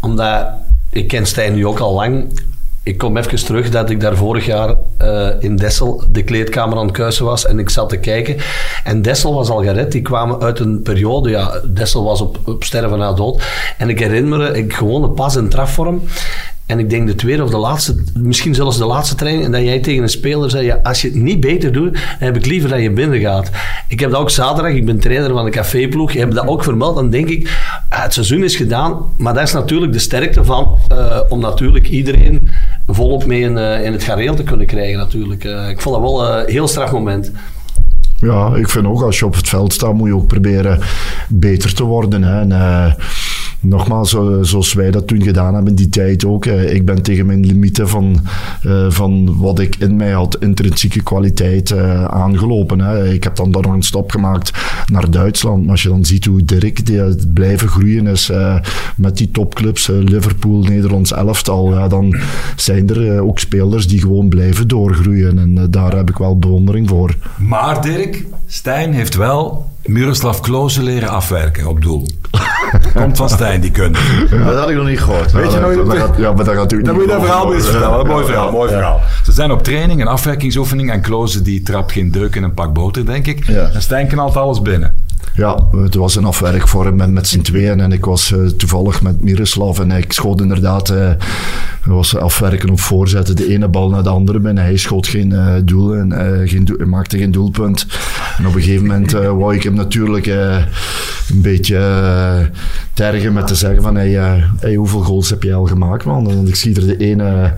Omdat, 0.00 0.46
ik 0.90 1.08
ken 1.08 1.26
Stijn 1.26 1.54
nu 1.54 1.66
ook 1.66 1.78
al 1.78 1.94
lang. 1.94 2.40
Ik 2.84 2.98
kom 2.98 3.16
even 3.16 3.44
terug 3.44 3.70
dat 3.70 3.90
ik 3.90 4.00
daar 4.00 4.16
vorig 4.16 4.46
jaar 4.46 4.74
uh, 5.02 5.28
in 5.38 5.56
Dessel 5.56 6.04
de 6.10 6.22
kleedkamer 6.22 6.78
aan 6.78 6.86
het 6.86 6.96
kuisen 6.96 7.24
was 7.24 7.46
en 7.46 7.58
ik 7.58 7.70
zat 7.70 7.88
te 7.88 7.96
kijken. 7.96 8.36
En 8.84 9.02
Dessel 9.02 9.34
was 9.34 9.48
al 9.48 9.62
gered. 9.62 9.92
Die 9.92 10.02
kwamen 10.02 10.40
uit 10.40 10.58
een 10.58 10.82
periode, 10.82 11.30
ja, 11.30 11.60
Dessel 11.66 12.04
was 12.04 12.20
op, 12.20 12.38
op 12.44 12.64
sterven 12.64 12.98
na 12.98 13.12
dood. 13.12 13.42
En 13.78 13.88
ik 13.88 13.98
herinner 13.98 14.38
me, 14.38 14.58
ik 14.58 14.72
gewoon 14.72 15.02
een 15.02 15.14
pas- 15.14 15.36
en 15.36 15.48
trafvorm. 15.48 16.02
En 16.72 16.78
ik 16.78 16.90
denk 16.90 17.06
de 17.06 17.14
tweede 17.14 17.42
of 17.42 17.50
de 17.50 17.56
laatste, 17.56 17.94
misschien 18.14 18.54
zelfs 18.54 18.78
de 18.78 18.84
laatste 18.84 19.14
training, 19.14 19.52
dat 19.52 19.62
jij 19.62 19.78
tegen 19.78 20.02
een 20.02 20.08
speler 20.08 20.50
zei, 20.50 20.64
ja, 20.64 20.80
als 20.82 21.02
je 21.02 21.08
het 21.08 21.16
niet 21.16 21.40
beter 21.40 21.72
doet, 21.72 21.98
heb 22.18 22.36
ik 22.36 22.46
liever 22.46 22.70
dat 22.70 22.80
je 22.80 22.90
binnen 22.90 23.20
gaat. 23.20 23.50
Ik 23.88 24.00
heb 24.00 24.10
dat 24.10 24.20
ook 24.20 24.30
zaterdag, 24.30 24.72
ik 24.72 24.86
ben 24.86 24.98
trainer 24.98 25.30
van 25.32 25.44
de 25.44 25.50
caféploeg, 25.50 26.12
je 26.12 26.18
hebt 26.18 26.34
dat 26.34 26.46
ook 26.46 26.64
vermeld, 26.64 26.94
dan 26.94 27.10
denk 27.10 27.28
ik, 27.28 27.58
het 27.88 28.12
seizoen 28.12 28.44
is 28.44 28.56
gedaan, 28.56 28.96
maar 29.16 29.34
dat 29.34 29.42
is 29.42 29.52
natuurlijk 29.52 29.92
de 29.92 29.98
sterkte 29.98 30.44
van, 30.44 30.78
uh, 30.92 31.20
om 31.28 31.40
natuurlijk 31.40 31.88
iedereen 31.88 32.48
volop 32.86 33.24
mee 33.24 33.40
in, 33.40 33.56
uh, 33.56 33.84
in 33.84 33.92
het 33.92 34.02
gareel 34.02 34.34
te 34.34 34.42
kunnen 34.42 34.66
krijgen 34.66 34.98
natuurlijk. 34.98 35.44
Uh, 35.44 35.68
ik 35.68 35.80
vond 35.80 35.94
dat 35.94 36.04
wel 36.04 36.26
een 36.26 36.50
heel 36.50 36.68
straf 36.68 36.92
moment. 36.92 37.32
Ja, 38.18 38.54
ik 38.54 38.68
vind 38.68 38.86
ook 38.86 39.02
als 39.02 39.18
je 39.18 39.26
op 39.26 39.34
het 39.34 39.48
veld 39.48 39.72
staat, 39.72 39.94
moet 39.94 40.08
je 40.08 40.14
ook 40.14 40.26
proberen 40.26 40.80
beter 41.28 41.74
te 41.74 41.84
worden. 41.84 42.22
Hè. 42.22 42.40
En, 42.40 42.52
nogmaals, 43.62 44.16
zoals 44.40 44.72
wij 44.72 44.90
dat 44.90 45.06
toen 45.06 45.22
gedaan 45.22 45.54
hebben, 45.54 45.74
die 45.74 45.88
tijd 45.88 46.24
ook. 46.24 46.46
Ik 46.46 46.84
ben 46.84 47.02
tegen 47.02 47.26
mijn 47.26 47.46
limieten 47.46 47.88
van, 47.88 48.20
uh, 48.66 48.90
van 48.90 49.38
wat 49.38 49.58
ik 49.58 49.76
in 49.76 49.96
mij 49.96 50.10
had, 50.10 50.36
intrinsieke 50.40 51.02
kwaliteit, 51.02 51.72
aangelopen. 52.08 53.12
Ik 53.12 53.24
heb 53.24 53.36
dan 53.36 53.50
daar 53.50 53.62
nog 53.62 53.72
een 53.72 53.82
stap 53.82 54.10
gemaakt 54.10 54.50
naar 54.86 55.10
Duitsland. 55.10 55.62
Maar 55.62 55.70
als 55.70 55.82
je 55.82 55.88
dan 55.88 56.04
ziet 56.04 56.24
hoe 56.24 56.44
Dirk 56.44 56.86
die 56.86 57.26
blijven 57.32 57.68
groeien 57.68 58.06
is 58.06 58.32
met 58.96 59.16
die 59.16 59.30
topclubs, 59.30 59.86
Liverpool, 59.86 60.62
Nederlands 60.62 61.12
elftal, 61.12 61.72
ja, 61.72 61.88
dan 61.88 62.16
zijn 62.56 62.88
er 62.90 63.22
ook 63.22 63.38
spelers 63.38 63.86
die 63.88 64.00
gewoon 64.00 64.28
blijven 64.28 64.68
doorgroeien. 64.68 65.38
En 65.38 65.70
daar 65.70 65.96
heb 65.96 66.10
ik 66.10 66.16
wel 66.16 66.38
bewondering 66.38 66.88
voor. 66.88 67.16
Maar 67.38 67.82
Dirk, 67.82 68.24
Stijn 68.46 68.92
heeft 68.92 69.14
wel 69.14 69.70
Miroslav 69.84 70.40
Klose 70.40 70.82
leren 70.82 71.08
afwerken 71.08 71.66
op 71.66 71.82
doel. 71.82 72.06
Komt 72.94 73.16
van 73.16 73.28
Stijn, 73.28 73.51
die 73.60 73.70
kunnen. 73.70 74.00
Dat 74.44 74.58
had 74.58 74.70
ik 74.70 74.76
nog 74.76 74.86
niet 74.86 75.00
gehoord. 75.00 75.32
Weet 75.32 75.52
je 75.52 75.58
nou 75.58 75.84
niet? 75.84 76.16
Ja, 76.16 76.32
maar 76.32 76.44
dat 76.44 76.46
gaat 76.46 76.56
natuurlijk 76.56 76.84
Dan 76.84 76.94
moet 76.94 77.04
je 77.04 77.10
dat 77.10 77.20
verhaal 77.20 77.54
eens 77.54 77.68
vertellen. 77.68 78.06
Mooi 78.06 78.24
verhaal, 78.24 78.50
mooi 78.50 78.70
verhaal. 78.70 79.00
Ze 79.24 79.32
zijn 79.32 79.50
op 79.50 79.62
training, 79.62 80.00
een 80.00 80.06
afwerkingsoefening. 80.06 80.90
En 80.90 81.00
Klose 81.00 81.42
die 81.42 81.62
trapt 81.62 81.92
geen 81.92 82.10
deuk 82.10 82.34
in 82.34 82.42
een 82.42 82.54
pak 82.54 82.72
boter, 82.72 83.06
denk 83.06 83.26
ik. 83.26 83.48
En 83.48 83.82
Stijn 83.82 84.06
knalt 84.06 84.36
alles 84.36 84.62
binnen. 84.62 84.94
Ja, 85.34 85.68
het 85.76 85.94
was 85.94 86.16
een 86.16 86.24
afwerkvorm 86.24 86.96
met, 86.96 87.10
met 87.10 87.28
z'n 87.28 87.40
tweeën. 87.40 87.80
En 87.80 87.92
ik 87.92 88.04
was 88.04 88.30
uh, 88.30 88.46
toevallig 88.46 89.02
met 89.02 89.22
Miroslav. 89.22 89.78
En 89.78 89.90
ik 89.90 90.12
schoot 90.12 90.40
inderdaad... 90.40 90.90
Uh, 90.90 91.10
was 91.84 92.16
afwerken 92.16 92.70
op 92.70 92.80
voorzetten. 92.80 93.36
De 93.36 93.48
ene 93.48 93.68
bal 93.68 93.88
naar 93.88 94.02
de 94.02 94.08
andere 94.08 94.38
binnen. 94.38 94.64
Hij 94.64 94.76
schoot 94.76 95.06
geen 95.06 95.30
uh, 95.30 95.54
doel 95.64 95.94
en 95.94 96.42
geen 96.48 96.64
doel, 96.64 96.86
maakte 96.86 97.18
geen 97.18 97.30
doelpunt. 97.30 97.86
En 98.42 98.48
op 98.48 98.54
een 98.54 98.62
gegeven 98.62 98.86
moment 98.86 99.12
wou 99.12 99.54
ik 99.54 99.62
hem 99.62 99.74
natuurlijk 99.74 100.26
een 100.26 101.40
beetje 101.42 101.76
uh, 101.76 102.58
tergen 102.92 103.32
met 103.32 103.46
te 103.46 103.54
zeggen 103.54 103.82
van 103.82 103.94
hey, 103.94 104.10
uh, 104.10 104.44
hey, 104.60 104.74
hoeveel 104.74 105.00
goals 105.00 105.30
heb 105.30 105.42
je 105.42 105.54
al 105.54 105.66
gemaakt 105.66 106.04
man? 106.04 106.30
En 106.30 106.48
ik 106.48 106.56
zie 106.56 106.74
er 106.74 106.86
de 106.86 106.96
ene 106.96 107.54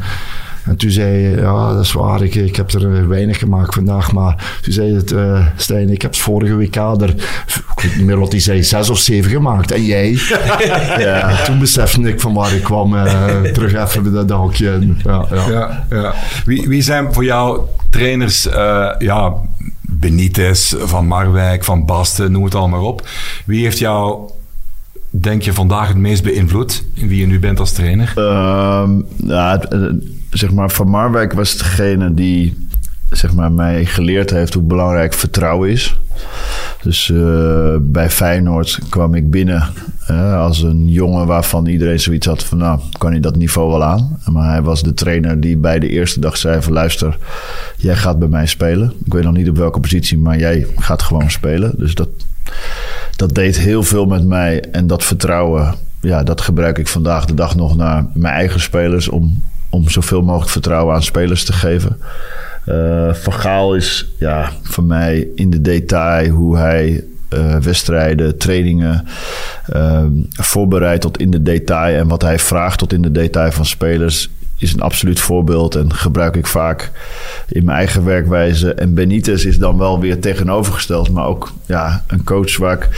en 0.65 0.77
toen 0.77 0.91
zei 0.91 1.23
hij, 1.23 1.43
ja, 1.43 1.73
dat 1.73 1.85
is 1.85 1.93
waar, 1.93 2.23
ik, 2.23 2.35
ik 2.35 2.57
heb 2.57 2.73
er 2.73 3.09
weinig 3.09 3.39
gemaakt 3.39 3.75
vandaag. 3.75 4.13
Maar 4.13 4.59
toen 4.63 4.73
zei 4.73 4.95
het, 4.95 5.13
uh, 5.13 5.47
Stijn, 5.57 5.91
ik 5.91 6.03
heb 6.03 6.15
vorige 6.15 6.57
WK 6.57 6.77
er, 6.77 7.09
ik 7.09 7.83
weet 7.83 7.97
niet 7.97 8.07
meer 8.07 8.19
wat 8.19 8.33
hij 8.33 8.41
zei, 8.41 8.63
zes 8.63 8.91
of 8.91 8.99
zeven 8.99 9.31
gemaakt. 9.31 9.73
En 9.73 9.85
jij? 9.85 10.19
ja, 10.99 11.45
toen 11.45 11.59
besefte 11.59 12.01
ik 12.01 12.21
van 12.21 12.35
waar 12.35 12.55
ik 12.55 12.63
kwam, 12.63 12.95
uh, 12.95 13.41
terug 13.41 13.75
even 13.75 14.13
dat 14.13 14.29
dagje. 14.29 14.95
Ja, 15.05 15.27
ja. 15.31 15.49
ja, 15.51 15.87
ja. 15.91 16.15
Wie, 16.45 16.69
wie 16.69 16.83
zijn 16.83 17.13
voor 17.13 17.25
jou 17.25 17.61
trainers, 17.91 18.47
uh, 18.47 18.91
ja, 18.99 19.33
Benitez, 20.05 20.75
Van 20.79 21.07
Marwijk, 21.07 21.65
Van 21.65 21.87
Basten, 21.87 22.33
noem 22.33 22.45
het 22.45 22.55
allemaal 22.55 22.85
op. 22.85 23.09
Wie 23.47 23.63
heeft 23.63 23.79
jou 23.79 24.31
denk 25.11 25.43
je 25.43 25.53
vandaag 25.53 25.89
het 25.89 25.97
meest 25.97 26.23
beïnvloed 26.23 26.85
in 26.95 27.09
wie 27.09 27.21
je 27.21 27.27
nu 27.27 27.39
bent 27.39 27.61
als 27.61 27.73
trainer? 27.73 28.13
Ja, 29.27 29.61
zeg 30.31 30.53
maar, 30.53 30.71
Van 30.71 30.89
Marwijk 30.89 31.33
was 31.33 31.57
degene 31.57 32.15
die 32.15 32.69
zeg 33.11 33.35
maar, 33.35 33.53
mij 33.53 33.85
geleerd 33.85 34.31
heeft 34.31 34.55
hoe 34.55 34.63
belangrijk 34.63 35.15
vertrouwen 35.15 35.71
is. 35.71 35.99
Dus 36.85 37.09
uh, 37.09 37.77
bij 37.81 38.11
Feyenoord 38.11 38.79
kwam 38.89 39.15
ik 39.15 39.31
binnen 39.31 39.69
uh, 40.11 40.41
als 40.41 40.63
een 40.63 40.89
jongen 40.89 41.27
waarvan 41.27 41.67
iedereen 41.67 42.01
zoiets 42.01 42.27
had 42.27 42.45
van... 42.45 42.59
nou, 42.59 42.81
kan 42.99 43.11
hij 43.11 43.21
dat 43.21 43.37
niveau 43.37 43.71
wel 43.71 43.85
aan? 43.85 44.19
Maar 44.33 44.51
hij 44.51 44.63
was 44.63 44.83
de 44.83 44.95
trainer 44.95 45.41
die 45.41 45.57
bij 45.57 45.79
de 45.79 45.89
eerste 45.89 46.21
dag 46.21 46.37
zei 46.37 46.63
van... 46.63 46.73
luister, 46.73 47.19
jij 47.77 47.97
gaat 47.97 48.19
bij 48.19 48.29
mij 48.29 48.47
spelen. 48.47 48.93
Ik 49.05 49.13
weet 49.13 49.25
nog 49.25 49.33
niet 49.33 49.49
op 49.49 49.57
welke 49.57 49.81
positie, 49.81 50.19
maar 50.19 50.39
jij 50.39 50.67
gaat 50.77 51.03
gewoon 51.03 51.31
spelen. 51.31 51.73
Dus 51.77 51.95
dat, 51.95 52.09
dat 53.17 53.35
deed 53.35 53.59
heel 53.59 53.83
veel 53.83 54.07
met 54.07 54.27
mij. 54.27 54.61
En 54.61 54.87
dat 54.87 55.05
vertrouwen, 55.05 55.75
ja, 56.01 56.23
dat 56.23 56.41
gebruik 56.41 56.79
ik 56.79 56.89
vandaag 56.89 57.25
de 57.25 57.35
dag 57.35 57.57
nog 57.57 57.77
naar 57.77 58.07
mijn 58.13 58.35
eigen 58.35 58.61
spelers... 58.61 59.09
om, 59.09 59.43
om 59.71 59.89
zoveel 59.89 60.23
mogelijk 60.23 60.51
vertrouwen 60.51 60.95
aan 60.95 61.03
spelers 61.03 61.45
te 61.45 61.53
geven. 61.53 61.99
Uh, 62.69 63.15
Van 63.15 63.33
Gaal 63.33 63.75
is 63.75 64.09
ja, 64.19 64.51
voor 64.63 64.85
mij 64.85 65.29
in 65.35 65.51
de 65.51 65.61
detail 65.61 66.29
hoe 66.31 66.57
hij 66.57 67.05
uh, 67.35 67.57
wedstrijden, 67.57 68.39
trainingen 68.39 69.07
uh, 69.75 70.05
voorbereidt 70.31 71.03
tot 71.03 71.19
in 71.19 71.31
de 71.31 71.43
detail. 71.43 71.99
En 71.99 72.09
wat 72.09 72.23
hij 72.23 72.39
vraagt 72.39 72.79
tot 72.79 72.93
in 72.93 73.03
de 73.03 73.13
detail 73.13 73.53
van 73.53 73.67
spelers 73.67 74.31
is 74.59 74.73
een 74.73 74.81
absoluut 74.81 75.21
voorbeeld 75.21 75.75
en 75.75 75.95
gebruik 75.95 76.37
ik 76.37 76.47
vaak 76.47 76.91
in 77.49 77.65
mijn 77.65 77.77
eigen 77.77 78.05
werkwijze. 78.05 78.75
En 78.75 78.95
Benitez 78.95 79.45
is 79.45 79.59
dan 79.59 79.79
wel 79.79 80.01
weer 80.01 80.21
tegenovergesteld, 80.21 81.11
maar 81.11 81.27
ook 81.27 81.53
ja, 81.67 82.05
een 82.07 82.25
coach 82.25 82.57
waar 82.57 82.77
ik 82.77 82.89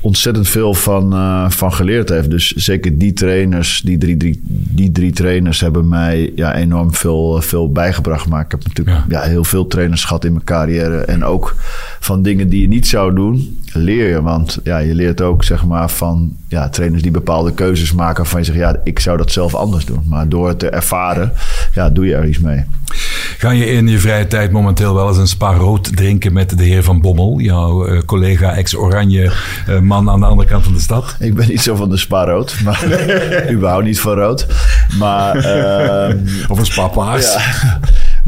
ontzettend 0.00 0.48
veel 0.48 0.74
van, 0.74 1.14
uh, 1.14 1.50
van 1.50 1.72
geleerd 1.72 2.08
heeft. 2.08 2.30
Dus 2.30 2.52
zeker 2.52 2.98
die 2.98 3.12
trainers, 3.12 3.80
die 3.84 3.98
drie, 3.98 4.16
drie, 4.16 4.40
die 4.46 4.92
drie 4.92 5.12
trainers 5.12 5.60
hebben 5.60 5.88
mij 5.88 6.32
ja, 6.34 6.54
enorm 6.54 6.94
veel, 6.94 7.40
veel 7.40 7.72
bijgebracht. 7.72 8.28
Maar 8.28 8.44
ik 8.44 8.50
heb 8.50 8.64
natuurlijk 8.64 8.96
ja. 9.08 9.22
ja. 9.22 9.28
heel 9.28 9.44
veel 9.44 9.66
trainers 9.66 10.04
gehad 10.04 10.24
in 10.24 10.32
mijn 10.32 10.44
carrière. 10.44 10.96
En 10.96 11.24
ook 11.24 11.54
van 12.00 12.22
dingen 12.22 12.48
die 12.48 12.60
je 12.60 12.68
niet 12.68 12.86
zou 12.86 13.14
doen, 13.14 13.60
leer 13.72 14.08
je. 14.08 14.22
Want 14.22 14.58
ja, 14.64 14.78
je 14.78 14.94
leert 14.94 15.20
ook 15.20 15.44
zeg 15.44 15.64
maar, 15.64 15.90
van 15.90 16.36
ja, 16.48 16.68
trainers 16.68 17.02
die 17.02 17.10
bepaalde 17.10 17.54
keuzes 17.54 17.92
maken. 17.92 18.26
Van 18.26 18.40
je 18.40 18.46
zegt, 18.46 18.58
ja, 18.58 18.80
ik 18.84 18.98
zou 18.98 19.16
dat 19.16 19.32
zelf 19.32 19.54
anders 19.54 19.84
doen. 19.84 20.02
Maar 20.06 20.28
door 20.28 20.48
het 20.48 20.58
te 20.58 20.68
ervaren, 20.68 21.32
ja, 21.74 21.90
doe 21.90 22.06
je 22.06 22.14
er 22.14 22.26
iets 22.26 22.38
mee. 22.38 22.64
Ga 23.40 23.50
je 23.50 23.66
in 23.66 23.88
je 23.88 23.98
vrije 23.98 24.26
tijd 24.26 24.50
momenteel 24.50 24.94
wel 24.94 25.08
eens 25.08 25.16
een 25.16 25.26
spa 25.26 25.52
rood 25.52 25.96
drinken 25.96 26.32
met 26.32 26.58
de 26.58 26.64
heer 26.64 26.82
Van 26.82 27.00
Bommel, 27.00 27.40
jouw 27.40 27.88
uh, 27.88 28.00
collega 28.06 28.54
ex-Oranje 28.56 29.32
uh, 29.68 29.78
man 29.78 30.10
aan 30.10 30.20
de 30.20 30.26
andere 30.26 30.48
kant 30.48 30.64
van 30.64 30.72
de 30.72 30.80
stad? 30.80 31.16
Ik 31.18 31.34
ben 31.34 31.48
niet 31.48 31.60
zo 31.60 31.74
van 31.74 31.88
de 31.88 31.96
spa 31.96 32.24
rood, 32.24 32.56
maar 32.64 32.84
überhaupt 33.54 33.84
niet 33.84 34.00
van 34.00 34.14
rood. 34.14 34.46
Maar, 34.98 35.36
uh, 35.36 36.16
of 36.48 36.58
een 36.58 36.66
spa 36.66 36.88
paars. 36.88 37.34
Ja. 37.34 37.78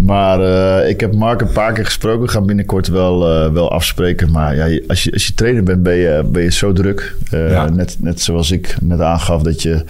Maar 0.04 0.40
uh, 0.40 0.88
ik 0.88 1.00
heb 1.00 1.14
Mark 1.14 1.40
een 1.40 1.52
paar 1.52 1.72
keer 1.72 1.84
gesproken. 1.84 2.22
We 2.22 2.28
gaan 2.28 2.46
binnenkort 2.46 2.88
wel, 2.88 3.44
uh, 3.44 3.52
wel 3.52 3.70
afspreken. 3.70 4.30
Maar 4.30 4.56
ja, 4.56 4.80
als, 4.86 5.04
je, 5.04 5.12
als 5.12 5.26
je 5.26 5.34
trainer 5.34 5.62
bent, 5.62 5.82
ben 5.82 5.94
je, 5.94 6.24
ben 6.32 6.42
je 6.42 6.50
zo 6.50 6.72
druk. 6.72 7.14
Uh, 7.34 7.50
ja. 7.50 7.68
net, 7.68 7.96
net 8.00 8.20
zoals 8.20 8.50
ik 8.50 8.76
net 8.80 9.00
aangaf, 9.00 9.42
dat 9.42 9.62
je, 9.62 9.84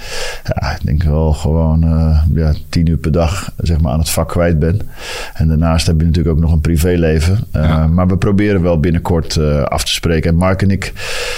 ja, 0.45 0.73
ik 0.73 0.85
denk 0.85 1.03
wel 1.03 1.33
gewoon 1.33 1.81
ja, 2.35 2.53
tien 2.69 2.87
uur 2.87 2.97
per 2.97 3.13
dag 3.13 3.53
zeg 3.57 3.81
maar, 3.81 3.93
aan 3.93 3.99
het 3.99 4.11
vak 4.11 4.29
kwijt 4.29 4.59
bent. 4.59 4.83
En 5.35 5.49
daarnaast 5.49 5.87
heb 5.87 5.99
je 5.99 6.07
natuurlijk 6.07 6.37
ook 6.37 6.43
nog 6.43 6.53
een 6.53 6.61
privéleven. 6.61 7.39
Ja. 7.53 7.87
Maar 7.87 8.09
we 8.09 8.17
proberen 8.17 8.63
wel 8.63 8.81
binnenkort 8.81 9.39
af 9.65 9.85
te 9.85 9.93
spreken. 9.93 10.31
En 10.31 10.37
Mark 10.37 10.63
en 10.63 10.71
ik, 10.71 10.93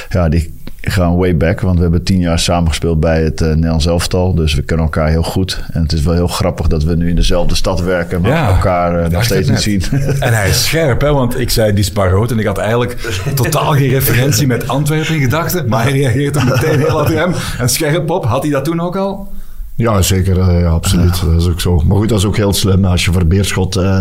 ja, 0.09 0.29
die 0.29 0.53
gaan 0.91 1.17
way 1.17 1.37
back, 1.37 1.61
want 1.61 1.77
we 1.77 1.83
hebben 1.83 2.03
tien 2.03 2.19
jaar 2.19 2.39
samengespeeld 2.39 3.01
bij 3.01 3.23
het 3.23 3.41
uh, 3.41 3.49
Nederlands 3.49 3.87
elftal. 3.87 4.35
Dus 4.35 4.55
we 4.55 4.63
kennen 4.63 4.87
elkaar 4.87 5.09
heel 5.09 5.23
goed. 5.23 5.63
En 5.73 5.83
het 5.83 5.93
is 5.93 6.03
wel 6.03 6.15
heel 6.15 6.27
grappig 6.27 6.67
dat 6.67 6.83
we 6.83 6.97
nu 6.97 7.09
in 7.09 7.17
dezelfde 7.17 7.55
stad 7.55 7.81
werken, 7.81 8.21
maar 8.21 8.31
ja, 8.31 8.49
elkaar 8.49 9.05
uh, 9.05 9.09
nog 9.09 9.25
steeds 9.25 9.49
niet 9.49 9.61
zien. 9.61 9.83
En 10.21 10.33
hij 10.33 10.49
is 10.49 10.65
scherp, 10.65 11.01
hè? 11.01 11.13
want 11.13 11.41
ik 11.41 11.51
zei 11.51 11.73
die 11.73 11.85
Sparroot 11.85 12.31
en 12.31 12.39
ik 12.39 12.47
had 12.47 12.59
eigenlijk 12.59 13.23
totaal 13.35 13.73
geen 13.73 13.89
referentie 13.89 14.47
met 14.47 14.69
Antwerpen 14.69 15.15
in 15.15 15.21
gedachten. 15.21 15.69
Maar 15.69 15.83
hij 15.83 15.93
reageert 15.93 16.37
er 16.37 16.45
meteen 16.45 16.79
heel 16.79 17.07
hem 17.07 17.35
en 17.59 17.69
scherp 17.69 18.11
op. 18.11 18.25
Had 18.25 18.43
hij 18.43 18.51
dat 18.53 18.65
toen 18.65 18.81
ook 18.81 18.97
al? 18.97 19.33
Ja, 19.77 20.03
zeker. 20.03 20.39
Uh, 20.39 20.61
ja, 20.61 20.69
absoluut. 20.69 21.19
Ja. 21.19 21.27
Dat 21.27 21.41
is 21.41 21.49
ook 21.49 21.61
zo. 21.61 21.83
Maar 21.87 21.97
goed, 21.97 22.09
dat 22.09 22.19
is 22.19 22.25
ook 22.25 22.37
heel 22.37 22.53
slim. 22.53 22.85
Als 22.85 23.05
je 23.05 23.13
voor 23.13 23.27
Beerschot 23.27 23.77
uh, 23.77 24.01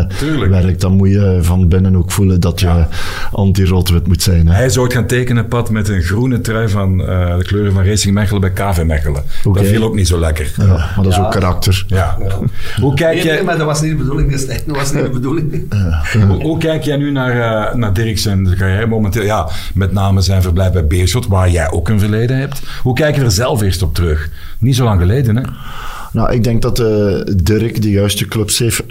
werkt, 0.50 0.82
dan 0.82 0.92
moet 0.92 1.10
je 1.10 1.40
van 1.42 1.68
binnen 1.68 1.96
ook 1.96 2.12
voelen 2.12 2.40
dat 2.40 2.60
je 2.60 2.66
ja. 2.66 2.88
anti-roodwit 3.32 4.08
moet 4.08 4.22
zijn. 4.22 4.48
Hè. 4.48 4.54
Hij 4.54 4.70
zou 4.70 4.86
het 4.86 4.94
gaan 4.94 5.06
tekenen, 5.06 5.48
Pat, 5.48 5.70
met 5.70 5.90
een 5.90 6.02
groene 6.02 6.42
trui 6.42 6.70
van 6.70 7.02
uh, 7.02 7.38
de 7.38 7.44
kleuren 7.44 7.74
van 7.74 7.86
Racing 7.86 8.14
Mechelen 8.14 8.42
bij 8.42 8.52
KV 8.52 8.84
Mechelen. 8.84 9.24
Okay. 9.44 9.64
Dat 9.64 9.72
viel 9.72 9.84
ook 9.84 9.96
niet 9.96 10.08
zo 10.08 10.20
lekker. 10.20 10.54
Ja, 10.58 10.66
maar 10.66 10.94
dat 10.96 11.08
is 11.08 11.20
ook 11.20 11.32
karakter. 11.32 11.84
Ja. 11.88 12.18
Hoe 12.80 12.94
kijk 12.94 13.24
jij... 13.24 13.36
Nee, 13.36 13.44
maar 13.44 13.58
dat 13.58 13.66
was 13.66 13.82
niet 13.82 13.92
de 13.92 13.98
bedoeling. 13.98 14.32
Dat 14.32 14.78
was 14.78 14.94
niet 14.94 15.04
de 15.04 15.10
bedoeling. 15.10 15.74
hoe, 16.28 16.42
hoe, 16.42 16.58
kijk 16.58 16.84
jij 16.84 16.98
nu 16.98 17.12
naar, 17.12 17.78
naar 17.78 17.94
Dirk 17.94 18.18
zijn 18.18 18.56
carrière 18.58 18.88
momenteel? 18.88 19.24
Ja, 19.24 19.50
met 19.74 19.92
name 19.92 20.22
zijn 20.22 20.42
verblijf 20.42 20.72
bij 20.72 20.88
Beerschot, 20.88 21.28
waar 21.28 21.50
jij 21.50 21.72
ook 21.72 21.90
een 21.90 22.00
verleden 22.00 22.38
hebt. 22.38 22.62
Hoe 22.82 22.96
kijk 22.96 23.16
je 23.16 23.22
er 23.22 23.32
zelf 23.32 23.62
eerst 23.62 23.82
op 23.82 23.94
terug? 23.94 24.30
Niet 24.64 24.76
zo 24.76 24.84
lang 24.84 24.99
geleden, 24.99 25.36
hè? 25.36 25.43
Nou, 26.11 26.34
ik 26.34 26.43
denk 26.43 26.61
dat 26.61 26.80
uh, 26.80 27.22
Dirk 27.36 27.82
de 27.82 27.89
juiste 27.89 28.26
clubs 28.26 28.59
heeft 28.59 28.84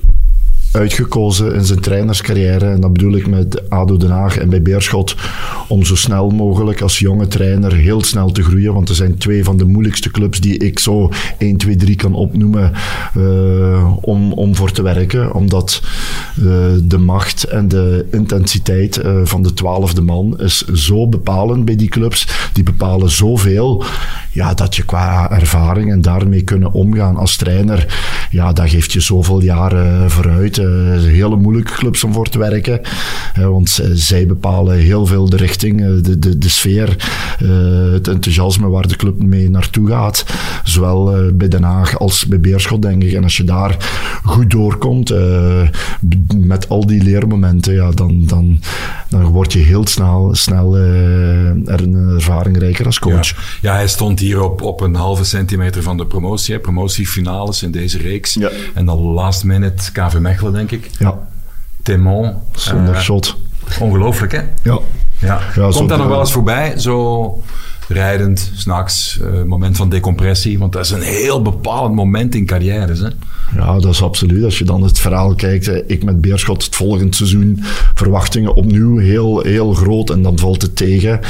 uitgekozen 0.73 1.55
in 1.55 1.65
zijn 1.65 1.81
trainerscarrière. 1.81 2.67
En 2.67 2.81
dat 2.81 2.93
bedoel 2.93 3.15
ik 3.15 3.27
met 3.27 3.71
ADO 3.71 3.97
Den 3.97 4.11
Haag 4.11 4.39
en 4.39 4.49
bij 4.49 4.63
Beerschot. 4.63 5.17
Om 5.69 5.85
zo 5.85 5.97
snel 5.97 6.31
mogelijk 6.31 6.81
als 6.81 6.99
jonge 6.99 7.27
trainer 7.27 7.73
heel 7.75 8.05
snel 8.05 8.31
te 8.31 8.43
groeien. 8.43 8.75
Want 8.75 8.89
er 8.89 8.95
zijn 8.95 9.19
twee 9.19 9.45
van 9.45 9.57
de 9.57 9.65
moeilijkste 9.65 10.11
clubs 10.11 10.41
die 10.41 10.59
ik 10.59 10.79
zo 10.79 11.11
1, 11.39 11.57
2, 11.57 11.77
3 11.77 11.97
kan 11.97 12.15
opnoemen. 12.15 12.73
Uh, 13.17 13.97
om, 14.01 14.33
om 14.33 14.57
voor 14.57 14.71
te 14.73 14.83
werken. 14.83 15.35
Omdat 15.35 15.83
uh, 16.39 16.45
de 16.83 16.99
macht 16.99 17.45
en 17.45 17.69
de 17.69 18.07
intensiteit 18.11 19.05
uh, 19.05 19.21
van 19.25 19.43
de 19.43 19.55
twaalfde 19.55 20.03
man 20.03 20.39
is 20.39 20.65
zo 20.67 21.09
bepalend 21.09 21.65
bij 21.65 21.77
die 21.77 21.89
clubs. 21.89 22.29
Die 22.53 22.65
bepalen 22.65 23.11
zoveel. 23.11 23.85
Ja, 24.31 24.55
dat 24.55 24.77
je 24.77 24.85
qua 24.85 25.31
ervaring 25.31 25.91
en 25.91 26.01
daarmee 26.01 26.43
kunnen 26.43 26.73
omgaan 26.73 27.17
als 27.17 27.37
trainer. 27.37 27.87
Ja, 28.31 28.53
dat 28.53 28.71
geeft 28.71 28.93
je 28.93 29.01
zoveel 29.01 29.43
jaren 29.43 30.11
vooruit. 30.11 30.61
Uh, 30.63 31.03
hele 31.03 31.37
moeilijke 31.37 31.73
clubs 31.73 32.05
om 32.05 32.13
voor 32.13 32.29
te 32.29 32.39
werken. 32.39 32.81
Want 33.35 33.81
zij 33.93 34.27
bepalen 34.27 34.79
heel 34.79 35.07
veel 35.07 35.29
de 35.29 35.37
richting, 35.37 35.81
uh, 35.81 36.03
de, 36.03 36.19
de, 36.19 36.39
de 36.39 36.49
sfeer, 36.49 36.97
het 37.93 38.09
enthousiasme 38.09 38.69
waar 38.69 38.89
de 38.89 38.97
club 38.97 39.23
mee 39.23 39.51
naartoe 39.51 39.89
gaat. 39.89 40.25
Zowel 40.65 41.31
bij 41.35 41.49
Den 41.49 41.63
Haag 41.63 41.99
als 41.99 42.27
bij 42.27 42.41
Beerschot, 42.41 42.83
denk 42.83 43.03
ik. 43.03 43.13
En 43.13 43.23
als 43.23 43.37
je 43.37 43.45
daar 43.45 43.77
goed 44.25 44.51
doorkomt, 44.51 45.15
met 46.37 46.69
al 46.69 46.87
die 46.87 47.03
leermomenten, 47.03 47.75
ja, 47.75 47.91
dan, 47.91 48.27
dan, 48.27 48.61
dan 49.13 49.27
word 49.27 49.53
je 49.53 49.59
heel 49.59 49.87
snel, 49.87 50.29
snel 50.33 50.77
er 50.77 51.83
een 51.83 52.15
ervaringrijker 52.15 52.87
als 52.87 52.99
coach. 52.99 53.29
Ja. 53.29 53.37
ja, 53.61 53.75
hij 53.75 53.89
stond 53.89 54.19
hier 54.21 54.43
op, 54.43 54.63
op 54.63 54.81
een 54.81 54.95
halve 54.95 55.25
centimeter 55.25 55.83
van 55.83 55.97
de 55.97 56.07
promotie, 56.07 56.59
promotiefinales 56.59 57.63
in 57.63 57.71
deze 57.71 57.99
reeks. 57.99 58.35
Ja. 58.35 58.51
En 58.75 58.87
dan 58.87 58.99
last 58.99 59.45
minute 59.45 59.93
KV 59.93 60.19
Mechelen, 60.19 60.53
denk 60.53 60.71
ik. 60.71 60.91
Ja. 60.99 61.19
Temon. 61.83 62.35
Zonder 62.55 62.95
uh, 62.95 63.01
shot. 63.01 63.37
Ongelooflijk, 63.81 64.33
hè? 64.33 64.41
Ja. 64.63 64.79
ja. 65.19 65.41
ja 65.55 65.69
Komt 65.71 65.89
dat 65.89 65.99
nog 65.99 66.09
wel 66.09 66.21
eens 66.21 66.33
voorbij? 66.33 66.79
Zo 66.79 67.43
rijdend, 67.93 68.53
s'nachts, 68.55 69.19
uh, 69.23 69.43
moment 69.43 69.77
van 69.77 69.89
decompressie. 69.89 70.59
Want 70.59 70.73
dat 70.73 70.85
is 70.85 70.91
een 70.91 71.03
heel 71.03 71.43
bepalend 71.43 71.95
moment 71.95 72.35
in 72.35 72.47
carrières. 72.47 72.99
Hè? 72.99 73.09
Ja, 73.57 73.79
dat 73.79 73.93
is 73.93 74.03
absoluut. 74.03 74.45
Als 74.45 74.59
je 74.59 74.65
dan 74.65 74.83
het 74.83 74.99
verhaal 74.99 75.35
kijkt, 75.35 75.71
ik 75.87 76.05
met 76.05 76.21
Beerschot 76.21 76.65
het 76.65 76.77
volgende 76.77 77.17
seizoen, 77.17 77.61
verwachtingen 77.95 78.55
opnieuw 78.55 78.99
heel, 78.99 79.41
heel 79.41 79.73
groot 79.73 80.11
en 80.11 80.23
dan 80.23 80.39
valt 80.39 80.63
het 80.63 80.77
tegen. 80.77 81.21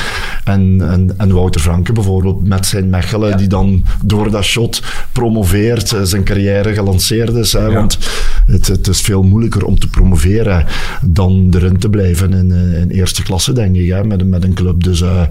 En, 0.45 0.91
en, 0.91 1.15
en 1.17 1.33
Wouter 1.33 1.61
Franke 1.61 1.93
bijvoorbeeld 1.93 2.49
met 2.49 2.67
zijn 2.67 2.91
Mechelen, 2.91 3.29
ja. 3.29 3.37
die 3.37 3.49
dan 3.49 3.85
door 4.05 4.31
dat 4.31 4.45
shot 4.45 4.83
promoveert, 5.13 5.97
zijn 6.03 6.25
carrière 6.25 6.75
gelanceerd 6.75 7.35
is. 7.35 7.53
Hè, 7.53 7.67
ja. 7.67 7.73
Want 7.73 7.99
het, 8.47 8.67
het 8.67 8.89
is 8.89 9.01
veel 9.01 9.23
moeilijker 9.23 9.65
om 9.65 9.79
te 9.79 9.89
promoveren 9.89 10.67
dan 11.03 11.49
erin 11.55 11.79
te 11.79 11.89
blijven 11.89 12.33
in, 12.33 12.51
in 12.53 12.91
eerste 12.91 13.23
klasse, 13.23 13.53
denk 13.53 13.77
ik, 13.77 13.89
hè, 13.89 14.05
met, 14.05 14.29
met 14.29 14.45
een 14.45 14.55
club. 14.55 14.85
Dus 14.85 15.01
uh, 15.01 15.23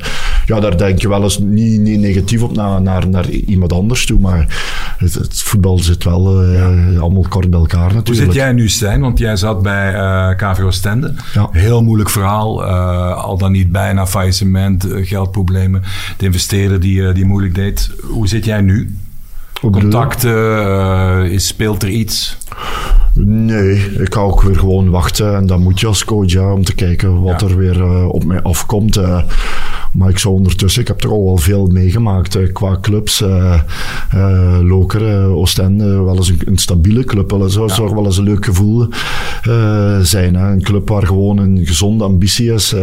ja, 0.52 0.60
daar 0.60 0.78
denk 0.78 1.02
je 1.02 1.10
wel 1.10 1.24
eens 1.24 1.40
niet, 1.40 1.82
niet 1.82 2.00
negatief 2.00 2.42
op 2.44 2.56
naar, 2.56 2.82
naar, 2.82 3.08
naar 3.10 3.30
iemand 3.30 3.74
anders 3.74 4.06
toe. 4.06 4.20
Maar 4.20 4.46
het, 4.98 5.14
het 5.14 5.42
voetbal 5.42 5.78
zit 5.80 6.04
wel 6.04 6.44
uh, 6.54 7.00
allemaal 7.02 7.26
kort 7.30 7.50
bij 7.50 7.60
elkaar 7.60 7.94
natuurlijk. 7.94 8.08
Hoe 8.08 8.16
zit 8.16 8.34
jij 8.34 8.52
nu, 8.52 8.70
Stijn? 8.70 9.02
Want 9.02 9.18
jij 9.20 9.36
zat 9.36 9.62
bij 9.62 9.94
uh, 9.94 10.30
KVO 10.36 10.72
Stende. 10.72 11.14
Ja. 11.34 11.50
Heel 11.52 11.84
moeilijk 11.84 12.10
verhaal. 12.10 12.64
Uh, 12.64 13.24
al 13.24 13.38
dan 13.38 13.52
niet 13.52 13.72
bijna 13.72 14.08
faillissement, 14.08 14.88
geldproblemen. 15.02 15.82
De 16.18 16.26
investeerder 16.26 16.80
die, 16.80 17.12
die 17.14 17.26
moeilijk 17.26 17.56
deed. 17.56 17.90
Hoe 18.04 18.28
zit 18.28 18.46
jij 18.46 18.62
nu? 18.62 18.96
Contacten, 19.62 21.42
speelt 21.42 21.84
er 21.84 21.90
iets? 21.90 22.38
Nee, 23.14 23.92
ik 24.02 24.14
ga 24.14 24.20
ook 24.20 24.42
weer 24.42 24.56
gewoon 24.60 24.90
wachten. 24.90 25.36
En 25.36 25.46
dan 25.46 25.62
moet 25.64 25.80
je 25.80 25.88
als 25.88 26.06
coach 26.06 26.32
ja, 26.32 26.54
om 26.54 26.64
te 26.64 26.76
kijken 26.76 27.22
wat 27.22 27.42
Ja. 27.42 27.48
er 27.48 27.58
weer 27.58 27.82
eh, 27.82 28.06
op 28.10 28.24
mij 28.24 28.42
afkomt. 28.42 28.98
eh. 28.98 29.22
Maar 29.92 30.10
ik 30.10 30.18
zou 30.18 30.34
ondertussen, 30.34 30.82
ik 30.82 30.88
heb 30.88 31.00
toch 31.00 31.12
al 31.12 31.24
wel 31.26 31.38
veel 31.38 31.68
meegemaakt 31.68 32.36
eh, 32.36 32.54
qua 32.54 32.78
clubs. 32.82 33.22
eh 33.22 33.60
eh, 34.10 34.60
Lokeren, 34.62 35.36
Oostende, 35.36 36.02
wel 36.02 36.16
eens 36.16 36.30
een, 36.30 36.42
een 36.46 36.58
stabiele 36.58 37.04
club. 37.04 37.32
Wel 37.32 37.44
eens, 37.44 37.54
zou 37.54 37.96
wel 37.96 38.06
eens 38.06 38.18
een 38.18 38.24
leuk 38.24 38.46
gevoel 38.46 38.88
zijn. 40.02 40.36
Hè. 40.36 40.52
Een 40.52 40.62
club 40.62 40.90
waar 40.90 41.06
gewoon 41.06 41.38
een 41.38 41.60
gezonde 41.64 42.04
ambitie 42.04 42.54
is. 42.54 42.76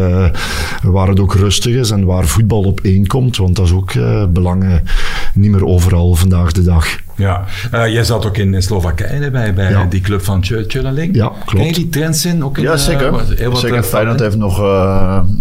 waar 0.83 1.09
het 1.09 1.21
ook 1.21 1.35
rustig 1.35 1.75
is 1.75 1.91
en 1.91 2.05
waar 2.05 2.27
voetbal 2.27 2.63
op 2.63 2.81
één 2.81 3.07
komt. 3.07 3.37
Want 3.37 3.57
dat 3.57 3.67
is 3.67 3.73
ook 3.73 3.93
belangrijk. 4.33 4.91
Niet 5.35 5.51
meer 5.51 5.67
overal 5.67 6.15
vandaag 6.15 6.53
de 6.53 6.63
dag. 6.63 6.87
Ja, 7.19 7.45
Eh, 7.71 7.93
jij 7.93 8.05
zat 8.05 8.27
ook 8.27 8.37
in, 8.37 8.55
in 8.55 8.63
Slowakije 8.63 9.31
bij, 9.31 9.55
bij 9.55 9.71
Ja. 9.71 9.85
die 9.85 10.01
club 10.01 10.25
van 10.25 10.41
Tjöleling. 10.41 11.15
Ja, 11.15 11.27
klopt. 11.29 11.51
Ken 11.51 11.67
je 11.67 11.73
die 11.73 11.89
trends 11.89 12.25
in? 12.25 12.45
Ook 12.45 12.57
in 12.57 12.63
Ja, 12.63 12.73
eh, 12.73 12.79
zeker. 12.79 13.11
wat, 13.11 13.27
zeker. 13.59 13.77
eh, 13.77 13.83
Feyenoord 13.83 14.21
heeft 14.21 14.37
nog 14.37 14.63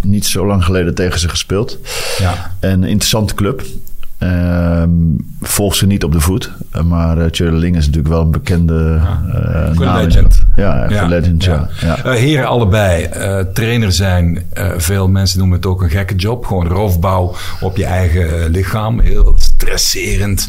niet 0.01 0.25
zo 0.25 0.45
lang 0.47 0.63
geleden 0.63 0.95
tegen 0.95 1.19
ze 1.19 1.29
gespeeld. 1.29 1.77
Ja. 2.19 2.55
En 2.59 2.71
een 2.71 2.83
interessante 2.89 3.33
club. 3.33 3.61
Ehm 4.17 4.89
volg 5.41 5.75
ze 5.75 5.85
niet 5.85 6.03
op 6.03 6.11
de 6.11 6.19
voet. 6.19 6.51
Eh, 6.71 6.81
Maar 6.83 7.17
uh, 7.17 7.27
Ling 7.51 7.75
is 7.75 7.85
natuurlijk 7.85 8.13
wel 8.13 8.21
een 8.21 8.31
bekende 8.31 8.99
eh, 9.03 9.69
Ook 9.69 9.79
een 9.79 9.85
naam. 9.85 10.03
legend. 10.03 10.43
Ja, 10.55 10.91
een 10.91 11.09
legend, 11.09 11.43
ja. 11.43 11.69
ja. 11.81 11.97
Eh, 12.03 12.11
heren 12.13 12.47
allebei, 12.47 13.03
eh, 13.03 13.39
trainer 13.53 13.91
zijn, 13.91 14.43
eh, 14.53 14.69
veel 14.77 15.07
mensen 15.07 15.39
noemen 15.39 15.57
het 15.57 15.65
ook 15.65 15.81
een 15.81 15.89
gekke 15.89 16.15
job. 16.15 16.45
Gewoon 16.45 16.67
roofbouw 16.67 17.35
op 17.61 17.77
je 17.77 17.85
eigen 17.85 18.43
eh, 18.43 18.49
lichaam. 18.49 18.99
Heel 18.99 19.33
stresserend. 19.37 20.47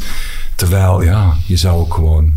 Terwijl, 0.54 1.02
ja, 1.02 1.32
je 1.46 1.56
zou 1.56 1.80
ook 1.80 1.94
gewoon 1.94 2.32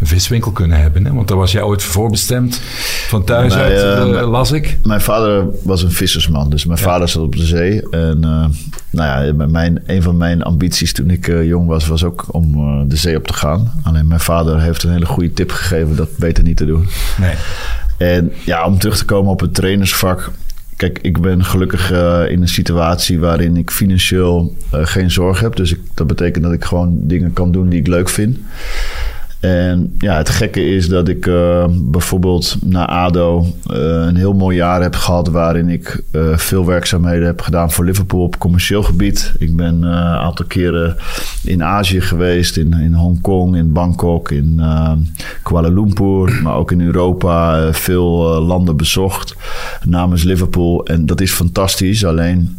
een 0.00 0.06
viswinkel 0.06 0.50
kunnen 0.50 0.80
hebben. 0.80 1.04
Hè? 1.04 1.12
Want 1.12 1.28
daar 1.28 1.36
was 1.36 1.52
jij 1.52 1.62
ooit 1.62 1.82
voor 1.82 1.92
voorbestemd. 1.92 2.60
Van 3.08 3.24
thuis 3.24 3.54
Nee, 3.54 3.62
uit, 3.62 3.72
eh, 3.72 4.18
eh, 4.18 4.30
las 4.30 4.52
ik. 4.52 4.78
Mijn 4.82 5.00
vader 5.00 5.46
was 5.62 5.82
een 5.82 5.90
vissersman, 5.90 6.50
dus 6.50 6.64
mijn 6.64 6.78
vader 6.78 7.08
zat 7.08 7.22
op 7.22 7.36
de 7.36 7.46
zee. 7.46 7.88
En 7.90 8.24
eh, 8.24 8.44
nou 8.90 9.26
ja, 9.26 9.46
mijn, 9.46 9.82
een 9.86 10.02
van 10.02 10.16
mijn 10.16 10.42
ambities 10.42 10.92
toen 10.92 11.10
ik 11.10 11.26
jong 11.26 11.66
was, 11.66 11.86
was 11.86 12.04
ook 12.04 12.24
om 12.30 12.88
de 12.88 12.96
zee 12.96 13.16
op 13.16 13.26
te 13.26 13.32
gaan. 13.32 13.72
Alleen 13.82 14.06
mijn 14.06 14.20
vader 14.20 14.60
heeft 14.60 14.82
een 14.82 14.92
hele 14.92 15.06
goede 15.06 15.32
tip 15.32 15.50
gegeven 15.50 15.96
dat 15.96 16.16
beter 16.16 16.44
niet 16.44 16.56
te 16.56 16.66
doen. 16.66 16.86
Nee. 17.20 17.34
En 17.98 18.32
ja, 18.44 18.66
om 18.66 18.78
terug 18.78 18.96
te 18.96 19.04
komen 19.04 19.30
op 19.30 19.40
het 19.40 19.54
trainersvak. 19.54 20.30
Kijk, 20.76 20.98
ik 21.02 21.20
ben 21.20 21.44
gelukkig 21.44 21.90
in 22.30 22.42
een 22.42 22.48
situatie 22.48 23.20
waarin 23.20 23.56
ik 23.56 23.70
financieel 23.70 24.56
geen 24.70 25.10
zorg 25.10 25.40
heb. 25.40 25.56
Dus 25.56 25.72
ik, 25.72 25.80
dat 25.94 26.06
betekent 26.06 26.44
dat 26.44 26.52
ik 26.52 26.64
gewoon 26.64 26.98
dingen 27.00 27.32
kan 27.32 27.52
doen 27.52 27.68
die 27.68 27.80
ik 27.80 27.86
leuk 27.86 28.08
vind. 28.08 28.38
En 29.40 29.94
ja, 29.98 30.16
het 30.16 30.28
gekke 30.28 30.66
is 30.66 30.88
dat 30.88 31.08
ik 31.08 31.26
eh, 31.26 31.64
bijvoorbeeld 31.70 32.56
na 32.64 32.86
ADO 32.86 33.46
eh, 33.66 33.78
een 33.78 34.16
heel 34.16 34.32
mooi 34.32 34.56
jaar 34.56 34.82
heb 34.82 34.94
gehad... 34.94 35.28
waarin 35.28 35.68
ik 35.68 36.02
eh, 36.10 36.36
veel 36.36 36.66
werkzaamheden 36.66 37.26
heb 37.26 37.40
gedaan 37.40 37.70
voor 37.70 37.84
Liverpool 37.84 38.22
op 38.22 38.38
commercieel 38.38 38.82
gebied. 38.82 39.32
Ik 39.38 39.56
ben 39.56 39.82
een 39.82 40.18
aantal 40.18 40.46
keren 40.46 40.96
in 41.44 41.64
Azië 41.64 42.00
geweest, 42.00 42.56
in, 42.56 42.72
in 42.72 42.92
Hongkong, 42.92 43.56
in 43.56 43.72
Bangkok, 43.72 44.30
in 44.30 44.60
Kuala 45.42 45.68
Lumpur... 45.68 46.40
maar 46.42 46.54
ook 46.54 46.72
in 46.72 46.80
Europa 46.80 47.68
veel 47.72 48.42
landen 48.42 48.76
bezocht 48.76 49.34
namens 49.84 50.22
Liverpool. 50.22 50.86
En 50.86 51.06
dat 51.06 51.20
is 51.20 51.32
fantastisch, 51.32 52.04
alleen 52.04 52.58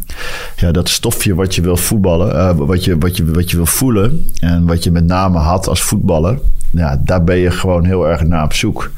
ja, 0.56 0.72
dat 0.72 0.88
stofje 0.88 1.34
wat 1.34 1.54
je 1.54 1.62
wil 1.62 1.76
voetballen... 1.76 2.34
eh, 2.38 2.56
wat, 2.56 2.84
je, 2.84 2.98
wat, 2.98 3.16
je, 3.16 3.24
wat 3.30 3.50
je 3.50 3.56
wil 3.56 3.66
voelen 3.66 4.26
en 4.40 4.66
wat 4.66 4.84
je 4.84 4.90
met 4.90 5.06
name 5.06 5.38
had 5.38 5.68
als 5.68 5.82
voetballer 5.82 6.38
ja, 6.70 7.00
daar 7.04 7.24
ben 7.24 7.36
je 7.36 7.50
gewoon 7.50 7.84
heel 7.84 8.08
erg 8.08 8.24
naar 8.24 8.44
op 8.44 8.52
zoek. 8.52 8.90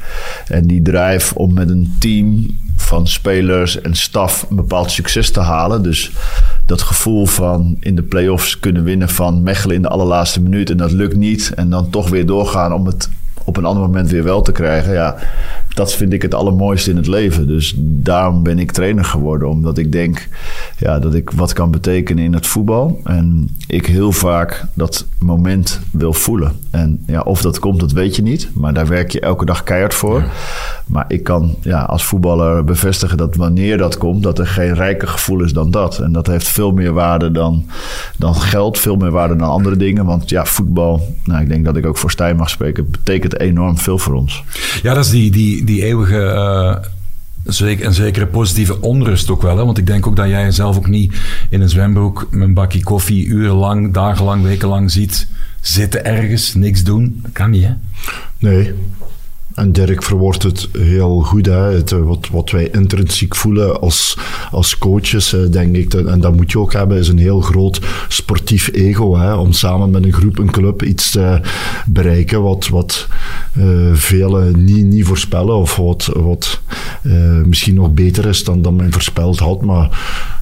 En 0.46 0.66
die 0.66 0.82
drive 0.82 1.34
om 1.34 1.54
met 1.54 1.70
een 1.70 1.96
team 1.98 2.58
van 2.76 3.06
spelers 3.06 3.80
en 3.80 3.94
staf 3.94 4.46
een 4.50 4.56
bepaald 4.56 4.90
succes 4.90 5.30
te 5.30 5.40
halen. 5.40 5.82
Dus 5.82 6.10
dat 6.66 6.82
gevoel 6.82 7.26
van 7.26 7.76
in 7.80 7.94
de 7.94 8.02
play-offs 8.02 8.58
kunnen 8.58 8.84
winnen 8.84 9.08
van 9.08 9.42
Mechelen 9.42 9.76
in 9.76 9.82
de 9.82 9.88
allerlaatste 9.88 10.40
minuut. 10.40 10.70
En 10.70 10.76
dat 10.76 10.92
lukt 10.92 11.16
niet. 11.16 11.52
En 11.54 11.70
dan 11.70 11.90
toch 11.90 12.08
weer 12.08 12.26
doorgaan 12.26 12.72
om 12.72 12.86
het 12.86 13.08
op 13.44 13.56
een 13.56 13.64
ander 13.64 13.82
moment 13.82 14.10
weer 14.10 14.24
wel 14.24 14.42
te 14.42 14.52
krijgen. 14.52 14.92
Ja, 14.92 15.16
dat 15.74 15.92
vind 15.92 16.12
ik 16.12 16.22
het 16.22 16.34
allermooiste 16.34 16.90
in 16.90 16.96
het 16.96 17.06
leven. 17.06 17.46
Dus 17.46 17.74
daarom 17.78 18.42
ben 18.42 18.58
ik 18.58 18.70
trainer 18.70 19.04
geworden. 19.04 19.48
Omdat 19.48 19.78
ik 19.78 19.92
denk 19.92 20.28
ja, 20.78 20.98
dat 20.98 21.14
ik 21.14 21.30
wat 21.30 21.52
kan 21.52 21.70
betekenen 21.70 22.24
in 22.24 22.32
het 22.32 22.46
voetbal. 22.46 23.00
En 23.04 23.56
ik 23.66 23.86
heel 23.86 24.12
vaak 24.12 24.64
dat 24.74 25.06
moment 25.18 25.80
wil 25.90 26.12
voelen. 26.12 26.52
En 26.70 27.02
ja, 27.06 27.20
of 27.20 27.42
dat 27.42 27.58
komt, 27.58 27.80
dat 27.80 27.92
weet 27.92 28.16
je 28.16 28.22
niet. 28.22 28.48
Maar 28.54 28.74
daar 28.74 28.86
werk 28.86 29.10
je 29.10 29.20
elke 29.20 29.44
dag 29.44 29.62
keihard 29.62 29.94
voor. 29.94 30.24
Maar 30.90 31.04
ik 31.08 31.22
kan 31.22 31.56
ja, 31.60 31.82
als 31.82 32.04
voetballer 32.04 32.64
bevestigen 32.64 33.16
dat 33.16 33.36
wanneer 33.36 33.78
dat 33.78 33.96
komt... 33.98 34.22
dat 34.22 34.38
er 34.38 34.46
geen 34.46 34.74
rijker 34.74 35.08
gevoel 35.08 35.42
is 35.42 35.52
dan 35.52 35.70
dat. 35.70 35.98
En 35.98 36.12
dat 36.12 36.26
heeft 36.26 36.48
veel 36.48 36.70
meer 36.72 36.92
waarde 36.92 37.30
dan, 37.30 37.66
dan 38.16 38.34
geld. 38.34 38.78
Veel 38.78 38.96
meer 38.96 39.10
waarde 39.10 39.36
dan 39.36 39.48
andere 39.48 39.76
dingen. 39.76 40.04
Want 40.04 40.28
ja, 40.30 40.44
voetbal, 40.44 41.14
nou, 41.24 41.42
ik 41.42 41.48
denk 41.48 41.64
dat 41.64 41.76
ik 41.76 41.86
ook 41.86 41.96
voor 41.96 42.10
Stijn 42.10 42.36
mag 42.36 42.50
spreken... 42.50 42.90
betekent 42.90 43.40
enorm 43.40 43.78
veel 43.78 43.98
voor 43.98 44.14
ons. 44.14 44.44
Ja, 44.82 44.94
dat 44.94 45.04
is 45.04 45.10
die, 45.10 45.30
die, 45.30 45.64
die 45.64 45.84
eeuwige... 45.84 46.22
eh, 46.22 46.76
zeker, 47.44 47.86
een 47.86 47.94
zekere 47.94 48.26
positieve 48.26 48.80
onrust 48.80 49.30
ook 49.30 49.42
wel. 49.42 49.56
Hè? 49.56 49.64
Want 49.64 49.78
ik 49.78 49.86
denk 49.86 50.06
ook 50.06 50.16
dat 50.16 50.28
jij 50.28 50.42
jezelf 50.42 50.76
ook 50.76 50.88
niet 50.88 51.14
in 51.50 51.60
een 51.60 51.68
zwembroek... 51.68 52.26
met 52.30 52.48
een 52.48 52.54
bakje 52.54 52.82
koffie 52.82 53.26
urenlang, 53.26 53.92
dagenlang, 53.92 54.42
wekenlang 54.42 54.90
ziet 54.90 55.28
zitten 55.60 56.04
ergens, 56.04 56.54
niks 56.54 56.84
doen. 56.84 57.20
Dat 57.22 57.32
kan 57.32 57.50
niet, 57.50 57.64
hè? 57.64 57.72
Nee. 58.38 58.74
En 59.54 59.72
Dirk 59.72 60.02
verwoordt 60.02 60.42
het 60.42 60.68
heel 60.78 61.20
goed. 61.20 61.46
Hè. 61.46 61.52
Het, 61.52 61.92
eh, 61.92 62.02
wat, 62.02 62.28
wat 62.32 62.50
wij 62.50 62.68
intrinsiek 62.72 63.36
voelen 63.36 63.80
als, 63.80 64.18
als 64.50 64.78
coaches, 64.78 65.36
denk 65.50 65.76
ik, 65.76 65.94
en 65.94 66.20
dat 66.20 66.36
moet 66.36 66.52
je 66.52 66.58
ook 66.58 66.72
hebben, 66.72 66.98
is 66.98 67.08
een 67.08 67.18
heel 67.18 67.40
groot 67.40 67.80
sportief 68.08 68.70
ego. 68.72 69.16
Hè, 69.16 69.34
om 69.34 69.52
samen 69.52 69.90
met 69.90 70.04
een 70.04 70.12
groep, 70.12 70.38
een 70.38 70.50
club, 70.50 70.82
iets 70.82 71.10
te 71.10 71.40
bereiken 71.86 72.42
wat, 72.42 72.68
wat 72.68 73.08
eh, 73.52 73.92
velen 73.92 74.64
niet, 74.64 74.84
niet 74.84 75.06
voorspellen. 75.06 75.54
Of 75.54 75.76
wat, 75.76 76.10
wat 76.12 76.60
eh, 77.02 77.42
misschien 77.44 77.74
nog 77.74 77.92
beter 77.94 78.26
is 78.26 78.44
dan, 78.44 78.62
dan 78.62 78.76
men 78.76 78.92
voorspeld 78.92 79.38
had. 79.38 79.62
Maar 79.62 79.88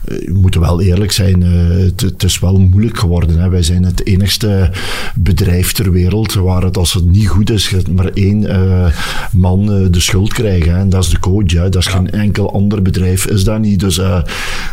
we 0.09 0.32
moeten 0.34 0.61
wel 0.61 0.80
eerlijk 0.80 1.12
zijn, 1.12 1.42
eh, 1.42 1.50
het, 1.84 2.00
het 2.00 2.22
is 2.22 2.38
wel 2.38 2.59
moeilijk 2.59 2.98
geworden. 2.98 3.38
Hè. 3.38 3.48
Wij 3.48 3.62
zijn 3.62 3.82
het 3.84 4.06
enigste 4.06 4.70
bedrijf 5.14 5.72
ter 5.72 5.92
wereld 5.92 6.34
waar 6.34 6.62
het, 6.62 6.76
als 6.76 6.92
het 6.92 7.04
niet 7.11 7.28
goed 7.28 7.50
is, 7.50 7.74
maar 7.94 8.06
één 8.06 8.46
eh, 8.46 8.92
man 9.32 9.72
eh, 9.72 9.86
de 9.90 10.00
schuld 10.00 10.32
krijgen. 10.32 10.72
Hè. 10.72 10.78
En 10.78 10.88
dat 10.88 11.04
is 11.04 11.11
de 11.11 11.18
coach. 11.18 11.52
Hè. 11.52 11.68
Dat 11.68 11.82
is 11.82 11.86
geen 11.86 12.11
enkel 12.11 12.52
ander 12.52 12.82
bedrijf, 12.82 13.26
is 13.26 13.44
dat 13.44 13.61
niet. 13.61 13.80
Dus 13.80 13.98
eh, 13.98 14.22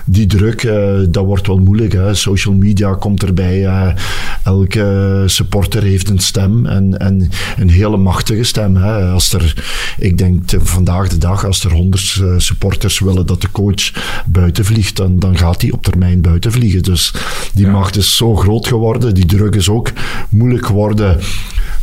die 0.06 0.26
druk, 0.26 0.64
eh, 0.64 0.94
dat 1.10 1.26
wordt 1.26 1.48
wel 1.48 1.58
moeilijk. 1.58 1.94
Hè. 1.94 2.14
Social 2.14 2.54
media 2.54 2.94
komt 2.94 3.24
erbij. 3.24 3.66
eh, 3.66 3.88
elke 4.44 5.24
supporter 5.26 5.84
heeft 5.84 6.10
een 6.10 6.20
stem 6.20 6.66
en, 6.66 6.98
en 6.98 7.30
een 7.58 7.70
hele 7.70 7.98
machtige 7.98 8.44
stem. 8.44 8.76
Hè. 8.76 9.10
Als 9.10 9.34
er, 9.34 9.64
ik 9.98 10.18
denk 10.18 10.42
vandaag 10.58 11.08
de 11.08 11.18
dag, 11.18 11.46
als 11.46 11.64
er 11.64 11.72
honderd 11.72 12.20
eh, 12.22 12.34
supporters 12.38 13.00
willen 13.00 13.26
dat 13.26 13.42
de 13.42 13.52
coach 13.52 13.92
buiten 14.26 14.66
vliegt, 14.66 14.96
dan, 14.96 15.20
dan 15.26 15.38
gaat 15.38 15.62
hij 15.62 15.72
op 15.72 15.84
termijn 15.84 16.22
buiten 16.22 16.52
vliegen. 16.52 16.84
Dus 16.84 17.14
die 17.54 17.68
macht 17.68 17.98
is 17.98 18.16
zo 18.16 18.36
groot 18.36 18.68
geworden. 18.68 19.14
Die 19.14 19.26
druk 19.26 19.56
is 19.56 19.70
ook 19.70 19.92
moeilijk 20.30 20.66
geworden. 20.66 21.18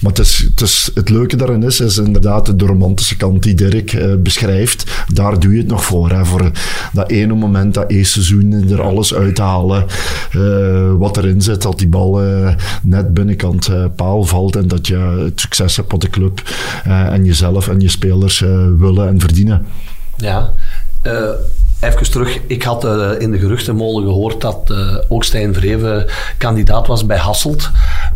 Maar 0.01 0.13
het, 0.13 0.19
is, 0.19 0.39
het, 0.51 0.61
is, 0.61 0.91
het 0.95 1.09
leuke 1.09 1.37
daarin 1.37 1.63
is, 1.63 1.81
is 1.81 1.97
inderdaad 1.99 2.59
de 2.59 2.67
romantische 2.67 3.17
kant 3.17 3.43
die 3.43 3.55
Dirk 3.55 3.93
eh, 3.93 4.15
beschrijft. 4.19 5.05
Daar 5.13 5.41
doe 5.41 5.53
je 5.53 5.59
het 5.59 5.67
nog 5.67 5.85
voor. 5.85 6.11
Hè, 6.11 6.25
voor 6.25 6.51
dat 6.93 7.11
ene 7.11 7.35
moment, 7.35 7.75
dat 7.75 7.91
eerste 7.91 8.23
seizoen, 8.23 8.71
er 8.71 8.83
alles 8.83 9.15
uithalen. 9.15 9.87
eh, 10.33 10.93
wat 10.99 11.17
erin 11.17 11.43
zit, 11.43 11.63
dat 11.63 11.79
die 11.79 11.89
bal 11.89 12.23
eh, 12.23 12.55
net 12.83 13.15
binnenkant 13.15 13.69
eh, 13.69 13.85
paal 13.97 14.23
valt. 14.25 14.57
En 14.57 14.69
dat 14.69 14.87
je 14.87 14.97
het 15.25 15.41
succes 15.41 15.77
hebt 15.77 15.93
wat 15.93 16.01
de 16.01 16.11
club 16.11 16.43
eh, 16.85 17.07
en 17.13 17.25
jezelf 17.25 17.69
en 17.69 17.81
je 17.81 17.89
spelers 17.89 18.43
eh, 18.43 18.67
willen 18.79 19.09
en 19.09 19.21
verdienen. 19.21 19.67
Ja. 20.17 20.53
Even 21.83 22.11
terug. 22.11 22.39
Ik 22.47 22.63
had 22.63 22.85
eh, 22.85 23.11
in 23.19 23.31
de 23.31 23.39
geruchtenmolen 23.39 24.09
gehoord 24.09 24.41
dat 24.41 24.71
eh, 24.71 24.97
ook 25.09 25.25
Stijn 25.25 25.55
Vreven 25.55 26.07
kandidaat 26.39 26.87
was 26.87 27.07
bij 27.07 27.19
Hasselt. 27.19 27.71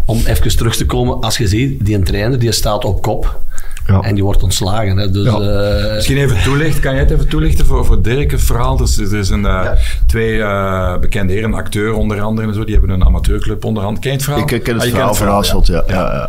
Om 0.05 0.21
even 0.27 0.57
terug 0.57 0.77
te 0.77 0.87
komen. 0.87 1.21
Als 1.21 1.39
je 1.39 1.49
ziet, 1.49 1.85
die 1.87 1.95
een 1.95 2.05
trainer 2.05 2.39
die 2.39 2.53
staat 2.53 2.85
op 2.85 3.03
kop. 3.03 3.41
Ja. 3.87 4.01
En 4.01 4.15
die 4.15 4.25
wordt 4.25 4.43
ontslagen. 4.43 4.97
Hè. 4.97 5.11
Dus, 5.11 5.25
Ja. 5.25 5.39
eh, 5.41 5.95
Misschien 5.95 6.17
even 6.17 6.43
toelichten. 6.43 6.83
Kan 6.83 6.93
jij 6.93 7.03
het 7.03 7.11
even 7.11 7.29
toelichten 7.29 7.67
voor, 7.67 7.85
voor 7.85 8.03
Dirk 8.03 8.31
het 8.31 8.43
verhaal? 8.43 8.77
Dus 8.77 8.99
er 8.99 9.15
is 9.19 9.29
een, 9.29 9.47
eh, 9.47 9.71
twee 10.07 10.43
eh, 10.43 10.99
bekende 10.99 11.33
heren, 11.33 11.53
een 11.53 11.59
acteur 11.59 11.93
onder 11.95 12.21
andere 12.21 12.49
en 12.49 12.55
zo. 12.55 12.65
Die 12.65 12.75
hebben 12.77 12.91
een 12.95 13.05
amateurclub 13.05 13.65
onderhand. 13.65 13.99
Ken 13.99 14.11
je 14.11 14.17
het 14.17 14.25
verhaal? 14.25 14.43
Ik 14.43 14.47
ken 14.63 14.75
het 14.75 14.83
Ah, 14.83 14.89
verhaal 14.89 15.05
kent 15.07 15.17
van 15.19 15.27
ja. 15.27 15.33
Hasselt, 15.33 15.67
ja. 15.67 16.29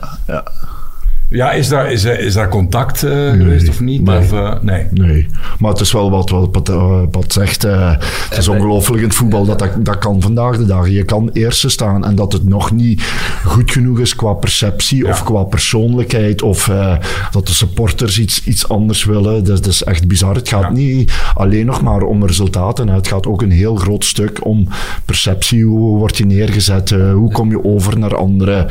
Ja. 1.29 1.51
Is 1.51 1.67
daar, 1.67 1.91
is, 1.91 2.03
er- 2.03 2.19
is 2.19 2.33
daar 2.33 2.49
contact 2.49 3.03
eh, 3.03 3.11
geweest 3.31 3.69
of 3.69 3.79
niet? 3.79 4.03
nee. 4.03 4.17
Of, 4.17 4.31
eh, 4.33 4.53
nee. 4.61 4.85
Nee, 4.91 5.27
maar 5.59 5.71
het 5.71 5.79
is 5.79 5.91
wel 5.91 6.09
wat 6.11 6.29
wat 6.29 6.51
Pat, 6.51 6.69
eh, 6.69 7.01
Pat 7.11 7.33
zegt. 7.33 7.63
eh, 7.63 7.91
het 8.29 8.37
is 8.37 8.47
ongelooflijk 8.47 9.01
in 9.01 9.07
het 9.07 9.17
voetbal 9.17 9.45
dat, 9.45 9.59
dat 9.59 9.69
dat 9.85 9.97
kan 9.97 10.21
vandaag 10.21 10.57
de 10.57 10.65
dag. 10.65 10.89
Je 10.89 11.03
kan 11.03 11.29
eerste 11.33 11.69
staan 11.69 12.05
en 12.05 12.15
dat 12.15 12.33
het 12.33 12.47
nog 12.49 12.71
niet 12.71 13.03
goed 13.45 13.71
genoeg 13.71 13.99
is 13.99 14.15
qua 14.15 14.33
perceptie 14.33 15.07
of 15.07 15.23
qua 15.23 15.43
persoonlijkheid 15.43 16.41
of 16.41 16.67
eh, 16.67 16.95
dat 17.31 17.47
de 17.47 17.53
supporters 17.53 18.19
iets, 18.19 18.43
iets 18.43 18.69
anders 18.69 19.03
willen. 19.05 19.43
Dat, 19.43 19.63
dat 19.63 19.65
is 19.65 19.83
echt 19.83 20.07
bizar. 20.07 20.35
Het 20.35 20.49
gaat 20.49 20.61
Ja. 20.61 20.71
niet 20.71 21.11
alleen 21.33 21.65
nog 21.65 21.81
maar 21.81 22.01
om 22.01 22.25
resultaten. 22.25 22.87
Het 22.89 23.07
gaat 23.07 23.27
ook 23.27 23.41
een 23.41 23.51
heel 23.51 23.75
groot 23.75 24.05
stuk 24.05 24.45
om 24.45 24.67
perceptie. 25.05 25.63
Hoe 25.65 25.97
word 25.97 26.17
je 26.17 26.25
neergezet? 26.25 26.89
hoe 26.89 27.31
kom 27.31 27.49
je 27.49 27.63
over 27.63 27.99
naar 27.99 28.15
anderen? 28.15 28.67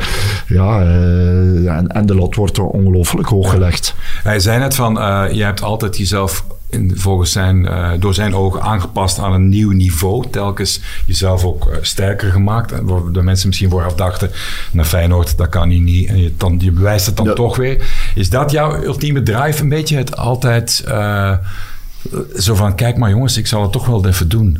Ja, 0.47 0.81
eh, 0.81 1.75
en, 1.77 1.87
en 1.87 2.05
de 2.05 2.15
lat 2.15 2.35
wordt 2.35 2.46
ongelooflijk 2.55 3.27
hoog 3.27 3.49
gelegd. 3.49 3.95
Hij 4.23 4.39
zei 4.39 4.59
net 4.59 4.75
van, 4.75 4.99
eh 4.99 5.25
je 5.31 5.43
hebt 5.43 5.61
altijd 5.61 5.97
jezelf 5.97 6.45
in, 6.69 6.91
volgens 6.95 7.31
zijn, 7.31 7.65
eh, 7.67 7.89
door 7.99 8.13
zijn 8.13 8.35
ogen 8.35 8.61
aangepast 8.61 9.19
aan 9.19 9.33
een 9.33 9.49
nieuw 9.49 9.71
niveau. 9.71 10.25
Telkens 10.31 10.81
jezelf 11.05 11.43
ook 11.43 11.67
eh, 11.67 11.77
sterker 11.81 12.31
gemaakt. 12.31 12.73
Waar 12.81 13.11
de 13.11 13.21
mensen 13.21 13.47
misschien 13.47 13.69
vooraf 13.69 13.93
dachten, 13.95 14.31
naar 14.71 14.85
Feyenoord, 14.85 15.37
dat 15.37 15.49
kan 15.49 15.69
hij 15.69 15.79
niet. 15.79 16.09
En 16.09 16.21
je, 16.21 16.33
dan, 16.37 16.57
je 16.63 16.71
bewijst 16.71 17.05
het 17.05 17.17
dan 17.17 17.25
Ja. 17.25 17.33
toch 17.33 17.55
weer. 17.55 17.87
Is 18.15 18.29
dat 18.29 18.51
jouw 18.51 18.83
ultieme 18.83 19.23
drive 19.23 19.61
een 19.61 19.69
beetje? 19.69 19.97
Het 19.97 20.17
altijd 20.17 20.83
zo 22.37 22.55
van, 22.55 22.75
kijk 22.75 22.97
maar 22.97 23.09
jongens, 23.09 23.37
ik 23.37 23.47
zal 23.47 23.61
het 23.61 23.71
toch 23.71 23.85
wel 23.85 24.07
even 24.07 24.29
doen. 24.29 24.59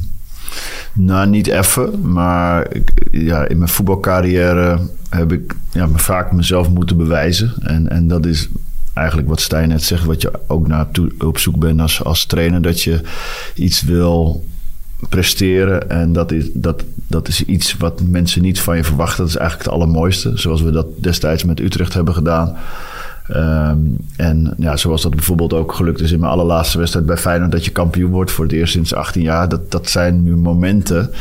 Nou, 0.94 1.28
niet 1.28 1.48
even, 1.48 2.12
maar 2.12 2.68
ja, 3.12 3.48
in 3.48 3.58
mijn 3.58 3.70
voetbalcarrière 3.70 4.80
heb 5.10 5.32
ik 5.32 5.56
ja, 5.72 5.88
vaak 5.94 6.32
mezelf 6.32 6.70
moeten 6.70 6.98
bewijzen. 6.98 7.54
En, 7.60 7.90
en 7.90 8.08
dat 8.08 8.26
is 8.26 8.50
eigenlijk 8.94 9.28
wat 9.28 9.42
Stijn 9.42 9.70
net 9.70 9.84
zegt, 9.84 10.06
wat 10.06 10.22
je 10.22 10.32
ook 10.48 10.68
naar 10.68 10.92
toe, 10.92 11.12
op 11.20 11.38
zoek 11.38 11.58
bent 11.60 11.82
als, 11.82 12.04
als 12.04 12.26
trainer, 12.26 12.62
dat 12.62 12.82
je 12.82 13.02
iets 13.56 13.82
wil 13.82 14.46
presteren. 15.10 15.90
En 15.90 16.14
dat 16.14 16.32
is, 16.32 16.50
dat, 16.54 16.84
dat 17.08 17.28
is 17.28 17.46
iets 17.46 17.78
wat 17.78 18.02
mensen 18.02 18.42
niet 18.42 18.60
van 18.60 18.78
je 18.78 18.84
verwachten. 18.84 19.18
Dat 19.18 19.28
is 19.28 19.36
eigenlijk 19.36 19.70
het 19.70 19.80
allermooiste, 19.80 20.32
zoals 20.36 20.62
we 20.62 20.72
dat 20.72 20.88
destijds 21.00 21.44
met 21.44 21.60
Utrecht 21.60 21.94
hebben 21.94 22.14
gedaan. 22.14 22.56
Ehm, 23.28 23.78
en 24.16 24.54
ja, 24.58 24.78
zoals 24.78 25.02
dat 25.02 25.16
bijvoorbeeld 25.16 25.54
ook 25.54 25.74
gelukt 25.74 26.02
is 26.02 26.12
in 26.12 26.20
mijn 26.20 26.32
allerlaatste 26.32 26.78
wedstrijd 26.78 27.06
bij 27.06 27.18
Feyenoord... 27.18 27.52
dat 27.52 27.66
je 27.66 27.72
kampioen 27.72 28.12
wordt 28.12 28.32
voor 28.32 28.46
het 28.46 28.54
eerst 28.54 28.74
sinds 28.74 28.94
18 28.94 29.22
jaar. 29.22 29.50
Dat, 29.50 29.72
dat 29.72 29.90
zijn 29.90 30.24
nu 30.24 30.36
momenten, 30.36 31.12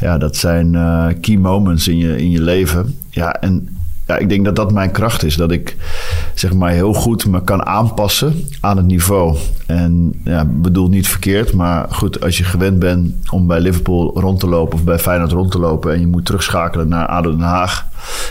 ja, 0.00 0.18
dat 0.18 0.36
zijn 0.36 0.74
eh, 0.74 1.06
key 1.20 1.36
moments 1.36 1.88
in 1.88 1.98
je, 1.98 2.16
in 2.16 2.30
je 2.30 2.42
leven. 2.42 2.96
Ja, 3.10 3.34
en 3.40 3.68
ja, 4.08 4.16
ik 4.16 4.28
denk 4.28 4.44
dat 4.44 4.56
dat 4.56 4.72
mijn 4.72 4.90
kracht 4.90 5.24
is. 5.24 5.36
Dat 5.36 5.50
ik 5.50 5.76
zeg 6.34 6.52
maar 6.52 6.70
heel 6.70 6.92
goed 6.92 7.26
me 7.26 7.44
kan 7.44 7.66
aanpassen 7.66 8.34
aan 8.60 8.76
het 8.76 8.86
niveau. 8.86 9.36
En 9.66 10.20
ja, 10.24 10.44
bedoel 10.44 10.88
niet 10.88 11.08
verkeerd, 11.08 11.52
maar 11.52 11.86
goed, 11.90 12.20
als 12.20 12.38
je 12.38 12.44
gewend 12.44 12.78
bent 12.78 13.14
om 13.30 13.46
bij 13.46 13.60
Liverpool 13.60 14.20
rond 14.20 14.40
te 14.40 14.48
lopen 14.48 14.78
of 14.78 14.84
bij 14.84 14.98
Feyenoord 14.98 15.32
rond 15.32 15.50
te 15.50 15.58
lopen 15.58 15.92
en 15.92 16.00
je 16.00 16.06
moet 16.06 16.24
terugschakelen 16.24 16.88
naar 16.88 17.06
ADO 17.06 17.30
Den 17.30 17.40
Haag 17.40 17.86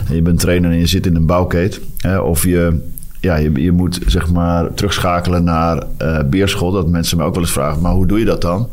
en 0.08 0.16
je 0.16 0.22
bent 0.22 0.40
trainer 0.40 0.72
en 0.72 0.80
je 0.80 0.88
zit 0.88 1.06
in 1.06 1.16
een 1.16 1.26
bouwkeet, 1.26 1.82
hè, 1.98 2.20
of 2.20 2.44
je 2.44 2.80
ja, 3.19 3.35
je, 3.35 3.52
je 3.52 3.72
moet 3.72 3.99
zeg 4.06 4.31
maar 4.31 4.73
terugschakelen 4.73 5.44
naar 5.44 5.84
eh 5.98 6.19
Beerschot. 6.30 6.73
Dat 6.73 6.88
mensen 6.88 7.18
me 7.18 7.23
ook 7.23 7.34
wel 7.34 7.44
eens 7.44 7.52
vragen, 7.52 7.81
maar 7.81 7.91
hoe 7.91 8.06
doe 8.06 8.19
je 8.19 8.26
dat 8.26 8.41
dan? 8.41 8.69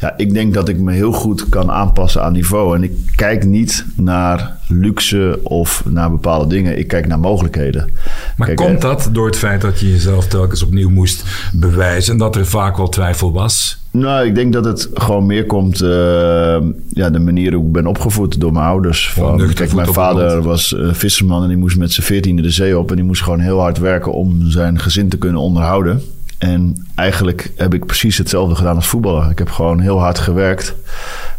Ja, 0.00 0.14
ik 0.16 0.32
denk 0.34 0.54
dat 0.54 0.68
ik 0.68 0.78
me 0.78 0.92
heel 0.92 1.12
goed 1.12 1.48
kan 1.48 1.70
aanpassen 1.70 2.22
aan 2.22 2.32
niveau. 2.32 2.76
En 2.76 2.82
ik 2.82 2.92
kijk 3.14 3.44
niet 3.44 3.84
naar 3.96 4.56
luxe 4.68 5.40
of 5.42 5.82
naar 5.86 6.10
bepaalde 6.10 6.46
dingen. 6.46 6.78
Ik 6.78 6.88
kijk 6.88 7.06
naar 7.06 7.18
mogelijkheden. 7.18 7.90
Maar 8.36 8.46
Kijk, 8.46 8.58
komt 8.58 8.80
dat 8.80 9.08
door 9.12 9.26
het 9.26 9.36
feit 9.36 9.60
dat 9.60 9.80
je 9.80 9.90
jezelf 9.90 10.26
telkens 10.26 10.62
opnieuw 10.62 10.90
moest 10.90 11.24
bewijzen... 11.52 12.12
en 12.12 12.18
dat 12.18 12.36
er 12.36 12.46
vaak 12.46 12.76
wel 12.76 12.88
twijfel 12.88 13.32
was? 13.32 13.78
Nou, 13.90 14.26
ik 14.26 14.34
denk 14.34 14.52
dat 14.52 14.64
het 14.64 14.88
gewoon 14.94 15.26
meer 15.26 15.46
komt... 15.46 15.80
eh, 15.80 16.56
ja, 16.88 17.10
de 17.10 17.18
manier 17.18 17.52
hoe 17.54 17.66
ik 17.66 17.72
ben 17.72 17.86
opgevoed 17.86 18.40
door 18.40 18.52
mijn 18.52 18.64
ouders. 18.64 19.10
Van, 19.12 19.52
kijk, 19.54 19.74
mijn 19.74 19.92
vader 19.92 20.42
was 20.42 20.74
eh, 20.74 20.88
visserman 20.92 21.42
en 21.42 21.48
die 21.48 21.56
moest 21.56 21.76
met 21.76 21.92
zijn 21.92 22.06
veertiende 22.06 22.42
de 22.42 22.50
zee 22.50 22.78
op. 22.78 22.90
En 22.90 22.96
die 22.96 23.04
moest 23.04 23.22
gewoon 23.22 23.40
heel 23.40 23.60
hard 23.60 23.78
werken 23.78 24.12
om 24.12 24.50
zijn 24.50 24.78
gezin 24.78 25.08
te 25.08 25.18
kunnen 25.18 25.40
onderhouden. 25.40 26.02
En 26.38 26.86
eigenlijk 26.94 27.52
heb 27.56 27.74
ik 27.74 27.86
precies 27.86 28.18
hetzelfde 28.18 28.54
gedaan 28.54 28.76
als 28.76 28.86
voetballer. 28.86 29.30
Ik 29.30 29.38
heb 29.38 29.50
gewoon 29.50 29.80
heel 29.80 29.98
hard 30.00 30.18
gewerkt. 30.18 30.74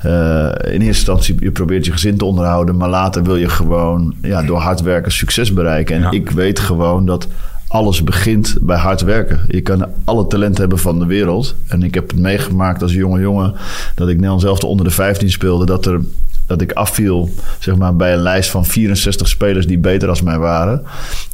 Eh, 0.01 0.11
in 0.49 0.71
eerste 0.71 0.85
instantie, 0.85 1.35
je 1.39 1.51
probeert 1.51 1.85
je 1.85 1.91
gezin 1.91 2.17
te 2.17 2.25
onderhouden. 2.25 2.77
Maar 2.77 2.89
later 2.89 3.23
wil 3.23 3.35
je 3.35 3.49
gewoon 3.49 4.15
ja, 4.21 4.43
door 4.43 4.57
hard 4.57 4.81
werken 4.81 5.11
succes 5.11 5.53
bereiken. 5.53 5.95
En 5.95 6.01
Ja. 6.01 6.11
ik 6.11 6.29
weet 6.29 6.59
gewoon 6.59 7.05
dat 7.05 7.27
alles 7.69 8.03
begint 8.03 8.57
bij 8.61 8.77
hard 8.77 9.01
werken. 9.01 9.39
Je 9.47 9.61
kan 9.61 9.85
alle 10.03 10.27
talent 10.27 10.57
hebben 10.57 10.79
van 10.79 10.99
de 10.99 11.05
wereld. 11.05 11.55
En 11.67 11.83
ik 11.83 11.93
heb 11.93 12.09
het 12.09 12.19
meegemaakt 12.19 12.81
als 12.81 12.93
jonge 12.93 13.19
jongen... 13.19 13.53
dat 13.95 14.07
ik 14.07 14.15
Nederland 14.15 14.41
zelf 14.41 14.63
onder 14.63 14.85
de 14.85 14.91
15 14.91 15.31
speelde... 15.31 15.65
dat, 15.65 15.85
er, 15.85 16.01
dat 16.45 16.61
ik 16.61 16.71
afviel 16.71 17.29
zeg 17.59 17.75
maar, 17.75 17.95
bij 17.95 18.13
een 18.13 18.21
lijst 18.21 18.49
van 18.49 18.65
64 18.65 19.27
spelers... 19.27 19.67
die 19.67 19.77
beter 19.77 20.09
als 20.09 20.21
mij 20.21 20.37
waren. 20.37 20.83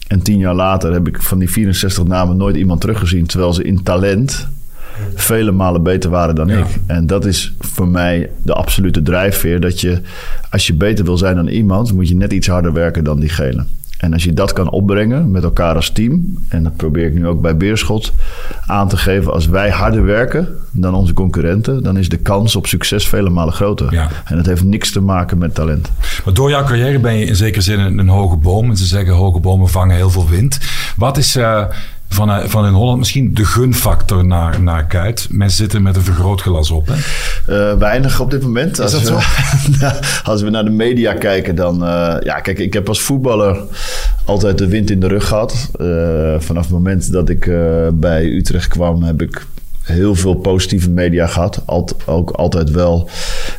En 0.07 0.22
tien 0.22 0.38
jaar 0.38 0.56
later 0.56 0.94
heb 0.94 1.07
ik 1.07 1.22
van 1.22 1.40
die 1.40 1.52
64 1.52 2.03
namen 2.03 2.38
nooit 2.38 2.56
iemand 2.56 2.82
teruggezien... 2.82 3.26
terwijl 3.26 3.53
ze 3.53 3.64
in 3.64 3.84
talent 3.84 4.48
vele 5.16 5.52
malen 5.52 5.84
beter 5.84 6.10
waren 6.10 6.36
dan 6.36 6.48
Ja. 6.48 6.57
ik. 6.57 6.66
En 6.86 7.07
dat 7.07 7.26
is 7.26 7.53
voor 7.60 7.88
mij 7.88 8.30
de 8.41 8.53
absolute 8.53 9.02
drijfveer. 9.02 9.60
Dat 9.60 9.82
je, 9.82 10.02
als 10.49 10.68
je 10.68 10.74
beter 10.74 11.06
wil 11.06 11.18
zijn 11.18 11.36
dan 11.36 11.48
iemand, 11.48 11.94
moet 11.94 12.07
je 12.10 12.16
net 12.16 12.34
iets 12.34 12.48
harder 12.48 12.74
werken 12.74 13.03
dan 13.03 13.20
diegene. 13.20 13.66
En 14.06 14.14
als 14.14 14.23
je 14.23 14.34
dat 14.34 14.53
kan 14.53 14.69
opbrengen 14.69 15.32
met 15.32 15.44
elkaar 15.44 15.76
als 15.76 15.90
team, 15.90 16.38
en 16.48 16.64
dat 16.64 16.76
probeer 16.76 17.06
ik 17.06 17.14
nu 17.14 17.27
ook 17.27 17.41
bij 17.41 17.57
Beerschot 17.57 18.14
aan 18.65 18.88
te 18.88 18.98
geven, 18.98 19.34
als 19.34 19.48
wij 19.48 19.69
harder 19.69 20.06
werken 20.06 20.48
dan 20.72 20.94
onze 20.94 21.14
concurrenten, 21.14 21.84
dan 21.84 21.98
is 21.98 22.10
de 22.10 22.18
kans 22.18 22.56
op 22.56 22.68
succes 22.68 23.07
vele 23.07 23.30
malen 23.30 23.53
groter. 23.53 23.94
Ja. 23.94 24.10
En 24.26 24.36
dat 24.36 24.45
heeft 24.45 24.64
niks 24.64 24.91
te 24.91 25.02
maken 25.02 25.38
met 25.38 25.56
talent. 25.56 25.91
Maar 26.26 26.34
door 26.34 26.49
jouw 26.49 26.64
carrière 26.64 26.99
ben 26.99 27.14
je 27.14 27.26
in 27.26 27.36
zekere 27.36 27.61
zin 27.61 27.80
een, 27.80 27.98
een 27.98 28.10
hoge 28.10 28.36
boom. 28.36 28.69
En 28.69 28.77
ze 28.77 28.86
zeggen 28.86 29.14
hoge 29.14 29.40
bomen 29.40 29.69
vangen 29.69 29.95
heel 29.95 30.10
veel 30.10 30.30
wind. 30.30 30.60
Wat 30.95 31.18
is 31.18 31.36
eh, 31.36 31.64
van, 32.10 32.30
eh, 32.30 32.45
van 32.45 32.65
in 32.65 32.73
Holland 32.73 32.98
misschien 32.98 33.34
de 33.34 33.45
gunfactor 33.45 34.26
naar, 34.26 34.61
naar 34.61 34.86
Kuit? 34.86 35.27
Mensen 35.32 35.57
zitten 35.57 35.82
met 35.82 35.95
een 35.95 36.02
vergrootglas 36.02 36.72
op. 36.72 36.88
Hè? 36.91 36.94
Eh, 37.72 37.77
weinig 37.77 38.19
op 38.19 38.32
dit 38.32 38.41
moment. 38.41 38.80
Als 38.80 39.02
we, 39.03 39.19
als 40.32 40.41
we 40.41 40.49
naar 40.49 40.64
de 40.64 40.69
media 40.69 41.14
kijken, 41.14 41.56
dan... 41.56 41.84
eh, 41.86 42.15
ja, 42.23 42.40
kijk, 42.40 42.60
ik 42.60 42.73
heb 42.73 42.88
als 42.88 43.02
voetballer 43.02 43.57
altijd 44.26 44.57
de 44.57 44.68
wind 44.68 44.90
in 44.90 44.99
de 44.99 45.07
rug 45.07 45.27
gehad. 45.27 45.69
Eh, 45.80 45.86
vanaf 46.38 46.64
het 46.64 46.72
moment 46.72 47.11
dat 47.11 47.30
ik 47.30 47.52
bij 47.94 48.26
Utrecht 48.26 48.68
kwam, 48.68 49.03
heb 49.03 49.22
ik 49.22 49.45
heel 49.86 50.16
veel 50.16 50.34
positieve 50.34 50.90
media 50.90 51.28
gehad. 51.28 51.62
Alt, 51.66 51.95
ook 52.06 52.30
altijd 52.32 52.72
wel 52.72 53.10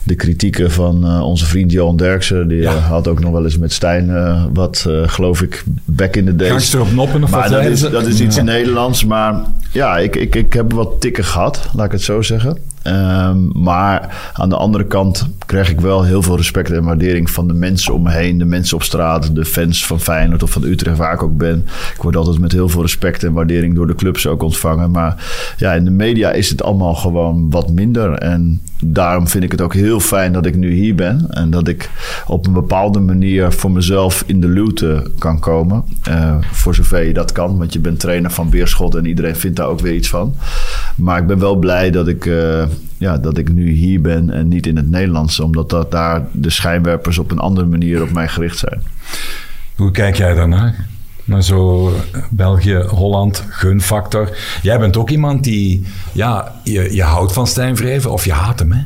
de 0.03 0.15
kritieken 0.15 0.71
van 0.71 1.05
eh, 1.07 1.23
onze 1.23 1.47
vriend 1.47 1.73
Johan 1.73 1.97
Derksen. 1.97 2.49
Die 2.49 2.61
Ja. 2.61 2.73
eh, 2.75 2.89
had 2.89 3.09
ook 3.09 3.21
nog 3.21 3.33
wel 3.33 3.45
eens 3.45 3.59
met 3.59 3.73
Stijn 3.73 4.11
eh, 4.11 4.45
wat, 4.53 4.87
geloof 5.07 5.43
ik, 5.43 5.65
back 5.85 6.17
in 6.17 6.25
the 6.25 6.37
days. 6.37 6.51
Gangster 6.51 6.81
op 6.81 6.93
noppen 6.93 7.23
of 7.23 7.31
Maar 7.31 7.41
wat 7.41 7.49
dat 7.51 7.59
zeiden 7.59 7.73
is, 7.73 7.81
ze? 7.81 7.91
dat 7.91 8.07
is 8.07 8.21
iets 8.21 8.43
Nederlands. 8.43 9.05
Maar 9.05 9.41
ja, 9.73 9.99
ik, 9.99 10.17
ik, 10.17 10.35
ik 10.35 10.53
heb 10.53 10.73
wat 10.73 11.01
tikken 11.01 11.25
gehad, 11.25 11.69
laat 11.75 11.87
ik 11.87 11.93
het 11.93 12.03
zo 12.03 12.23
zeggen. 12.23 12.59
Ehm, 12.87 13.63
maar 13.63 14.31
aan 14.33 14.49
de 14.49 14.57
andere 14.57 14.85
kant 14.85 15.29
krijg 15.47 15.71
ik 15.71 15.81
wel 15.81 16.03
heel 16.03 16.23
veel 16.23 16.37
respect 16.37 16.71
en 16.71 16.85
waardering 16.85 17.31
van 17.31 17.49
de 17.49 17.55
mensen 17.55 17.95
om 17.95 18.03
me 18.03 18.11
heen. 18.11 18.39
De 18.39 18.45
mensen 18.45 18.77
op 18.77 18.83
straat, 18.83 19.35
de 19.35 19.45
fans 19.45 19.87
van 19.87 20.01
Feyenoord 20.01 20.43
of 20.43 20.51
van 20.51 20.65
Utrecht 20.65 20.97
waar 20.97 21.13
ik 21.13 21.23
ook 21.23 21.37
ben. 21.37 21.65
Ik 21.95 22.03
word 22.03 22.17
altijd 22.17 22.39
met 22.39 22.53
heel 22.53 22.69
veel 22.69 22.83
respect 22.83 23.25
en 23.25 23.33
waardering 23.33 23.75
door 23.75 23.87
de 23.87 23.95
clubs 23.95 24.27
ook 24.27 24.43
ontvangen. 24.43 24.91
Maar 24.91 25.25
ja, 25.57 25.73
in 25.73 25.85
de 25.85 25.91
media 25.91 26.31
is 26.31 26.49
het 26.49 26.63
allemaal 26.63 26.95
gewoon 26.95 27.51
wat 27.51 27.71
minder. 27.71 28.13
En 28.13 28.61
daarom 28.85 29.29
vind 29.29 29.45
ik 29.45 29.53
het 29.53 29.61
ook 29.61 29.75
heel 29.75 30.01
fijn 30.01 30.33
dat 30.33 30.47
ik 30.47 30.57
nu 30.57 30.73
hier 30.73 30.95
ben. 30.95 31.27
En 31.31 31.51
dat 31.51 31.69
ik 31.69 31.91
op 32.27 32.47
een 32.47 32.53
bepaalde 32.53 33.01
manier 33.01 33.53
voor 33.53 33.71
mezelf 33.71 34.25
in 34.27 34.41
de 34.41 34.49
luwte 34.49 35.11
kan 35.19 35.39
komen. 35.39 35.85
Eh, 36.03 36.37
voor 36.53 36.75
zover 36.75 37.07
je 37.07 37.13
dat 37.13 37.33
kan. 37.33 37.59
Want 37.59 37.73
je 37.73 37.79
bent 37.79 38.01
trainer 38.01 38.31
van 38.31 38.51
Beerschot 38.51 38.95
en 38.95 39.07
iedereen 39.07 39.37
vindt 39.37 39.57
daar 39.57 39.69
ook 39.69 39.81
weer 39.81 39.95
iets 39.95 40.09
van. 40.09 40.35
Maar 40.97 41.21
ik 41.21 41.27
ben 41.27 41.39
wel 41.39 41.57
blij 41.57 41.91
dat 41.91 42.09
ik, 42.09 42.27
eh, 42.27 42.65
ja, 42.99 43.19
dat 43.19 43.39
ik 43.39 43.53
nu 43.53 43.71
hier 43.71 44.01
ben 44.01 44.31
en 44.31 44.49
niet 44.49 44.67
in 44.67 44.77
het 44.77 44.91
Nederlands. 44.91 45.41
Omdat 45.41 45.71
dat 45.71 45.91
daar 45.91 46.23
de 46.33 46.51
schijnwerpers 46.51 47.19
op 47.19 47.31
een 47.31 47.39
andere 47.39 47.67
manier 47.67 48.03
op 48.03 48.13
mij 48.13 48.29
gericht 48.29 48.59
zijn. 48.59 48.83
Hoe 49.77 49.91
kijk 49.91 50.17
jij 50.17 50.35
daarnaar? 50.35 50.87
Naar 51.25 51.43
zo 51.43 51.93
België, 52.31 52.77
Holland, 52.77 53.45
gunfactor. 53.49 54.37
Jij 54.63 54.79
bent 54.79 54.97
ook 54.97 55.11
iemand 55.11 55.45
die, 55.45 55.87
ja, 56.13 56.55
je, 56.65 56.95
je 56.95 57.03
houdt 57.03 57.33
van 57.33 57.47
Stijn 57.47 57.77
Vreven 57.77 58.13
of 58.13 58.25
je 58.25 58.33
haat 58.33 58.59
hem, 58.59 58.73
hè? 58.73 58.83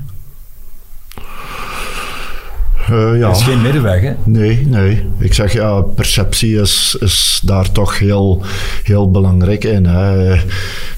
Eh, 2.89 3.19
ja. 3.19 3.29
Er 3.29 3.31
is 3.31 3.43
geen 3.43 3.63
middenweg, 3.63 4.01
hè? 4.01 4.13
Nee, 4.25 4.67
nee. 4.67 5.03
Ik 5.19 5.35
zeg 5.35 5.53
ja, 5.53 5.81
perceptie 5.81 6.61
is, 6.61 6.97
is 7.01 7.41
daar 7.45 7.73
toch 7.73 7.99
heel, 7.99 8.43
heel 8.83 9.11
belangrijk 9.11 9.65
in. 9.65 9.85
Hè. 9.85 10.35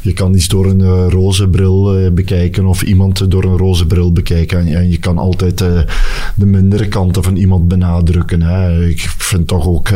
Je 0.00 0.12
kan 0.14 0.34
iets 0.34 0.48
door 0.48 0.66
een 0.66 0.80
uh, 0.80 1.04
roze 1.08 1.48
bril 1.48 1.98
uh, 1.98 2.10
bekijken 2.10 2.66
of 2.66 2.82
iemand 2.82 3.30
door 3.30 3.44
een 3.44 3.56
roze 3.56 3.86
bril 3.86 4.12
bekijken. 4.12 4.58
En, 4.58 4.74
en 4.74 4.90
je 4.90 4.98
kan 4.98 5.18
altijd 5.18 5.58
de 6.34 6.46
mindere 6.46 6.88
kanten 6.88 7.22
van 7.22 7.36
iemand 7.36 7.68
benadrukken. 7.68 8.42
Hè. 8.42 8.86
Ik 8.88 9.00
vind 9.00 9.46
toch 9.46 9.66
ook 9.66 9.90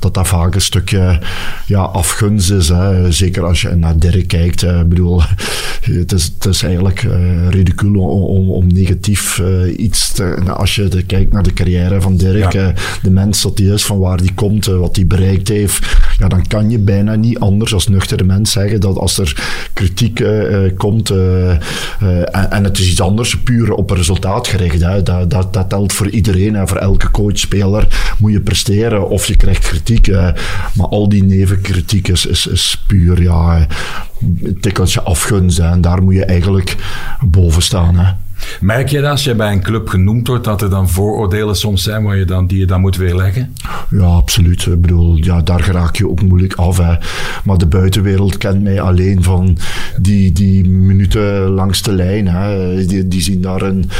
dat 0.00 0.14
dat 0.14 0.28
vaak 0.28 0.54
een 0.54 0.60
stukje 0.60 1.18
ja, 1.66 1.80
afgunst 1.80 2.50
is. 2.50 2.68
Hè. 2.68 3.12
Zeker 3.12 3.44
als 3.44 3.60
je 3.60 3.68
naar 3.68 3.98
Dirk 3.98 4.28
kijkt. 4.28 4.62
Ik 4.62 4.88
bedoel, 4.88 5.22
het 6.00 6.12
is, 6.12 6.24
het 6.24 6.46
is 6.46 6.62
eigenlijk 6.62 7.06
ridicule 7.48 7.98
om, 7.98 8.22
om, 8.22 8.50
om 8.50 8.66
negatief 8.66 9.42
iets 9.76 10.12
te... 10.12 10.36
Als 10.56 10.74
je 10.74 11.02
kijkt 11.06 11.23
naar 11.32 11.42
de 11.42 11.52
carrière 11.52 12.00
van 12.00 12.16
Dirk, 12.16 12.52
ja. 12.52 12.72
de 13.02 13.10
mens 13.10 13.42
dat 13.42 13.58
hij 13.58 13.66
is, 13.66 13.84
van 13.84 13.98
waar 13.98 14.18
hij 14.18 14.30
komt, 14.34 14.66
wat 14.66 14.96
hij 14.96 15.06
bereikt 15.06 15.48
heeft, 15.48 15.96
ja, 16.18 16.28
dan 16.28 16.46
kan 16.46 16.70
je 16.70 16.78
bijna 16.78 17.14
niet 17.14 17.38
anders 17.38 17.74
als 17.74 17.88
nuchtere 17.88 18.24
mens 18.24 18.52
zeggen 18.52 18.80
dat 18.80 18.96
als 18.96 19.18
er 19.18 19.68
kritiek 19.72 20.20
uh, 20.20 20.70
komt 20.76 21.10
uh, 21.10 21.50
en, 21.50 22.50
en, 22.50 22.64
het 22.64 22.78
is 22.78 22.90
iets 22.90 23.00
anders, 23.00 23.38
puur 23.38 23.72
op 23.72 23.90
een 23.90 23.96
resultaat 23.96 24.48
gericht. 24.48 24.80
Hè. 24.80 25.02
Dat, 25.02 25.30
dat, 25.30 25.52
dat 25.52 25.68
telt 25.68 25.92
voor 25.92 26.08
iedereen 26.08 26.56
en 26.56 26.68
voor 26.68 26.76
elke 26.76 27.10
coach, 27.10 27.38
speler 27.38 28.14
moet 28.18 28.32
je 28.32 28.40
presteren 28.40 29.08
of 29.08 29.26
je 29.26 29.36
krijgt 29.36 29.68
kritiek. 29.68 30.10
maar 30.74 30.88
al 30.88 31.08
die 31.08 31.24
nevenkritiek 31.24 32.08
is, 32.08 32.26
is, 32.26 32.46
is 32.46 32.84
puur 32.86 33.22
ja, 33.22 33.66
een 34.42 34.58
tikkeltje 34.60 35.02
afgunst 35.02 35.58
en 35.58 35.80
daar 35.80 36.02
moet 36.02 36.14
je 36.14 36.24
eigenlijk 36.24 36.76
boven 37.20 37.62
staan. 37.62 37.98
Hè. 37.98 38.12
Merk 38.60 38.88
je 38.88 39.00
dat 39.00 39.10
als 39.10 39.24
je 39.24 39.34
bij 39.34 39.52
een 39.52 39.62
club 39.62 39.88
genoemd 39.88 40.26
wordt, 40.26 40.44
dat 40.44 40.62
er 40.62 40.70
dan 40.70 40.88
vooroordelen 40.88 41.56
soms 41.56 41.82
zijn 41.82 42.04
waar 42.04 42.16
je 42.16 42.24
dan, 42.24 42.46
die 42.46 42.58
je 42.58 42.66
dan 42.66 42.80
moet 42.80 42.96
weerleggen? 42.96 43.54
Ja, 43.90 44.04
absoluut. 44.04 44.66
Ik 44.66 44.80
bedoel, 44.80 45.16
ja, 45.16 45.40
daar 45.40 45.70
raak 45.70 45.96
je 45.96 46.08
ook 46.08 46.22
moeilijk 46.22 46.54
af. 46.54 46.78
Hè. 46.78 46.94
Maar 47.44 47.58
de 47.58 47.66
buitenwereld 47.66 48.36
kent 48.38 48.62
mij 48.62 48.80
alleen 48.80 49.22
van 49.22 49.58
die, 50.00 50.32
die 50.32 50.68
minuten 50.68 51.48
langs 51.48 51.82
de 51.82 51.92
lijn. 51.92 52.28
Hè. 52.28 52.84
Die, 52.86 53.08
die 53.08 53.20
zien 53.20 53.40
daar 53.40 53.62
een, 53.62 53.90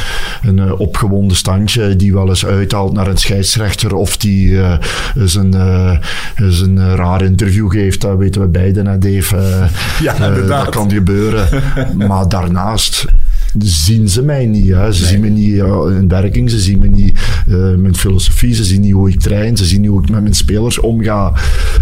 een 0.42 0.56
uh, 0.56 0.80
opgewonden 0.80 1.36
standje 1.36 1.96
die 1.96 2.12
wel 2.12 2.28
eens 2.28 2.46
uithaalt 2.46 2.92
naar 2.92 3.06
een 3.06 3.18
scheidsrechter 3.18 3.94
of 3.94 4.16
die 4.16 4.48
uh, 4.48 4.76
eens, 5.16 5.34
een, 5.34 5.54
uh, 5.54 5.98
eens 6.36 6.60
een 6.60 6.96
raar 6.96 7.22
interview 7.22 7.70
geeft. 7.70 8.00
Dat 8.00 8.18
weten 8.18 8.40
we 8.40 8.46
beiden, 8.46 8.86
hè, 8.86 8.98
Dave. 8.98 9.68
ja, 10.00 10.14
inderdaad. 10.14 10.64
dat 10.64 10.74
kan 10.74 10.90
gebeuren. 10.90 11.62
maar 12.08 12.28
daarnaast 12.28 13.06
zien 13.58 14.08
ze 14.08 14.22
mij 14.22 14.46
niet. 14.46 14.68
Hè. 14.68 14.92
Ze 14.92 15.00
nee. 15.00 15.10
zien 15.10 15.20
me 15.20 15.28
niet 15.28 15.54
in 15.98 16.08
werking, 16.08 16.50
ze 16.50 16.58
zien 16.58 16.78
me 16.78 16.88
niet 16.88 17.12
uh, 17.48 17.74
mijn 17.74 17.96
filosofie, 17.96 18.54
ze 18.54 18.64
zien 18.64 18.80
niet 18.80 18.92
hoe 18.92 19.10
ik 19.10 19.20
train, 19.20 19.56
ze 19.56 19.64
zien 19.64 19.80
niet 19.80 19.90
hoe 19.90 20.02
ik 20.02 20.10
met 20.10 20.22
mijn 20.22 20.34
spelers 20.34 20.78
omga. 20.78 21.32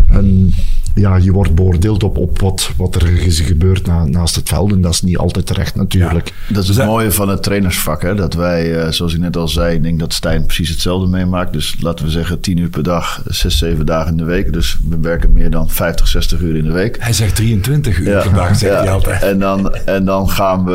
En 0.09 0.53
ja, 0.95 1.17
je 1.17 1.33
wordt 1.33 1.55
beoordeeld 1.55 2.03
op, 2.03 2.17
op 2.17 2.41
wat, 2.41 2.71
wat 2.77 2.95
er 2.95 3.07
gebeurt 3.27 3.87
na, 3.87 4.05
naast 4.05 4.35
het 4.35 4.49
veld. 4.49 4.73
En 4.73 4.81
dat 4.81 4.93
is 4.93 5.03
niet 5.03 5.19
altijd 5.19 5.47
terecht 5.47 5.75
natuurlijk. 5.75 6.33
Ja, 6.49 6.55
dat 6.55 6.63
is 6.63 6.77
het 6.77 6.87
mooie 6.87 7.13
van 7.13 7.29
het 7.29 7.43
trainersvak. 7.43 8.03
Hè? 8.03 8.15
Dat 8.15 8.35
wij, 8.35 8.85
uh, 8.85 8.91
zoals 8.91 9.15
ik 9.15 9.21
net 9.21 9.37
al 9.37 9.49
zei, 9.49 9.75
ik 9.75 9.83
denk 9.83 9.99
dat 9.99 10.13
Stijn 10.13 10.45
precies 10.45 10.69
hetzelfde 10.69 11.09
meemaakt. 11.09 11.53
Dus 11.53 11.77
laten 11.81 12.05
we 12.05 12.11
zeggen 12.11 12.41
10 12.41 12.57
uur 12.57 12.69
per 12.69 12.83
dag, 12.83 13.23
6, 13.27 13.59
7 13.59 13.87
dagen 13.87 14.11
in 14.11 14.17
de 14.17 14.25
week. 14.25 14.53
Dus 14.53 14.79
we 14.89 14.99
werken 15.01 15.33
meer 15.33 15.51
dan 15.51 15.71
50, 15.71 16.09
60 16.09 16.41
uur 16.41 16.57
in 16.57 16.65
de 16.65 16.73
week. 16.73 16.97
Hij 17.01 17.13
zegt 17.13 17.37
23 17.37 17.99
uur 17.99 18.09
ja, 18.09 18.23
per 18.23 18.35
dag, 18.35 18.57
zegt 18.57 18.75
hij 18.75 18.91
altijd. 18.91 19.23
En 19.23 19.39
dan, 19.39 19.75
en, 19.75 20.05
dan 20.05 20.31
gaan 20.31 20.65
we, 20.65 20.73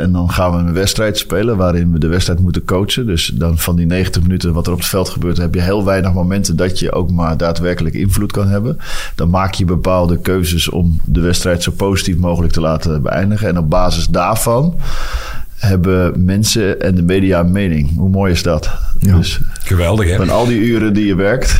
en 0.00 0.12
dan 0.12 0.30
gaan 0.30 0.50
we 0.50 0.56
een 0.56 0.72
wedstrijd 0.72 1.18
spelen 1.18 1.56
waarin 1.56 1.92
we 1.92 1.98
de 1.98 2.06
wedstrijd 2.06 2.40
moeten 2.40 2.64
coachen. 2.64 3.06
Dus 3.06 3.32
dan 3.34 3.58
van 3.58 3.76
die 3.76 3.86
90 3.86 4.22
minuten 4.22 4.52
wat 4.52 4.66
er 4.66 4.72
op 4.72 4.78
het 4.78 4.88
veld 4.88 5.08
gebeurt, 5.08 5.36
heb 5.36 5.54
je 5.54 5.60
heel 5.60 5.84
weinig 5.84 6.12
momenten 6.12 6.56
dat 6.56 6.78
je 6.78 6.92
ook 6.92 7.10
maar 7.10 7.36
daadwerkelijk 7.36 7.94
invloed 7.94 8.32
kan 8.32 8.48
hebben 8.48 8.78
dan 9.14 9.30
maak 9.30 9.54
je 9.54 9.64
bepaalde 9.64 10.18
keuzes 10.18 10.68
om 10.68 11.00
de 11.04 11.20
wedstrijd 11.20 11.62
zo 11.62 11.72
positief 11.72 12.16
mogelijk 12.16 12.52
te 12.52 12.60
laten 12.60 13.02
beëindigen. 13.02 13.48
En 13.48 13.58
op 13.58 13.70
basis 13.70 14.06
daarvan 14.06 14.80
hebben 15.56 16.24
mensen 16.24 16.80
en 16.80 16.94
de 16.94 17.02
media 17.02 17.40
een 17.40 17.52
mening. 17.52 17.96
Hoe 17.96 18.10
mooi 18.10 18.32
is 18.32 18.42
dat? 18.42 18.70
Ja. 18.98 19.16
Dus, 19.16 19.40
Geweldig, 19.64 20.08
hè? 20.08 20.16
Van 20.16 20.30
al 20.30 20.46
die 20.46 20.60
uren 20.60 20.92
die 20.92 21.06
je 21.06 21.14
werkt. 21.14 21.58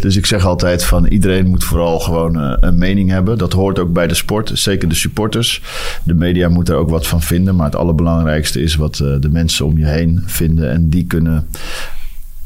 Dus 0.00 0.16
ik 0.16 0.26
zeg 0.26 0.46
altijd 0.46 0.84
van 0.84 1.06
iedereen 1.06 1.46
moet 1.46 1.64
vooral 1.64 2.00
gewoon 2.00 2.38
uh, 2.38 2.52
een 2.60 2.78
mening 2.78 3.10
hebben. 3.10 3.38
Dat 3.38 3.52
hoort 3.52 3.78
ook 3.78 3.92
bij 3.92 4.06
de 4.06 4.14
sport, 4.14 4.50
zeker 4.54 4.88
de 4.88 4.94
supporters. 4.94 5.62
De 6.02 6.14
media 6.14 6.48
moeten 6.48 6.74
er 6.74 6.80
ook 6.80 6.90
wat 6.90 7.06
van 7.06 7.22
vinden. 7.22 7.56
Maar 7.56 7.66
het 7.66 7.76
allerbelangrijkste 7.76 8.62
is 8.62 8.76
wat 8.76 8.98
uh, 9.02 9.14
de 9.20 9.30
mensen 9.30 9.66
om 9.66 9.78
je 9.78 9.86
heen 9.86 10.22
vinden. 10.26 10.70
En 10.70 10.88
die 10.88 11.04
kunnen 11.04 11.46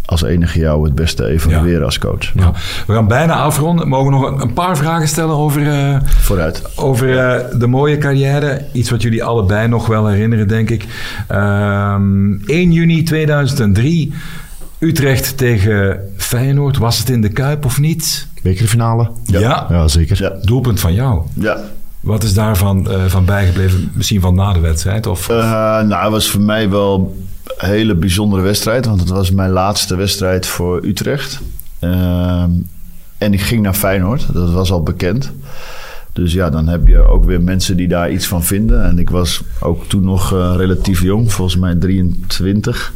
als 0.09 0.23
enige 0.23 0.59
jou 0.59 0.85
het 0.85 0.95
beste 0.95 1.27
evalueren 1.27 1.79
ja. 1.79 1.85
als 1.85 1.99
coach. 1.99 2.33
Ja. 2.35 2.53
We 2.87 2.95
gaan 2.95 3.09
bijna 3.09 3.35
afronden. 3.35 3.89
Mogen 3.89 4.13
we 4.13 4.31
nog 4.31 4.43
een 4.43 4.53
paar 4.53 4.77
vragen 4.77 5.09
stellen 5.09 5.35
over, 5.35 5.61
uh, 5.63 5.97
Vooruit. 6.05 6.63
over 6.77 7.09
uh, 7.09 7.59
de 7.59 7.67
mooie 7.67 7.99
carrière? 7.99 8.65
Iets 8.73 8.91
wat 8.91 9.03
jullie 9.03 9.25
allebei 9.25 9.69
nog 9.69 9.87
wel 9.87 10.07
herinneren, 10.07 10.49
denk 10.49 10.71
ik. 10.71 10.85
Um, 11.33 12.43
1 12.47 12.73
juni 12.73 13.03
2003, 13.03 14.13
Utrecht 14.79 15.37
tegen 15.37 16.01
Feyenoord. 16.17 16.77
Was 16.77 16.99
het 16.99 17.09
in 17.09 17.21
de 17.21 17.29
Kuip 17.29 17.65
of 17.65 17.81
niet? 17.81 18.29
Bekerfinale. 18.43 19.11
Ja. 19.25 19.41
Ja, 19.41 19.67
ja 19.71 19.89
zeker. 19.89 20.23
Ja. 20.23 20.33
Doelpunt 20.43 20.81
van 20.81 20.95
jou. 20.95 21.23
Ja. 21.35 21.61
Wat 22.01 22.23
is 22.23 22.35
daarvan 22.35 22.87
uh, 22.91 23.05
van 23.05 23.25
bijgebleven? 23.25 23.91
Misschien 23.95 24.21
van 24.21 24.35
na 24.35 24.53
de 24.53 24.61
wedstrijd? 24.61 25.07
Of? 25.07 25.29
nou, 25.29 26.03
het 26.03 26.11
was 26.11 26.31
voor 26.31 26.41
mij 26.41 26.71
wel 26.71 27.17
hele 27.57 27.95
bijzondere 27.95 28.43
wedstrijd, 28.43 28.87
want 28.87 29.01
het 29.01 29.09
was 29.09 29.31
mijn 29.31 29.51
laatste 29.51 29.97
wedstrijd 29.97 30.47
voor 30.47 30.85
Utrecht. 30.85 31.41
Uh, 31.81 32.45
en 33.19 33.33
ik 33.33 33.41
ging 33.41 33.63
naar 33.63 33.75
Feyenoord, 33.75 34.27
dat 34.33 34.51
was 34.51 34.71
al 34.71 34.83
bekend. 34.83 35.33
Dus 36.13 36.33
ja, 36.33 36.51
dan 36.51 36.69
heb 36.69 36.87
je 36.87 37.07
ook 37.07 37.25
weer 37.25 37.43
mensen 37.43 37.77
die 37.77 37.89
daar 37.89 38.11
iets 38.11 38.27
van 38.27 38.45
vinden. 38.45 38.85
En 38.85 38.99
ik 38.99 39.11
was 39.11 39.43
ook 39.61 39.85
toen 39.87 40.05
nog 40.05 40.33
uh, 40.33 40.55
relatief 40.57 41.03
jong, 41.03 41.33
volgens 41.33 41.57
mij 41.57 41.75
23. 41.75 42.93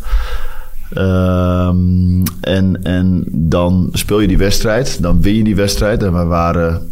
Um, 0.96 2.22
en, 2.40 2.82
en 2.82 3.24
dan 3.28 3.88
speel 3.92 4.20
je 4.20 4.28
die 4.28 4.38
wedstrijd, 4.38 5.02
dan 5.02 5.22
win 5.22 5.34
je 5.34 5.44
die 5.44 5.56
wedstrijd. 5.56 6.02
En 6.02 6.12
we 6.12 6.24
waren 6.24 6.90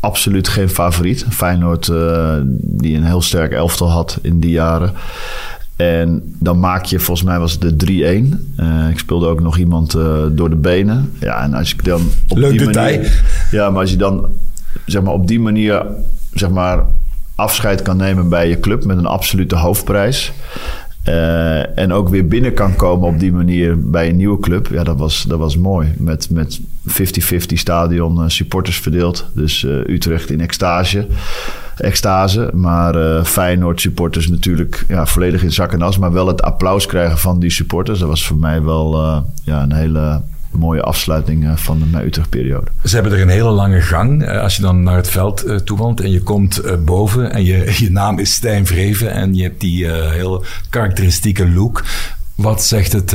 absoluut 0.00 0.48
geen 0.48 0.68
favoriet. 0.68 1.26
Feyenoord, 1.28 1.86
uh, 1.88 2.34
die 2.60 2.96
een 2.96 3.04
heel 3.04 3.22
sterk 3.22 3.52
elftal 3.52 3.90
had 3.90 4.18
in 4.22 4.40
die 4.40 4.50
jaren. 4.50 4.92
En 5.76 6.34
dan 6.38 6.60
maak 6.60 6.84
je, 6.84 6.98
volgens 6.98 7.26
mij 7.26 7.38
was 7.38 7.58
het 7.60 7.78
de 7.78 8.26
3-1. 8.56 8.60
Uh, 8.60 8.88
ik 8.90 8.98
speelde 8.98 9.26
ook 9.26 9.40
nog 9.40 9.58
iemand 9.58 9.94
uh, 9.94 10.24
door 10.30 10.50
de 10.50 10.56
benen. 10.56 11.12
Ja, 11.20 11.42
en 11.42 11.54
als 11.54 11.72
ik 11.72 11.84
dan 11.84 12.00
op 12.28 12.38
Leuk 12.38 12.50
die 12.50 12.66
detail. 12.66 12.96
manier. 12.96 13.22
Ja, 13.50 13.70
maar 13.70 13.80
als 13.80 13.90
je 13.90 13.96
dan 13.96 14.26
zeg 14.86 15.02
maar, 15.02 15.12
op 15.12 15.26
die 15.26 15.40
manier 15.40 15.86
zeg 16.32 16.50
maar, 16.50 16.84
afscheid 17.34 17.82
kan 17.82 17.96
nemen 17.96 18.28
bij 18.28 18.48
je 18.48 18.60
club 18.60 18.84
met 18.84 18.98
een 18.98 19.06
absolute 19.06 19.56
hoofdprijs. 19.56 20.32
Uh, 21.08 21.78
en 21.78 21.92
ook 21.92 22.08
weer 22.08 22.26
binnen 22.26 22.54
kan 22.54 22.76
komen 22.76 23.08
op 23.08 23.18
die 23.18 23.32
manier 23.32 23.90
bij 23.90 24.08
een 24.08 24.16
nieuwe 24.16 24.40
club. 24.40 24.66
Ja, 24.66 24.84
dat 24.84 24.96
was, 24.96 25.24
dat 25.28 25.38
was 25.38 25.56
mooi. 25.56 25.94
Met, 25.96 26.30
met 26.30 26.60
50-50 26.60 26.62
stadion 27.34 28.30
supporters 28.30 28.78
verdeeld. 28.78 29.30
Dus 29.34 29.62
Utrecht 29.86 30.30
in 30.30 30.40
extase 30.40 31.06
extase. 31.76 32.50
Maar 32.54 33.24
Feyenoord 33.24 33.80
supporters 33.80 34.28
natuurlijk 34.28 34.84
ja, 34.88 35.06
volledig 35.06 35.42
in 35.42 35.52
zak 35.52 35.72
en 35.72 35.82
as. 35.82 35.98
Maar 35.98 36.12
wel 36.12 36.26
het 36.26 36.42
applaus 36.42 36.86
krijgen 36.86 37.18
van 37.18 37.40
die 37.40 37.50
supporters. 37.50 37.98
Dat 37.98 38.08
was 38.08 38.26
voor 38.26 38.36
mij 38.36 38.62
wel 38.62 38.96
ja, 39.44 39.62
een 39.62 39.72
hele 39.72 40.22
mooie 40.50 40.82
afsluiting 40.82 41.44
uh, 41.44 41.56
van 41.56 41.84
de 41.92 42.04
Utrecht-periode. 42.04 42.66
Ze 42.84 42.94
hebben 42.94 43.12
er 43.12 43.20
een 43.20 43.28
hele 43.28 43.50
lange 43.50 43.80
gang. 43.80 44.28
als 44.28 44.56
je 44.56 44.62
dan 44.62 44.82
naar 44.82 44.96
het 44.96 45.10
veld 45.10 45.46
uh, 45.46 45.56
toewandelt 45.56 46.00
en 46.00 46.10
je 46.10 46.22
komt 46.22 46.64
uh, 46.64 46.72
boven 46.84 47.32
en 47.32 47.44
je, 47.44 47.74
je 47.84 47.90
naam 47.90 48.18
is 48.18 48.34
Stijn 48.34 48.66
Vreven 48.66 49.12
en 49.12 49.34
je 49.34 49.42
hebt 49.42 49.60
die 49.60 49.90
heel 49.92 50.44
karakteristieke 50.70 51.50
look. 51.50 51.84
Wat 52.34 52.64
zegt 52.64 52.92
het, 52.92 53.10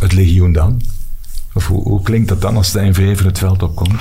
het 0.00 0.12
legioen 0.12 0.52
dan? 0.52 0.82
Of 1.54 1.66
hoe, 1.66 1.82
hoe, 1.82 2.02
klinkt 2.02 2.28
dat 2.28 2.40
dan 2.40 2.56
als 2.56 2.68
Stijn 2.68 2.94
Vreven 2.94 3.26
het 3.26 3.38
veld 3.38 3.62
opkomt? 3.62 4.00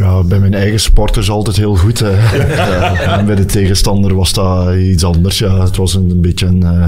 Ja, 0.00 0.22
bij 0.22 0.38
mijn 0.38 0.54
eigen 0.54 0.80
sport 0.80 1.16
is 1.16 1.30
altijd 1.30 1.56
heel 1.56 1.76
goed. 1.76 1.98
Ja, 1.98 2.94
en 3.18 3.26
bij 3.26 3.34
de 3.34 3.44
tegenstander 3.44 4.14
was 4.14 4.32
dat 4.32 4.74
iets 4.74 5.04
anders. 5.04 5.38
Ja, 5.38 5.60
het 5.64 5.76
was 5.76 5.94
een, 5.94 6.10
een 6.10 6.20
beetje 6.20 6.46
een, 6.46 6.60
uh, 6.62 6.86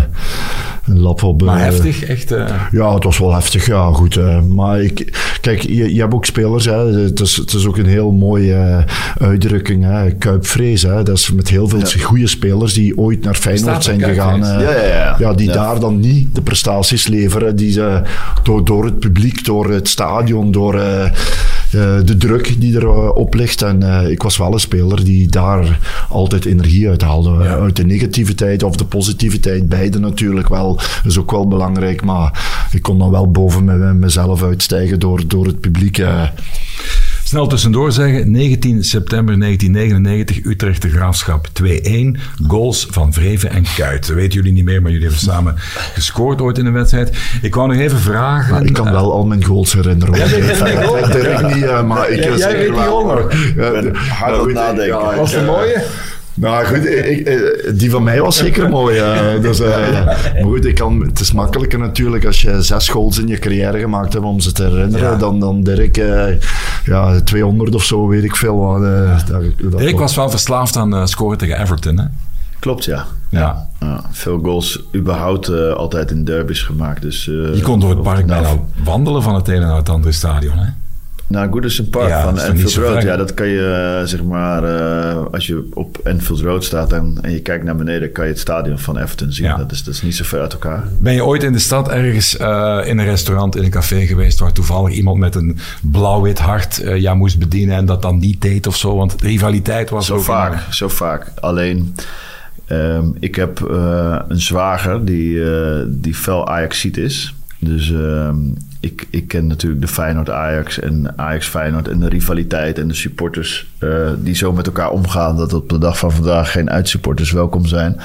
een 0.86 1.00
lap 1.00 1.22
op... 1.22 1.42
Maar 1.42 1.56
uh, 1.56 1.62
heftig, 1.62 2.04
echt? 2.04 2.32
Uh... 2.32 2.50
Ja, 2.70 2.94
het 2.94 3.04
was 3.04 3.18
wel 3.18 3.34
heftig. 3.34 3.66
Ja, 3.66 3.92
goed. 3.92 4.18
maar 4.48 4.82
ik, 4.82 5.18
kijk, 5.40 5.62
je, 5.62 5.94
je 5.94 6.00
hebt 6.00 6.14
ook 6.14 6.24
spelers. 6.24 6.64
Hè. 6.64 6.86
Het, 6.86 7.20
is, 7.20 7.36
het 7.36 7.52
is 7.52 7.66
ook 7.66 7.76
een 7.76 7.86
heel 7.86 8.10
mooie 8.10 8.84
uitdrukking. 9.18 9.84
Hè. 9.84 10.10
Kuipvrees. 10.10 10.82
Hè. 10.82 11.02
Dat 11.02 11.16
is 11.16 11.32
met 11.32 11.48
heel 11.48 11.68
veel 11.68 11.78
ja. 11.78 12.02
goede 12.02 12.28
spelers 12.28 12.74
die 12.74 12.98
ooit 12.98 13.24
naar 13.24 13.34
Feyenoord 13.34 13.84
zijn 13.84 14.02
gegaan. 14.02 14.40
Ja, 14.40 14.60
ja, 14.60 14.84
ja. 14.84 15.16
ja, 15.18 15.32
die 15.32 15.52
daar 15.52 15.80
dan 15.80 16.00
niet 16.00 16.34
de 16.34 16.42
prestaties 16.42 17.06
leveren. 17.06 17.56
Die 17.56 17.72
ze 17.72 18.02
door, 18.42 18.64
door 18.64 18.84
het 18.84 18.98
publiek, 18.98 19.44
door 19.44 19.70
het 19.70 19.88
stadion, 19.88 20.52
door 20.52 20.74
uh, 20.74 21.10
de 22.04 22.16
druk 22.18 22.60
die 22.60 22.74
erop 22.74 23.34
uh, 23.34 23.40
ligt. 23.40 23.62
En 23.62 23.82
uh, 23.82 24.08
ik 24.10 24.22
was 24.22 24.36
wel 24.36 24.52
een 24.52 24.60
speler 24.60 25.04
die 25.04 25.28
daar 25.28 25.78
altijd 26.08 26.44
energie 26.44 26.88
uit 26.88 27.02
haalde. 27.02 27.30
Ja. 27.30 27.56
Uit 27.56 27.76
de 27.76 27.84
negativiteit 27.84 28.62
of 28.62 28.76
de 28.76 28.84
positiviteit, 28.84 29.68
beide 29.68 29.98
natuurlijk 29.98 30.48
wel. 30.48 30.74
Dat 30.74 31.12
is 31.12 31.18
ook 31.18 31.30
wel 31.30 31.48
belangrijk. 31.48 32.02
Maar 32.02 32.68
ik 32.72 32.82
kon 32.82 32.98
dan 32.98 33.10
wel 33.10 33.30
boven 33.30 33.64
me, 33.64 33.92
mezelf 33.94 34.42
uitstijgen 34.42 34.98
door, 34.98 35.22
door 35.26 35.46
het 35.46 35.60
publiek. 35.60 36.02
Eh. 37.32 37.38
Snel 37.38 37.46
tussendoor 37.46 37.92
zeggen, 37.92 38.30
19 38.30 38.84
september 38.84 39.38
1999, 39.40 40.44
Utrecht 40.52 40.82
de 40.82 40.88
Graafschap 40.90 41.48
2-1. 41.62 42.20
Goals 42.46 42.86
van 42.90 43.12
Vreven 43.12 43.50
en 43.50 43.64
Kuit. 43.76 44.06
Dat 44.06 44.16
weten 44.16 44.32
jullie 44.32 44.52
niet 44.52 44.64
meer, 44.64 44.82
maar 44.82 44.90
jullie 44.90 45.06
hebben 45.06 45.24
samen 45.24 45.54
gescoord 45.94 46.40
ooit 46.40 46.58
in 46.58 46.66
een 46.66 46.72
wedstrijd. 46.72 47.16
Ik 47.42 47.54
wou 47.54 47.68
nog 47.68 47.76
even 47.76 47.98
vragen... 47.98 48.52
Maar 48.52 48.64
ik 48.64 48.72
kan 48.72 48.90
wel 48.92 49.12
al 49.12 49.26
mijn 49.26 49.44
goals 49.44 49.72
herinneren. 49.72 50.14
Ja, 50.18 50.82
goals? 50.82 51.10
Dirk 51.12 51.54
niet, 51.54 51.64
eh, 51.64 51.82
maar 51.86 52.10
ik 52.10 52.20
kan 52.20 52.28
jij 52.28 52.38
zeker 52.38 52.58
weet 52.58 52.66
die 52.66 52.76
wel. 52.76 52.90
goal 52.90 53.04
nog? 53.14 53.32
Ja, 53.56 53.90
Hard 53.98 54.34
op 54.38 54.42
goed, 54.42 54.52
nadenken. 54.52 54.86
ja, 54.86 55.16
Was 55.16 55.32
ik, 55.32 55.38
het 55.38 55.48
een 55.48 55.54
eh, 55.54 55.56
mooie? 55.60 55.82
Nou 56.34 56.64
goed, 56.66 56.86
ik, 56.86 57.28
ik- 57.28 57.78
die 57.78 57.90
van 57.90 58.02
mij 58.02 58.20
was 58.20 58.36
zeker 58.36 58.68
mooi. 58.68 58.98
eh, 58.98 59.40
dus, 59.42 59.60
eh, 59.60 60.04
maar 60.04 60.42
goed, 60.42 60.64
ik 60.64 60.74
kan, 60.74 61.00
het 61.00 61.20
is 61.20 61.32
makkelijker 61.32 61.78
natuurlijk 61.78 62.24
als 62.24 62.42
je 62.42 62.62
zes 62.62 62.88
goals 62.88 63.18
in 63.18 63.26
je 63.26 63.38
carrière 63.38 63.78
gemaakt 63.78 64.12
hebt 64.12 64.24
om 64.24 64.40
ze 64.40 64.52
te 64.52 64.62
herinneren. 64.62 65.10
Ja. 65.10 65.16
Dan, 65.16 65.40
dan 65.40 65.62
Dirk, 65.62 65.96
eh, 65.96 66.24
ja, 66.84 67.20
200 67.20 67.74
of 67.74 67.82
zo, 67.84 68.08
weet 68.08 68.24
ik 68.24 68.36
veel. 68.36 68.84
eh, 68.84 69.18
dat, 69.26 69.42
dat- 69.70 69.78
Dirk 69.80 69.98
was 69.98 70.14
wel 70.16 70.30
verslaafd 70.30 70.76
aan 70.76 70.94
eh, 70.96 71.06
scoren 71.06 71.38
tegen 71.38 71.60
Everton, 71.60 71.98
hè? 71.98 72.04
Klopt, 72.58 72.84
ja. 72.84 73.04
Ja. 73.28 73.68
Ja, 73.80 74.04
veel 74.10 74.38
goals 74.42 74.82
überhaupt 74.94 75.48
eh, 75.48 75.72
altijd 75.72 76.10
in 76.10 76.24
derbies 76.24 76.62
gemaakt. 76.62 77.02
Dus, 77.02 77.28
eh, 77.28 77.54
Je 77.54 77.60
kon 77.62 77.80
door 77.80 77.90
het 77.90 78.02
park 78.02 78.26
nou, 78.26 78.42
bijna 78.42 78.60
wandelen 78.84 79.22
van 79.22 79.34
het 79.34 79.48
ene 79.48 79.66
naar 79.66 79.76
het 79.76 79.88
andere 79.88 80.12
stadion, 80.12 80.58
hè? 80.58 80.68
Naar 81.26 81.48
Goodison 81.50 81.88
Park 81.88 82.08
Ja, 82.08 82.22
van 82.22 82.38
Enfield 82.38 82.74
Road. 82.74 83.02
Ja, 83.02 83.16
dat 83.16 83.34
kan 83.34 83.46
je 83.46 83.96
eh, 84.00 84.06
zeg 84.06 84.22
maar, 84.22 84.64
eh, 84.64 85.24
als 85.32 85.46
je 85.46 85.68
op 85.74 85.98
Enfield 86.04 86.40
Road 86.40 86.64
staat 86.64 86.92
en, 86.92 87.18
en 87.20 87.32
je 87.32 87.40
kijkt 87.40 87.64
naar 87.64 87.76
beneden, 87.76 88.12
kan 88.12 88.24
je 88.24 88.30
het 88.30 88.40
stadion 88.40 88.78
van 88.78 88.98
Everton 88.98 89.32
zien. 89.32 89.46
Ja. 89.46 89.56
Dat, 89.56 89.72
is, 89.72 89.84
dat 89.84 89.94
is 89.94 90.02
niet 90.02 90.16
zo 90.16 90.24
ver 90.24 90.40
uit 90.40 90.52
elkaar. 90.52 90.84
Ben 90.98 91.14
je 91.14 91.24
ooit 91.24 91.42
in 91.42 91.52
de 91.52 91.58
stad 91.58 91.88
ergens 91.88 92.36
eh, 92.36 92.80
in 92.84 92.98
een 92.98 93.04
restaurant, 93.04 93.56
in 93.56 93.64
een 93.64 93.70
café 93.70 94.06
geweest 94.06 94.38
waar 94.38 94.52
toevallig 94.52 94.92
iemand 94.94 95.18
met 95.18 95.34
een 95.34 95.58
blauw-wit 95.80 96.38
hart 96.38 96.82
jou 96.84 97.16
moest 97.16 97.38
bedienen 97.38 97.76
en 97.76 97.86
dat 97.86 98.02
dan 98.02 98.18
niet 98.18 98.40
deed 98.40 98.66
of 98.66 98.76
zo? 98.76 98.96
Want 98.96 99.22
rivaliteit 99.22 99.90
was 99.90 100.06
Zo 100.06 100.14
ook 100.14 100.22
vaak, 100.22 100.72
zo 100.72 100.88
vaak. 100.88 101.32
Alleen, 101.40 101.94
ehm, 102.66 103.06
ik 103.20 103.34
heb 103.34 103.60
een 104.28 104.40
zwager 104.40 105.04
die, 105.04 105.40
die 105.88 106.14
fel 106.14 106.48
Ajaxiet 106.48 106.96
is. 106.96 107.34
Dus 107.58 107.92
ehm, 107.92 108.36
ik, 108.82 109.06
ik 109.10 109.28
ken 109.28 109.46
natuurlijk 109.46 109.80
de 109.80 109.88
Feyenoord-Ajax 109.88 110.80
en 110.80 111.12
Ajax-Feyenoord... 111.16 111.88
en 111.88 112.00
de 112.00 112.08
rivaliteit 112.08 112.78
en 112.78 112.88
de 112.88 112.94
supporters 112.94 113.66
eh, 113.78 114.10
die 114.18 114.34
zo 114.34 114.52
met 114.52 114.66
elkaar 114.66 114.90
omgaan... 114.90 115.36
dat 115.36 115.52
op 115.52 115.68
de 115.68 115.78
dag 115.78 115.98
van 115.98 116.12
vandaag 116.12 116.52
geen 116.52 116.70
uitsupporters 116.70 117.30
welkom 117.30 117.66
zijn... 117.66 118.00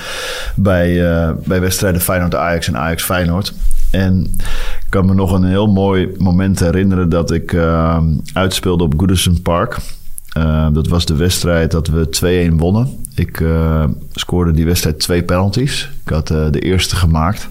bij, 0.56 1.12
eh, 1.12 1.32
bij 1.46 1.62
wedstrijden 1.62 2.02
Feyenoord-Ajax 2.02 2.68
en 2.68 2.78
Ajax-Feyenoord. 2.78 3.54
En 3.92 4.22
ik 4.80 4.88
kan 4.90 5.06
me 5.06 5.14
nog 5.14 5.32
een 5.32 5.44
heel 5.44 5.68
mooi 5.68 6.10
moment 6.18 6.60
herinneren... 6.60 7.10
dat 7.10 7.32
ik 7.32 7.54
ehm, 7.54 8.06
uitspeelde 8.34 8.84
op 8.84 8.94
Goodison 8.98 9.42
Park... 9.42 9.78
Dat 10.72 10.88
was 10.88 11.06
de 11.06 11.16
wedstrijd 11.16 11.72
dat 11.72 11.88
we 11.88 12.50
2-1 12.52 12.56
wonnen. 12.56 13.06
Ik 13.16 13.44
scoorde 14.12 14.52
die 14.52 14.66
wedstrijd 14.66 15.00
twee 15.00 15.24
penalties. 15.24 15.90
Ik 16.04 16.10
had 16.10 16.28
de 16.28 16.60
eerste 16.60 16.96
gemaakt. 16.96 17.50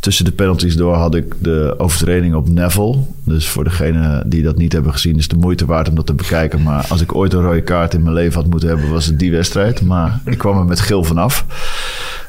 Tussen 0.00 0.24
de 0.24 0.32
penalties 0.32 0.76
door 0.76 0.94
had 0.94 1.14
ik 1.14 1.34
de 1.38 1.74
overtreding 1.78 2.34
op 2.34 2.48
Neville. 2.48 2.96
Dus 3.24 3.48
voor 3.48 3.64
degenen 3.64 4.30
die 4.30 4.42
dat 4.42 4.56
niet 4.56 4.72
hebben 4.72 4.92
gezien, 4.92 5.16
is 5.16 5.28
de 5.28 5.36
moeite 5.36 5.66
waard 5.66 5.88
om 5.88 5.94
dat 5.94 6.06
te 6.06 6.14
bekijken. 6.14 6.62
Maar 6.62 6.86
als 6.88 7.00
ik 7.00 7.14
ooit 7.14 7.32
een 7.32 7.42
rode 7.42 7.62
kaart 7.62 7.94
in 7.94 8.02
mijn 8.02 8.14
leven 8.14 8.40
had 8.40 8.50
moeten 8.50 8.68
hebben, 8.68 8.90
was 8.90 9.06
het 9.06 9.18
die 9.18 9.30
wedstrijd. 9.30 9.82
Maar 9.82 10.20
ik 10.24 10.38
kwam 10.38 10.58
er 10.58 10.64
met 10.64 10.80
geel 10.80 11.04
vanaf. 11.04 11.44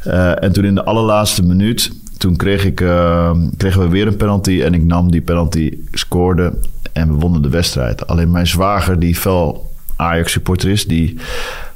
Uh, 0.07 0.43
en 0.43 0.51
toen 0.51 0.65
in 0.65 0.75
de 0.75 0.83
allerlaatste 0.83 1.43
minuut, 1.43 1.91
toen 2.17 2.35
kreeg 2.35 2.65
ik, 2.65 2.81
uh, 2.81 3.31
kregen 3.57 3.81
we 3.81 3.87
weer 3.87 4.07
een 4.07 4.17
penalty. 4.17 4.61
En 4.61 4.73
ik 4.73 4.83
nam 4.83 5.11
die 5.11 5.21
penalty, 5.21 5.77
scoorde 5.91 6.53
en 6.91 7.07
we 7.07 7.13
wonnen 7.13 7.41
de 7.41 7.49
wedstrijd. 7.49 8.07
Alleen 8.07 8.31
mijn 8.31 8.47
zwager, 8.47 8.99
die 8.99 9.15
fel 9.15 9.71
Ajax 9.95 10.31
supporter 10.31 10.69
is, 10.69 10.85
die 10.85 11.19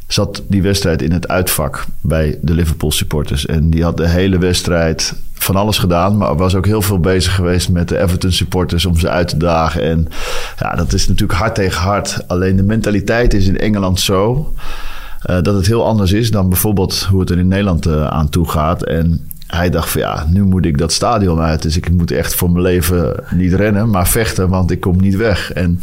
zat 0.08 0.44
die 0.48 0.62
wedstrijd 0.62 1.02
in 1.02 1.12
het 1.12 1.28
uitvak 1.28 1.86
bij 2.02 2.40
de 2.42 2.54
Liverpool 2.54 2.92
supporters. 2.92 3.46
En 3.46 3.70
die 3.70 3.84
had 3.84 3.98
de 3.98 4.08
hele 4.08 4.38
wedstrijd 4.38 5.14
van 5.34 5.56
alles 5.56 5.78
gedaan, 5.78 6.18
maar 6.18 6.36
was 6.36 6.56
ook 6.56 6.66
heel 6.66 6.82
veel 6.82 7.00
bezig 7.00 7.36
geweest 7.36 7.70
met 7.70 7.90
de 7.90 8.02
Everton 8.02 8.32
supporters 8.32 8.86
om 8.86 8.98
ze 8.98 9.10
uit 9.10 9.28
te 9.28 9.38
dagen. 9.38 9.82
En 9.82 10.08
ja, 10.60 10.76
dat 10.76 10.94
is 10.94 11.08
natuurlijk 11.08 11.40
hard 11.40 11.56
tegen 11.56 11.82
hard. 11.82 12.28
Alleen 12.28 12.56
de 12.56 12.64
mentaliteit 12.64 13.34
is 13.34 13.48
in 13.48 13.58
Engeland 13.58 14.00
zo 14.00 14.54
uh, 15.30 15.42
dat 15.42 15.56
het 15.56 15.68
heel 15.68 15.86
anders 15.86 16.12
is 16.12 16.32
dan 16.32 16.50
bijvoorbeeld 16.50 17.08
hoe 17.10 17.20
het 17.20 17.30
er 17.30 17.38
in 17.38 17.48
Nederland 17.48 17.88
uh, 17.88 18.08
aan 18.08 18.30
toe 18.30 18.50
gaat. 18.50 18.84
En 18.84 19.30
hij 19.56 19.70
dacht 19.70 19.90
van 19.90 20.02
ja, 20.02 20.26
nu 20.30 20.44
moet 20.44 20.66
ik 20.66 20.78
dat 20.78 20.92
stadion 20.92 21.40
uit. 21.40 21.62
Dus 21.62 21.78
ik 21.78 21.90
moet 21.90 22.12
echt 22.12 22.36
voor 22.36 22.52
mijn 22.52 22.64
leven 22.64 23.24
niet 23.32 23.54
rennen, 23.54 23.90
maar 23.90 24.08
vechten, 24.08 24.50
want 24.50 24.72
ik 24.72 24.80
kom 24.80 25.02
niet 25.02 25.16
weg. 25.16 25.54
En 25.54 25.82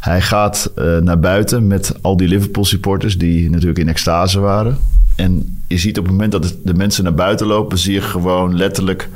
hij 0.00 0.20
gaat 0.20 0.70
uh, 0.78 0.98
naar 0.98 1.18
buiten 1.18 1.66
met 1.66 1.94
al 2.00 2.16
die 2.16 2.28
Liverpool 2.28 2.64
supporters 2.64 3.18
die 3.18 3.50
natuurlijk 3.50 3.78
in 3.78 3.88
extase 3.88 4.40
waren. 4.40 4.78
En 5.16 5.60
je 5.68 5.78
ziet 5.78 5.98
op 5.98 6.04
het 6.04 6.12
moment 6.12 6.32
dat 6.32 6.54
de 6.64 6.74
mensen 6.74 7.04
naar 7.04 7.14
buiten 7.14 7.46
lopen, 7.46 7.78
zie 7.78 7.92
je 7.92 8.00
gewoon 8.00 8.56
letterlijk 8.56 9.08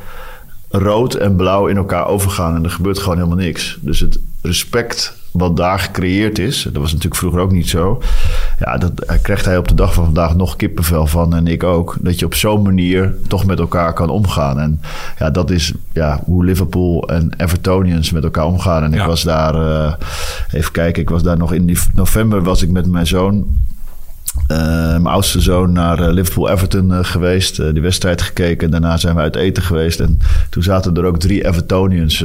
rood 0.71 1.15
en 1.15 1.37
blauw 1.37 1.67
in 1.67 1.77
elkaar 1.77 2.07
overgaan. 2.07 2.55
En 2.55 2.65
er 2.65 2.71
gebeurt 2.71 2.99
gewoon 2.99 3.17
helemaal 3.17 3.45
niks. 3.45 3.79
Dus 3.81 4.01
het 4.01 4.19
respect 4.43 5.17
wat 5.33 5.57
daar 5.57 5.79
gecreëerd 5.79 6.39
is, 6.39 6.63
dat 6.63 6.83
was 6.83 6.93
natuurlijk 6.93 7.21
vroeger 7.21 7.41
ook 7.41 7.53
niet 7.53 7.69
zo. 7.69 8.03
Ja, 8.59 8.77
dat 8.77 9.21
krijgt 9.23 9.45
hij 9.45 9.59
op 9.59 9.69
de 9.69 9.75
dag 9.75 9.95
van 9.95 10.05
vandaag 10.05 10.37
nog 10.37 10.57
kippenvel 10.57 11.07
van 11.07 11.35
en 11.35 11.47
ik 11.47 11.63
ook. 11.63 11.97
Dat 12.01 12.19
je 12.19 12.25
op 12.25 12.35
zo'n 12.35 12.63
manier 12.63 13.15
toch 13.29 13.45
met 13.45 13.59
elkaar 13.59 13.93
kan 13.93 14.11
omgaan. 14.11 14.59
En 14.61 14.81
ja, 15.19 15.31
dat 15.31 15.51
is 15.51 15.73
ja, 15.93 16.21
hoe 16.25 16.45
Liverpool 16.45 17.09
en 17.09 17.33
Evertonians 17.37 18.11
met 18.11 18.25
elkaar 18.25 18.47
omgaan. 18.47 18.83
En 18.83 18.95
ik 18.95 19.03
was 19.03 19.23
daar, 19.23 19.55
uh, 19.55 19.95
even 20.53 20.73
kijken, 20.73 21.03
ik 21.03 21.11
was 21.11 21.23
daar 21.23 21.39
nog 21.39 21.53
in 21.53 21.77
november 21.95 22.43
was 22.43 22.63
ik 22.63 22.71
met 22.71 22.87
mijn 22.87 23.07
zoon 23.07 23.47
mijn 24.49 25.07
oudste 25.07 25.41
zoon 25.41 25.73
naar 25.73 26.01
uh, 26.01 26.13
Liverpool-Everton 26.13 26.91
uh, 26.91 26.99
geweest. 27.03 27.57
die 27.57 27.83
wedstrijd 27.83 28.23
gekeken. 28.23 28.71
Daarna 28.71 28.97
zijn 28.97 29.15
we 29.15 29.21
uit 29.21 29.37
eten 29.37 29.63
geweest. 29.63 30.01
En 30.01 30.19
toen 30.51 30.63
zaten 30.63 30.97
er 30.97 31.05
ook 31.05 31.19
drie 31.19 31.47
Evertonians 31.47 32.25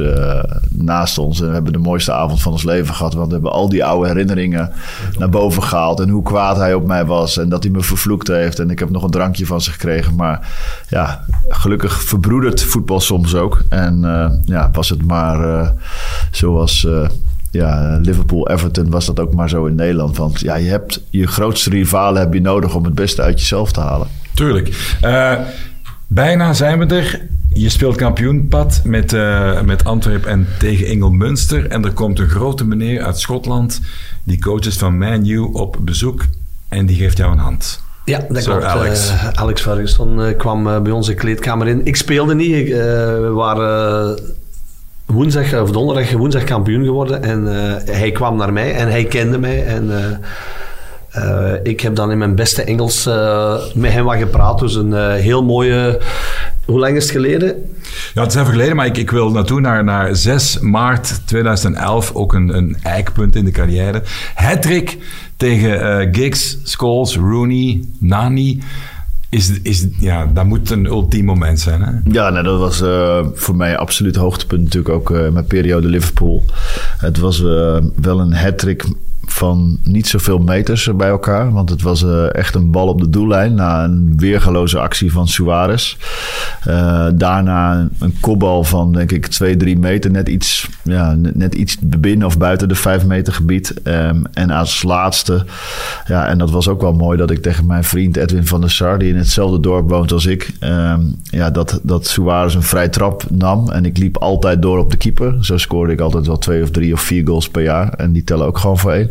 naast 0.68 1.18
ons. 1.18 1.40
En 1.40 1.46
we 1.46 1.52
hebben 1.52 1.72
de 1.72 1.78
mooiste 1.78 2.12
avond 2.12 2.42
van 2.42 2.52
ons 2.52 2.64
leven 2.64 2.94
gehad. 2.94 3.14
Want 3.14 3.26
we 3.26 3.32
hebben 3.32 3.52
al 3.52 3.68
die 3.68 3.84
oude 3.84 4.08
herinneringen 4.08 4.72
naar 5.18 5.28
boven 5.28 5.62
gehaald. 5.62 6.00
En 6.00 6.08
hoe 6.08 6.22
kwaad 6.22 6.56
hij 6.56 6.74
op 6.74 6.86
mij 6.86 7.04
was. 7.04 7.38
En 7.38 7.48
dat 7.48 7.62
hij 7.62 7.72
me 7.72 7.80
vervloekt 7.80 8.28
heeft. 8.28 8.58
En 8.58 8.70
ik 8.70 8.78
heb 8.78 8.90
nog 8.90 9.02
een 9.02 9.10
drankje 9.10 9.46
van 9.46 9.60
ze 9.60 9.70
gekregen. 9.70 10.14
Maar 10.14 10.48
ja, 10.88 11.24
gelukkig 11.48 12.02
verbroedert 12.02 12.62
voetbal 12.62 13.00
soms 13.00 13.34
ook. 13.34 13.62
En 13.68 14.00
ja, 14.44 14.70
was 14.72 14.88
het 14.88 15.06
maar 15.06 15.72
zoals 16.30 16.86
ja, 17.54 17.98
Liverpool-Everton 18.02 18.90
was 18.90 19.06
dat 19.06 19.20
ook 19.20 19.34
maar 19.34 19.48
zo 19.48 19.64
in 19.66 19.74
Nederland. 19.74 20.16
Want 20.16 20.40
ja, 20.40 20.54
je 20.54 20.68
hebt 20.68 21.02
je 21.10 21.26
grootste 21.26 21.70
rivalen 21.70 22.20
heb 22.20 22.34
je 22.34 22.40
nodig 22.40 22.74
om 22.74 22.84
het 22.84 22.94
beste 22.94 23.22
uit 23.22 23.40
jezelf 23.40 23.72
te 23.72 23.80
halen. 23.80 24.08
Tuurlijk. 24.34 24.96
Uh, 25.04 25.32
bijna 26.06 26.52
zijn 26.52 26.78
we 26.78 26.94
er. 26.94 27.20
Je 27.52 27.68
speelt 27.68 27.96
kampioenpad 27.96 28.80
met, 28.84 29.12
uh, 29.12 29.60
met 29.60 29.84
Antwerpen 29.84 30.30
en 30.30 30.46
tegen 30.58 30.86
Engel 30.86 31.10
Münster. 31.10 31.66
En 31.66 31.84
er 31.84 31.92
komt 31.92 32.18
een 32.18 32.28
grote 32.28 32.66
meneer 32.66 33.02
uit 33.02 33.18
Schotland. 33.18 33.80
Die 34.24 34.40
coach 34.40 34.64
is 34.64 34.76
van 34.76 34.98
Man 34.98 35.26
U 35.26 35.38
op 35.38 35.76
bezoek. 35.80 36.24
En 36.68 36.86
die 36.86 36.96
geeft 36.96 37.16
jou 37.16 37.32
een 37.32 37.38
hand. 37.38 37.80
Ja, 38.04 38.24
dat 38.28 38.42
Sir 38.42 38.52
klopt. 38.52 38.64
Alex. 38.64 39.10
Uh, 39.10 39.28
Alex 39.28 39.60
Ferguson 39.60 40.20
uh, 40.20 40.36
kwam 40.36 40.66
uh, 40.66 40.80
bij 40.80 40.92
onze 40.92 41.14
kleedkamer 41.14 41.66
in. 41.66 41.86
Ik 41.86 41.96
speelde 41.96 42.34
niet. 42.34 42.54
Ik, 42.54 42.68
we 42.68 43.30
waren 43.34 44.18
woensdag 45.06 45.60
of 45.60 45.70
donderdag 45.70 46.12
woensdag 46.12 46.44
kampioen 46.44 46.84
geworden. 46.84 47.22
En 47.22 47.46
hij 47.86 48.10
kwam 48.12 48.36
naar 48.36 48.52
mij 48.52 48.74
en 48.74 48.88
hij 48.88 49.04
kende 49.04 49.38
mij. 49.38 49.64
En 49.66 49.90
uh, 51.16 51.52
ik 51.62 51.80
heb 51.80 51.94
dan 51.94 52.10
in 52.10 52.18
mijn 52.18 52.34
beste 52.34 52.62
Engels 52.62 53.04
met 53.74 53.92
hem 53.92 54.04
wat 54.04 54.16
gepraat. 54.16 54.58
Dus 54.58 54.74
een 54.74 55.14
heel 55.14 55.44
mooie. 55.44 56.00
Hoe 56.64 56.78
lang 56.78 56.96
is 56.96 57.02
het 57.02 57.12
geleden? 57.12 57.74
Ja, 58.14 58.22
het 58.22 58.34
is 58.34 58.40
even 58.40 58.52
geleden, 58.52 58.76
maar 58.76 58.86
ik, 58.86 58.96
ik 58.96 59.10
wil 59.10 59.30
naartoe 59.30 59.60
naar, 59.60 59.84
naar 59.84 60.16
6 60.16 60.58
maart 60.58 61.20
2011. 61.26 62.12
Ook 62.14 62.32
een, 62.32 62.56
een 62.56 62.76
eikpunt 62.82 63.36
in 63.36 63.44
de 63.44 63.50
carrière. 63.50 64.02
Hattrick 64.34 64.98
tegen 65.36 66.14
Giggs, 66.14 66.58
Scholes, 66.62 67.16
Rooney, 67.16 67.84
Nani. 67.98 68.62
Is, 69.34 69.60
is, 69.62 69.86
ja, 69.98 70.26
dat 70.26 70.44
moet 70.44 70.70
een 70.70 70.86
ultiem 70.86 71.24
moment 71.24 71.60
zijn. 71.60 71.82
Hè? 71.82 71.90
Ja, 72.12 72.42
dat 72.42 72.58
was 72.58 72.82
uh, 72.82 73.26
voor 73.34 73.56
mij 73.56 73.76
absoluut 73.76 74.16
hoogtepunt 74.16 74.62
natuurlijk 74.62 74.94
ook 74.94 75.10
uh, 75.10 75.28
mijn 75.28 75.46
periode 75.46 75.88
Liverpool. 75.88 76.44
Het 76.98 77.18
was 77.18 77.40
uh, 77.40 77.76
wel 77.94 78.20
een 78.20 78.34
hat-trick 78.34 78.84
van 79.26 79.78
niet 79.82 80.06
zoveel 80.06 80.38
meters 80.38 80.96
bij 80.96 81.08
elkaar. 81.08 81.52
Want 81.52 81.70
het 81.70 81.82
was 81.82 82.04
eh, 82.04 82.34
echt 82.34 82.54
een 82.54 82.70
bal 82.70 82.88
op 82.88 83.00
de 83.00 83.10
doellijn 83.10 83.54
na 83.54 83.84
een 83.84 84.12
weergeloze 84.16 84.78
actie 84.78 85.12
van 85.12 85.28
Suarez. 85.28 85.96
Uh, 86.68 87.06
daarna 87.14 87.88
een 87.98 88.16
kopbal 88.20 88.64
van 88.64 88.92
denk 88.92 89.12
ik 89.12 89.26
2, 89.26 89.56
3 89.56 89.78
meter. 89.78 90.10
Net 90.10 90.28
iets, 90.28 90.68
ja, 90.82 91.16
net 91.34 91.54
iets 91.54 91.76
binnen 91.80 92.26
of 92.26 92.38
buiten 92.38 92.68
de 92.68 92.74
5 92.74 93.06
meter 93.06 93.32
gebied. 93.32 93.74
Um, 93.84 94.22
en 94.32 94.50
als 94.50 94.82
laatste, 94.82 95.44
ja, 96.06 96.26
en 96.26 96.38
dat 96.38 96.50
was 96.50 96.68
ook 96.68 96.80
wel 96.80 96.92
mooi 96.92 97.18
dat 97.18 97.30
ik 97.30 97.42
tegen 97.42 97.66
mijn 97.66 97.84
vriend 97.84 98.16
Edwin 98.16 98.46
van 98.46 98.60
der 98.60 98.70
Sar, 98.70 98.98
die 98.98 99.08
in 99.08 99.16
hetzelfde 99.16 99.60
dorp 99.60 99.90
woont 99.90 100.12
als 100.12 100.26
ik, 100.26 100.52
um, 100.60 101.16
ja, 101.22 101.50
dat, 101.50 101.80
dat 101.82 102.06
Suarez 102.06 102.54
een 102.54 102.62
vrij 102.62 102.88
trap 102.88 103.24
nam. 103.30 103.70
En 103.70 103.84
ik 103.84 103.98
liep 103.98 104.16
altijd 104.16 104.62
door 104.62 104.78
op 104.78 104.90
de 104.90 104.96
keeper. 104.96 105.44
Zo 105.44 105.56
scoorde 105.56 105.92
ik 105.92 106.00
altijd 106.00 106.26
wel 106.26 106.38
twee 106.38 106.62
of 106.62 106.70
drie 106.70 106.92
of 106.92 107.00
vier 107.00 107.26
goals 107.26 107.48
per 107.48 107.62
jaar. 107.62 107.92
En 107.92 108.12
die 108.12 108.24
tellen 108.24 108.46
ook 108.46 108.58
gewoon 108.58 108.78
voor 108.78 108.92
één. 108.92 109.10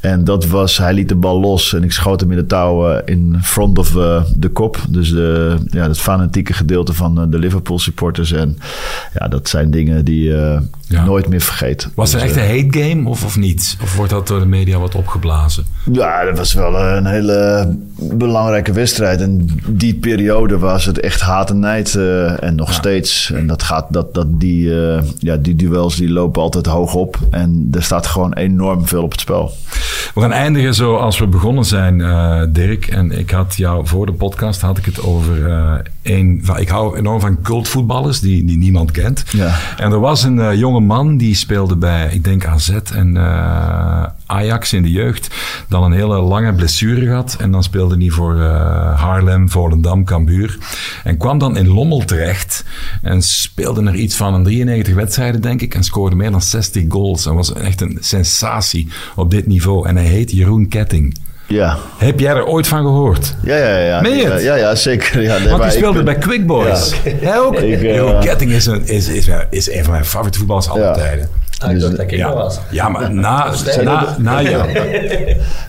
En 0.00 0.24
dat 0.24 0.46
was, 0.46 0.78
hij 0.78 0.92
liet 0.92 1.08
de 1.08 1.14
bal 1.14 1.40
los 1.40 1.74
en 1.74 1.84
ik 1.84 1.92
schoot 1.92 2.20
hem 2.20 2.30
in 2.30 2.36
de 2.36 2.46
touw 2.46 2.98
in 3.04 3.38
front 3.42 3.78
of 3.78 3.94
uh, 3.94 4.22
de 4.36 4.48
kop. 4.48 4.78
Dus 4.88 5.10
de, 5.10 5.56
ja, 5.66 5.88
het 5.88 5.98
fanatieke 5.98 6.52
gedeelte 6.52 6.92
van 6.92 7.20
uh, 7.20 7.24
de 7.28 7.38
Liverpool 7.38 7.78
supporters. 7.78 8.32
En 8.32 8.58
ja, 9.18 9.28
dat 9.28 9.48
zijn 9.48 9.70
dingen 9.70 10.04
die 10.04 10.32
ja. 10.86 11.04
nooit 11.04 11.28
meer 11.28 11.40
vergeet. 11.40 11.88
Was 11.94 12.10
dus, 12.10 12.22
het 12.22 12.30
echt 12.30 12.40
een 12.40 12.62
hate 12.62 12.78
game 12.78 13.08
of, 13.08 13.24
of 13.24 13.36
niet? 13.36 13.76
Of 13.82 13.96
wordt 13.96 14.10
dat 14.10 14.26
door 14.26 14.40
de 14.40 14.46
media 14.46 14.78
wat 14.78 14.94
opgeblazen? 14.94 15.64
Ja, 15.92 16.24
dat 16.24 16.38
was 16.38 16.52
wel 16.52 16.80
een 16.80 17.06
hele 17.06 17.68
belangrijke 17.96 18.72
wedstrijd. 18.72 19.20
En 19.20 19.48
die 19.66 19.94
periode 19.94 20.58
was 20.58 20.84
het 20.84 21.00
echt 21.00 21.20
haat 21.20 21.50
en 21.50 21.58
nijd. 21.58 21.94
en 22.40 22.54
nog 22.54 22.68
ja. 22.68 22.74
steeds. 22.74 23.30
En 23.30 23.46
dat 23.46 23.62
gaat, 23.62 23.86
dat, 23.90 24.14
dat 24.14 24.40
die, 24.40 24.70
ja, 25.18 25.36
die 25.36 25.56
duels 25.56 25.96
die 25.96 26.10
lopen 26.10 26.42
altijd 26.42 26.66
hoog 26.66 26.94
op. 26.94 27.18
En 27.30 27.68
er 27.72 27.82
staat 27.82 28.06
gewoon 28.06 28.32
enorm 28.32 28.86
veel 28.86 29.02
op 29.02 29.10
het 29.10 29.20
spel. 29.20 29.52
We 30.14 30.20
gaan 30.20 30.32
eindigen 30.32 30.74
zoals 30.74 31.18
we 31.18 31.26
begonnen 31.26 31.64
zijn, 31.64 31.98
uh, 31.98 32.42
Dirk. 32.48 32.86
En 32.86 33.18
ik 33.18 33.30
had 33.30 33.56
jou 33.56 33.86
voor 33.86 34.06
de 34.06 34.12
podcast 34.12 34.60
had 34.60 34.78
ik 34.78 34.84
het 34.84 35.02
over 35.02 35.38
uh, 35.38 35.74
een. 36.02 36.44
Ik 36.56 36.68
hou 36.68 36.96
enorm 36.96 37.20
van 37.20 37.42
cultvoetballers 37.42 38.20
die, 38.20 38.44
die 38.44 38.56
niemand 38.56 38.90
kent. 38.90 39.24
Ja. 39.30 39.58
En 39.76 39.92
er 39.92 40.00
was 40.00 40.22
een 40.22 40.36
uh, 40.36 40.54
jonge 40.54 40.80
man 40.80 41.16
die 41.16 41.34
speelde 41.34 41.76
bij, 41.76 42.08
ik 42.12 42.24
denk 42.24 42.46
AZ 42.46 42.70
en 42.94 43.16
Ajax 44.26 44.72
in 44.72 44.82
de 44.82 44.90
jeugd. 44.90 45.34
Dan 45.68 45.82
een 45.82 45.92
hele 45.92 46.20
lange 46.20 46.54
blessure 46.54 47.06
gehad. 47.06 47.36
En 47.40 47.50
dan 47.50 47.62
speelde 47.62 47.96
hij 47.96 48.08
voor 48.08 48.36
Haarlem, 48.96 49.50
Volendam, 49.50 50.04
Cambuur. 50.04 50.58
En 51.04 51.16
kwam 51.16 51.38
dan 51.38 51.56
in 51.56 51.68
Lommel 51.68 52.04
terecht. 52.04 52.64
En 53.02 53.22
speelde 53.22 53.84
er 53.84 53.94
iets 53.94 54.16
van 54.16 54.34
een 54.34 54.42
93 54.44 54.94
wedstrijden, 54.94 55.40
denk 55.40 55.62
ik. 55.62 55.74
En 55.74 55.84
scoorde 55.84 56.16
meer 56.16 56.30
dan 56.30 56.42
60 56.42 56.84
goals. 56.88 57.26
En 57.26 57.34
was 57.34 57.52
echt 57.52 57.80
een 57.80 57.98
sensatie 58.00 58.88
op 59.16 59.30
dit 59.30 59.46
niveau. 59.46 59.77
En 59.86 59.96
hij 59.96 60.04
heet 60.06 60.30
Jeroen 60.30 60.68
Ketting. 60.68 61.18
Ja. 61.46 61.76
Heb 61.98 62.20
jij 62.20 62.34
er 62.34 62.46
ooit 62.46 62.66
van 62.66 62.82
gehoord? 62.82 63.34
Ja, 63.42 63.56
ja, 63.56 63.78
ja. 63.78 64.00
Meen 64.00 64.16
je 64.16 64.26
het? 64.26 64.42
Ja, 64.42 64.54
ja, 64.54 64.74
zeker. 64.74 65.22
Ja, 65.22 65.38
nee, 65.38 65.48
Want 65.48 65.62
hij 65.62 65.70
speelde 65.70 66.02
ben... 66.02 66.04
bij 66.04 66.14
Quick 66.18 66.46
Boys. 66.46 66.94
Ja. 67.04 67.10
Hij 67.28 67.38
ook. 67.38 67.54
Ik, 67.54 67.62
uh, 67.62 67.94
Jeroen 67.94 68.20
Ketting 68.20 68.50
is 68.50 68.66
een, 68.66 68.86
is, 68.86 69.08
is, 69.08 69.28
is 69.50 69.70
een 69.72 69.82
van 69.84 69.92
mijn 69.92 70.04
favoriete 70.04 70.38
voetballers 70.38 70.68
aller 70.68 70.84
Ja. 70.84 70.92
tijden. 70.92 71.28
Ah, 71.58 71.70
ik 71.72 71.80
dacht 71.80 71.96
dat 71.96 72.00
ik 72.00 72.10
ja. 72.10 72.26
wel 72.28 72.36
was. 72.36 72.60
Ja, 72.70 72.88
maar 72.88 73.14
na, 73.14 73.54
na, 73.82 74.16
na 74.18 74.42
jou. 74.50 74.72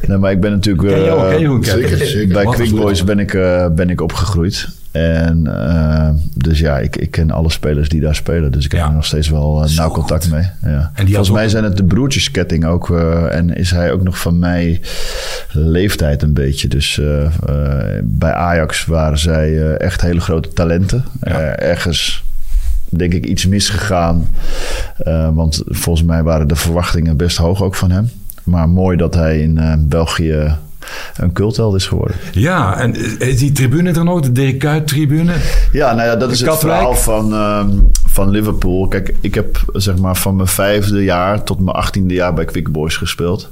Nee, 0.08 0.18
maar 0.18 0.32
ik 0.32 0.40
ben 0.40 0.52
natuurlijk... 0.52 0.88
Ken 0.88 1.04
je 1.04 1.12
ook, 1.12 1.24
eh, 1.24 1.30
hè, 1.30 1.36
Jeroen 1.36 1.62
Ketting? 1.62 1.88
zeker, 1.90 2.06
zeker. 2.06 2.34
Bij 2.34 2.46
Quick 2.46 2.76
Boys 2.76 3.04
ben 3.04 3.20
ik, 3.20 3.34
uh, 3.34 3.66
ben 3.72 3.90
ik 3.90 4.02
opgegroeid. 4.02 4.68
En 4.92 5.44
uh, 5.48 6.10
dus 6.36 6.60
ja, 6.60 6.78
ik, 6.80 6.96
ik 6.96 7.12
ken 7.12 7.32
alle 7.32 7.52
spelers 7.52 7.90
die 7.90 8.02
daar 8.02 8.16
spelen. 8.16 8.52
Dus 8.52 8.66
ik 8.66 8.72
heb 8.72 8.80
Ja. 8.82 8.88
er 8.88 8.94
nog 8.94 9.06
steeds 9.06 9.30
wel 9.30 9.64
uh, 9.70 9.76
nauw 9.76 9.90
contact 9.92 10.32
mee. 10.32 10.50
Ja. 10.62 10.92
En 10.94 11.06
die 11.06 11.14
Volgens 11.16 11.36
mij 11.36 11.44
ook- 11.44 11.50
zijn 11.50 11.64
het 11.64 11.78
de 11.78 11.84
broertjesketting 11.84 12.66
ook. 12.66 12.90
uh, 12.90 13.36
en 13.36 13.56
is 13.56 13.72
hij 13.72 13.92
ook 13.92 14.04
nog 14.04 14.20
van 14.20 14.40
mij 14.40 14.82
leeftijd 15.52 16.22
een 16.22 16.34
beetje. 16.34 16.68
Dus 16.68 17.02
bij 18.04 18.34
Ajax 18.34 18.86
waren 18.86 19.20
zij 19.20 19.76
echt 19.78 20.02
hele 20.02 20.20
grote 20.20 20.50
talenten. 20.50 21.04
Ja. 21.22 21.40
Ergens 21.56 22.24
denk 22.90 23.14
ik 23.14 23.26
iets 23.26 23.46
misgegaan. 23.48 24.28
Want 25.34 25.62
volgens 25.66 26.06
mij 26.06 26.24
waren 26.24 26.48
de 26.48 26.56
verwachtingen 26.56 27.18
best 27.18 27.38
hoog 27.38 27.64
ook 27.64 27.76
van 27.76 27.92
hem. 27.92 28.10
Maar 28.44 28.70
mooi 28.70 28.98
dat 28.98 29.14
hij 29.16 29.40
in 29.42 29.86
België 29.90 30.56
een 31.16 31.34
cultheld 31.34 31.76
is 31.76 31.88
geworden. 31.88 32.16
Ja, 32.32 32.78
en 32.78 33.20
is 33.20 33.38
die 33.38 33.52
tribune 33.52 33.92
er 33.92 34.04
nog? 34.04 34.22
De 34.22 34.32
Dirk 34.32 34.60
Kuyt 34.60 34.88
tribune? 34.88 35.34
Ja, 35.72 35.94
nou 35.94 36.08
ja, 36.08 36.16
dat 36.16 36.32
is 36.32 36.42
het 36.42 36.58
verhaal 36.58 36.96
van, 36.96 37.34
um, 37.34 37.92
van 38.08 38.30
Liverpool. 38.30 38.88
Kijk, 38.88 39.16
ik 39.22 39.36
heb 39.36 39.64
zeg 39.74 39.98
maar 39.98 40.16
van 40.16 40.36
mijn 40.36 40.48
vijfde 40.48 41.04
jaar 41.04 41.44
tot 41.44 41.60
mijn 41.60 41.76
achttiende 41.76 42.14
jaar 42.14 42.34
bij 42.34 42.46
Quick 42.46 42.72
Boys 42.72 42.98
gespeeld. 42.98 43.50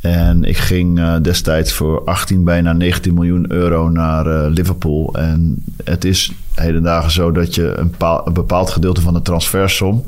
En 0.00 0.44
ik 0.44 0.56
ging 0.56 0.98
uh, 0.98 1.14
destijds 1.22 1.72
voor 1.72 2.04
18, 2.04 2.44
bijna 2.44 2.72
19 2.72 3.14
miljoen 3.14 3.52
euro 3.52 3.88
naar 3.88 4.26
uh, 4.26 4.44
Liverpool. 4.48 5.14
En 5.14 5.64
het 5.84 6.04
is 6.04 6.32
heden 6.54 7.10
zo 7.10 7.32
dat 7.32 7.54
je 7.54 7.74
een, 7.76 7.90
paal, 7.90 8.26
een 8.26 8.32
bepaald 8.32 8.70
gedeelte 8.70 9.00
van 9.00 9.14
de 9.14 9.22
transfersom 9.22 10.04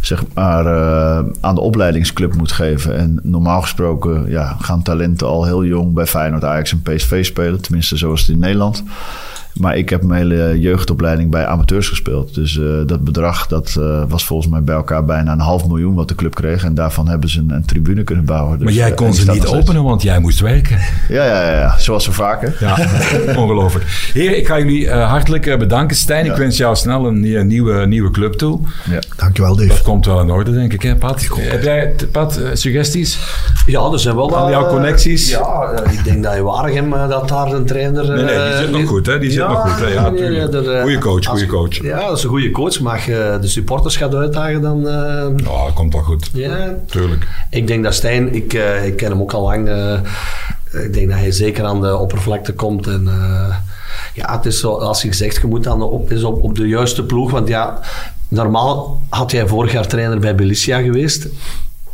zeg 0.00 0.24
maar, 0.34 0.64
uh, 0.64 1.30
aan 1.40 1.54
de 1.54 1.60
opleidingsclub 1.60 2.34
moet 2.34 2.52
geven. 2.52 2.96
En 2.96 3.20
normaal 3.22 3.60
gesproken 3.60 4.30
ja, 4.30 4.56
gaan 4.60 4.82
talenten 4.82 5.26
al 5.26 5.44
heel 5.44 5.64
jong 5.64 5.94
bij 5.94 6.06
Feyenoord, 6.06 6.44
Ajax 6.44 6.72
en 6.72 6.82
PSV 6.82 7.24
spelen. 7.24 7.60
Tenminste, 7.60 7.96
zoals 7.96 8.20
het 8.20 8.30
in 8.30 8.38
Nederland. 8.38 8.84
Maar 9.58 9.76
ik 9.76 9.88
heb 9.88 10.02
mijn 10.02 10.20
hele 10.20 10.60
jeugdopleiding 10.60 11.30
bij 11.30 11.46
amateurs 11.46 11.88
gespeeld. 11.88 12.34
Dus 12.34 12.56
uh, 12.56 12.86
dat 12.86 13.04
bedrag 13.04 13.46
dat, 13.46 13.76
uh, 13.78 14.02
was 14.08 14.24
volgens 14.26 14.48
mij 14.48 14.62
bij 14.62 14.74
elkaar 14.74 15.04
bijna 15.04 15.32
een 15.32 15.40
half 15.40 15.66
miljoen 15.68 15.94
wat 15.94 16.08
de 16.08 16.14
club 16.14 16.34
kreeg. 16.34 16.64
En 16.64 16.74
daarvan 16.74 17.08
hebben 17.08 17.28
ze 17.28 17.38
een, 17.38 17.50
een 17.50 17.64
tribune 17.64 18.02
kunnen 18.04 18.24
bouwen. 18.24 18.56
Dus, 18.56 18.64
maar 18.64 18.74
jij 18.74 18.90
uh, 18.90 18.96
kon 18.96 19.14
ze 19.14 19.30
niet 19.30 19.46
openen, 19.46 19.82
want 19.82 20.02
jij 20.02 20.18
moest 20.18 20.40
werken. 20.40 20.78
Ja, 21.08 21.24
ja, 21.24 21.42
ja, 21.42 21.58
ja. 21.58 21.78
zoals 21.78 22.04
zo 22.04 22.12
vaker. 22.12 22.56
Ja, 22.60 22.76
ongelooflijk. 23.42 23.84
Heren, 24.12 24.38
ik 24.38 24.46
ga 24.46 24.58
jullie 24.58 24.84
uh, 24.84 25.08
hartelijk 25.10 25.58
bedanken. 25.58 25.96
Stijn, 25.96 26.24
Ja. 26.24 26.30
ik 26.32 26.38
wens 26.38 26.56
jou 26.56 26.76
snel 26.76 27.06
een 27.06 27.46
nieuwe, 27.46 27.86
nieuwe 27.86 28.10
club 28.10 28.32
toe. 28.32 28.60
Ja. 28.90 28.98
Dankjewel, 29.16 29.56
Dat 29.56 29.68
Dave. 29.68 29.82
komt 29.82 30.06
wel 30.06 30.20
in 30.20 30.30
orde, 30.30 30.52
denk 30.52 30.72
ik, 30.72 30.82
hè, 30.82 30.96
Pat? 30.96 31.28
Heb 31.38 31.62
jij, 31.62 31.94
Pat, 32.12 32.38
uh, 32.38 32.48
suggesties? 32.52 33.18
Ja, 33.66 33.80
er 33.92 33.98
zijn 33.98 34.14
wel... 34.14 34.36
Al 34.36 34.44
eh, 34.44 34.50
jouw 34.50 34.68
connecties? 34.68 35.30
Ja, 35.30 35.62
eh, 35.62 35.92
ik 35.92 36.04
denk 36.04 36.22
dat 36.22 36.34
je 36.34 36.42
Waregem, 36.42 36.92
eh, 36.92 37.08
dat 37.08 37.28
daar 37.28 37.52
een 37.52 37.64
trainer... 37.66 38.06
Nee, 38.06 38.24
nee, 38.24 38.34
die 38.34 38.44
eh, 38.44 38.58
zit 38.58 38.70
nog 38.70 38.86
goed, 38.86 39.06
hè? 39.06 39.18
Die 39.18 39.30
zit 39.30 39.42
goed? 39.56 39.88
Ja, 39.88 40.12
er, 40.12 40.70
eh, 40.74 40.82
Goeie 40.82 40.98
coach, 40.98 41.24
goeie 41.26 41.46
coach. 41.46 41.82
Ja, 41.82 42.06
dat 42.08 42.16
is 42.16 42.22
een 42.22 42.28
goede 42.30 42.50
coach. 42.50 42.80
Maar 42.80 42.92
als 42.94 43.04
je 43.04 43.38
de 43.40 43.48
supporters 43.48 43.96
gaat 43.96 44.14
uitdagen, 44.14 44.60
dan... 44.62 44.88
eh, 44.88 44.92
Ja, 45.36 45.64
dat 45.64 45.72
komt 45.74 45.92
wel 45.92 46.02
goed. 46.02 46.30
ja, 46.32 46.74
Tuurlijk. 46.86 47.26
ik 47.50 47.66
denk 47.66 47.84
dat 47.84 47.94
Stijn, 47.94 48.34
ik, 48.34 48.52
eh, 48.54 48.86
ik 48.86 48.96
ken 48.96 49.10
hem 49.10 49.20
ook 49.20 49.32
al 49.32 49.42
lang. 49.42 49.68
eh, 49.68 49.92
ik 50.84 50.92
denk 50.92 51.08
dat 51.10 51.18
hij 51.18 51.32
zeker 51.32 51.64
aan 51.64 51.80
de 51.80 51.96
oppervlakte 51.96 52.52
komt. 52.52 52.86
En 52.86 53.08
eh, 53.08 53.56
ja, 54.14 54.36
het 54.36 54.46
is 54.46 54.60
zo, 54.60 54.72
als 54.72 55.02
je 55.02 55.12
zegt, 55.12 55.36
je 55.40 55.46
moet 55.46 55.66
aan 55.66 55.78
de, 55.78 55.84
op, 55.84 56.12
is 56.12 56.22
op, 56.24 56.42
op 56.42 56.54
de 56.56 56.68
juiste 56.68 57.04
ploeg. 57.04 57.30
Want 57.30 57.48
ja, 57.48 57.80
normaal 58.28 59.02
had 59.08 59.30
jij 59.30 59.46
vorig 59.46 59.72
jaar 59.72 59.86
trainer 59.86 60.18
bij 60.18 60.34
Belicia 60.34 60.80
geweest. 60.80 61.26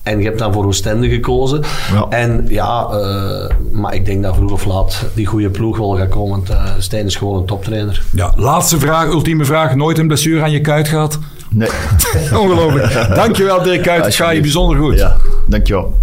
En 0.05 0.19
je 0.19 0.25
hebt 0.25 0.39
dan 0.39 0.53
voor 0.53 0.65
Oostende 0.65 1.09
gekozen. 1.09 1.63
Ja. 1.93 2.07
En 2.09 2.45
ja, 2.49 2.87
eh, 2.91 3.57
maar 3.73 3.95
ik 3.95 4.05
denk 4.05 4.23
dat 4.23 4.35
vroeg 4.35 4.53
of 4.53 4.65
laat 4.65 5.05
die 5.15 5.27
goede 5.27 5.51
ploeg 5.51 5.77
wel 5.77 5.97
gaat 5.97 6.09
komen. 6.09 6.31
Want 6.31 6.51
uh, 6.51 6.65
Stijn 6.79 7.07
is 7.07 7.17
gewoon 7.17 7.37
een 7.37 7.47
toptrainer. 7.47 8.03
Ja, 8.13 8.33
laatste 8.37 8.79
vraag, 8.79 9.07
ultieme 9.07 9.45
vraag. 9.45 9.75
Nooit 9.75 9.99
een 9.99 10.07
blessure 10.07 10.43
aan 10.43 10.51
je 10.51 10.61
kuit 10.61 10.89
gehad? 10.89 11.19
Nee. 11.51 11.69
Ongelooflijk. 12.43 13.15
Dankjewel, 13.15 13.63
Dirk 13.63 13.83
Kuyt. 13.83 14.05
Het 14.05 14.15
gaat 14.15 14.35
je 14.35 14.41
bijzonder 14.41 14.79
goed. 14.79 14.99
Ja, 14.99 15.17
dankjewel. 15.47 15.95